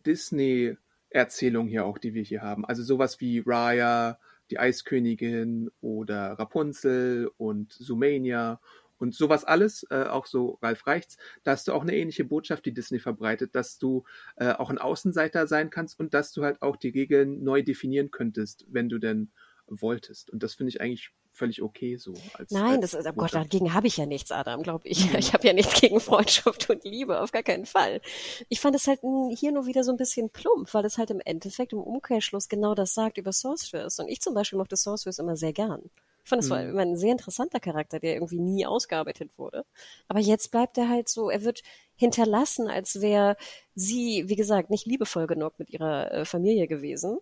Disney-Erzählung 0.06 1.68
hier 1.68 1.84
auch, 1.84 1.98
die 1.98 2.14
wir 2.14 2.22
hier 2.22 2.42
haben. 2.42 2.64
Also 2.64 2.82
sowas 2.82 3.20
wie 3.20 3.42
Raya, 3.44 4.18
die 4.50 4.58
Eiskönigin 4.58 5.70
oder 5.80 6.32
Rapunzel 6.32 7.30
und 7.36 7.72
Sumania 7.72 8.60
und 8.98 9.14
sowas 9.14 9.44
alles, 9.44 9.86
äh, 9.90 10.04
auch 10.04 10.26
so 10.26 10.58
Ralf 10.60 10.86
Reichts, 10.86 11.16
da 11.44 11.52
hast 11.52 11.68
du 11.68 11.72
auch 11.72 11.82
eine 11.82 11.96
ähnliche 11.96 12.24
Botschaft, 12.24 12.66
die 12.66 12.74
Disney 12.74 12.98
verbreitet, 12.98 13.54
dass 13.54 13.78
du 13.78 14.04
äh, 14.36 14.52
auch 14.52 14.70
ein 14.70 14.78
Außenseiter 14.78 15.46
sein 15.46 15.70
kannst 15.70 15.98
und 16.00 16.14
dass 16.14 16.32
du 16.32 16.42
halt 16.42 16.62
auch 16.62 16.76
die 16.76 16.90
Regeln 16.90 17.42
neu 17.42 17.62
definieren 17.62 18.10
könntest, 18.10 18.66
wenn 18.68 18.88
du 18.88 18.98
denn 18.98 19.30
wolltest. 19.68 20.30
Und 20.30 20.42
das 20.42 20.54
finde 20.54 20.70
ich 20.70 20.80
eigentlich 20.80 21.10
völlig 21.32 21.62
okay 21.62 21.96
so. 21.96 22.14
Als, 22.34 22.50
Nein, 22.50 22.82
als 22.82 22.90
das, 22.90 23.06
oh 23.06 23.12
Gott, 23.12 23.34
dagegen 23.34 23.72
habe 23.72 23.86
ich 23.86 23.96
ja 23.96 24.06
nichts, 24.06 24.32
Adam, 24.32 24.62
glaube 24.62 24.88
ich. 24.88 25.10
Mhm. 25.10 25.18
Ich 25.18 25.32
habe 25.32 25.46
ja 25.46 25.52
nichts 25.52 25.80
gegen 25.80 26.00
Freundschaft 26.00 26.68
und 26.68 26.84
Liebe, 26.84 27.20
auf 27.20 27.32
gar 27.32 27.42
keinen 27.42 27.66
Fall. 27.66 28.00
Ich 28.48 28.60
fand 28.60 28.74
es 28.76 28.86
halt 28.86 29.00
hier 29.36 29.52
nur 29.52 29.66
wieder 29.66 29.84
so 29.84 29.92
ein 29.92 29.96
bisschen 29.96 30.30
plump, 30.30 30.72
weil 30.74 30.84
es 30.84 30.98
halt 30.98 31.10
im 31.10 31.20
Endeffekt 31.24 31.72
im 31.72 31.80
Umkehrschluss 31.80 32.48
genau 32.48 32.74
das 32.74 32.94
sagt 32.94 33.18
über 33.18 33.32
Sorceress. 33.32 33.98
Und 33.98 34.08
ich 34.08 34.20
zum 34.20 34.34
Beispiel 34.34 34.58
mochte 34.58 34.76
Sorceress 34.76 35.18
immer 35.18 35.36
sehr 35.36 35.52
gern. 35.52 35.90
Ich 36.24 36.28
fand, 36.28 36.42
es 36.42 36.50
war 36.50 36.62
mhm. 36.62 36.70
immer 36.70 36.82
ein 36.82 36.96
sehr 36.96 37.12
interessanter 37.12 37.60
Charakter, 37.60 38.00
der 38.00 38.14
irgendwie 38.14 38.40
nie 38.40 38.66
ausgearbeitet 38.66 39.30
wurde. 39.38 39.64
Aber 40.08 40.20
jetzt 40.20 40.50
bleibt 40.50 40.76
er 40.76 40.88
halt 40.88 41.08
so, 41.08 41.30
er 41.30 41.42
wird 41.42 41.62
hinterlassen, 41.96 42.68
als 42.68 43.00
wäre 43.00 43.36
sie, 43.74 44.24
wie 44.26 44.36
gesagt, 44.36 44.68
nicht 44.68 44.86
liebevoll 44.86 45.26
genug 45.26 45.58
mit 45.58 45.70
ihrer 45.70 46.12
äh, 46.12 46.24
Familie 46.26 46.68
gewesen 46.68 47.18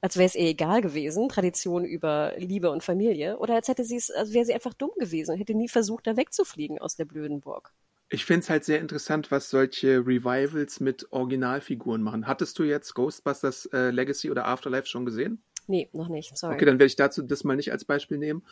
als 0.00 0.16
wäre 0.16 0.26
es 0.26 0.34
ihr 0.34 0.48
egal 0.48 0.80
gewesen, 0.80 1.28
Tradition 1.28 1.84
über 1.84 2.32
Liebe 2.38 2.70
und 2.70 2.82
Familie, 2.82 3.38
oder 3.38 3.54
als 3.54 3.68
hätte 3.68 3.84
sie 3.84 3.96
es, 3.96 4.10
als 4.10 4.32
wäre 4.32 4.44
sie 4.44 4.54
einfach 4.54 4.74
dumm 4.74 4.90
gewesen 4.98 5.32
und 5.32 5.38
hätte 5.38 5.54
nie 5.54 5.68
versucht, 5.68 6.06
da 6.06 6.16
wegzufliegen 6.16 6.78
aus 6.78 6.96
der 6.96 7.04
blöden 7.04 7.40
Burg. 7.40 7.72
Ich 8.12 8.24
finde 8.24 8.40
es 8.40 8.50
halt 8.50 8.64
sehr 8.64 8.80
interessant, 8.80 9.30
was 9.30 9.50
solche 9.50 9.98
Revivals 9.98 10.80
mit 10.80 11.12
Originalfiguren 11.12 12.02
machen. 12.02 12.26
Hattest 12.26 12.58
du 12.58 12.64
jetzt 12.64 12.94
Ghostbusters 12.94 13.66
äh, 13.66 13.90
Legacy 13.90 14.30
oder 14.30 14.46
Afterlife 14.46 14.86
schon 14.86 15.04
gesehen? 15.04 15.42
Nee, 15.68 15.88
noch 15.92 16.08
nicht, 16.08 16.36
sorry. 16.36 16.56
Okay, 16.56 16.64
dann 16.64 16.80
werde 16.80 16.86
ich 16.86 16.96
dazu 16.96 17.22
das 17.22 17.44
mal 17.44 17.54
nicht 17.54 17.70
als 17.70 17.84
Beispiel 17.84 18.18
nehmen. 18.18 18.42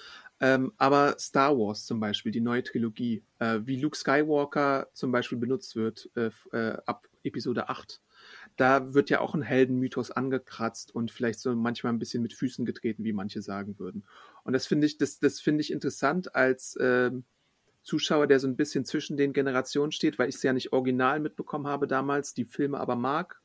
Ähm, 0.40 0.72
aber 0.76 1.16
Star 1.18 1.58
Wars 1.58 1.84
zum 1.84 1.98
Beispiel, 1.98 2.30
die 2.30 2.40
neue 2.40 2.62
Trilogie, 2.62 3.24
äh, 3.40 3.58
wie 3.64 3.80
Luke 3.80 3.96
Skywalker 3.96 4.86
zum 4.92 5.10
Beispiel 5.10 5.38
benutzt 5.38 5.74
wird 5.74 6.08
äh, 6.14 6.30
äh, 6.52 6.78
ab 6.86 7.08
Episode 7.24 7.68
8 7.68 8.00
da 8.58 8.92
wird 8.92 9.08
ja 9.08 9.20
auch 9.20 9.34
ein 9.34 9.42
Heldenmythos 9.42 10.10
angekratzt 10.10 10.92
und 10.94 11.12
vielleicht 11.12 11.38
so 11.38 11.54
manchmal 11.54 11.92
ein 11.92 12.00
bisschen 12.00 12.22
mit 12.22 12.34
Füßen 12.34 12.66
getreten, 12.66 13.04
wie 13.04 13.12
manche 13.12 13.40
sagen 13.40 13.78
würden. 13.78 14.04
Und 14.42 14.52
das 14.52 14.66
finde 14.66 14.86
ich, 14.86 14.98
das, 14.98 15.20
das 15.20 15.40
finde 15.40 15.60
ich 15.60 15.72
interessant 15.72 16.34
als 16.34 16.74
äh, 16.76 17.12
Zuschauer, 17.84 18.26
der 18.26 18.40
so 18.40 18.48
ein 18.48 18.56
bisschen 18.56 18.84
zwischen 18.84 19.16
den 19.16 19.32
Generationen 19.32 19.92
steht, 19.92 20.18
weil 20.18 20.28
ich 20.28 20.34
es 20.34 20.42
ja 20.42 20.52
nicht 20.52 20.72
original 20.72 21.20
mitbekommen 21.20 21.68
habe 21.68 21.86
damals, 21.86 22.34
die 22.34 22.44
Filme 22.44 22.80
aber 22.80 22.96
mag, 22.96 23.40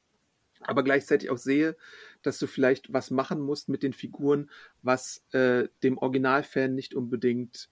aber 0.61 0.83
gleichzeitig 0.83 1.29
auch 1.29 1.37
sehe, 1.37 1.77
dass 2.23 2.39
du 2.39 2.47
vielleicht 2.47 2.91
was 2.91 3.11
machen 3.11 3.39
musst 3.39 3.69
mit 3.69 3.83
den 3.83 3.93
Figuren, 3.93 4.49
was 4.81 5.23
äh, 5.31 5.67
dem 5.83 5.99
Originalfan 5.99 6.73
nicht 6.73 6.95
unbedingt 6.95 7.69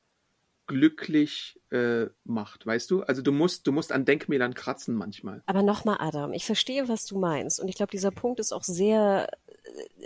glücklich 0.72 1.60
äh, 1.70 2.06
macht, 2.24 2.66
weißt 2.66 2.90
du? 2.92 3.04
Also 3.04 3.22
du 3.22 3.34
musst, 3.34 3.68
du 3.68 3.74
musst 3.74 3.92
an 3.92 4.06
Denkmälern 4.06 4.54
kratzen 4.54 4.96
manchmal. 4.96 5.44
Aber 5.46 5.64
nochmal, 5.64 5.98
Adam, 6.00 6.32
ich 6.32 6.46
verstehe, 6.46 6.88
was 6.88 7.06
du 7.06 7.20
meinst. 7.20 7.60
Und 7.60 7.68
ich 7.68 7.76
glaube, 7.76 7.92
dieser 7.92 8.12
Punkt 8.12 8.40
ist 8.40 8.54
auch 8.54 8.64
sehr, 8.64 9.30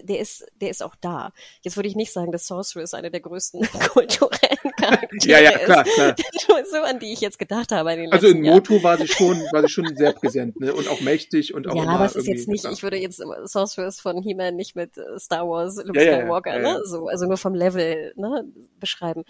der 0.04 0.20
ist, 0.20 0.46
der 0.60 0.72
ist 0.72 0.82
auch 0.82 0.96
da. 1.00 1.34
Jetzt 1.62 1.76
würde 1.76 1.88
ich 1.88 1.96
nicht 1.96 2.12
sagen, 2.12 2.32
dass 2.32 2.48
Sorceress 2.48 2.96
eine 2.96 3.12
der 3.12 3.20
größten 3.20 3.62
kulturellen 3.94 4.72
Charaktere 4.76 5.44
ja, 5.44 5.52
ja, 5.52 5.58
klar, 5.60 5.84
klar. 5.84 6.16
ist, 6.62 6.72
so 6.72 6.78
an 6.78 6.98
die 7.00 7.14
ich 7.14 7.22
jetzt 7.22 7.38
gedacht 7.38 7.72
habe. 7.72 7.94
In 7.94 8.12
also 8.12 8.28
in 8.28 8.42
Moto 8.42 8.82
war 8.82 8.98
sie 8.98 9.08
schon, 9.08 9.38
war 9.52 9.62
sie 9.62 9.70
schon 9.70 9.96
sehr 9.96 10.14
präsent, 10.14 10.60
ne? 10.60 10.74
Und 10.74 10.88
auch 10.88 11.02
mächtig 11.02 11.54
und 11.54 11.68
auch 11.68 11.76
Ja, 11.76 11.84
aber 11.84 12.06
es 12.06 12.16
ist 12.16 12.28
jetzt 12.28 12.48
nicht, 12.48 12.66
ich 12.66 12.82
würde 12.82 12.98
jetzt 12.98 13.22
Sorceress 13.44 14.00
von 14.00 14.20
He-Man 14.22 14.56
nicht 14.56 14.76
mit 14.76 14.98
äh, 14.98 15.20
Star 15.20 15.48
Wars, 15.48 15.78
Luke 15.84 16.04
ja, 16.04 16.20
Skywalker, 16.20 16.56
ja, 16.56 16.62
ja. 16.62 16.74
ne? 16.80 16.86
So, 16.86 17.08
also 17.08 17.28
nur 17.28 17.38
vom 17.38 17.54
Level, 17.54 18.14
ne, 18.16 18.46
beschreiben 18.80 19.24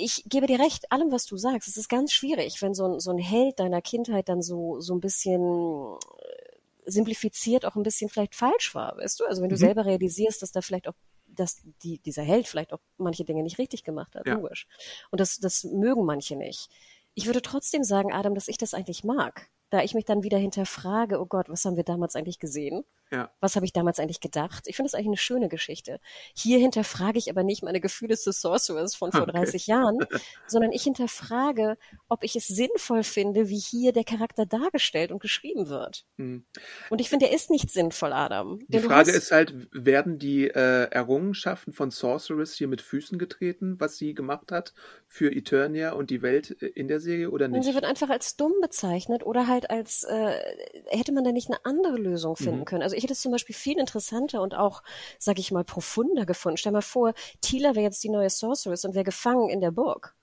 ich 0.00 0.22
gebe 0.28 0.46
dir 0.46 0.60
recht, 0.60 0.92
allem, 0.92 1.10
was 1.10 1.26
du 1.26 1.36
sagst. 1.36 1.66
Es 1.68 1.76
ist 1.76 1.88
ganz 1.88 2.12
schwierig, 2.12 2.62
wenn 2.62 2.72
so 2.72 2.84
ein, 2.86 3.00
so 3.00 3.10
ein 3.10 3.18
Held 3.18 3.58
deiner 3.58 3.82
Kindheit 3.82 4.28
dann 4.28 4.42
so, 4.42 4.80
so 4.80 4.94
ein 4.94 5.00
bisschen 5.00 5.42
äh, 5.42 6.90
simplifiziert 6.90 7.64
auch 7.66 7.74
ein 7.76 7.82
bisschen 7.82 8.08
vielleicht 8.08 8.34
falsch 8.36 8.74
war, 8.74 8.96
weißt 8.96 9.18
du? 9.20 9.24
Also 9.26 9.42
wenn 9.42 9.48
du 9.48 9.56
Mhm. 9.56 9.60
selber 9.60 9.84
realisierst, 9.86 10.40
dass 10.42 10.52
da 10.52 10.62
vielleicht 10.62 10.88
auch 10.88 10.94
dass 11.26 11.60
die, 11.82 11.98
dieser 11.98 12.22
Held 12.22 12.48
vielleicht 12.48 12.72
auch 12.72 12.80
manche 12.96 13.24
Dinge 13.24 13.42
nicht 13.42 13.58
richtig 13.58 13.84
gemacht 13.84 14.14
hat, 14.14 14.26
Ja. 14.26 14.34
logisch. 14.34 14.66
Und 15.10 15.20
das, 15.20 15.38
das 15.38 15.62
mögen 15.64 16.04
manche 16.04 16.34
nicht. 16.36 16.68
Ich 17.14 17.26
würde 17.26 17.42
trotzdem 17.42 17.84
sagen, 17.84 18.12
Adam, 18.12 18.34
dass 18.34 18.48
ich 18.48 18.56
das 18.58 18.74
eigentlich 18.74 19.04
mag. 19.04 19.48
Da 19.70 19.82
ich 19.82 19.94
mich 19.94 20.04
dann 20.06 20.22
wieder 20.22 20.38
hinterfrage, 20.38 21.20
oh 21.20 21.26
Gott, 21.26 21.48
was 21.48 21.64
haben 21.64 21.76
wir 21.76 21.84
damals 21.84 22.16
eigentlich 22.16 22.38
gesehen? 22.38 22.84
Ja. 23.10 23.30
Was 23.40 23.56
habe 23.56 23.64
ich 23.64 23.72
damals 23.72 23.98
eigentlich 23.98 24.20
gedacht? 24.20 24.64
Ich 24.66 24.76
finde 24.76 24.88
das 24.90 24.94
eigentlich 24.94 25.06
eine 25.08 25.16
schöne 25.16 25.48
Geschichte. 25.48 25.98
Hier 26.34 26.58
hinterfrage 26.58 27.18
ich 27.18 27.30
aber 27.30 27.42
nicht 27.42 27.62
meine 27.62 27.80
Gefühle 27.80 28.16
zu 28.16 28.32
Sorceress 28.32 28.94
von 28.94 29.12
vor 29.12 29.22
Okay. 29.28 29.32
30 29.32 29.66
Jahren, 29.66 29.98
sondern 30.46 30.72
ich 30.72 30.82
hinterfrage, 30.82 31.76
ob 32.08 32.22
ich 32.24 32.36
es 32.36 32.46
sinnvoll 32.46 33.02
finde, 33.02 33.48
wie 33.48 33.58
hier 33.58 33.92
der 33.92 34.04
Charakter 34.04 34.46
dargestellt 34.46 35.10
und 35.12 35.20
geschrieben 35.20 35.68
wird. 35.68 36.04
Hm. 36.18 36.44
Und 36.90 37.00
ich 37.00 37.08
finde, 37.08 37.26
der 37.26 37.34
ist 37.34 37.50
nicht 37.50 37.70
sinnvoll, 37.70 38.12
Adam. 38.12 38.58
Die 38.68 38.78
Frage 38.78 39.10
hast- 39.10 39.16
ist 39.16 39.32
halt, 39.32 39.54
werden 39.72 40.18
die 40.18 40.48
äh, 40.48 40.84
Errungenschaften 40.90 41.72
von 41.72 41.90
Sorceress 41.90 42.54
hier 42.54 42.68
mit 42.68 42.82
Füßen 42.82 43.18
getreten, 43.18 43.76
was 43.78 43.96
sie 43.96 44.14
gemacht 44.14 44.52
hat 44.52 44.74
für 45.06 45.32
Eternia 45.32 45.92
und 45.92 46.10
die 46.10 46.22
Welt 46.22 46.50
in 46.50 46.88
der 46.88 47.00
Serie 47.00 47.30
oder 47.30 47.46
Und 47.46 47.52
nicht? 47.52 47.64
sie 47.64 47.74
wird 47.74 47.84
einfach 47.84 48.10
als 48.10 48.36
dumm 48.36 48.52
bezeichnet 48.60 49.24
oder 49.24 49.46
halt 49.46 49.70
als, 49.70 50.04
äh, 50.04 50.38
hätte 50.86 51.12
man 51.12 51.24
da 51.24 51.32
nicht 51.32 51.48
eine 51.48 51.64
andere 51.64 51.96
Lösung 51.96 52.36
finden 52.36 52.60
Mhm. 52.60 52.64
können. 52.66 52.82
Also 52.82 52.96
ich 52.98 53.04
hätte 53.04 53.14
es 53.14 53.20
zum 53.20 53.32
Beispiel 53.32 53.54
viel 53.54 53.78
interessanter 53.78 54.42
und 54.42 54.54
auch, 54.54 54.82
sag 55.18 55.38
ich 55.38 55.52
mal, 55.52 55.64
profunder 55.64 56.26
gefunden. 56.26 56.58
Stell 56.58 56.72
mal 56.72 56.82
vor, 56.82 57.14
Tila 57.40 57.74
wäre 57.74 57.84
jetzt 57.84 58.04
die 58.04 58.10
neue 58.10 58.28
Sorceress 58.30 58.84
und 58.84 58.94
wäre 58.94 59.04
gefangen 59.04 59.48
in 59.48 59.60
der 59.60 59.70
Burg. 59.70 60.14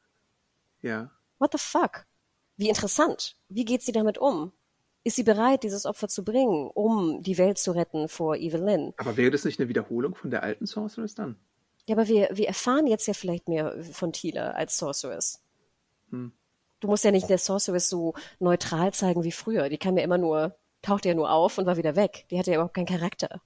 ja. 0.82 1.12
What 1.38 1.52
the 1.52 1.58
fuck? 1.58 2.06
Wie 2.56 2.70
interessant. 2.70 3.36
Wie 3.50 3.66
geht 3.66 3.82
sie 3.82 3.92
damit 3.92 4.18
um? 4.18 4.54
Ist 5.04 5.18
sie 5.18 5.24
bereit, 5.24 5.64
dieses 5.64 5.86
Opfer 5.86 6.08
zu 6.08 6.24
bringen, 6.24 6.70
um 6.74 7.22
die 7.22 7.38
Welt 7.38 7.58
zu 7.58 7.72
retten 7.74 8.08
vor 8.08 8.38
Evelyn? 8.38 8.94
Aber 8.98 9.18
wäre 9.18 9.32
das 9.32 9.44
nicht 9.44 9.60
eine 9.60 9.68
Wiederholung 9.68 10.16
von 10.16 10.32
der 10.32 10.44
alten 10.44 10.66
Sorceress 10.66 11.14
dann? 11.14 11.36
Ja, 11.88 11.96
aber 11.96 12.08
wir, 12.08 12.30
wir 12.32 12.48
erfahren 12.48 12.88
jetzt 12.88 13.06
ja 13.06 13.14
vielleicht 13.14 13.48
mehr 13.50 13.76
von 13.84 14.14
Tila 14.14 14.52
als 14.52 14.78
Sorceress. 14.78 15.44
Hm. 16.10 16.32
Du 16.80 16.88
musst 16.88 17.04
ja 17.04 17.12
nicht 17.12 17.30
der 17.30 17.38
Sorceress 17.38 17.90
so 17.90 18.14
neutral 18.40 18.94
zeigen 18.94 19.24
wie 19.24 19.32
früher. 19.32 19.70
Die 19.70 19.78
kam 19.78 19.98
ja 19.98 20.04
immer 20.04 20.18
nur, 20.18 20.56
tauchte 20.86 21.10
ja 21.10 21.16
nur 21.16 21.30
auf 21.32 21.58
und 21.58 21.66
war 21.66 21.78
wieder 21.78 21.96
weg. 21.96 22.26
Die 22.32 22.40
hatte 22.40 22.52
ja 22.52 22.58
überhaupt 22.58 22.74
keinen 22.76 22.86
Charakter. 22.86 23.42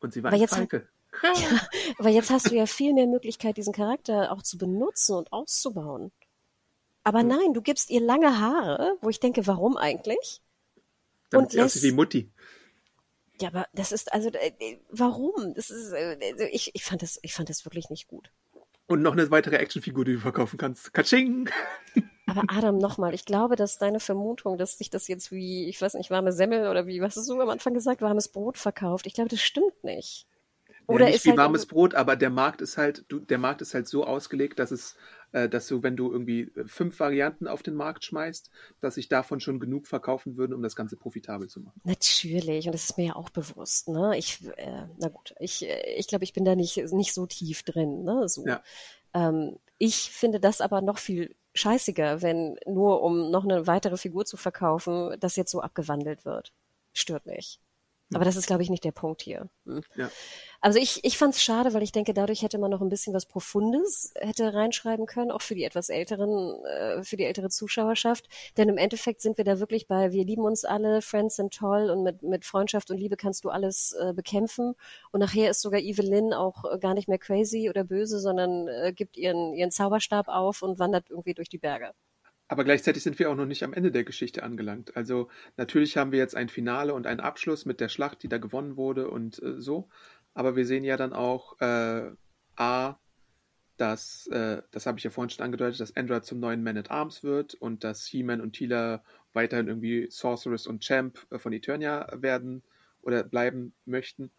Und 0.00 0.12
sie 0.12 0.22
war 0.22 0.28
Aber 0.30 0.36
ein 0.36 0.40
jetzt- 0.40 0.54
Falke. 0.54 0.88
Aber 1.98 2.10
jetzt 2.10 2.30
hast 2.30 2.50
du 2.50 2.54
ja 2.54 2.66
viel 2.66 2.92
mehr 2.94 3.06
Möglichkeit, 3.06 3.56
diesen 3.56 3.72
Charakter 3.72 4.30
auch 4.30 4.42
zu 4.42 4.58
benutzen 4.58 5.16
und 5.16 5.32
auszubauen. 5.32 6.12
Aber 7.02 7.22
nein, 7.22 7.54
du 7.54 7.62
gibst 7.62 7.90
ihr 7.90 8.00
lange 8.00 8.38
Haare, 8.38 8.96
wo 9.00 9.08
ich 9.08 9.18
denke, 9.18 9.46
warum 9.46 9.76
eigentlich? 9.76 10.42
Damit 11.30 11.46
Und 11.46 11.52
sie 11.52 11.58
lässt- 11.58 11.82
wie 11.82 11.92
Mutti. 11.92 12.30
Ja, 13.40 13.48
aber 13.48 13.66
das 13.72 13.92
ist 13.92 14.12
also 14.12 14.30
äh, 14.30 14.52
äh, 14.58 14.78
warum? 14.90 15.54
Das 15.54 15.70
ist 15.70 15.92
äh, 15.92 16.18
also 16.32 16.44
ich, 16.50 16.74
ich 16.74 16.84
fand 16.84 17.02
das 17.02 17.18
ich 17.22 17.32
fand 17.34 17.48
das 17.48 17.64
wirklich 17.64 17.88
nicht 17.88 18.08
gut. 18.08 18.30
Und 18.86 19.00
noch 19.02 19.12
eine 19.12 19.30
weitere 19.30 19.56
Actionfigur, 19.56 20.04
die 20.04 20.14
du 20.14 20.20
verkaufen 20.20 20.58
kannst. 20.58 20.92
Katsching! 20.92 21.48
Aber 22.28 22.42
Adam, 22.48 22.76
nochmal, 22.76 23.14
ich 23.14 23.24
glaube, 23.24 23.56
dass 23.56 23.78
deine 23.78 24.00
Vermutung, 24.00 24.58
dass 24.58 24.76
sich 24.76 24.90
das 24.90 25.08
jetzt 25.08 25.32
wie, 25.32 25.68
ich 25.68 25.80
weiß 25.80 25.94
nicht, 25.94 26.10
warme 26.10 26.32
Semmel 26.32 26.68
oder 26.68 26.86
wie, 26.86 27.00
was 27.00 27.16
hast 27.16 27.28
du 27.28 27.40
am 27.40 27.48
Anfang 27.48 27.72
gesagt, 27.72 28.02
warmes 28.02 28.28
Brot 28.28 28.58
verkauft, 28.58 29.06
ich 29.06 29.14
glaube, 29.14 29.30
das 29.30 29.40
stimmt 29.40 29.82
nicht. 29.82 30.26
Oder 30.86 31.06
ja, 31.06 31.12
nicht 31.12 31.24
wie 31.24 31.30
halt 31.30 31.38
warmes 31.38 31.66
Brot, 31.66 31.94
aber 31.94 32.16
der 32.16 32.30
Markt 32.30 32.62
ist 32.62 32.78
halt, 32.78 33.04
du, 33.08 33.18
der 33.20 33.36
Markt 33.36 33.60
ist 33.60 33.74
halt 33.74 33.86
so 33.86 34.04
ausgelegt, 34.04 34.58
dass 34.58 34.70
es, 34.70 34.96
äh, 35.32 35.46
dass 35.46 35.66
du, 35.66 35.82
wenn 35.82 35.96
du 35.96 36.10
irgendwie 36.10 36.50
äh, 36.54 36.64
fünf 36.66 36.98
Varianten 36.98 37.46
auf 37.46 37.62
den 37.62 37.74
Markt 37.74 38.04
schmeißt, 38.04 38.50
dass 38.80 38.94
sich 38.94 39.08
davon 39.08 39.40
schon 39.40 39.60
genug 39.60 39.86
verkaufen 39.86 40.38
würden, 40.38 40.54
um 40.54 40.62
das 40.62 40.76
Ganze 40.76 40.96
profitabel 40.96 41.48
zu 41.48 41.60
machen. 41.60 41.78
Natürlich, 41.84 42.66
und 42.66 42.72
das 42.72 42.84
ist 42.84 42.96
mir 42.96 43.08
ja 43.08 43.16
auch 43.16 43.28
bewusst, 43.28 43.88
ne? 43.88 44.16
Ich, 44.16 44.46
äh, 44.56 44.86
na 44.98 45.08
gut, 45.08 45.34
ich, 45.40 45.68
äh, 45.68 45.94
ich 45.96 46.08
glaube, 46.08 46.24
ich 46.24 46.32
bin 46.32 46.46
da 46.46 46.56
nicht, 46.56 46.78
nicht 46.92 47.12
so 47.12 47.26
tief 47.26 47.64
drin, 47.64 48.04
ne? 48.04 48.26
So. 48.26 48.46
Ja. 48.46 48.62
Ähm, 49.12 49.58
ich 49.76 50.10
finde 50.10 50.40
das 50.40 50.62
aber 50.62 50.80
noch 50.80 50.98
viel 50.98 51.36
scheißiger, 51.54 52.22
wenn 52.22 52.56
nur 52.66 53.02
um 53.02 53.30
noch 53.30 53.44
eine 53.44 53.66
weitere 53.66 53.96
Figur 53.96 54.24
zu 54.24 54.36
verkaufen, 54.36 55.16
das 55.20 55.36
jetzt 55.36 55.50
so 55.50 55.60
abgewandelt 55.60 56.24
wird. 56.24 56.52
Stört 56.92 57.26
mich. 57.26 57.60
Aber 58.14 58.24
das 58.24 58.36
ist, 58.36 58.46
glaube 58.46 58.62
ich, 58.62 58.70
nicht 58.70 58.84
der 58.84 58.92
Punkt 58.92 59.20
hier. 59.20 59.48
Hm. 59.66 59.82
Ja. 59.96 60.10
Also 60.60 60.78
ich, 60.78 61.04
ich 61.04 61.18
fand 61.18 61.34
es 61.34 61.42
schade, 61.42 61.72
weil 61.74 61.82
ich 61.82 61.92
denke, 61.92 62.14
dadurch 62.14 62.42
hätte 62.42 62.58
man 62.58 62.70
noch 62.70 62.80
ein 62.80 62.88
bisschen 62.88 63.14
was 63.14 63.26
Profundes 63.26 64.12
hätte 64.16 64.54
reinschreiben 64.54 65.06
können, 65.06 65.30
auch 65.30 65.42
für 65.42 65.54
die 65.54 65.62
etwas 65.62 65.88
älteren, 65.88 66.64
äh, 66.64 67.02
für 67.04 67.16
die 67.16 67.24
ältere 67.24 67.50
Zuschauerschaft. 67.50 68.28
Denn 68.56 68.68
im 68.68 68.78
Endeffekt 68.78 69.20
sind 69.20 69.36
wir 69.36 69.44
da 69.44 69.60
wirklich 69.60 69.86
bei, 69.86 70.10
wir 70.10 70.24
lieben 70.24 70.42
uns 70.42 70.64
alle, 70.64 71.02
Friends 71.02 71.36
sind 71.36 71.54
toll 71.54 71.90
und 71.90 72.02
mit, 72.02 72.22
mit 72.22 72.44
Freundschaft 72.44 72.90
und 72.90 72.98
Liebe 72.98 73.16
kannst 73.16 73.44
du 73.44 73.50
alles 73.50 73.92
äh, 74.00 74.12
bekämpfen. 74.14 74.74
Und 75.12 75.20
nachher 75.20 75.50
ist 75.50 75.60
sogar 75.60 75.80
Evelyn 75.80 76.32
auch 76.32 76.64
äh, 76.64 76.78
gar 76.78 76.94
nicht 76.94 77.08
mehr 77.08 77.18
crazy 77.18 77.68
oder 77.68 77.84
böse, 77.84 78.18
sondern 78.20 78.68
gibt 78.94 79.16
ihren, 79.16 79.52
ihren 79.54 79.70
Zauberstab 79.70 80.28
auf 80.28 80.62
und 80.62 80.78
wandert 80.78 81.10
irgendwie 81.10 81.34
durch 81.34 81.48
die 81.48 81.58
Berge. 81.58 81.92
Aber 82.48 82.64
gleichzeitig 82.64 83.02
sind 83.02 83.18
wir 83.18 83.30
auch 83.30 83.36
noch 83.36 83.46
nicht 83.46 83.62
am 83.62 83.74
Ende 83.74 83.92
der 83.92 84.04
Geschichte 84.04 84.42
angelangt. 84.42 84.96
Also 84.96 85.28
natürlich 85.56 85.96
haben 85.96 86.12
wir 86.12 86.18
jetzt 86.18 86.34
ein 86.34 86.48
Finale 86.48 86.94
und 86.94 87.06
einen 87.06 87.20
Abschluss 87.20 87.66
mit 87.66 87.78
der 87.80 87.90
Schlacht, 87.90 88.22
die 88.22 88.28
da 88.28 88.38
gewonnen 88.38 88.76
wurde 88.76 89.10
und 89.10 89.42
äh, 89.42 89.60
so. 89.60 89.88
Aber 90.34 90.56
wir 90.56 90.66
sehen 90.66 90.84
ja 90.84 90.96
dann 90.96 91.12
auch 91.12 91.60
äh, 91.60 92.10
A, 92.56 92.96
dass, 93.76 94.26
äh, 94.28 94.62
das 94.70 94.86
habe 94.86 94.98
ich 94.98 95.04
ja 95.04 95.10
vorhin 95.10 95.30
schon 95.30 95.44
angedeutet, 95.44 95.80
dass 95.80 95.96
Android 95.96 96.24
zum 96.24 96.40
neuen 96.40 96.62
Man 96.62 96.78
at 96.78 96.90
Arms 96.90 97.22
wird 97.22 97.54
und 97.54 97.84
dass 97.84 98.06
He-Man 98.06 98.40
und 98.40 98.52
Tila 98.52 99.04
weiterhin 99.32 99.68
irgendwie 99.68 100.08
Sorceress 100.10 100.66
und 100.66 100.82
Champ 100.82 101.26
äh, 101.30 101.38
von 101.38 101.52
Eternia 101.52 102.08
werden 102.14 102.62
oder 103.02 103.22
bleiben 103.24 103.74
möchten. 103.84 104.30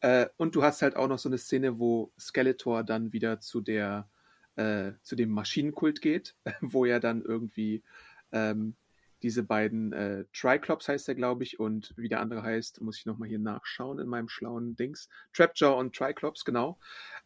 Äh, 0.00 0.26
und 0.36 0.54
du 0.54 0.62
hast 0.62 0.82
halt 0.82 0.96
auch 0.96 1.08
noch 1.08 1.18
so 1.18 1.28
eine 1.28 1.38
Szene, 1.38 1.78
wo 1.78 2.12
Skeletor 2.18 2.82
dann 2.82 3.12
wieder 3.12 3.40
zu 3.40 3.60
der 3.60 4.08
äh, 4.58 4.92
zu 5.02 5.16
dem 5.16 5.30
Maschinenkult 5.30 6.02
geht, 6.02 6.34
wo 6.60 6.84
er 6.84 7.00
dann 7.00 7.22
irgendwie 7.22 7.82
ähm, 8.32 8.74
diese 9.22 9.42
beiden 9.42 9.92
äh, 9.92 10.24
Triclops 10.32 10.88
heißt 10.88 11.08
er, 11.08 11.16
glaube 11.16 11.42
ich, 11.42 11.58
und 11.58 11.92
wie 11.96 12.08
der 12.08 12.20
andere 12.20 12.42
heißt, 12.42 12.80
muss 12.80 12.98
ich 12.98 13.06
nochmal 13.06 13.28
hier 13.28 13.40
nachschauen 13.40 13.98
in 13.98 14.06
meinem 14.06 14.28
schlauen 14.28 14.76
Dings. 14.76 15.08
Trapjaw 15.32 15.76
und 15.78 15.94
Triclops, 15.94 16.44
genau. 16.44 16.78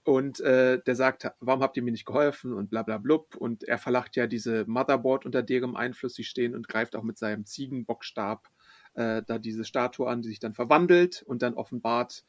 Und 0.05 0.41
äh, 0.41 0.80
der 0.83 0.95
sagt, 0.95 1.30
warum 1.41 1.62
habt 1.62 1.76
ihr 1.76 1.83
mir 1.83 1.91
nicht 1.91 2.07
geholfen 2.07 2.55
und 2.55 2.70
bla 2.70 2.83
bla 2.83 2.97
blub. 2.97 3.37
Und 3.37 3.64
er 3.64 3.76
verlacht 3.76 4.16
ja 4.16 4.26
diese 4.26 4.64
Motherboard, 4.66 5.26
unter 5.26 5.43
deren 5.43 5.76
Einfluss 5.76 6.14
sie 6.14 6.24
stehen 6.24 6.55
und 6.55 6.68
greift 6.68 6.97
auch 6.97 7.03
mit 7.03 7.18
seinem 7.18 7.45
Ziegenbockstab 7.45 8.49
äh, 8.95 9.22
da 9.26 9.39
diese 9.39 9.64
Statue 9.64 10.09
an, 10.09 10.22
die 10.22 10.28
sich 10.30 10.41
dann 10.41 10.55
verwandelt 10.55 11.22
und 11.26 11.43
dann 11.43 11.55
offenbart, 11.55 12.24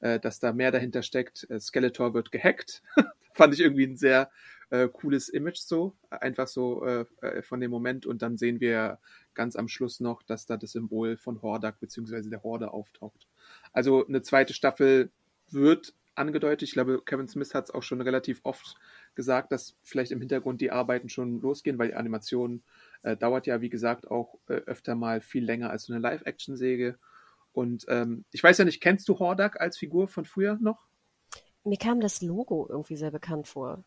äh, 0.00 0.18
dass 0.18 0.40
da 0.40 0.52
mehr 0.52 0.72
dahinter 0.72 1.02
steckt. 1.02 1.48
Äh, 1.50 1.60
Skeletor 1.60 2.14
wird 2.14 2.32
gehackt. 2.32 2.82
Fand 3.34 3.52
ich 3.52 3.60
irgendwie 3.60 3.86
ein 3.86 3.96
sehr 3.96 4.30
äh, 4.70 4.88
cooles 4.88 5.28
Image 5.28 5.58
so, 5.58 5.94
einfach 6.10 6.48
so 6.48 6.84
äh, 6.84 7.04
äh, 7.20 7.42
von 7.42 7.60
dem 7.60 7.70
Moment. 7.70 8.06
Und 8.06 8.22
dann 8.22 8.36
sehen 8.36 8.60
wir 8.60 8.98
ganz 9.34 9.56
am 9.56 9.68
Schluss 9.68 10.00
noch, 10.00 10.22
dass 10.22 10.46
da 10.46 10.56
das 10.56 10.72
Symbol 10.72 11.16
von 11.16 11.42
Hordak 11.42 11.80
beziehungsweise 11.80 12.30
der 12.30 12.42
Horde 12.42 12.72
auftaucht. 12.72 13.28
Also 13.72 14.06
eine 14.06 14.22
zweite 14.22 14.54
Staffel 14.54 15.10
wird 15.50 15.94
angedeutet. 16.14 16.68
Ich 16.68 16.72
glaube, 16.72 17.02
Kevin 17.04 17.28
Smith 17.28 17.54
hat 17.54 17.64
es 17.64 17.70
auch 17.74 17.82
schon 17.82 18.00
relativ 18.00 18.40
oft 18.44 18.76
gesagt, 19.14 19.52
dass 19.52 19.76
vielleicht 19.82 20.12
im 20.12 20.20
Hintergrund 20.20 20.60
die 20.60 20.70
Arbeiten 20.70 21.08
schon 21.08 21.40
losgehen, 21.40 21.78
weil 21.78 21.88
die 21.88 21.94
Animation 21.94 22.62
äh, 23.02 23.16
dauert 23.16 23.46
ja, 23.46 23.60
wie 23.60 23.70
gesagt, 23.70 24.10
auch 24.10 24.38
äh, 24.48 24.54
öfter 24.54 24.94
mal 24.94 25.20
viel 25.20 25.44
länger 25.44 25.70
als 25.70 25.84
so 25.84 25.92
eine 25.92 26.00
Live-Action-Säge. 26.00 26.98
Und 27.52 27.84
ähm, 27.88 28.24
ich 28.32 28.42
weiß 28.42 28.58
ja 28.58 28.64
nicht, 28.64 28.80
kennst 28.80 29.08
du 29.08 29.18
Hordak 29.18 29.60
als 29.60 29.78
Figur 29.78 30.08
von 30.08 30.24
früher 30.24 30.56
noch? 30.60 30.86
Mir 31.64 31.78
kam 31.78 32.00
das 32.00 32.22
Logo 32.22 32.66
irgendwie 32.68 32.96
sehr 32.96 33.10
bekannt 33.10 33.48
vor. 33.48 33.84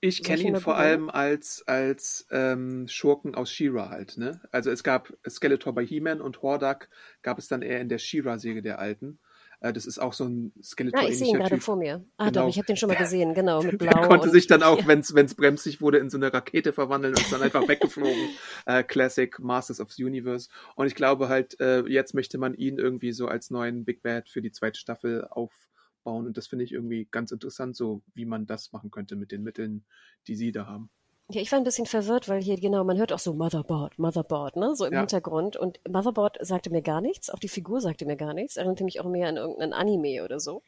Ich 0.00 0.22
kenne 0.22 0.42
ihn 0.42 0.56
vor 0.56 0.76
allem 0.76 1.10
als, 1.10 1.62
als 1.66 2.26
ähm, 2.30 2.88
Schurken 2.88 3.34
aus 3.34 3.50
She-Ra 3.50 3.90
halt. 3.90 4.16
Ne? 4.16 4.40
Also 4.50 4.70
es 4.70 4.82
gab 4.82 5.12
Skeletor 5.28 5.74
bei 5.74 5.84
He-Man 5.84 6.20
und 6.20 6.42
Hordak 6.42 6.88
gab 7.22 7.38
es 7.38 7.48
dann 7.48 7.62
eher 7.62 7.80
in 7.80 7.88
der 7.88 7.98
She-Ra-Säge 7.98 8.62
der 8.62 8.78
alten. 8.78 9.20
Äh, 9.62 9.72
das 9.72 9.86
ist 9.86 10.00
auch 10.00 10.12
so 10.12 10.24
ein 10.24 10.52
Skeletor. 10.60 11.00
Ah, 11.00 11.08
ich 11.08 11.18
sehe 11.18 11.28
ihn 11.28 11.38
gerade 11.38 11.60
vor 11.60 11.76
mir. 11.76 12.04
Ah, 12.16 12.30
genau. 12.30 12.42
doch, 12.42 12.48
ich 12.48 12.56
habe 12.56 12.66
den 12.66 12.76
schon 12.76 12.88
mal 12.88 12.96
gesehen, 12.98 13.32
genau, 13.32 13.62
mit 13.62 13.78
Blau. 13.78 13.92
Er 13.92 14.08
konnte 14.08 14.28
sich 14.30 14.48
dann 14.48 14.64
auch, 14.64 14.86
wenn 14.86 14.98
es 15.00 15.34
bremsig 15.34 15.80
wurde, 15.80 15.98
in 15.98 16.10
so 16.10 16.16
eine 16.16 16.32
Rakete 16.32 16.72
verwandeln 16.72 17.14
und 17.14 17.20
ist 17.20 17.32
dann 17.32 17.42
einfach 17.42 17.66
weggeflogen. 17.66 18.12
Äh, 18.64 18.84
Classic 18.84 19.38
Masters 19.40 19.80
of 19.80 19.90
the 19.90 20.04
Universe. 20.04 20.48
Und 20.76 20.86
ich 20.86 20.94
glaube 20.94 21.28
halt, 21.28 21.58
äh, 21.60 21.80
jetzt 21.88 22.14
möchte 22.14 22.38
man 22.38 22.54
ihn 22.54 22.78
irgendwie 22.78 23.12
so 23.12 23.26
als 23.26 23.50
neuen 23.50 23.84
Big 23.84 24.02
Bad 24.02 24.28
für 24.28 24.40
die 24.40 24.52
zweite 24.52 24.78
Staffel 24.78 25.26
aufbauen. 26.02 26.26
Und 26.26 26.36
das 26.36 26.46
finde 26.46 26.64
ich 26.64 26.72
irgendwie 26.72 27.06
ganz 27.10 27.32
interessant, 27.32 27.76
so 27.76 28.02
wie 28.14 28.24
man 28.24 28.46
das 28.46 28.72
machen 28.72 28.90
könnte 28.90 29.16
mit 29.16 29.32
den 29.32 29.42
Mitteln, 29.42 29.84
die 30.26 30.36
sie 30.36 30.52
da 30.52 30.66
haben. 30.66 30.90
Ja, 31.30 31.40
ich 31.40 31.50
war 31.50 31.58
ein 31.58 31.64
bisschen 31.64 31.86
verwirrt, 31.86 32.28
weil 32.28 32.42
hier 32.42 32.58
genau, 32.58 32.84
man 32.84 32.98
hört 32.98 33.12
auch 33.12 33.18
so 33.18 33.32
Motherboard, 33.32 33.98
Motherboard, 33.98 34.56
ne, 34.56 34.74
so 34.74 34.84
im 34.84 34.92
ja. 34.92 34.98
Hintergrund. 35.00 35.56
Und 35.56 35.80
Motherboard 35.88 36.38
sagte 36.40 36.70
mir 36.70 36.82
gar 36.82 37.00
nichts, 37.00 37.30
auch 37.30 37.38
die 37.38 37.48
Figur 37.48 37.80
sagte 37.80 38.04
mir 38.04 38.16
gar 38.16 38.34
nichts, 38.34 38.56
erinnerte 38.56 38.84
mich 38.84 39.00
auch 39.00 39.08
mehr 39.08 39.28
an 39.28 39.36
irgendeinen 39.36 39.72
Anime 39.72 40.24
oder 40.24 40.40
so. 40.40 40.62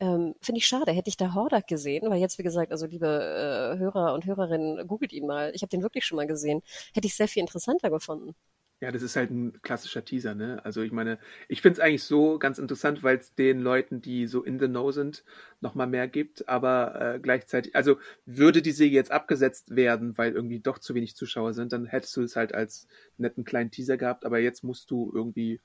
Ähm, 0.00 0.34
Finde 0.40 0.58
ich 0.58 0.66
schade, 0.66 0.92
hätte 0.92 1.10
ich 1.10 1.18
da 1.18 1.34
Hordak 1.34 1.66
gesehen, 1.66 2.10
weil 2.10 2.18
jetzt, 2.18 2.38
wie 2.38 2.42
gesagt, 2.42 2.72
also 2.72 2.86
liebe 2.86 3.06
äh, 3.06 3.78
Hörer 3.78 4.14
und 4.14 4.24
Hörerinnen, 4.24 4.88
googelt 4.88 5.12
ihn 5.12 5.26
mal. 5.26 5.52
Ich 5.54 5.60
habe 5.62 5.68
den 5.68 5.82
wirklich 5.82 6.06
schon 6.06 6.16
mal 6.16 6.26
gesehen. 6.26 6.62
Hätte 6.94 7.06
ich 7.06 7.14
sehr 7.14 7.28
viel 7.28 7.42
interessanter 7.42 7.90
gefunden. 7.90 8.34
Ja, 8.80 8.90
das 8.90 9.02
ist 9.02 9.14
halt 9.14 9.30
ein 9.30 9.60
klassischer 9.60 10.04
Teaser, 10.06 10.34
ne? 10.34 10.64
Also 10.64 10.80
ich 10.80 10.90
meine, 10.90 11.18
ich 11.48 11.60
finde 11.60 11.74
es 11.74 11.80
eigentlich 11.80 12.02
so 12.02 12.38
ganz 12.38 12.58
interessant, 12.58 13.02
weil 13.02 13.18
es 13.18 13.34
den 13.34 13.60
Leuten, 13.60 14.00
die 14.00 14.26
so 14.26 14.42
in 14.42 14.58
the 14.58 14.68
know 14.68 14.90
sind, 14.90 15.22
nochmal 15.60 15.86
mehr 15.86 16.08
gibt, 16.08 16.48
aber 16.48 17.14
äh, 17.16 17.20
gleichzeitig, 17.20 17.76
also 17.76 17.98
würde 18.24 18.62
die 18.62 18.72
Serie 18.72 18.94
jetzt 18.94 19.10
abgesetzt 19.12 19.76
werden, 19.76 20.16
weil 20.16 20.32
irgendwie 20.32 20.60
doch 20.60 20.78
zu 20.78 20.94
wenig 20.94 21.14
Zuschauer 21.14 21.52
sind, 21.52 21.74
dann 21.74 21.84
hättest 21.86 22.16
du 22.16 22.22
es 22.22 22.36
halt 22.36 22.54
als 22.54 22.86
netten 23.18 23.44
kleinen 23.44 23.70
Teaser 23.70 23.98
gehabt, 23.98 24.24
aber 24.24 24.38
jetzt 24.38 24.64
musst 24.64 24.90
du 24.90 25.12
irgendwie 25.14 25.60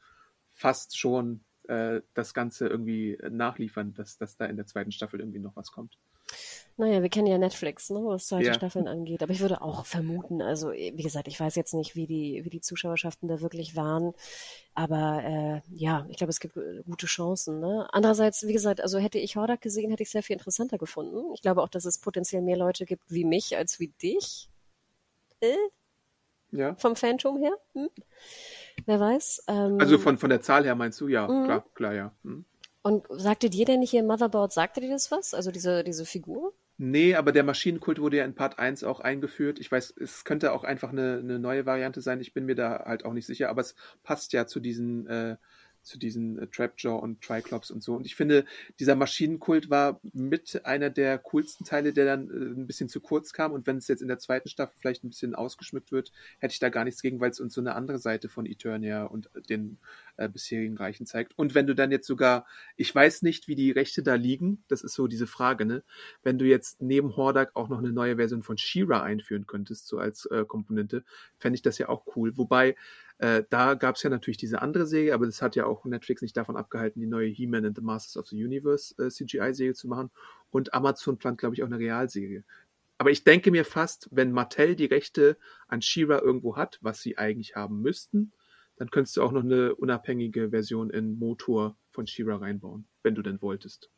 fast 0.51 0.97
schon 0.97 1.45
äh, 1.69 2.01
das 2.15 2.33
Ganze 2.33 2.67
irgendwie 2.67 3.17
nachliefern, 3.29 3.93
dass, 3.93 4.17
dass 4.17 4.35
da 4.35 4.45
in 4.45 4.57
der 4.57 4.65
zweiten 4.67 4.91
Staffel 4.91 5.21
irgendwie 5.21 5.39
noch 5.39 5.55
was 5.55 5.71
kommt. 5.71 5.97
Naja, 6.77 7.01
wir 7.01 7.09
kennen 7.09 7.27
ja 7.27 7.37
Netflix, 7.37 7.89
ne, 7.89 8.01
was 8.03 8.27
zweite 8.27 8.47
ja. 8.47 8.53
Staffeln 8.53 8.89
angeht. 8.89 9.23
Aber 9.23 9.31
ich 9.31 9.39
würde 9.39 9.61
auch 9.61 9.85
vermuten, 9.85 10.41
also 10.41 10.71
wie 10.73 11.03
gesagt, 11.03 11.29
ich 11.29 11.39
weiß 11.39 11.55
jetzt 11.55 11.73
nicht, 11.73 11.95
wie 11.95 12.05
die, 12.05 12.43
wie 12.43 12.49
die 12.49 12.59
Zuschauerschaften 12.59 13.29
da 13.29 13.39
wirklich 13.39 13.77
waren. 13.77 14.13
Aber 14.73 15.23
äh, 15.23 15.61
ja, 15.73 16.05
ich 16.09 16.17
glaube, 16.17 16.31
es 16.31 16.41
gibt 16.41 16.59
gute 16.85 17.05
Chancen. 17.05 17.61
Ne? 17.61 17.87
Andererseits, 17.93 18.45
wie 18.45 18.51
gesagt, 18.51 18.81
also 18.81 18.99
hätte 18.99 19.19
ich 19.19 19.37
Hordak 19.37 19.61
gesehen, 19.61 19.89
hätte 19.89 20.03
ich 20.03 20.07
es 20.07 20.11
sehr 20.11 20.23
viel 20.23 20.33
interessanter 20.33 20.77
gefunden. 20.77 21.33
Ich 21.33 21.41
glaube 21.41 21.63
auch, 21.63 21.69
dass 21.69 21.85
es 21.85 21.97
potenziell 21.97 22.41
mehr 22.41 22.57
Leute 22.57 22.85
gibt 22.85 23.03
wie 23.07 23.23
mich 23.23 23.55
als 23.55 23.79
wie 23.79 23.87
dich. 23.87 24.49
Äh? 25.39 25.55
Ja. 26.51 26.75
Vom 26.75 26.97
Phantom 26.97 27.37
her. 27.37 27.57
Hm? 27.73 27.89
Wer 28.85 28.99
weiß. 28.99 29.45
Ähm, 29.47 29.77
also 29.79 29.97
von, 29.97 30.17
von 30.17 30.29
der 30.29 30.41
Zahl 30.41 30.65
her 30.65 30.75
meinst 30.75 30.99
du? 30.99 31.07
Ja, 31.07 31.25
mhm. 31.25 31.45
klar, 31.45 31.65
klar, 31.73 31.93
ja. 31.93 32.11
Hm. 32.23 32.43
Und 32.81 33.05
sagte 33.09 33.49
dir 33.49 33.65
denn 33.65 33.79
nicht 33.79 33.91
hier 33.91 34.03
Motherboard, 34.03 34.51
sagte 34.51 34.81
dir 34.81 34.91
das 34.91 35.09
was? 35.09 35.33
Also 35.33 35.51
diese, 35.51 35.85
diese 35.85 36.05
Figur? 36.05 36.53
Nee, 36.77 37.15
aber 37.15 37.31
der 37.31 37.43
Maschinenkult 37.43 37.99
wurde 37.99 38.17
ja 38.17 38.25
in 38.25 38.35
Part 38.35 38.59
1 38.59 38.83
auch 38.83 38.99
eingeführt. 38.99 39.59
Ich 39.59 39.71
weiß, 39.71 39.95
es 39.97 40.25
könnte 40.25 40.51
auch 40.51 40.65
einfach 40.65 40.89
eine, 40.89 41.19
eine 41.23 41.39
neue 41.39 41.65
Variante 41.65 42.01
sein. 42.01 42.19
Ich 42.19 42.33
bin 42.33 42.45
mir 42.45 42.55
da 42.55 42.83
halt 42.85 43.05
auch 43.05 43.13
nicht 43.13 43.25
sicher, 43.25 43.49
aber 43.49 43.61
es 43.61 43.75
passt 44.03 44.33
ja 44.33 44.45
zu 44.45 44.59
diesen 44.59 45.07
äh, 45.07 45.37
zu 45.85 45.97
diesen 45.97 46.39
äh, 46.39 46.47
Trapjaw 46.47 46.99
und 47.01 47.21
Triclops 47.21 47.71
und 47.71 47.83
so. 47.83 47.95
Und 47.95 48.05
ich 48.05 48.15
finde, 48.15 48.45
dieser 48.79 48.95
Maschinenkult 48.95 49.69
war 49.69 49.99
mit 50.13 50.65
einer 50.65 50.89
der 50.89 51.17
coolsten 51.19 51.63
Teile, 51.63 51.93
der 51.93 52.05
dann 52.05 52.29
äh, 52.29 52.59
ein 52.59 52.67
bisschen 52.67 52.89
zu 52.89 52.99
kurz 52.99 53.33
kam. 53.33 53.51
Und 53.53 53.67
wenn 53.67 53.77
es 53.77 53.87
jetzt 53.87 54.01
in 54.01 54.07
der 54.07 54.19
zweiten 54.19 54.49
Staffel 54.49 54.75
vielleicht 54.79 55.03
ein 55.03 55.09
bisschen 55.09 55.35
ausgeschmückt 55.35 55.91
wird, 55.91 56.11
hätte 56.39 56.53
ich 56.53 56.59
da 56.59 56.69
gar 56.69 56.83
nichts 56.83 57.01
gegen, 57.01 57.19
weil 57.19 57.31
es 57.31 57.39
uns 57.39 57.53
so 57.53 57.61
eine 57.61 57.75
andere 57.75 57.99
Seite 57.99 58.29
von 58.29 58.45
Eternia 58.45 59.05
und 59.05 59.29
den 59.49 59.77
äh, 60.17 60.27
bisherigen 60.27 60.77
Reichen 60.77 61.05
zeigt. 61.05 61.37
Und 61.37 61.55
wenn 61.55 61.67
du 61.67 61.75
dann 61.75 61.91
jetzt 61.91 62.07
sogar, 62.07 62.45
ich 62.75 62.93
weiß 62.93 63.21
nicht, 63.21 63.47
wie 63.47 63.55
die 63.55 63.71
Rechte 63.71 64.03
da 64.03 64.15
liegen, 64.15 64.63
das 64.67 64.81
ist 64.81 64.93
so 64.93 65.07
diese 65.07 65.27
Frage, 65.27 65.65
ne? 65.65 65.83
Wenn 66.23 66.37
du 66.37 66.45
jetzt 66.45 66.81
neben 66.81 67.15
Hordak 67.15 67.55
auch 67.55 67.69
noch 67.69 67.79
eine 67.79 67.91
neue 67.91 68.15
Version 68.17 68.43
von 68.43 68.57
She-Ra 68.57 69.03
einführen 69.03 69.45
könntest, 69.45 69.87
so 69.87 69.97
als 69.97 70.25
äh, 70.27 70.45
Komponente, 70.45 71.03
fände 71.37 71.55
ich 71.55 71.61
das 71.61 71.77
ja 71.77 71.89
auch 71.89 72.05
cool. 72.15 72.37
Wobei, 72.37 72.75
äh, 73.17 73.43
da 73.49 73.75
gab 73.75 73.95
es 73.95 74.03
ja 74.03 74.09
natürlich 74.09 74.37
diese 74.37 74.61
andere 74.61 74.85
Serie, 74.85 75.13
aber 75.13 75.25
das 75.25 75.41
hat 75.41 75.55
ja 75.55 75.65
auch 75.65 75.85
Netflix 75.85 76.21
nicht 76.21 76.35
davon 76.35 76.57
abgehalten, 76.57 76.99
die 76.99 77.07
neue 77.07 77.29
He-Man 77.29 77.65
and 77.65 77.75
the 77.75 77.81
Masters 77.81 78.17
of 78.17 78.27
the 78.27 78.43
Universe 78.43 78.93
äh, 79.01 79.09
CGI-Serie 79.09 79.73
zu 79.73 79.87
machen. 79.87 80.11
Und 80.51 80.73
Amazon 80.73 81.17
plant, 81.17 81.37
glaube 81.37 81.55
ich, 81.55 81.63
auch 81.63 81.67
eine 81.67 81.79
Realserie. 81.79 82.43
Aber 82.97 83.11
ich 83.11 83.23
denke 83.23 83.51
mir 83.51 83.65
fast, 83.65 84.09
wenn 84.11 84.31
Mattel 84.31 84.75
die 84.75 84.85
Rechte 84.85 85.37
an 85.67 85.81
She-Ra 85.81 86.19
irgendwo 86.19 86.55
hat, 86.55 86.79
was 86.81 87.01
sie 87.01 87.17
eigentlich 87.17 87.55
haben 87.55 87.81
müssten, 87.81 88.31
dann 88.77 88.89
könntest 88.89 89.17
du 89.17 89.21
auch 89.21 89.31
noch 89.31 89.43
eine 89.43 89.75
unabhängige 89.75 90.49
Version 90.49 90.89
in 90.89 91.17
Motor 91.17 91.77
von 91.91 92.07
She-Ra 92.07 92.37
reinbauen, 92.37 92.87
wenn 93.03 93.15
du 93.15 93.21
denn 93.21 93.41
wolltest. 93.41 93.89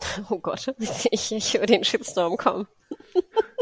Oh 0.30 0.38
Gott, 0.38 0.72
ich, 1.10 1.32
ich 1.32 1.54
höre 1.54 1.66
den 1.66 1.82
Shitstorm 1.82 2.36
kommen. 2.36 2.68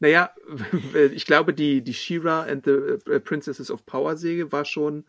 Naja, 0.00 0.30
ich 1.12 1.26
glaube, 1.26 1.54
die, 1.54 1.82
die 1.82 1.94
She-Ra 1.94 2.42
and 2.42 2.64
the 2.64 3.10
äh, 3.10 3.20
Princesses 3.20 3.70
of 3.70 3.84
Power 3.84 4.16
Säge 4.16 4.52
war 4.52 4.64
schon 4.64 5.04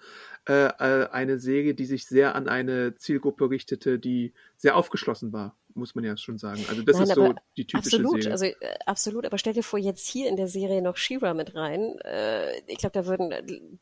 äh, 0.48 0.66
äh, 0.66 1.10
eine 1.12 1.40
Säge, 1.40 1.76
die 1.76 1.86
sich 1.86 2.08
sehr 2.08 2.36
an 2.36 2.48
eine 2.48 2.96
Zielgruppe 2.96 3.50
richtete, 3.50 4.00
die 4.00 4.34
sehr 4.58 4.76
aufgeschlossen 4.76 5.32
war, 5.32 5.56
muss 5.76 5.94
man 5.94 6.04
ja 6.04 6.18
schon 6.18 6.38
sagen. 6.38 6.66
Also 6.70 6.82
das 6.82 6.98
Nein, 6.98 7.08
ist 7.08 7.16
so 7.16 7.36
die 7.56 7.68
typische 7.68 7.98
absolut, 7.98 8.24
Säge. 8.24 8.32
Also 8.32 8.46
äh, 8.46 8.56
absolut, 8.86 9.26
aber 9.26 9.38
stell 9.38 9.54
dir 9.54 9.64
vor, 9.64 9.78
jetzt 9.78 10.08
hier 10.08 10.28
in 10.28 10.38
der 10.38 10.48
Serie 10.48 10.82
noch 10.82 10.98
She-Ra 10.98 11.34
mit 11.34 11.54
rein. 11.54 12.00
Äh, 12.04 12.60
ich 12.66 12.80
glaube, 12.80 12.94
da 12.94 13.06
würden 13.06 13.32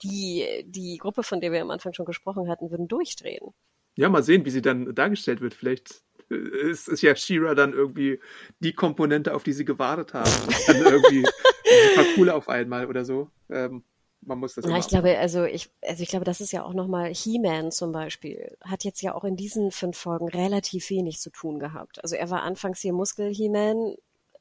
die, 0.04 0.66
die 0.68 0.98
Gruppe, 0.98 1.24
von 1.24 1.40
der 1.40 1.54
wir 1.54 1.62
am 1.62 1.72
Anfang 1.72 1.94
schon 1.94 2.06
gesprochen 2.06 2.50
hatten, 2.50 2.70
würden 2.70 2.88
durchdrehen. 2.88 3.54
Ja, 3.96 4.10
mal 4.10 4.24
sehen, 4.24 4.46
wie 4.46 4.52
sie 4.52 4.62
dann 4.62 4.94
dargestellt 4.94 5.42
wird. 5.42 5.54
Vielleicht 5.54 6.04
ist, 6.30 6.88
ist 6.88 7.02
ja 7.02 7.16
Shira 7.16 7.56
dann 7.56 7.74
irgendwie 7.74 8.20
die 8.60 8.74
Komponente, 8.74 9.34
auf 9.34 9.44
die 9.44 9.54
sie 9.54 9.66
gewartet 9.66 10.14
haben. 10.14 10.30
Und 10.48 10.68
dann 10.68 10.94
irgendwie 10.94 11.24
super 11.24 12.08
cool 12.18 12.30
auf 12.30 12.50
einmal 12.50 12.88
oder 12.88 13.06
so. 13.06 13.30
Ähm, 13.50 13.84
man 14.22 14.40
muss 14.40 14.56
das 14.56 14.66
ja, 14.66 14.78
ich 14.78 14.88
glaube, 14.88 15.18
also 15.18 15.44
ich, 15.46 15.70
also 15.82 16.04
ich 16.04 16.10
glaube, 16.10 16.26
das 16.26 16.42
ist 16.42 16.52
ja 16.52 16.64
auch 16.64 16.74
nochmal 16.74 17.14
He-Man 17.14 17.72
zum 17.72 17.92
Beispiel, 17.92 18.58
hat 18.62 18.84
jetzt 18.84 19.02
ja 19.02 19.14
auch 19.16 19.24
in 19.24 19.36
diesen 19.36 19.72
fünf 19.72 19.98
Folgen 19.98 20.28
relativ 20.28 20.90
wenig 20.90 21.20
zu 21.20 21.30
tun 21.30 21.60
gehabt. 21.60 22.04
Also 22.04 22.16
er 22.16 22.30
war 22.30 22.42
anfangs 22.42 22.82
hier 22.82 22.94
Muskel-He-Man, 22.94 23.96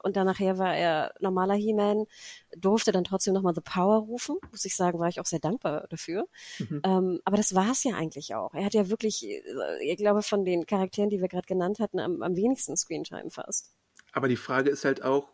und 0.06 0.16
dann 0.16 0.24
nachher 0.24 0.56
war 0.56 0.74
er 0.74 1.12
normaler 1.18 1.54
He-Man, 1.54 2.06
durfte 2.56 2.92
dann 2.92 3.02
trotzdem 3.02 3.34
nochmal 3.34 3.56
The 3.56 3.60
Power 3.60 3.98
rufen. 3.98 4.36
Muss 4.52 4.64
ich 4.64 4.76
sagen, 4.76 5.00
war 5.00 5.08
ich 5.08 5.18
auch 5.18 5.26
sehr 5.26 5.40
dankbar 5.40 5.88
dafür. 5.90 6.28
Mhm. 6.60 6.80
Ähm, 6.84 7.20
aber 7.24 7.36
das 7.36 7.56
war 7.56 7.72
es 7.72 7.82
ja 7.82 7.96
eigentlich 7.96 8.36
auch. 8.36 8.54
Er 8.54 8.64
hat 8.64 8.74
ja 8.74 8.88
wirklich, 8.88 9.26
äh, 9.26 9.42
ich 9.82 9.96
glaube, 9.96 10.22
von 10.22 10.44
den 10.44 10.64
Charakteren, 10.64 11.10
die 11.10 11.20
wir 11.20 11.26
gerade 11.26 11.48
genannt 11.48 11.80
hatten, 11.80 11.98
am, 11.98 12.22
am 12.22 12.36
wenigsten 12.36 12.76
Screentime 12.76 13.30
fast. 13.30 13.74
Aber 14.12 14.28
die 14.28 14.36
Frage 14.36 14.70
ist 14.70 14.84
halt 14.84 15.02
auch, 15.02 15.28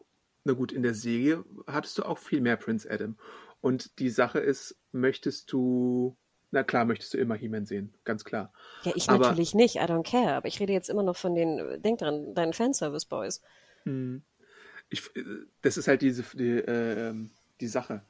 na 0.44 0.54
gut, 0.54 0.72
in 0.72 0.82
der 0.82 0.94
Serie 0.94 1.44
hattest 1.66 1.98
du 1.98 2.04
auch 2.04 2.16
viel 2.16 2.40
mehr 2.40 2.56
Prince 2.56 2.90
Adam. 2.90 3.18
Und 3.60 3.98
die 3.98 4.08
Sache 4.08 4.38
ist, 4.40 4.74
möchtest 4.90 5.52
du 5.52 6.16
na 6.50 6.62
klar, 6.62 6.84
möchtest 6.84 7.14
du 7.14 7.18
immer 7.18 7.34
He-Man 7.34 7.64
sehen, 7.64 7.94
ganz 8.04 8.24
klar. 8.24 8.52
Ja, 8.84 8.92
ich 8.94 9.08
aber, 9.08 9.28
natürlich 9.28 9.54
nicht, 9.54 9.76
I 9.76 9.80
don't 9.80 10.02
care. 10.02 10.34
Aber 10.34 10.48
ich 10.48 10.60
rede 10.60 10.72
jetzt 10.74 10.90
immer 10.90 11.02
noch 11.02 11.16
von 11.16 11.34
den, 11.34 11.80
denk 11.82 11.98
dran, 11.98 12.34
deinen 12.34 12.52
Fanservice-Boys. 12.52 13.40
Hm 13.84 14.22
ich, 14.92 15.10
das 15.62 15.76
ist 15.76 15.88
halt 15.88 16.02
diese, 16.02 16.22
die, 16.34 16.50
äh, 16.50 17.14
die 17.60 17.66
Sache. 17.66 18.02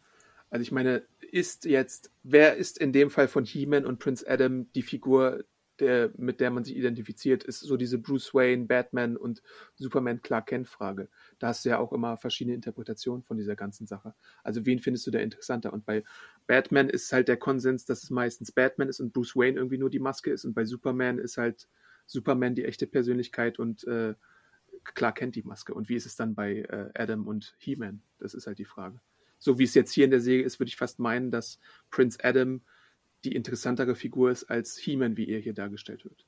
Also 0.50 0.62
ich 0.62 0.72
meine, 0.72 1.02
ist 1.20 1.64
jetzt, 1.64 2.10
wer 2.24 2.56
ist 2.56 2.76
in 2.76 2.92
dem 2.92 3.08
Fall 3.08 3.28
von 3.28 3.44
He-Man 3.44 3.86
und 3.86 3.98
Prince 3.98 4.28
Adam 4.28 4.70
die 4.72 4.82
Figur, 4.82 5.44
der, 5.78 6.10
mit 6.16 6.40
der 6.40 6.50
man 6.50 6.64
sich 6.64 6.76
identifiziert, 6.76 7.44
ist 7.44 7.60
so 7.60 7.76
diese 7.76 7.98
Bruce 7.98 8.34
Wayne, 8.34 8.66
Batman 8.66 9.16
und 9.16 9.42
Superman 9.76 10.20
Clark 10.20 10.48
Kent 10.48 10.68
Frage. 10.68 11.08
Da 11.38 11.48
hast 11.48 11.64
du 11.64 11.70
ja 11.70 11.78
auch 11.78 11.92
immer 11.92 12.18
verschiedene 12.18 12.54
Interpretationen 12.54 13.22
von 13.22 13.38
dieser 13.38 13.56
ganzen 13.56 13.86
Sache. 13.86 14.14
Also 14.42 14.66
wen 14.66 14.78
findest 14.78 15.06
du 15.06 15.10
da 15.10 15.20
interessanter? 15.20 15.72
Und 15.72 15.86
bei 15.86 16.04
Batman 16.46 16.90
ist 16.90 17.12
halt 17.12 17.28
der 17.28 17.38
Konsens, 17.38 17.86
dass 17.86 18.02
es 18.02 18.10
meistens 18.10 18.52
Batman 18.52 18.88
ist 18.88 19.00
und 19.00 19.12
Bruce 19.12 19.34
Wayne 19.34 19.56
irgendwie 19.56 19.78
nur 19.78 19.90
die 19.90 19.98
Maske 20.00 20.30
ist 20.30 20.44
und 20.44 20.52
bei 20.52 20.64
Superman 20.64 21.18
ist 21.18 21.38
halt 21.38 21.68
Superman 22.06 22.54
die 22.54 22.64
echte 22.64 22.86
Persönlichkeit 22.86 23.58
und 23.58 23.84
äh, 23.84 24.14
klar 24.84 25.12
kennt 25.12 25.36
die 25.36 25.42
Maske. 25.42 25.74
Und 25.74 25.88
wie 25.88 25.94
ist 25.94 26.06
es 26.06 26.16
dann 26.16 26.34
bei 26.34 26.58
äh, 26.58 26.90
Adam 26.94 27.26
und 27.26 27.54
He-Man? 27.58 28.02
Das 28.18 28.34
ist 28.34 28.46
halt 28.46 28.58
die 28.58 28.64
Frage. 28.64 29.00
So 29.38 29.58
wie 29.58 29.64
es 29.64 29.74
jetzt 29.74 29.92
hier 29.92 30.04
in 30.04 30.10
der 30.10 30.20
Serie 30.20 30.44
ist, 30.44 30.60
würde 30.60 30.68
ich 30.68 30.76
fast 30.76 30.98
meinen, 30.98 31.30
dass 31.30 31.58
Prince 31.90 32.18
Adam 32.22 32.62
die 33.24 33.34
interessantere 33.34 33.94
Figur 33.94 34.30
ist 34.30 34.44
als 34.44 34.76
He-Man, 34.76 35.16
wie 35.16 35.28
er 35.28 35.40
hier 35.40 35.54
dargestellt 35.54 36.04
wird. 36.04 36.26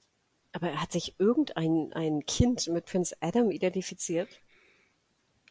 Aber 0.53 0.81
hat 0.81 0.93
sich 0.93 1.17
irgendein 1.19 1.93
ein 1.93 2.25
Kind 2.27 2.69
mit 2.69 2.87
Prince 2.87 3.17
Adam 3.21 3.51
identifiziert? 3.51 4.29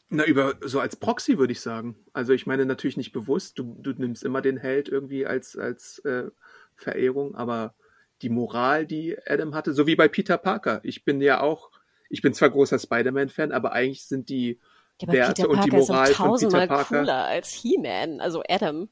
Na, 0.09 0.25
über 0.25 0.55
so 0.61 0.79
als 0.79 0.95
Proxy 0.95 1.37
würde 1.37 1.53
ich 1.53 1.59
sagen. 1.59 1.95
Also 2.13 2.33
ich 2.33 2.45
meine 2.45 2.65
natürlich 2.65 2.97
nicht 2.97 3.11
bewusst, 3.11 3.59
du, 3.59 3.75
du 3.81 3.91
nimmst 3.91 4.23
immer 4.23 4.41
den 4.41 4.57
Held 4.57 4.87
irgendwie 4.87 5.25
als, 5.25 5.57
als 5.57 5.99
äh, 5.99 6.29
Verehrung, 6.75 7.35
aber 7.35 7.75
die 8.21 8.29
Moral, 8.29 8.85
die 8.85 9.17
Adam 9.27 9.53
hatte, 9.55 9.73
so 9.73 9.85
wie 9.85 9.95
bei 9.95 10.07
Peter 10.07 10.37
Parker. 10.37 10.79
Ich 10.83 11.03
bin 11.03 11.19
ja 11.19 11.41
auch, 11.41 11.71
ich 12.13 12.21
bin 12.21 12.35
zwar 12.35 12.51
großer 12.51 12.77
Spider-Man-Fan, 12.77 13.51
aber 13.51 13.71
eigentlich 13.71 14.05
sind 14.05 14.29
die 14.29 14.59
ja, 15.01 15.11
Werte 15.11 15.47
und 15.47 15.65
die 15.65 15.71
Moral 15.71 16.11
ist 16.11 16.17
von 16.17 16.37
Peter 16.37 16.67
Parker 16.67 16.99
cooler 16.99 17.25
als 17.25 17.51
He-Man, 17.51 18.21
also 18.21 18.43
Adam. 18.47 18.87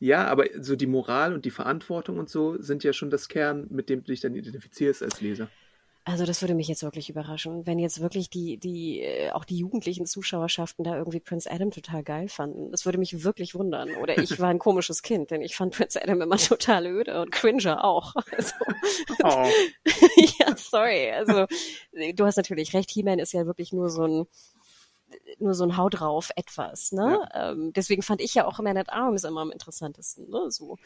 Ja, 0.00 0.26
aber 0.26 0.46
so 0.58 0.74
die 0.74 0.88
Moral 0.88 1.34
und 1.34 1.44
die 1.44 1.52
Verantwortung 1.52 2.18
und 2.18 2.28
so 2.28 2.60
sind 2.60 2.82
ja 2.82 2.92
schon 2.92 3.10
das 3.10 3.28
Kern, 3.28 3.68
mit 3.70 3.88
dem 3.88 4.00
du 4.00 4.06
dich 4.06 4.20
dann 4.20 4.34
identifizierst 4.34 5.04
als 5.04 5.20
Leser. 5.20 5.48
Also 6.08 6.24
das 6.24 6.40
würde 6.40 6.54
mich 6.54 6.68
jetzt 6.68 6.82
wirklich 6.82 7.10
überraschen, 7.10 7.66
wenn 7.66 7.78
jetzt 7.78 8.00
wirklich 8.00 8.30
die, 8.30 8.56
die, 8.56 9.02
äh, 9.02 9.30
auch 9.32 9.44
die 9.44 9.58
jugendlichen 9.58 10.06
Zuschauerschaften 10.06 10.82
da 10.82 10.96
irgendwie 10.96 11.20
Prince 11.20 11.50
Adam 11.50 11.70
total 11.70 12.02
geil 12.02 12.30
fanden. 12.30 12.70
Das 12.70 12.86
würde 12.86 12.96
mich 12.96 13.24
wirklich 13.24 13.54
wundern. 13.54 13.90
Oder 13.96 14.16
ich 14.16 14.40
war 14.40 14.48
ein 14.48 14.58
komisches 14.58 15.02
Kind, 15.02 15.30
denn 15.30 15.42
ich 15.42 15.54
fand 15.54 15.74
Prince 15.74 16.00
Adam 16.02 16.22
immer 16.22 16.38
total 16.38 16.86
öde 16.86 17.20
und 17.20 17.30
Cringer 17.30 17.84
auch. 17.84 18.14
Also, 18.38 18.54
oh. 19.24 19.48
ja, 20.38 20.56
sorry. 20.56 21.10
Also 21.10 21.46
du 22.14 22.24
hast 22.24 22.36
natürlich 22.36 22.72
recht, 22.72 22.90
He-Man 22.90 23.18
ist 23.18 23.32
ja 23.32 23.46
wirklich 23.46 23.72
nur 23.72 23.90
so 23.90 24.04
ein 24.04 24.26
nur 25.38 25.54
so 25.54 25.64
ein 25.64 25.76
Hau 25.76 25.88
drauf 25.88 26.30
etwas. 26.36 26.92
Ne? 26.92 27.20
Ja. 27.32 27.52
Ähm, 27.52 27.72
deswegen 27.72 28.02
fand 28.02 28.20
ich 28.20 28.34
ja 28.34 28.46
auch 28.46 28.58
Man 28.60 28.76
at 28.76 28.90
Arms 28.90 29.24
immer 29.24 29.40
am 29.40 29.50
interessantesten. 29.50 30.28
Ne? 30.28 30.50
So. 30.50 30.78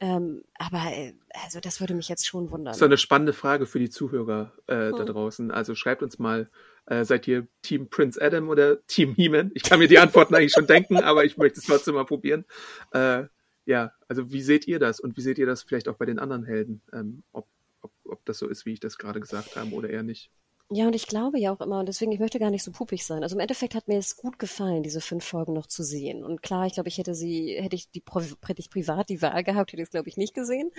Ähm, 0.00 0.42
aber 0.58 0.92
äh, 0.92 1.14
also 1.44 1.60
das 1.60 1.80
würde 1.80 1.94
mich 1.94 2.08
jetzt 2.08 2.26
schon 2.26 2.50
wundern. 2.50 2.72
Das 2.72 2.78
ist 2.78 2.82
eine 2.82 2.98
spannende 2.98 3.32
Frage 3.32 3.66
für 3.66 3.78
die 3.78 3.90
Zuhörer 3.90 4.52
äh, 4.66 4.90
hm. 4.90 4.96
da 4.96 5.04
draußen. 5.04 5.50
Also 5.50 5.74
schreibt 5.74 6.02
uns 6.02 6.18
mal, 6.18 6.50
äh, 6.86 7.04
seid 7.04 7.26
ihr 7.28 7.46
Team 7.62 7.88
Prince 7.88 8.20
Adam 8.20 8.48
oder 8.48 8.84
Team 8.86 9.14
He-Man? 9.14 9.52
Ich 9.54 9.62
kann 9.62 9.78
mir 9.78 9.88
die 9.88 9.98
Antworten 9.98 10.34
eigentlich 10.34 10.52
schon 10.52 10.66
denken, 10.66 10.96
aber 11.02 11.24
ich 11.24 11.36
möchte 11.36 11.60
es 11.60 11.66
trotzdem 11.66 11.94
mal 11.94 12.06
probieren. 12.06 12.44
Äh, 12.92 13.24
ja, 13.66 13.92
also 14.08 14.32
wie 14.32 14.42
seht 14.42 14.66
ihr 14.66 14.78
das 14.78 15.00
und 15.00 15.16
wie 15.16 15.20
seht 15.20 15.38
ihr 15.38 15.46
das 15.46 15.62
vielleicht 15.62 15.88
auch 15.88 15.96
bei 15.96 16.06
den 16.06 16.18
anderen 16.18 16.44
Helden? 16.44 16.82
Ähm, 16.92 17.22
ob, 17.32 17.46
ob, 17.82 17.92
ob 18.04 18.24
das 18.24 18.38
so 18.38 18.48
ist, 18.48 18.66
wie 18.66 18.72
ich 18.72 18.80
das 18.80 18.98
gerade 18.98 19.20
gesagt 19.20 19.56
habe 19.56 19.70
oder 19.70 19.88
eher 19.88 20.02
nicht? 20.02 20.30
Ja, 20.72 20.86
und 20.86 20.94
ich 20.94 21.08
glaube 21.08 21.40
ja 21.40 21.52
auch 21.52 21.60
immer, 21.60 21.80
und 21.80 21.86
deswegen, 21.86 22.12
ich 22.12 22.20
möchte 22.20 22.38
gar 22.38 22.50
nicht 22.50 22.62
so 22.62 22.70
pupig 22.70 23.04
sein. 23.04 23.24
Also 23.24 23.34
im 23.34 23.40
Endeffekt 23.40 23.74
hat 23.74 23.88
mir 23.88 23.98
es 23.98 24.16
gut 24.16 24.38
gefallen, 24.38 24.84
diese 24.84 25.00
fünf 25.00 25.24
Folgen 25.24 25.52
noch 25.52 25.66
zu 25.66 25.82
sehen. 25.82 26.22
Und 26.22 26.42
klar, 26.42 26.64
ich 26.64 26.74
glaube, 26.74 26.88
ich 26.88 26.96
hätte 26.96 27.12
sie, 27.12 27.56
hätte 27.60 27.74
ich 27.74 27.90
die 27.90 28.04
hätte 28.46 28.60
ich 28.60 28.70
privat 28.70 29.08
die 29.08 29.20
Wahl 29.20 29.42
gehabt, 29.42 29.72
hätte 29.72 29.82
ich 29.82 29.88
es, 29.88 29.90
glaube 29.90 30.08
ich, 30.08 30.16
nicht 30.16 30.32
gesehen. 30.32 30.70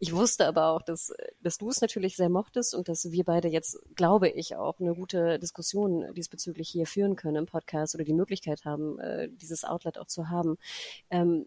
Ich 0.00 0.14
wusste 0.14 0.46
aber 0.46 0.66
auch, 0.66 0.82
dass, 0.82 1.14
dass 1.40 1.56
du 1.56 1.70
es 1.70 1.80
natürlich 1.80 2.14
sehr 2.14 2.28
mochtest 2.28 2.74
und 2.74 2.90
dass 2.90 3.10
wir 3.10 3.24
beide 3.24 3.48
jetzt, 3.48 3.78
glaube 3.94 4.28
ich, 4.28 4.54
auch 4.56 4.80
eine 4.80 4.94
gute 4.94 5.38
Diskussion 5.38 6.12
diesbezüglich 6.12 6.68
hier 6.68 6.86
führen 6.86 7.16
können 7.16 7.36
im 7.36 7.46
Podcast 7.46 7.94
oder 7.94 8.04
die 8.04 8.12
Möglichkeit 8.12 8.66
haben, 8.66 8.98
äh, 8.98 9.30
dieses 9.30 9.64
Outlet 9.64 9.96
auch 9.96 10.08
zu 10.08 10.28
haben. 10.28 10.58
Ähm, 11.08 11.46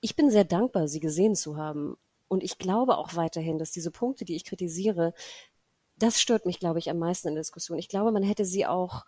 ich 0.00 0.14
bin 0.14 0.30
sehr 0.30 0.44
dankbar, 0.44 0.86
sie 0.86 1.00
gesehen 1.00 1.34
zu 1.34 1.56
haben. 1.56 1.96
Und 2.28 2.44
ich 2.44 2.58
glaube 2.58 2.96
auch 2.96 3.16
weiterhin, 3.16 3.58
dass 3.58 3.72
diese 3.72 3.90
Punkte, 3.90 4.24
die 4.24 4.36
ich 4.36 4.44
kritisiere, 4.44 5.14
das 5.96 6.20
stört 6.20 6.46
mich, 6.46 6.58
glaube 6.58 6.78
ich, 6.78 6.90
am 6.90 6.98
meisten 6.98 7.28
in 7.28 7.34
der 7.34 7.42
Diskussion. 7.42 7.78
Ich 7.78 7.88
glaube, 7.88 8.12
man 8.12 8.22
hätte 8.22 8.44
sie 8.44 8.66
auch 8.66 9.04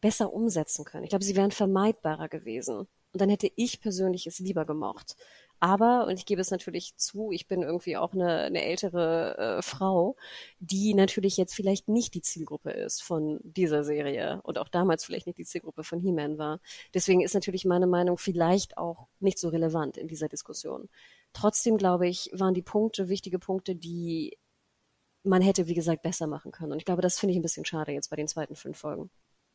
besser 0.00 0.32
umsetzen 0.32 0.84
können. 0.84 1.04
Ich 1.04 1.10
glaube, 1.10 1.24
sie 1.24 1.36
wären 1.36 1.52
vermeidbarer 1.52 2.28
gewesen. 2.28 2.88
Und 3.12 3.20
dann 3.20 3.30
hätte 3.30 3.50
ich 3.56 3.80
persönlich 3.80 4.26
es 4.26 4.38
lieber 4.38 4.64
gemocht. 4.64 5.16
Aber, 5.60 6.06
und 6.08 6.18
ich 6.18 6.26
gebe 6.26 6.40
es 6.40 6.50
natürlich 6.50 6.96
zu, 6.96 7.30
ich 7.30 7.46
bin 7.46 7.62
irgendwie 7.62 7.96
auch 7.96 8.14
eine, 8.14 8.38
eine 8.38 8.64
ältere 8.64 9.38
äh, 9.38 9.62
Frau, 9.62 10.16
die 10.58 10.92
natürlich 10.92 11.36
jetzt 11.36 11.54
vielleicht 11.54 11.88
nicht 11.88 12.14
die 12.14 12.22
Zielgruppe 12.22 12.72
ist 12.72 13.00
von 13.00 13.38
dieser 13.44 13.84
Serie 13.84 14.40
und 14.42 14.58
auch 14.58 14.68
damals 14.68 15.04
vielleicht 15.04 15.28
nicht 15.28 15.38
die 15.38 15.44
Zielgruppe 15.44 15.84
von 15.84 16.00
He-Man 16.00 16.36
war. 16.36 16.60
Deswegen 16.94 17.20
ist 17.20 17.34
natürlich 17.34 17.64
meine 17.64 17.86
Meinung 17.86 18.18
vielleicht 18.18 18.76
auch 18.76 19.06
nicht 19.20 19.38
so 19.38 19.50
relevant 19.50 19.96
in 19.98 20.08
dieser 20.08 20.28
Diskussion. 20.28 20.88
Trotzdem, 21.32 21.76
glaube 21.76 22.08
ich, 22.08 22.28
waren 22.32 22.54
die 22.54 22.62
Punkte, 22.62 23.08
wichtige 23.08 23.38
Punkte, 23.38 23.76
die 23.76 24.36
man 25.24 25.42
hätte, 25.42 25.66
wie 25.66 25.74
gesagt, 25.74 26.02
besser 26.02 26.26
machen 26.26 26.52
können. 26.52 26.72
Und 26.72 26.78
ich 26.78 26.84
glaube, 26.84 27.02
das 27.02 27.18
finde 27.18 27.32
ich 27.32 27.38
ein 27.38 27.42
bisschen 27.42 27.64
schade 27.64 27.92
jetzt 27.92 28.10
bei 28.10 28.16
den 28.16 28.28
zweiten 28.28 28.56
fünf 28.56 28.78
Folgen. 28.78 29.10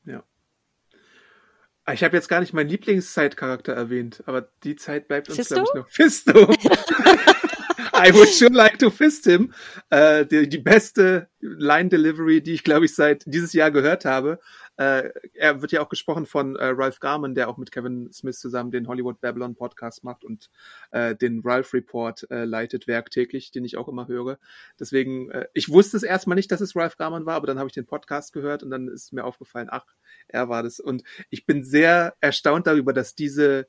Ja. 0.05 0.23
Ich 1.91 2.03
habe 2.03 2.17
jetzt 2.17 2.27
gar 2.27 2.41
nicht 2.41 2.53
meinen 2.53 2.69
Lieblingszeitcharakter 2.69 3.73
erwähnt, 3.73 4.21
aber 4.25 4.49
die 4.63 4.75
Zeit 4.75 5.07
bleibt 5.07 5.29
uns, 5.29 5.47
glaube 5.47 5.67
ich, 5.69 5.73
noch. 5.73 5.89
Fisto! 5.89 6.53
I 7.93 8.13
would 8.13 8.29
sure 8.29 8.51
like 8.51 8.77
to 8.79 8.89
fist 8.89 9.25
him. 9.25 9.53
Äh, 9.89 10.25
die, 10.25 10.47
die 10.49 10.57
beste 10.57 11.29
Line 11.39 11.89
Delivery, 11.89 12.41
die 12.41 12.53
ich, 12.53 12.63
glaube 12.63 12.85
ich, 12.85 12.93
seit 12.93 13.23
dieses 13.25 13.53
Jahr 13.53 13.71
gehört 13.71 14.05
habe. 14.05 14.39
Äh, 14.77 15.09
er 15.33 15.61
wird 15.61 15.71
ja 15.71 15.81
auch 15.81 15.89
gesprochen 15.89 16.25
von 16.25 16.55
äh, 16.55 16.65
Ralph 16.67 16.99
Garman, 16.99 17.35
der 17.35 17.49
auch 17.49 17.57
mit 17.57 17.71
Kevin 17.71 18.11
Smith 18.13 18.39
zusammen 18.39 18.71
den 18.71 18.87
Hollywood 18.87 19.19
Babylon 19.19 19.55
Podcast 19.55 20.03
macht 20.03 20.23
und 20.23 20.49
äh, 20.91 21.15
den 21.15 21.41
Ralph 21.43 21.73
Report 21.73 22.29
äh, 22.29 22.45
leitet 22.45 22.87
werktäglich, 22.87 23.51
den 23.51 23.65
ich 23.65 23.77
auch 23.77 23.87
immer 23.87 24.07
höre. 24.07 24.37
Deswegen, 24.79 25.31
äh, 25.31 25.47
ich 25.53 25.69
wusste 25.69 25.97
es 25.97 26.03
erstmal 26.03 26.35
nicht, 26.35 26.51
dass 26.51 26.61
es 26.61 26.75
Ralph 26.75 26.97
Garman 26.97 27.25
war, 27.25 27.35
aber 27.35 27.47
dann 27.47 27.57
habe 27.57 27.67
ich 27.67 27.73
den 27.73 27.87
Podcast 27.87 28.33
gehört 28.33 28.63
und 28.63 28.69
dann 28.69 28.87
ist 28.87 29.13
mir 29.13 29.25
aufgefallen, 29.25 29.67
ach, 29.71 29.85
er 30.27 30.47
war 30.47 30.63
das. 30.63 30.79
Und 30.79 31.03
ich 31.29 31.45
bin 31.45 31.63
sehr 31.63 32.15
erstaunt 32.21 32.67
darüber, 32.67 32.93
dass 32.93 33.15
diese 33.15 33.67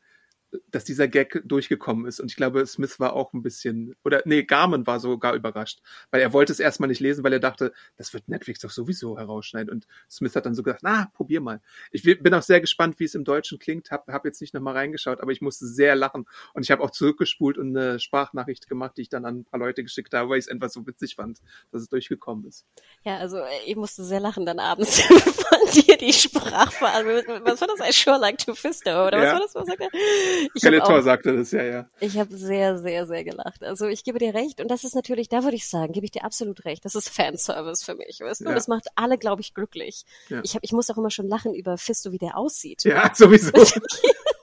dass 0.71 0.85
dieser 0.85 1.09
Gag 1.09 1.43
durchgekommen 1.45 2.07
ist. 2.07 2.21
Und 2.21 2.31
ich 2.31 2.37
glaube, 2.37 2.65
Smith 2.67 2.99
war 3.01 3.13
auch 3.13 3.33
ein 3.33 3.43
bisschen, 3.43 3.95
oder 4.05 4.23
nee, 4.25 4.43
Garman 4.43 4.87
war 4.87 5.01
sogar 5.01 5.35
überrascht, 5.35 5.81
weil 6.11 6.21
er 6.21 6.33
wollte 6.33 6.53
es 6.53 6.61
erstmal 6.61 6.89
nicht 6.89 7.01
lesen, 7.01 7.25
weil 7.25 7.33
er 7.33 7.41
dachte, 7.41 7.73
das 7.97 8.15
wird 8.15 8.29
Netflix 8.29 8.61
doch 8.61 8.71
sowieso 8.71 9.19
herausschneiden. 9.19 9.71
Und 9.71 9.87
Smith 10.11 10.35
hat 10.37 10.47
dann 10.47 10.55
so 10.55 10.63
gesagt, 10.63 10.83
na, 10.83 11.11
probier 11.15 11.41
mal. 11.41 11.61
Ich 11.91 12.03
bin 12.03 12.35
auch 12.35 12.43
sehr 12.43 12.61
gespannt, 12.61 12.99
wie 12.99 13.05
es 13.05 13.15
im 13.15 13.25
Deutschen 13.25 13.59
klingt. 13.59 13.91
Hab, 13.91 14.09
hab 14.09 14.25
jetzt 14.25 14.41
nicht 14.41 14.55
nochmal 14.55 14.75
reingeschaut, 14.75 15.21
aber 15.21 15.33
ich 15.33 15.41
musste 15.41 15.67
sehr 15.67 15.95
lachen. 15.97 16.27
Und 16.55 16.63
ich 16.63 16.71
habe 16.71 16.83
auch 16.83 16.91
zurückgespult 16.91 17.59
und 17.59 17.77
eine 17.77 17.99
Sprachnachricht 18.01 18.69
gemacht, 18.69 18.97
die 18.97 19.03
ich 19.03 19.09
dann 19.09 19.25
an 19.25 19.41
ein 19.41 19.45
paar 19.45 19.61
Leute 19.61 19.83
geschickt 19.83 20.15
habe, 20.15 20.31
weil 20.31 20.39
ich 20.39 20.47
es 20.47 20.51
einfach 20.51 20.71
so 20.71 20.87
witzig 20.87 21.17
fand, 21.17 21.41
dass 21.73 21.83
es 21.83 21.89
durchgekommen 21.89 22.47
ist. 22.47 22.65
Ja, 23.05 23.19
also 23.19 23.43
ich 23.67 23.77
musste 23.77 24.05
sehr 24.05 24.21
lachen 24.21 24.47
dann 24.47 24.59
abends 24.59 25.01
von 25.03 25.71
dir 25.73 25.97
die 25.99 26.13
Sprachverarbeitung. 26.13 27.41
Was 27.45 27.61
war 27.61 27.69
das? 27.69 27.89
I 27.89 27.93
sure 27.93 28.19
like 28.19 28.39
to 28.39 28.55
Fisto, 28.55 29.07
oder 29.07 29.23
ja. 29.23 29.25
was 29.25 29.33
war 29.33 29.41
das? 29.41 29.55
Was 29.55 29.67
sagt 29.67 29.81
er? 29.81 29.89
Skeletor 30.57 31.03
sagte 31.03 31.37
das, 31.37 31.53
ja, 31.53 31.63
ja. 31.63 31.87
Ich 32.01 32.19
habe 32.19 32.37
sehr, 32.37 32.79
sehr, 32.79 33.07
sehr 33.07 33.25
gelacht. 33.25 33.63
Also 33.65 33.87
ich 33.87 34.05
gebe 34.05 34.19
dir 34.19 34.35
recht. 34.35 34.61
Und 34.61 34.71
das 34.71 34.85
ist 34.85 34.95
natürlich, 34.95 35.29
da 35.29 35.43
würde 35.45 35.57
ich 35.57 35.69
sagen, 35.69 35.93
gebe 35.93 36.05
ich 36.05 36.13
dir 36.13 36.25
absolut 36.25 36.65
recht. 36.65 36.85
Das 36.85 36.95
ist 36.95 37.09
Fanservice 37.09 37.85
für 37.85 37.95
mich. 37.95 38.21
Weißt 38.21 38.41
du? 38.41 38.45
Ja. 38.47 38.55
Das 38.55 38.69
macht 38.69 38.87
alle, 38.95 39.19
glaube 39.19 39.43
ich, 39.43 39.55
glücklich. 39.55 40.05
Ja. 40.29 40.41
Ich, 40.43 40.55
hab, 40.55 40.63
ich 40.63 40.73
muss 40.73 40.91
auch 40.91 40.99
immer 40.99 41.11
schon 41.11 41.29
lachen 41.29 41.55
über 41.55 41.79
Fisto, 41.79 42.13
wie 42.13 42.19
der 42.19 42.37
aussieht. 42.37 42.85
Ja, 42.85 43.11
sowieso. 43.15 43.53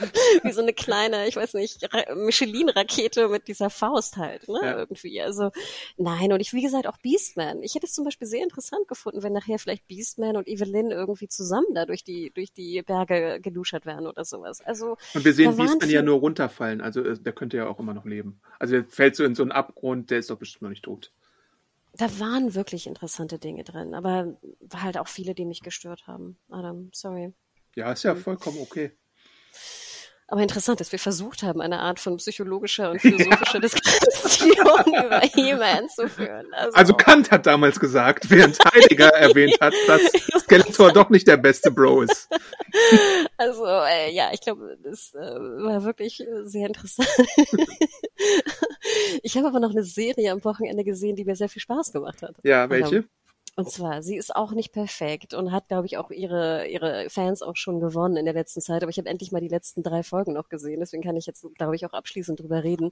wie 0.42 0.52
so 0.52 0.60
eine 0.60 0.72
kleine, 0.72 1.28
ich 1.28 1.36
weiß 1.36 1.54
nicht, 1.54 1.88
Michelin-Rakete 2.14 3.28
mit 3.28 3.48
dieser 3.48 3.70
Faust 3.70 4.16
halt, 4.16 4.48
ne, 4.48 4.60
ja. 4.62 4.78
irgendwie. 4.78 5.20
Also, 5.20 5.50
nein, 5.96 6.32
und 6.32 6.40
ich, 6.40 6.52
wie 6.52 6.62
gesagt, 6.62 6.86
auch 6.86 6.98
Beastman. 6.98 7.62
Ich 7.62 7.74
hätte 7.74 7.86
es 7.86 7.92
zum 7.92 8.04
Beispiel 8.04 8.26
sehr 8.26 8.42
interessant 8.42 8.88
gefunden, 8.88 9.22
wenn 9.22 9.32
nachher 9.32 9.58
vielleicht 9.58 9.86
Beastman 9.86 10.36
und 10.36 10.48
Evelyn 10.48 10.90
irgendwie 10.90 11.28
zusammen 11.28 11.74
da 11.74 11.86
durch 11.86 12.04
die, 12.04 12.32
durch 12.32 12.52
die 12.52 12.82
Berge 12.82 13.40
geluschert 13.40 13.86
werden 13.86 14.06
oder 14.06 14.24
sowas. 14.24 14.60
Also. 14.60 14.96
Und 15.14 15.24
wir 15.24 15.34
sehen 15.34 15.56
Beastman 15.56 15.90
ja 15.90 16.02
nur 16.02 16.18
runterfallen, 16.18 16.80
also 16.80 17.02
äh, 17.02 17.18
der 17.18 17.32
könnte 17.32 17.56
ja 17.56 17.68
auch 17.68 17.78
immer 17.78 17.94
noch 17.94 18.04
leben. 18.04 18.40
Also 18.58 18.74
der 18.74 18.84
fällt 18.84 19.16
so 19.16 19.24
in 19.24 19.34
so 19.34 19.42
einen 19.42 19.52
Abgrund, 19.52 20.10
der 20.10 20.18
ist 20.18 20.30
doch 20.30 20.38
bestimmt 20.38 20.62
noch 20.62 20.70
nicht 20.70 20.84
tot. 20.84 21.12
Da 21.94 22.20
waren 22.20 22.54
wirklich 22.54 22.86
interessante 22.86 23.38
Dinge 23.38 23.64
drin, 23.64 23.94
aber 23.94 24.38
halt 24.72 24.96
auch 24.96 25.08
viele, 25.08 25.34
die 25.34 25.44
mich 25.44 25.60
gestört 25.62 26.06
haben. 26.06 26.38
Adam, 26.48 26.90
sorry. 26.92 27.32
Ja, 27.74 27.92
ist 27.92 28.04
ja 28.04 28.14
vollkommen 28.14 28.58
okay. 28.60 28.92
Aber 30.30 30.42
interessant, 30.42 30.78
dass 30.78 30.92
wir 30.92 31.00
versucht 31.00 31.42
haben, 31.42 31.60
eine 31.60 31.80
Art 31.80 31.98
von 31.98 32.16
psychologischer 32.18 32.92
und 32.92 33.00
philosophischer 33.00 33.54
ja. 33.54 33.60
Diskussion 33.60 34.54
über 34.86 35.20
He-Man 35.22 35.88
zu 35.88 36.08
führen. 36.08 36.46
Also, 36.52 36.76
also, 36.76 36.94
Kant 36.94 37.32
hat 37.32 37.46
damals 37.46 37.80
gesagt, 37.80 38.30
während 38.30 38.56
Heidegger 38.64 39.08
erwähnt 39.14 39.58
hat, 39.60 39.74
dass 39.88 40.02
Skeletor 40.42 40.92
doch 40.92 41.10
nicht 41.10 41.26
der 41.26 41.36
beste 41.36 41.72
Bro 41.72 42.02
ist. 42.02 42.28
Also 43.38 43.66
äh, 43.66 44.12
ja, 44.12 44.30
ich 44.32 44.40
glaube, 44.40 44.78
das 44.84 45.12
äh, 45.14 45.18
war 45.18 45.82
wirklich 45.82 46.22
sehr 46.44 46.68
interessant. 46.68 47.08
ich 49.24 49.36
habe 49.36 49.48
aber 49.48 49.58
noch 49.58 49.70
eine 49.70 49.82
Serie 49.82 50.30
am 50.30 50.44
Wochenende 50.44 50.84
gesehen, 50.84 51.16
die 51.16 51.24
mir 51.24 51.34
sehr 51.34 51.48
viel 51.48 51.62
Spaß 51.62 51.92
gemacht 51.92 52.22
hat. 52.22 52.36
Ja, 52.44 52.70
welche? 52.70 53.04
Und 53.56 53.70
zwar, 53.70 54.02
sie 54.02 54.16
ist 54.16 54.34
auch 54.34 54.52
nicht 54.52 54.72
perfekt 54.72 55.34
und 55.34 55.52
hat, 55.52 55.68
glaube 55.68 55.86
ich, 55.86 55.98
auch 55.98 56.10
ihre, 56.10 56.66
ihre 56.68 57.10
Fans 57.10 57.42
auch 57.42 57.56
schon 57.56 57.80
gewonnen 57.80 58.16
in 58.16 58.24
der 58.24 58.34
letzten 58.34 58.60
Zeit. 58.60 58.82
Aber 58.82 58.90
ich 58.90 58.98
habe 58.98 59.08
endlich 59.08 59.32
mal 59.32 59.40
die 59.40 59.48
letzten 59.48 59.82
drei 59.82 60.02
Folgen 60.02 60.32
noch 60.32 60.48
gesehen. 60.48 60.80
Deswegen 60.80 61.02
kann 61.02 61.16
ich 61.16 61.26
jetzt, 61.26 61.44
glaube 61.56 61.76
ich, 61.76 61.84
auch 61.84 61.92
abschließend 61.92 62.40
drüber 62.40 62.62
reden. 62.64 62.90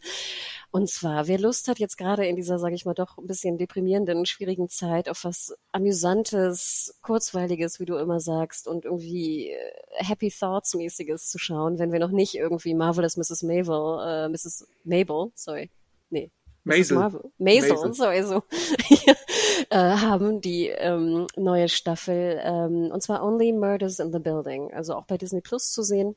Und 0.71 0.91
zwar, 0.91 1.29
wer 1.29 1.39
Lust 1.39 1.69
hat, 1.69 1.79
jetzt 1.79 1.97
gerade 1.97 2.27
in 2.27 2.37
dieser, 2.37 2.59
sage 2.59 2.75
ich 2.75 2.85
mal, 2.85 2.95
doch 2.95 3.19
ein 3.19 3.27
bisschen 3.27 3.57
deprimierenden, 3.57 4.27
schwierigen 4.27 4.69
Zeit 4.69 5.09
auf 5.09 5.25
was 5.25 5.57
Amüsantes, 5.73 6.99
Kurzweiliges, 7.03 7.81
wie 7.81 7.87
du 7.87 7.97
immer 7.97 8.21
sagst, 8.21 8.67
und 8.67 8.85
irgendwie 8.85 9.51
äh, 9.51 9.73
Happy 9.97 10.31
Thoughts-mäßiges 10.31 11.29
zu 11.29 11.39
schauen, 11.39 11.79
wenn 11.79 11.93
wir 11.93 12.01
noch 12.01 12.11
nicht 12.11 12.35
irgendwie 12.35 12.75
Marvelous 12.75 13.17
Mrs. 13.17 13.43
Mabel, 13.43 14.01
äh, 14.07 14.29
Mrs. 14.29 14.67
Mabel, 14.85 15.31
sorry, 15.35 15.71
nee, 16.11 16.31
Maisel. 16.65 16.99
Maisel, 16.99 17.31
Maisel. 17.39 17.95
sorry, 17.95 18.23
so, 18.23 18.43
äh, 19.71 19.77
haben 19.77 20.41
die 20.41 20.69
ähm, 20.69 21.27
neue 21.37 21.69
Staffel, 21.69 22.41
ähm, 22.43 22.91
und 22.93 23.03
zwar 23.03 23.23
Only 23.23 23.53
Murders 23.53 23.99
in 23.99 24.13
the 24.13 24.19
Building, 24.19 24.73
also 24.73 24.95
auch 24.95 25.07
bei 25.07 25.19
Disney 25.19 25.41
Plus 25.41 25.71
zu 25.71 25.83
sehen 25.83 26.17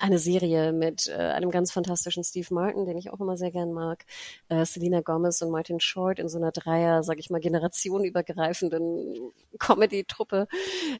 eine 0.00 0.18
Serie 0.18 0.72
mit 0.72 1.08
äh, 1.08 1.12
einem 1.14 1.50
ganz 1.50 1.72
fantastischen 1.72 2.24
Steve 2.24 2.46
Martin, 2.52 2.86
den 2.86 2.96
ich 2.96 3.10
auch 3.10 3.20
immer 3.20 3.36
sehr 3.36 3.50
gern 3.50 3.72
mag, 3.72 4.04
äh, 4.48 4.64
Selena 4.64 5.00
Gomez 5.00 5.42
und 5.42 5.50
Martin 5.50 5.80
Short 5.80 6.18
in 6.18 6.28
so 6.28 6.38
einer 6.38 6.52
Dreier, 6.52 7.02
sag 7.02 7.18
ich 7.18 7.30
mal, 7.30 7.40
generationenübergreifenden 7.40 9.32
Comedy-Truppe. 9.58 10.46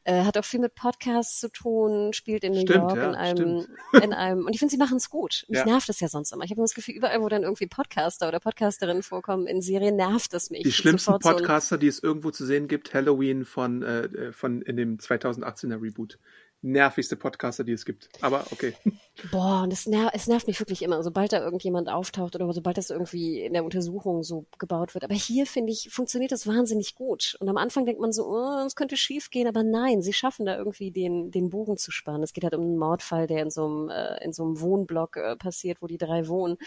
Äh, 0.05 0.25
hat 0.25 0.37
auch 0.39 0.45
viel 0.45 0.61
mit 0.61 0.75
Podcasts 0.75 1.41
zu 1.41 1.49
tun, 1.49 2.13
spielt 2.13 2.45
in 2.45 2.53
New 2.53 2.61
Stimmt, 2.61 2.79
York 2.91 2.97
ja, 2.97 3.09
in 3.09 3.15
einem, 3.15 3.61
stimmt. 3.63 3.69
in 4.05 4.13
einem, 4.13 4.47
und 4.47 4.53
ich 4.53 4.59
finde, 4.59 4.73
sie 4.73 4.79
machen 4.79 4.99
es 4.99 5.11
gut. 5.11 5.45
Mich 5.49 5.59
Ja. 5.59 5.65
nervt 5.65 5.89
es 5.89 6.01
ja 6.01 6.09
sonst 6.09 6.33
immer. 6.33 6.45
Ich 6.45 6.51
habe 6.51 6.59
immer 6.59 6.65
das 6.67 6.75
Gefühl, 6.75 6.95
überall, 6.95 7.21
wo 7.23 7.29
dann 7.29 7.43
irgendwie 7.43 7.67
Podcaster 7.67 8.29
oder 8.29 8.41
Podcasterinnen 8.41 9.03
vorkommen 9.03 9.47
in 9.47 9.63
Serien, 9.63 9.97
nervt 9.97 10.35
es 10.35 10.51
mich. 10.51 10.63
Die 10.63 10.73
schlimmsten 10.73 11.13
Sofort 11.13 11.23
so 11.23 11.31
Podcaster, 11.31 11.79
die 11.79 11.89
es 11.89 12.03
irgendwo 12.03 12.31
zu 12.31 12.45
sehen 12.45 12.69
gibt, 12.69 12.93
Halloween 12.95 13.45
von, 13.45 13.83
äh, 13.83 14.33
von 14.33 14.63
in 14.63 14.77
dem 14.77 14.99
2018er 14.99 15.81
Reboot. 15.83 16.19
Nervigste 16.63 17.17
Podcaster, 17.17 17.65
die 17.65 17.73
es 17.73 17.87
gibt. 17.87 18.09
Aber 18.21 18.45
okay. 18.51 18.75
Boah, 19.31 19.63
und 19.63 19.73
es, 19.73 19.87
ner 19.87 20.11
es 20.13 20.27
nervt 20.27 20.47
mich 20.47 20.61
wirklich 20.61 20.83
immer, 20.83 21.03
sobald 21.03 21.33
da 21.33 21.41
irgendjemand 21.43 21.89
auftaucht 21.89 22.35
oder 22.35 22.53
sobald 22.53 22.77
das 22.77 22.91
irgendwie 22.91 23.41
in 23.41 23.55
der 23.55 23.65
Untersuchung 23.65 24.23
so 24.23 24.45
gebaut 24.59 24.95
wird. 24.95 25.05
Aber 25.05 25.15
hier, 25.15 25.47
finde 25.47 25.73
ich, 25.73 25.89
funktioniert 25.91 26.33
das 26.33 26.47
wahnsinnig 26.47 26.95
gut. 26.95 27.37
Und 27.41 27.49
am 27.49 27.57
Anfang 27.57 27.87
denkt 27.87 28.01
man 28.01 28.13
so, 28.13 28.27
oh, 28.27 28.65
es 28.67 28.77
könnte 28.77 28.99
schief 28.99 29.31
gehen, 29.31 29.49
aber 29.49 29.63
nein, 29.63 30.03
sie 30.03 30.13
schaffen 30.13 30.45
da 30.45 30.57
irgendwie 30.57 30.91
den, 30.91 31.31
den 31.31 31.49
Bogen 31.49 31.79
zu 31.79 31.91
spannen. 31.91 32.23
Es 32.23 32.35
geht 32.35 32.45
halt 32.45 32.55
um 32.55 32.63
einen 32.63 32.79
Mordfall, 32.79 33.27
der 33.27 33.43
in 33.43 33.51
so 33.51 33.65
einem, 33.65 33.89
äh, 33.89 34.23
in 34.23 34.35
so 34.35 34.45
einem 34.45 34.61
Wohnblock 34.61 35.17
äh, 35.17 35.37
passiert, 35.37 35.81
wo 35.81 35.87
die 35.87 35.99
drei 35.99 36.29
wohnen. 36.29 36.59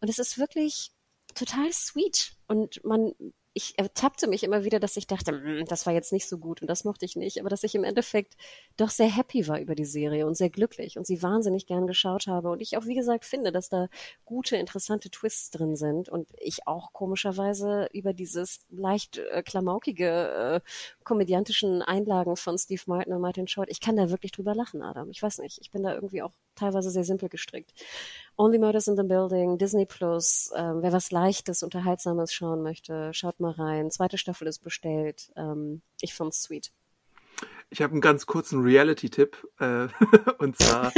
Und 0.00 0.08
es 0.08 0.18
ist 0.18 0.38
wirklich 0.38 0.92
total 1.34 1.70
sweet. 1.72 2.32
Und 2.48 2.82
man, 2.84 3.12
ich 3.56 3.78
ertappte 3.78 4.28
mich 4.28 4.42
immer 4.44 4.64
wieder, 4.64 4.78
dass 4.80 4.96
ich 4.98 5.06
dachte, 5.06 5.32
"Mm, 5.32 5.64
das 5.66 5.86
war 5.86 5.92
jetzt 5.94 6.12
nicht 6.12 6.28
so 6.28 6.36
gut 6.38 6.60
und 6.60 6.68
das 6.68 6.84
mochte 6.84 7.06
ich 7.06 7.16
nicht, 7.16 7.40
aber 7.40 7.48
dass 7.48 7.62
ich 7.64 7.74
im 7.74 7.84
Endeffekt 7.84 8.36
doch 8.76 8.90
sehr 8.90 9.08
happy 9.08 9.48
war 9.48 9.58
über 9.60 9.74
die 9.74 9.86
Serie 9.86 10.26
und 10.26 10.36
sehr 10.36 10.50
glücklich 10.50 10.98
und 10.98 11.06
sie 11.06 11.22
wahnsinnig 11.22 11.66
gern 11.66 11.86
geschaut 11.86 12.26
habe. 12.26 12.50
Und 12.50 12.60
ich 12.60 12.76
auch, 12.76 12.84
wie 12.84 12.94
gesagt, 12.94 13.24
finde, 13.24 13.52
dass 13.52 13.70
da 13.70 13.88
gute, 14.26 14.56
interessante 14.56 15.10
Twists 15.10 15.50
drin 15.50 15.74
sind 15.76 16.08
und 16.10 16.28
ich 16.38 16.66
auch 16.66 16.92
komischerweise 16.92 17.88
über 17.92 18.12
dieses 18.12 18.60
leicht 18.68 19.16
äh, 19.18 19.42
klamaukige, 19.42 20.60
äh, 20.62 20.70
komödiantischen 21.04 21.80
Einlagen 21.82 22.36
von 22.36 22.58
Steve 22.58 22.82
Martin 22.86 23.14
und 23.14 23.22
Martin 23.22 23.48
Short, 23.48 23.70
ich 23.70 23.80
kann 23.80 23.96
da 23.96 24.10
wirklich 24.10 24.32
drüber 24.32 24.54
lachen, 24.54 24.82
Adam. 24.82 25.10
Ich 25.10 25.22
weiß 25.22 25.38
nicht, 25.38 25.58
ich 25.62 25.70
bin 25.70 25.82
da 25.82 25.94
irgendwie 25.94 26.22
auch 26.22 26.32
teilweise 26.56 26.90
sehr 26.90 27.04
simpel 27.04 27.28
gestrickt. 27.28 27.72
Only 28.36 28.58
Murders 28.58 28.88
in 28.88 28.96
the 28.96 29.02
Building, 29.02 29.58
Disney 29.58 29.86
Plus, 29.86 30.50
ähm, 30.56 30.82
wer 30.82 30.92
was 30.92 31.10
Leichtes, 31.10 31.62
Unterhaltsames 31.62 32.32
schauen 32.32 32.62
möchte, 32.62 33.14
schaut 33.14 33.40
mal 33.40 33.52
rein. 33.52 33.90
Zweite 33.90 34.18
Staffel 34.18 34.46
ist 34.48 34.58
bestellt. 34.58 35.30
Ähm, 35.36 35.82
ich 36.00 36.14
fand's 36.14 36.42
sweet. 36.42 36.72
Ich 37.70 37.82
habe 37.82 37.92
einen 37.92 38.00
ganz 38.00 38.26
kurzen 38.26 38.62
Reality-Tipp. 38.62 39.36
Äh, 39.58 39.88
und 40.38 40.56
zwar, 40.56 40.92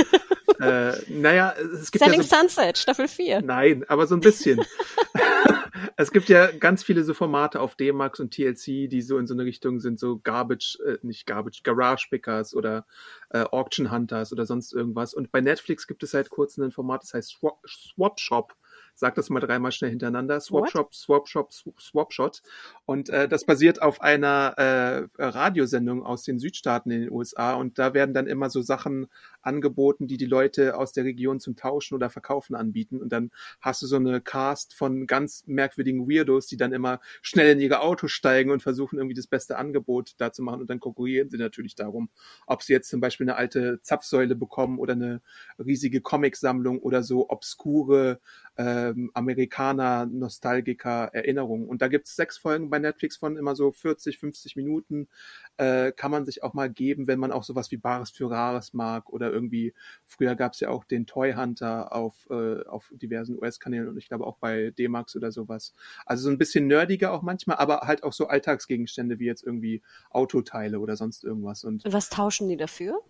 äh, 0.61 0.93
naja, 1.09 1.55
es 1.57 1.91
gibt 1.91 2.05
Selling 2.05 2.21
ja 2.21 2.27
so, 2.27 2.37
Sunset, 2.37 2.79
Staffel 2.79 3.09
4. 3.09 3.43
Nein, 3.43 3.85
aber 3.89 4.07
so 4.07 4.15
ein 4.15 4.21
bisschen. 4.21 4.61
es 5.97 6.11
gibt 6.13 6.29
ja 6.29 6.51
ganz 6.51 6.83
viele 6.83 7.05
so 7.05 7.15
Formate 7.15 7.61
auf 7.61 7.75
D-Max 7.75 8.21
und 8.21 8.33
TLC, 8.33 8.89
die 8.89 9.03
so 9.03 9.19
in 9.19 9.27
so 9.27 9.35
eine 9.35 9.45
Richtung 9.45 9.81
sind, 9.81 9.99
so 9.99 10.19
Garbage, 10.19 10.79
äh, 10.87 10.99
nicht 11.03 11.27
Garbage, 11.27 11.63
Garage 11.63 12.09
Pickers 12.11 12.55
oder 12.55 12.87
äh, 13.31 13.43
Auction 13.43 13.91
Hunters 13.91 14.33
oder 14.33 14.47
sonst 14.47 14.73
irgendwas. 14.73 15.15
Und 15.15 15.33
bei 15.33 15.41
Netflix 15.41 15.87
gibt 15.87 16.03
es 16.03 16.13
seit 16.13 16.31
kurzem 16.31 16.65
ein 16.65 16.73
Format, 16.73 17.03
das 17.03 17.15
heißt 17.15 17.31
Swap, 17.31 17.61
Swap 17.67 18.21
Shop. 18.21 18.55
Sag 18.95 19.15
das 19.15 19.31
mal 19.31 19.39
dreimal 19.39 19.71
schnell 19.71 19.91
hintereinander. 19.91 20.41
Swap 20.41 20.63
What? 20.63 20.71
Shop, 20.73 20.93
Swap 20.93 21.29
Shop, 21.29 21.51
Sw- 21.53 21.79
Swap 21.79 22.13
Shot. 22.13 22.43
Und 22.85 23.09
äh, 23.11 23.29
das 23.29 23.45
basiert 23.45 23.81
auf 23.81 24.01
einer 24.01 24.55
äh, 24.57 25.07
Radiosendung 25.23 26.05
aus 26.05 26.25
den 26.25 26.41
Südstaaten 26.41 26.91
in 26.91 27.03
den 27.03 27.13
USA. 27.13 27.55
Und 27.55 27.79
da 27.79 27.95
werden 27.95 28.13
dann 28.13 28.27
immer 28.27 28.51
so 28.51 28.61
Sachen 28.61 29.07
angeboten, 29.43 30.07
die 30.07 30.17
die 30.17 30.27
Leute 30.27 30.77
aus 30.77 30.93
der 30.93 31.05
Region 31.05 31.41
zum 31.41 31.57
Tauschen 31.57 31.95
oder 31.95 32.11
Verkaufen 32.11 32.55
anbieten. 32.55 33.01
Und 33.01 33.11
dann 33.11 33.31
hast 33.61 33.83
du 33.83 33.87
so 33.87 33.97
eine 33.97 34.21
Cast 34.21 34.75
von 34.75 35.07
ganz 35.07 35.45
merkwürdigen 35.47 36.09
Weirdos, 36.09 36.47
die 36.47 36.57
dann 36.57 36.73
immer 36.73 37.01
schnell 37.23 37.53
in 37.53 37.61
ihre 37.61 37.81
Autos 37.81 38.13
steigen 38.13 38.51
und 38.51 38.63
versuchen 38.63 38.99
irgendwie 38.99 39.15
das 39.15 39.27
beste 39.27 39.59
Angebot 39.59 40.15
da 40.19 40.33
zu 40.33 40.43
machen. 40.43 40.61
Und 40.61 40.71
dann 40.71 40.81
konkurrieren 40.81 41.31
sie 41.31 41.39
natürlich 41.39 41.75
darum, 41.75 42.11
ob 42.47 42.63
sie 42.63 42.73
jetzt 42.73 42.91
zum 42.91 43.01
Beispiel 43.01 43.25
eine 43.29 43.37
alte 43.37 43.81
Zapfsäule 43.83 44.35
bekommen 44.35 44.79
oder 44.79 44.93
eine 44.93 45.23
riesige 45.59 46.01
Comicsammlung 46.01 46.81
oder 46.81 47.03
so 47.03 47.29
obskure 47.31 48.21
ähm, 48.57 49.11
Amerikaner, 49.15 50.07
Nostalgiker, 50.07 51.11
Erinnerungen. 51.13 51.69
Und 51.69 51.81
da 51.81 51.89
gibt's 51.89 52.17
sechs 52.17 52.39
Folgen 52.39 52.71
bei 52.71 52.79
Netflix 52.81 53.17
von 53.17 53.37
immer 53.37 53.55
so 53.55 53.71
40, 53.71 54.19
50 54.19 54.57
Minuten. 54.57 55.09
Äh, 55.57 55.93
kann 55.93 56.11
man 56.11 56.25
sich 56.25 56.43
auch 56.43 56.55
mal 56.55 56.69
geben, 56.69 57.07
wenn 57.07 57.21
man 57.21 57.31
auch 57.31 57.45
sowas 57.45 57.71
wie 57.71 57.77
Bares 57.77 58.11
für 58.11 58.31
Rares 58.31 58.75
mag 58.75 59.11
oder 59.11 59.31
irgendwie, 59.39 59.75
früher 60.05 60.35
gab's 60.35 60.61
ja 60.61 60.69
auch 60.69 60.85
den 60.85 61.07
Toy 61.07 61.33
Hunter 61.33 61.95
auf, 61.95 62.27
äh, 62.31 62.65
auf 62.67 62.93
diversen 62.95 63.39
US-Kanälen 63.39 63.89
und 63.89 63.97
ich 63.97 64.09
glaube 64.09 64.27
auch 64.27 64.39
bei 64.39 64.73
D-Max 64.77 65.17
oder 65.17 65.33
sowas. 65.33 65.75
Also 66.05 66.25
so 66.25 66.31
ein 66.31 66.39
bisschen 66.39 66.67
nerdiger 66.67 67.13
auch 67.13 67.23
manchmal, 67.23 67.59
aber 67.59 67.83
halt 67.83 68.03
auch 68.03 68.13
so 68.13 68.27
Alltagsgegenstände 68.27 69.19
wie 69.19 69.27
jetzt 69.27 69.45
irgendwie 69.45 69.83
Autoteile 70.11 70.81
oder 70.81 70.97
sonst 70.97 71.25
irgendwas. 71.25 71.65
Und 71.65 71.85
was 71.87 72.11
tauschen 72.11 72.49
die 72.49 72.57
dafür? 72.57 73.01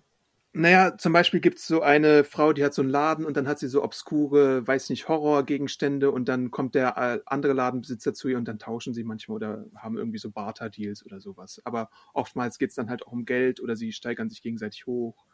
naja, 0.55 0.97
zum 0.97 1.13
Beispiel 1.13 1.41
gibt's 1.41 1.67
so 1.67 1.83
eine 1.83 2.25
Frau, 2.25 2.53
die 2.53 2.65
hat 2.65 2.73
so 2.73 2.83
einen 2.83 2.91
Laden 2.91 3.27
und 3.27 3.37
dann 3.37 3.47
hat 3.47 3.59
sie 3.59 3.69
so 3.69 3.83
obskure, 3.85 4.67
weiß 4.67 4.89
nicht, 4.91 5.07
Horrorgegenstände 5.07 6.11
und 6.11 6.29
dann 6.29 6.51
kommt 6.51 6.75
der 6.75 6.97
äh, 6.97 7.21
andere 7.27 7.53
Ladenbesitzer 7.53 8.15
zu 8.15 8.29
ihr 8.29 8.39
und 8.39 8.47
dann 8.47 8.59
tauschen 8.59 8.95
sie 8.95 9.05
manchmal 9.05 9.37
oder 9.37 9.67
haben 9.77 9.99
irgendwie 9.99 10.19
so 10.19 10.31
Barter-Deals 10.31 11.05
oder 11.05 11.21
sowas. 11.21 11.61
Aber 11.65 11.91
oftmals 12.15 12.59
geht's 12.59 12.75
dann 12.75 12.89
halt 12.89 13.07
auch 13.07 13.13
um 13.13 13.25
Geld 13.27 13.61
oder 13.61 13.77
sie 13.77 13.93
steigern 13.93 14.31
sich 14.31 14.43
gegenseitig 14.43 14.87
hoch. 14.87 15.27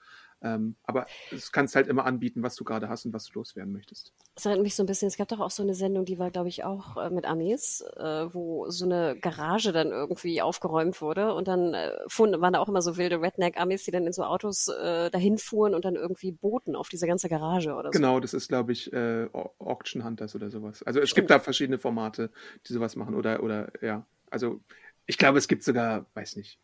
Ähm, 0.45 0.77
aber 0.85 1.07
es 1.33 1.51
kannst 1.53 1.75
halt 1.75 1.89
immer 1.89 2.05
anbieten, 2.05 2.43
was 2.43 2.55
du 2.55 2.65
gerade 2.65 2.89
hast 2.89 3.07
und 3.07 3.13
was 3.13 3.25
du 3.25 3.33
loswerden 3.39 3.73
möchtest. 3.73 4.13
Das 4.35 4.47
erinnert 4.47 4.65
mich 4.65 4.75
so 4.75 4.83
ein 4.83 4.87
bisschen, 4.87 5.07
es 5.09 5.17
gab 5.17 5.29
doch 5.29 5.39
auch 5.39 5.51
so 5.53 5.63
eine 5.63 5.75
Sendung, 5.75 6.05
die 6.05 6.19
war, 6.19 6.31
glaube 6.31 6.49
ich, 6.49 6.65
auch 6.65 6.97
äh, 6.97 7.09
mit 7.09 7.25
Amis, 7.25 7.83
äh, 7.97 8.27
wo 8.35 8.69
so 8.69 8.85
eine 8.85 9.17
Garage 9.17 9.73
dann 9.73 9.91
irgendwie 9.93 10.43
aufgeräumt 10.43 11.01
wurde 11.01 11.35
und 11.35 11.47
dann 11.47 11.73
äh, 11.73 11.93
waren 12.19 12.53
da 12.53 12.59
auch 12.59 12.69
immer 12.69 12.83
so 12.83 12.97
wilde 12.97 13.21
Redneck-Amis, 13.23 13.85
die 13.85 13.93
dann 13.93 14.07
in 14.07 14.13
so 14.13 14.25
Autos 14.25 14.69
äh, 14.69 15.09
dahin 15.11 15.39
fuhren 15.39 15.73
und 15.75 15.85
dann 15.85 15.95
irgendwie 15.95 16.33
boten 16.33 16.75
auf 16.75 16.89
diese 16.89 17.07
ganze 17.07 17.29
Garage 17.29 17.75
oder 17.75 17.93
so. 17.93 17.99
Genau, 17.99 18.19
das 18.19 18.35
ist, 18.35 18.49
glaube 18.49 18.73
ich, 18.73 18.93
äh, 18.93 19.29
Au- 19.33 19.55
Auction 19.61 20.05
Hunters 20.05 20.35
oder 20.35 20.51
sowas. 20.51 20.83
Also 20.83 20.99
es 21.01 21.11
Stimmt. 21.11 21.29
gibt 21.29 21.31
da 21.31 21.39
verschiedene 21.39 21.79
Formate, 21.79 22.31
die 22.67 22.73
sowas 22.73 22.97
machen 22.97 23.15
oder, 23.15 23.43
oder, 23.43 23.71
ja. 23.83 24.05
Also 24.31 24.61
ich 25.07 25.17
glaube, 25.17 25.39
es 25.39 25.47
gibt 25.47 25.63
sogar, 25.63 26.07
weiß 26.15 26.37
nicht, 26.37 26.59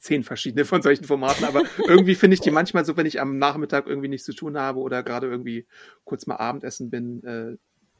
zehn 0.00 0.24
verschiedene 0.24 0.64
von 0.64 0.82
solchen 0.82 1.04
Formaten, 1.04 1.44
aber 1.44 1.64
irgendwie 1.86 2.14
finde 2.16 2.34
ich 2.34 2.40
die 2.40 2.50
manchmal 2.50 2.84
so, 2.84 2.96
wenn 2.96 3.06
ich 3.06 3.20
am 3.20 3.38
Nachmittag 3.38 3.86
irgendwie 3.86 4.08
nichts 4.08 4.26
zu 4.26 4.32
tun 4.34 4.58
habe 4.58 4.80
oder 4.80 5.02
gerade 5.02 5.28
irgendwie 5.28 5.66
kurz 6.04 6.26
mal 6.26 6.36
Abendessen 6.36 6.90
bin, 6.90 7.22
äh, 7.24 7.56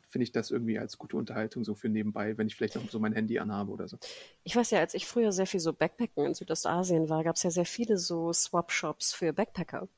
finde 0.09 0.24
ich 0.24 0.32
das 0.32 0.51
irgendwie 0.51 0.78
als 0.78 0.98
gute 0.98 1.16
Unterhaltung 1.16 1.64
so 1.64 1.74
für 1.74 1.89
nebenbei, 1.89 2.36
wenn 2.39 2.48
ich 2.48 2.56
vielleicht 2.56 2.74
noch 2.77 2.90
so 2.90 2.98
mein 3.01 3.12
Handy 3.12 3.39
anhabe 3.39 3.70
oder 3.72 3.86
so. 3.89 3.98
Ich 4.44 4.55
weiß 4.56 4.70
ja, 4.72 4.81
als 4.81 4.93
ich 4.94 5.06
früher 5.06 5.32
sehr 5.32 5.47
viel 5.47 5.60
so 5.60 5.72
Backpacken 5.72 6.27
in 6.27 6.35
Südostasien 6.35 7.09
war, 7.09 7.24
gab 7.24 7.36
es 7.36 7.43
ja 7.43 7.51
sehr 7.51 7.64
viele 7.66 7.97
so 7.98 8.32
Swap-Shops 8.32 9.12
für 9.14 9.32
Backpacker. 9.32 9.89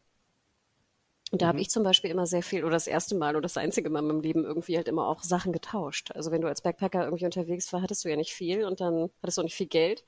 Und 1.30 1.40
da 1.40 1.46
habe 1.46 1.56
Mhm. 1.56 1.62
ich 1.62 1.70
zum 1.70 1.82
Beispiel 1.82 2.10
immer 2.10 2.26
sehr 2.26 2.42
viel, 2.42 2.62
oder 2.62 2.74
das 2.74 2.86
erste 2.86 3.14
Mal 3.14 3.30
oder 3.34 3.40
das 3.42 3.56
einzige 3.56 3.88
Mal 3.88 4.00
in 4.00 4.06
meinem 4.06 4.20
Leben 4.20 4.44
irgendwie 4.44 4.76
halt 4.76 4.86
immer 4.86 5.06
auch 5.08 5.22
Sachen 5.22 5.50
getauscht. 5.52 6.10
Also 6.14 6.30
wenn 6.30 6.42
du 6.42 6.48
als 6.48 6.60
Backpacker 6.60 7.04
irgendwie 7.04 7.24
unterwegs 7.24 7.72
war, 7.72 7.80
hattest 7.80 8.04
du 8.04 8.10
ja 8.10 8.16
nicht 8.16 8.34
viel 8.34 8.64
und 8.66 8.80
dann 8.82 9.08
hattest 9.22 9.38
du 9.38 9.40
auch 9.40 9.44
nicht 9.44 9.54
viel 9.56 9.66
Geld. 9.66 10.04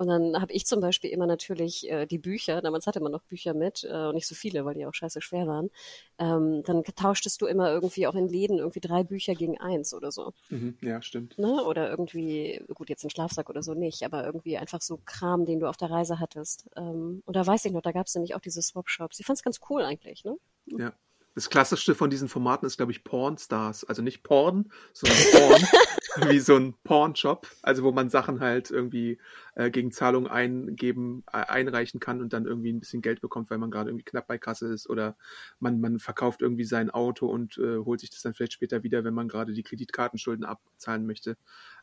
Und 0.00 0.06
dann 0.06 0.40
habe 0.40 0.50
ich 0.54 0.64
zum 0.64 0.80
Beispiel 0.80 1.10
immer 1.10 1.26
natürlich 1.26 1.86
äh, 1.90 2.06
die 2.06 2.16
Bücher, 2.16 2.62
damals 2.62 2.86
hatte 2.86 3.00
man 3.00 3.12
noch 3.12 3.20
Bücher 3.24 3.52
mit, 3.52 3.84
äh, 3.84 4.06
und 4.06 4.14
nicht 4.14 4.26
so 4.26 4.34
viele, 4.34 4.64
weil 4.64 4.72
die 4.72 4.86
auch 4.86 4.94
scheiße 4.94 5.20
schwer 5.20 5.46
waren. 5.46 5.68
Ähm, 6.16 6.62
dann 6.64 6.82
tauschtest 6.84 7.42
du 7.42 7.44
immer 7.46 7.70
irgendwie 7.70 8.06
auch 8.06 8.14
in 8.14 8.26
Läden 8.26 8.56
irgendwie 8.60 8.80
drei 8.80 9.04
Bücher 9.04 9.34
gegen 9.34 9.60
eins 9.60 9.92
oder 9.92 10.10
so 10.10 10.32
Mhm, 10.48 10.78
ja, 10.80 11.02
stimmt. 11.02 11.36
ne? 11.36 11.62
Oder 11.64 11.90
irgendwie, 11.90 12.64
gut, 12.72 12.88
jetzt 12.88 13.04
ein 13.04 13.10
Schlafsack 13.10 13.50
oder 13.50 13.62
so 13.62 13.74
nicht, 13.74 14.02
aber 14.02 14.24
irgendwie 14.24 14.56
einfach 14.56 14.80
so 14.80 14.98
Kram, 15.04 15.44
den 15.44 15.60
du 15.60 15.68
auf 15.68 15.76
der 15.76 15.90
Reise 15.90 16.18
hattest. 16.18 16.64
Ähm, 16.76 17.22
und 17.26 17.36
da 17.36 17.46
weiß 17.46 17.66
ich 17.66 17.72
noch, 17.72 17.82
da 17.82 17.92
gab 17.92 18.06
es 18.06 18.14
nämlich 18.14 18.34
auch 18.34 18.40
diese 18.40 18.62
Swap-Shops. 18.62 19.20
Ich 19.20 19.26
fand's 19.26 19.42
ganz 19.42 19.60
cool 19.68 19.82
eigentlich, 19.82 20.24
ne? 20.24 20.34
Ja. 20.64 20.94
Das 21.34 21.48
klassischste 21.50 21.94
von 21.94 22.08
diesen 22.10 22.28
Formaten 22.28 22.66
ist, 22.66 22.76
glaube 22.78 22.90
ich, 22.90 23.04
Porn 23.04 23.36
Stars. 23.38 23.84
Also 23.84 24.00
nicht 24.00 24.22
Porn, 24.22 24.72
sondern 24.94 25.18
Porn. 25.30 25.62
wie 26.28 26.40
so 26.40 26.56
ein 26.56 26.74
Porn-Shop. 26.84 27.46
Also 27.62 27.84
wo 27.84 27.92
man 27.92 28.10
Sachen 28.10 28.40
halt 28.40 28.70
irgendwie 28.70 29.18
äh, 29.60 29.70
gegen 29.70 29.92
Zahlung 29.92 30.26
eingeben, 30.26 31.22
äh, 31.30 31.36
einreichen 31.36 32.00
kann 32.00 32.22
und 32.22 32.32
dann 32.32 32.46
irgendwie 32.46 32.72
ein 32.72 32.80
bisschen 32.80 33.02
Geld 33.02 33.20
bekommt, 33.20 33.50
weil 33.50 33.58
man 33.58 33.70
gerade 33.70 33.90
irgendwie 33.90 34.04
knapp 34.04 34.26
bei 34.26 34.38
Kasse 34.38 34.68
ist 34.68 34.88
oder 34.88 35.16
man, 35.58 35.80
man 35.80 35.98
verkauft 35.98 36.40
irgendwie 36.40 36.64
sein 36.64 36.88
Auto 36.88 37.26
und 37.26 37.58
äh, 37.58 37.78
holt 37.84 38.00
sich 38.00 38.08
das 38.08 38.22
dann 38.22 38.32
vielleicht 38.32 38.54
später 38.54 38.82
wieder, 38.82 39.04
wenn 39.04 39.12
man 39.12 39.28
gerade 39.28 39.52
die 39.52 39.62
Kreditkartenschulden 39.62 40.46
abzahlen 40.46 41.06
möchte. 41.06 41.36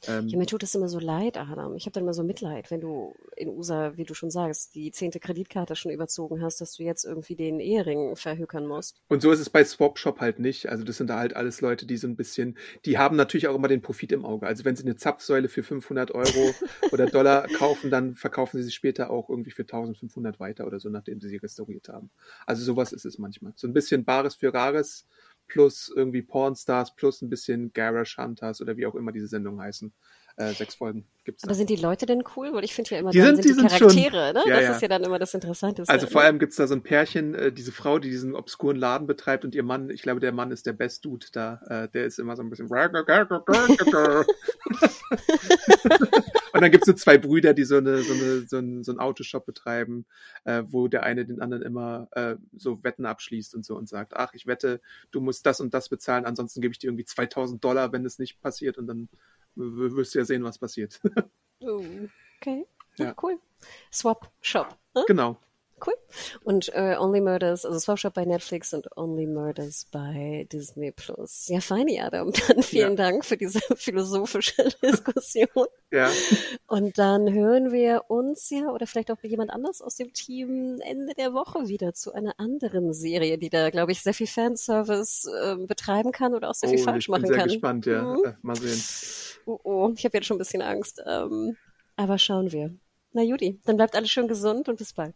Ähm, 0.07 0.27
ja, 0.27 0.37
mir 0.37 0.47
tut 0.47 0.63
das 0.63 0.73
immer 0.75 0.89
so 0.89 0.99
leid, 0.99 1.37
Adam. 1.37 1.75
Ich 1.75 1.85
habe 1.85 1.91
dann 1.91 2.03
immer 2.03 2.13
so 2.13 2.23
Mitleid, 2.23 2.71
wenn 2.71 2.81
du 2.81 3.15
in 3.35 3.49
USA, 3.49 3.95
wie 3.95 4.05
du 4.05 4.13
schon 4.13 4.31
sagst, 4.31 4.73
die 4.73 4.91
zehnte 4.91 5.19
Kreditkarte 5.19 5.75
schon 5.75 5.91
überzogen 5.91 6.41
hast, 6.41 6.61
dass 6.61 6.73
du 6.73 6.83
jetzt 6.83 7.05
irgendwie 7.05 7.35
den 7.35 7.59
Ehering 7.59 8.15
verhökern 8.15 8.65
musst. 8.65 8.95
Und 9.07 9.21
so 9.21 9.31
ist 9.31 9.39
es 9.39 9.49
bei 9.49 9.63
Swapshop 9.63 10.19
halt 10.19 10.39
nicht. 10.39 10.69
Also 10.69 10.83
das 10.83 10.97
sind 10.97 11.09
da 11.09 11.19
halt 11.19 11.35
alles 11.35 11.61
Leute, 11.61 11.85
die 11.85 11.97
so 11.97 12.07
ein 12.07 12.15
bisschen, 12.15 12.57
die 12.85 12.97
haben 12.97 13.15
natürlich 13.15 13.47
auch 13.47 13.55
immer 13.55 13.67
den 13.67 13.81
Profit 13.81 14.11
im 14.11 14.25
Auge. 14.25 14.47
Also 14.47 14.65
wenn 14.65 14.75
sie 14.75 14.83
eine 14.83 14.95
Zapfsäule 14.95 15.47
für 15.47 15.61
500 15.61 16.11
Euro 16.11 16.53
oder 16.91 17.05
Dollar 17.05 17.47
kaufen, 17.47 17.66
dann 17.89 18.15
verkaufen 18.15 18.57
sie 18.57 18.63
sie 18.63 18.71
später 18.71 19.09
auch 19.09 19.29
irgendwie 19.29 19.51
für 19.51 19.63
1500 19.63 20.39
weiter 20.39 20.67
oder 20.67 20.79
so, 20.79 20.89
nachdem 20.89 21.19
sie 21.19 21.29
sie 21.29 21.37
restauriert 21.37 21.89
haben. 21.89 22.09
Also 22.45 22.63
sowas 22.63 22.91
ist 22.93 23.05
es 23.05 23.17
manchmal. 23.17 23.53
So 23.55 23.67
ein 23.67 23.73
bisschen 23.73 24.05
Bares 24.05 24.35
für 24.35 24.53
Rares 24.53 25.07
plus 25.47 25.91
irgendwie 25.95 26.21
Pornstars 26.21 26.95
plus 26.95 27.21
ein 27.21 27.29
bisschen 27.29 27.71
Garage 27.73 28.17
Hunters 28.17 28.61
oder 28.61 28.77
wie 28.77 28.85
auch 28.85 28.95
immer 28.95 29.11
diese 29.11 29.27
Sendungen 29.27 29.61
heißen. 29.61 29.93
Äh, 30.39 30.53
sechs 30.53 30.75
Folgen 30.75 31.03
gibt's. 31.25 31.43
Aber 31.43 31.55
sind 31.55 31.69
die 31.71 31.75
Leute 31.75 32.05
denn 32.05 32.23
cool? 32.35 32.53
Weil 32.53 32.63
ich 32.63 32.75
finde 32.75 32.91
ja 32.91 32.99
immer, 32.99 33.09
die 33.09 33.21
sind, 33.21 33.37
sind 33.37 33.45
die, 33.45 33.53
sind 33.53 33.69
Charaktere, 33.69 34.33
schon, 34.33 34.35
ne? 34.35 34.43
Ja, 34.45 34.55
das 34.55 34.63
ja. 34.63 34.71
ist 34.73 34.81
ja 34.83 34.87
dann 34.87 35.03
immer 35.03 35.17
das 35.17 35.33
Interessanteste. 35.33 35.91
Also 35.91 36.05
vor 36.05 36.21
ne? 36.21 36.27
allem 36.27 36.37
gibt's 36.37 36.57
da 36.57 36.67
so 36.67 36.75
ein 36.75 36.83
Pärchen, 36.83 37.33
äh, 37.33 37.51
diese 37.51 37.71
Frau, 37.71 37.97
die 37.97 38.11
diesen 38.11 38.35
obskuren 38.35 38.77
Laden 38.77 39.07
betreibt 39.07 39.45
und 39.45 39.55
ihr 39.55 39.63
Mann, 39.63 39.89
ich 39.89 40.03
glaube, 40.03 40.19
der 40.19 40.31
Mann 40.31 40.51
ist 40.51 40.67
der 40.67 40.73
Best 40.73 41.05
Dude 41.05 41.25
da. 41.31 41.59
Äh, 41.67 41.89
der 41.89 42.05
ist 42.05 42.19
immer 42.19 42.35
so 42.35 42.43
ein 42.43 42.51
bisschen. 42.51 42.67
und 42.69 43.01
dann 46.53 46.71
gibt's 46.71 46.85
so 46.85 46.93
zwei 46.93 47.17
Brüder, 47.17 47.55
die 47.55 47.63
so 47.63 47.77
eine 47.77 48.03
so 48.03 48.13
eine 48.13 48.41
so 48.47 48.57
ein, 48.57 48.83
so 48.83 48.91
ein 48.91 48.99
Autoshop 48.99 49.47
betreiben, 49.47 50.05
äh, 50.43 50.61
wo 50.67 50.87
der 50.87 51.01
eine 51.01 51.25
den 51.25 51.41
anderen 51.41 51.63
immer 51.63 52.09
äh, 52.11 52.35
so 52.55 52.83
Wetten 52.83 53.07
abschließt 53.07 53.55
und 53.55 53.65
so 53.65 53.75
und 53.75 53.89
sagt, 53.89 54.15
ach, 54.15 54.35
ich 54.35 54.45
wette, 54.45 54.81
du 55.09 55.19
musst 55.19 55.47
das 55.47 55.59
und 55.61 55.73
das 55.73 55.89
bezahlen, 55.89 56.25
ansonsten 56.25 56.61
gebe 56.61 56.73
ich 56.73 56.77
dir 56.79 56.89
irgendwie 56.89 57.05
2000 57.05 57.63
Dollar, 57.63 57.91
wenn 57.91 58.05
es 58.05 58.19
nicht 58.19 58.39
passiert 58.39 58.77
und 58.77 58.85
dann 58.85 59.09
wirst 59.57 60.15
du 60.15 60.19
ja 60.19 60.25
sehen, 60.25 60.43
was 60.43 60.57
passiert. 60.57 60.99
Oh, 61.59 61.83
okay. 62.39 62.67
Ja. 62.99 63.15
Cool. 63.19 63.39
Swap 63.91 64.31
Shop. 64.41 64.77
Ne? 64.93 65.03
genau. 65.07 65.37
Cool. 65.85 65.93
Und 66.43 66.69
äh, 66.73 66.95
Only 66.99 67.21
Murders, 67.21 67.65
also 67.65 67.77
Swap 67.77 67.99
Shop 67.99 68.13
bei 68.13 68.25
Netflix 68.25 68.73
und 68.73 68.87
Only 68.97 69.27
Murders 69.27 69.85
bei 69.91 70.47
Disney 70.51 70.91
Plus. 70.91 71.47
Ja, 71.49 71.59
feini, 71.59 71.99
Adam. 72.01 72.31
Dann 72.47 72.63
vielen 72.63 72.91
Ja. 72.91 72.95
Dank 72.95 73.25
für 73.25 73.37
diese 73.37 73.59
philosophische 73.75 74.69
Diskussion. 74.83 75.47
Ja. 75.91 76.09
Und 76.67 76.97
dann 76.97 77.31
hören 77.31 77.71
wir 77.71 78.05
uns 78.09 78.49
ja, 78.49 78.71
oder 78.71 78.87
vielleicht 78.87 79.11
auch 79.11 79.21
jemand 79.23 79.51
anders 79.51 79.81
aus 79.81 79.95
dem 79.95 80.11
Team 80.13 80.79
Ende 80.83 81.13
der 81.13 81.33
Woche 81.33 81.67
wieder 81.67 81.93
zu 81.93 82.11
einer 82.11 82.33
anderen 82.39 82.93
Serie, 82.93 83.37
die 83.37 83.49
da, 83.49 83.69
glaube 83.69 83.91
ich, 83.91 84.01
sehr 84.01 84.13
viel 84.13 84.27
Fanservice 84.27 85.25
äh, 85.27 85.55
betreiben 85.65 86.11
kann 86.11 86.33
oder 86.33 86.49
auch 86.49 86.55
sehr 86.55 86.69
viel 86.69 86.79
oh, 86.81 86.83
falsch 86.83 87.05
ich 87.05 87.09
machen 87.09 87.21
bin 87.21 87.29
sehr 87.31 87.37
kann. 87.39 87.47
gespannt, 87.47 87.85
ja. 87.85 88.01
Mhm. 88.01 88.23
Äh, 88.25 88.33
Mal 88.41 88.55
sehen. 88.55 88.81
Oh, 89.45 89.59
oh, 89.63 89.93
ich 89.95 90.03
habe 90.03 90.17
jetzt 90.17 90.25
schon 90.25 90.35
ein 90.35 90.39
bisschen 90.39 90.61
Angst. 90.61 91.01
Ähm, 91.05 91.55
aber 91.95 92.17
schauen 92.17 92.51
wir. 92.51 92.73
Na 93.13 93.21
Judy, 93.21 93.59
dann 93.65 93.77
bleibt 93.77 93.95
alles 93.95 94.09
schön 94.09 94.27
gesund 94.27 94.67
und 94.67 94.77
bis 94.77 94.93
bald. 94.93 95.15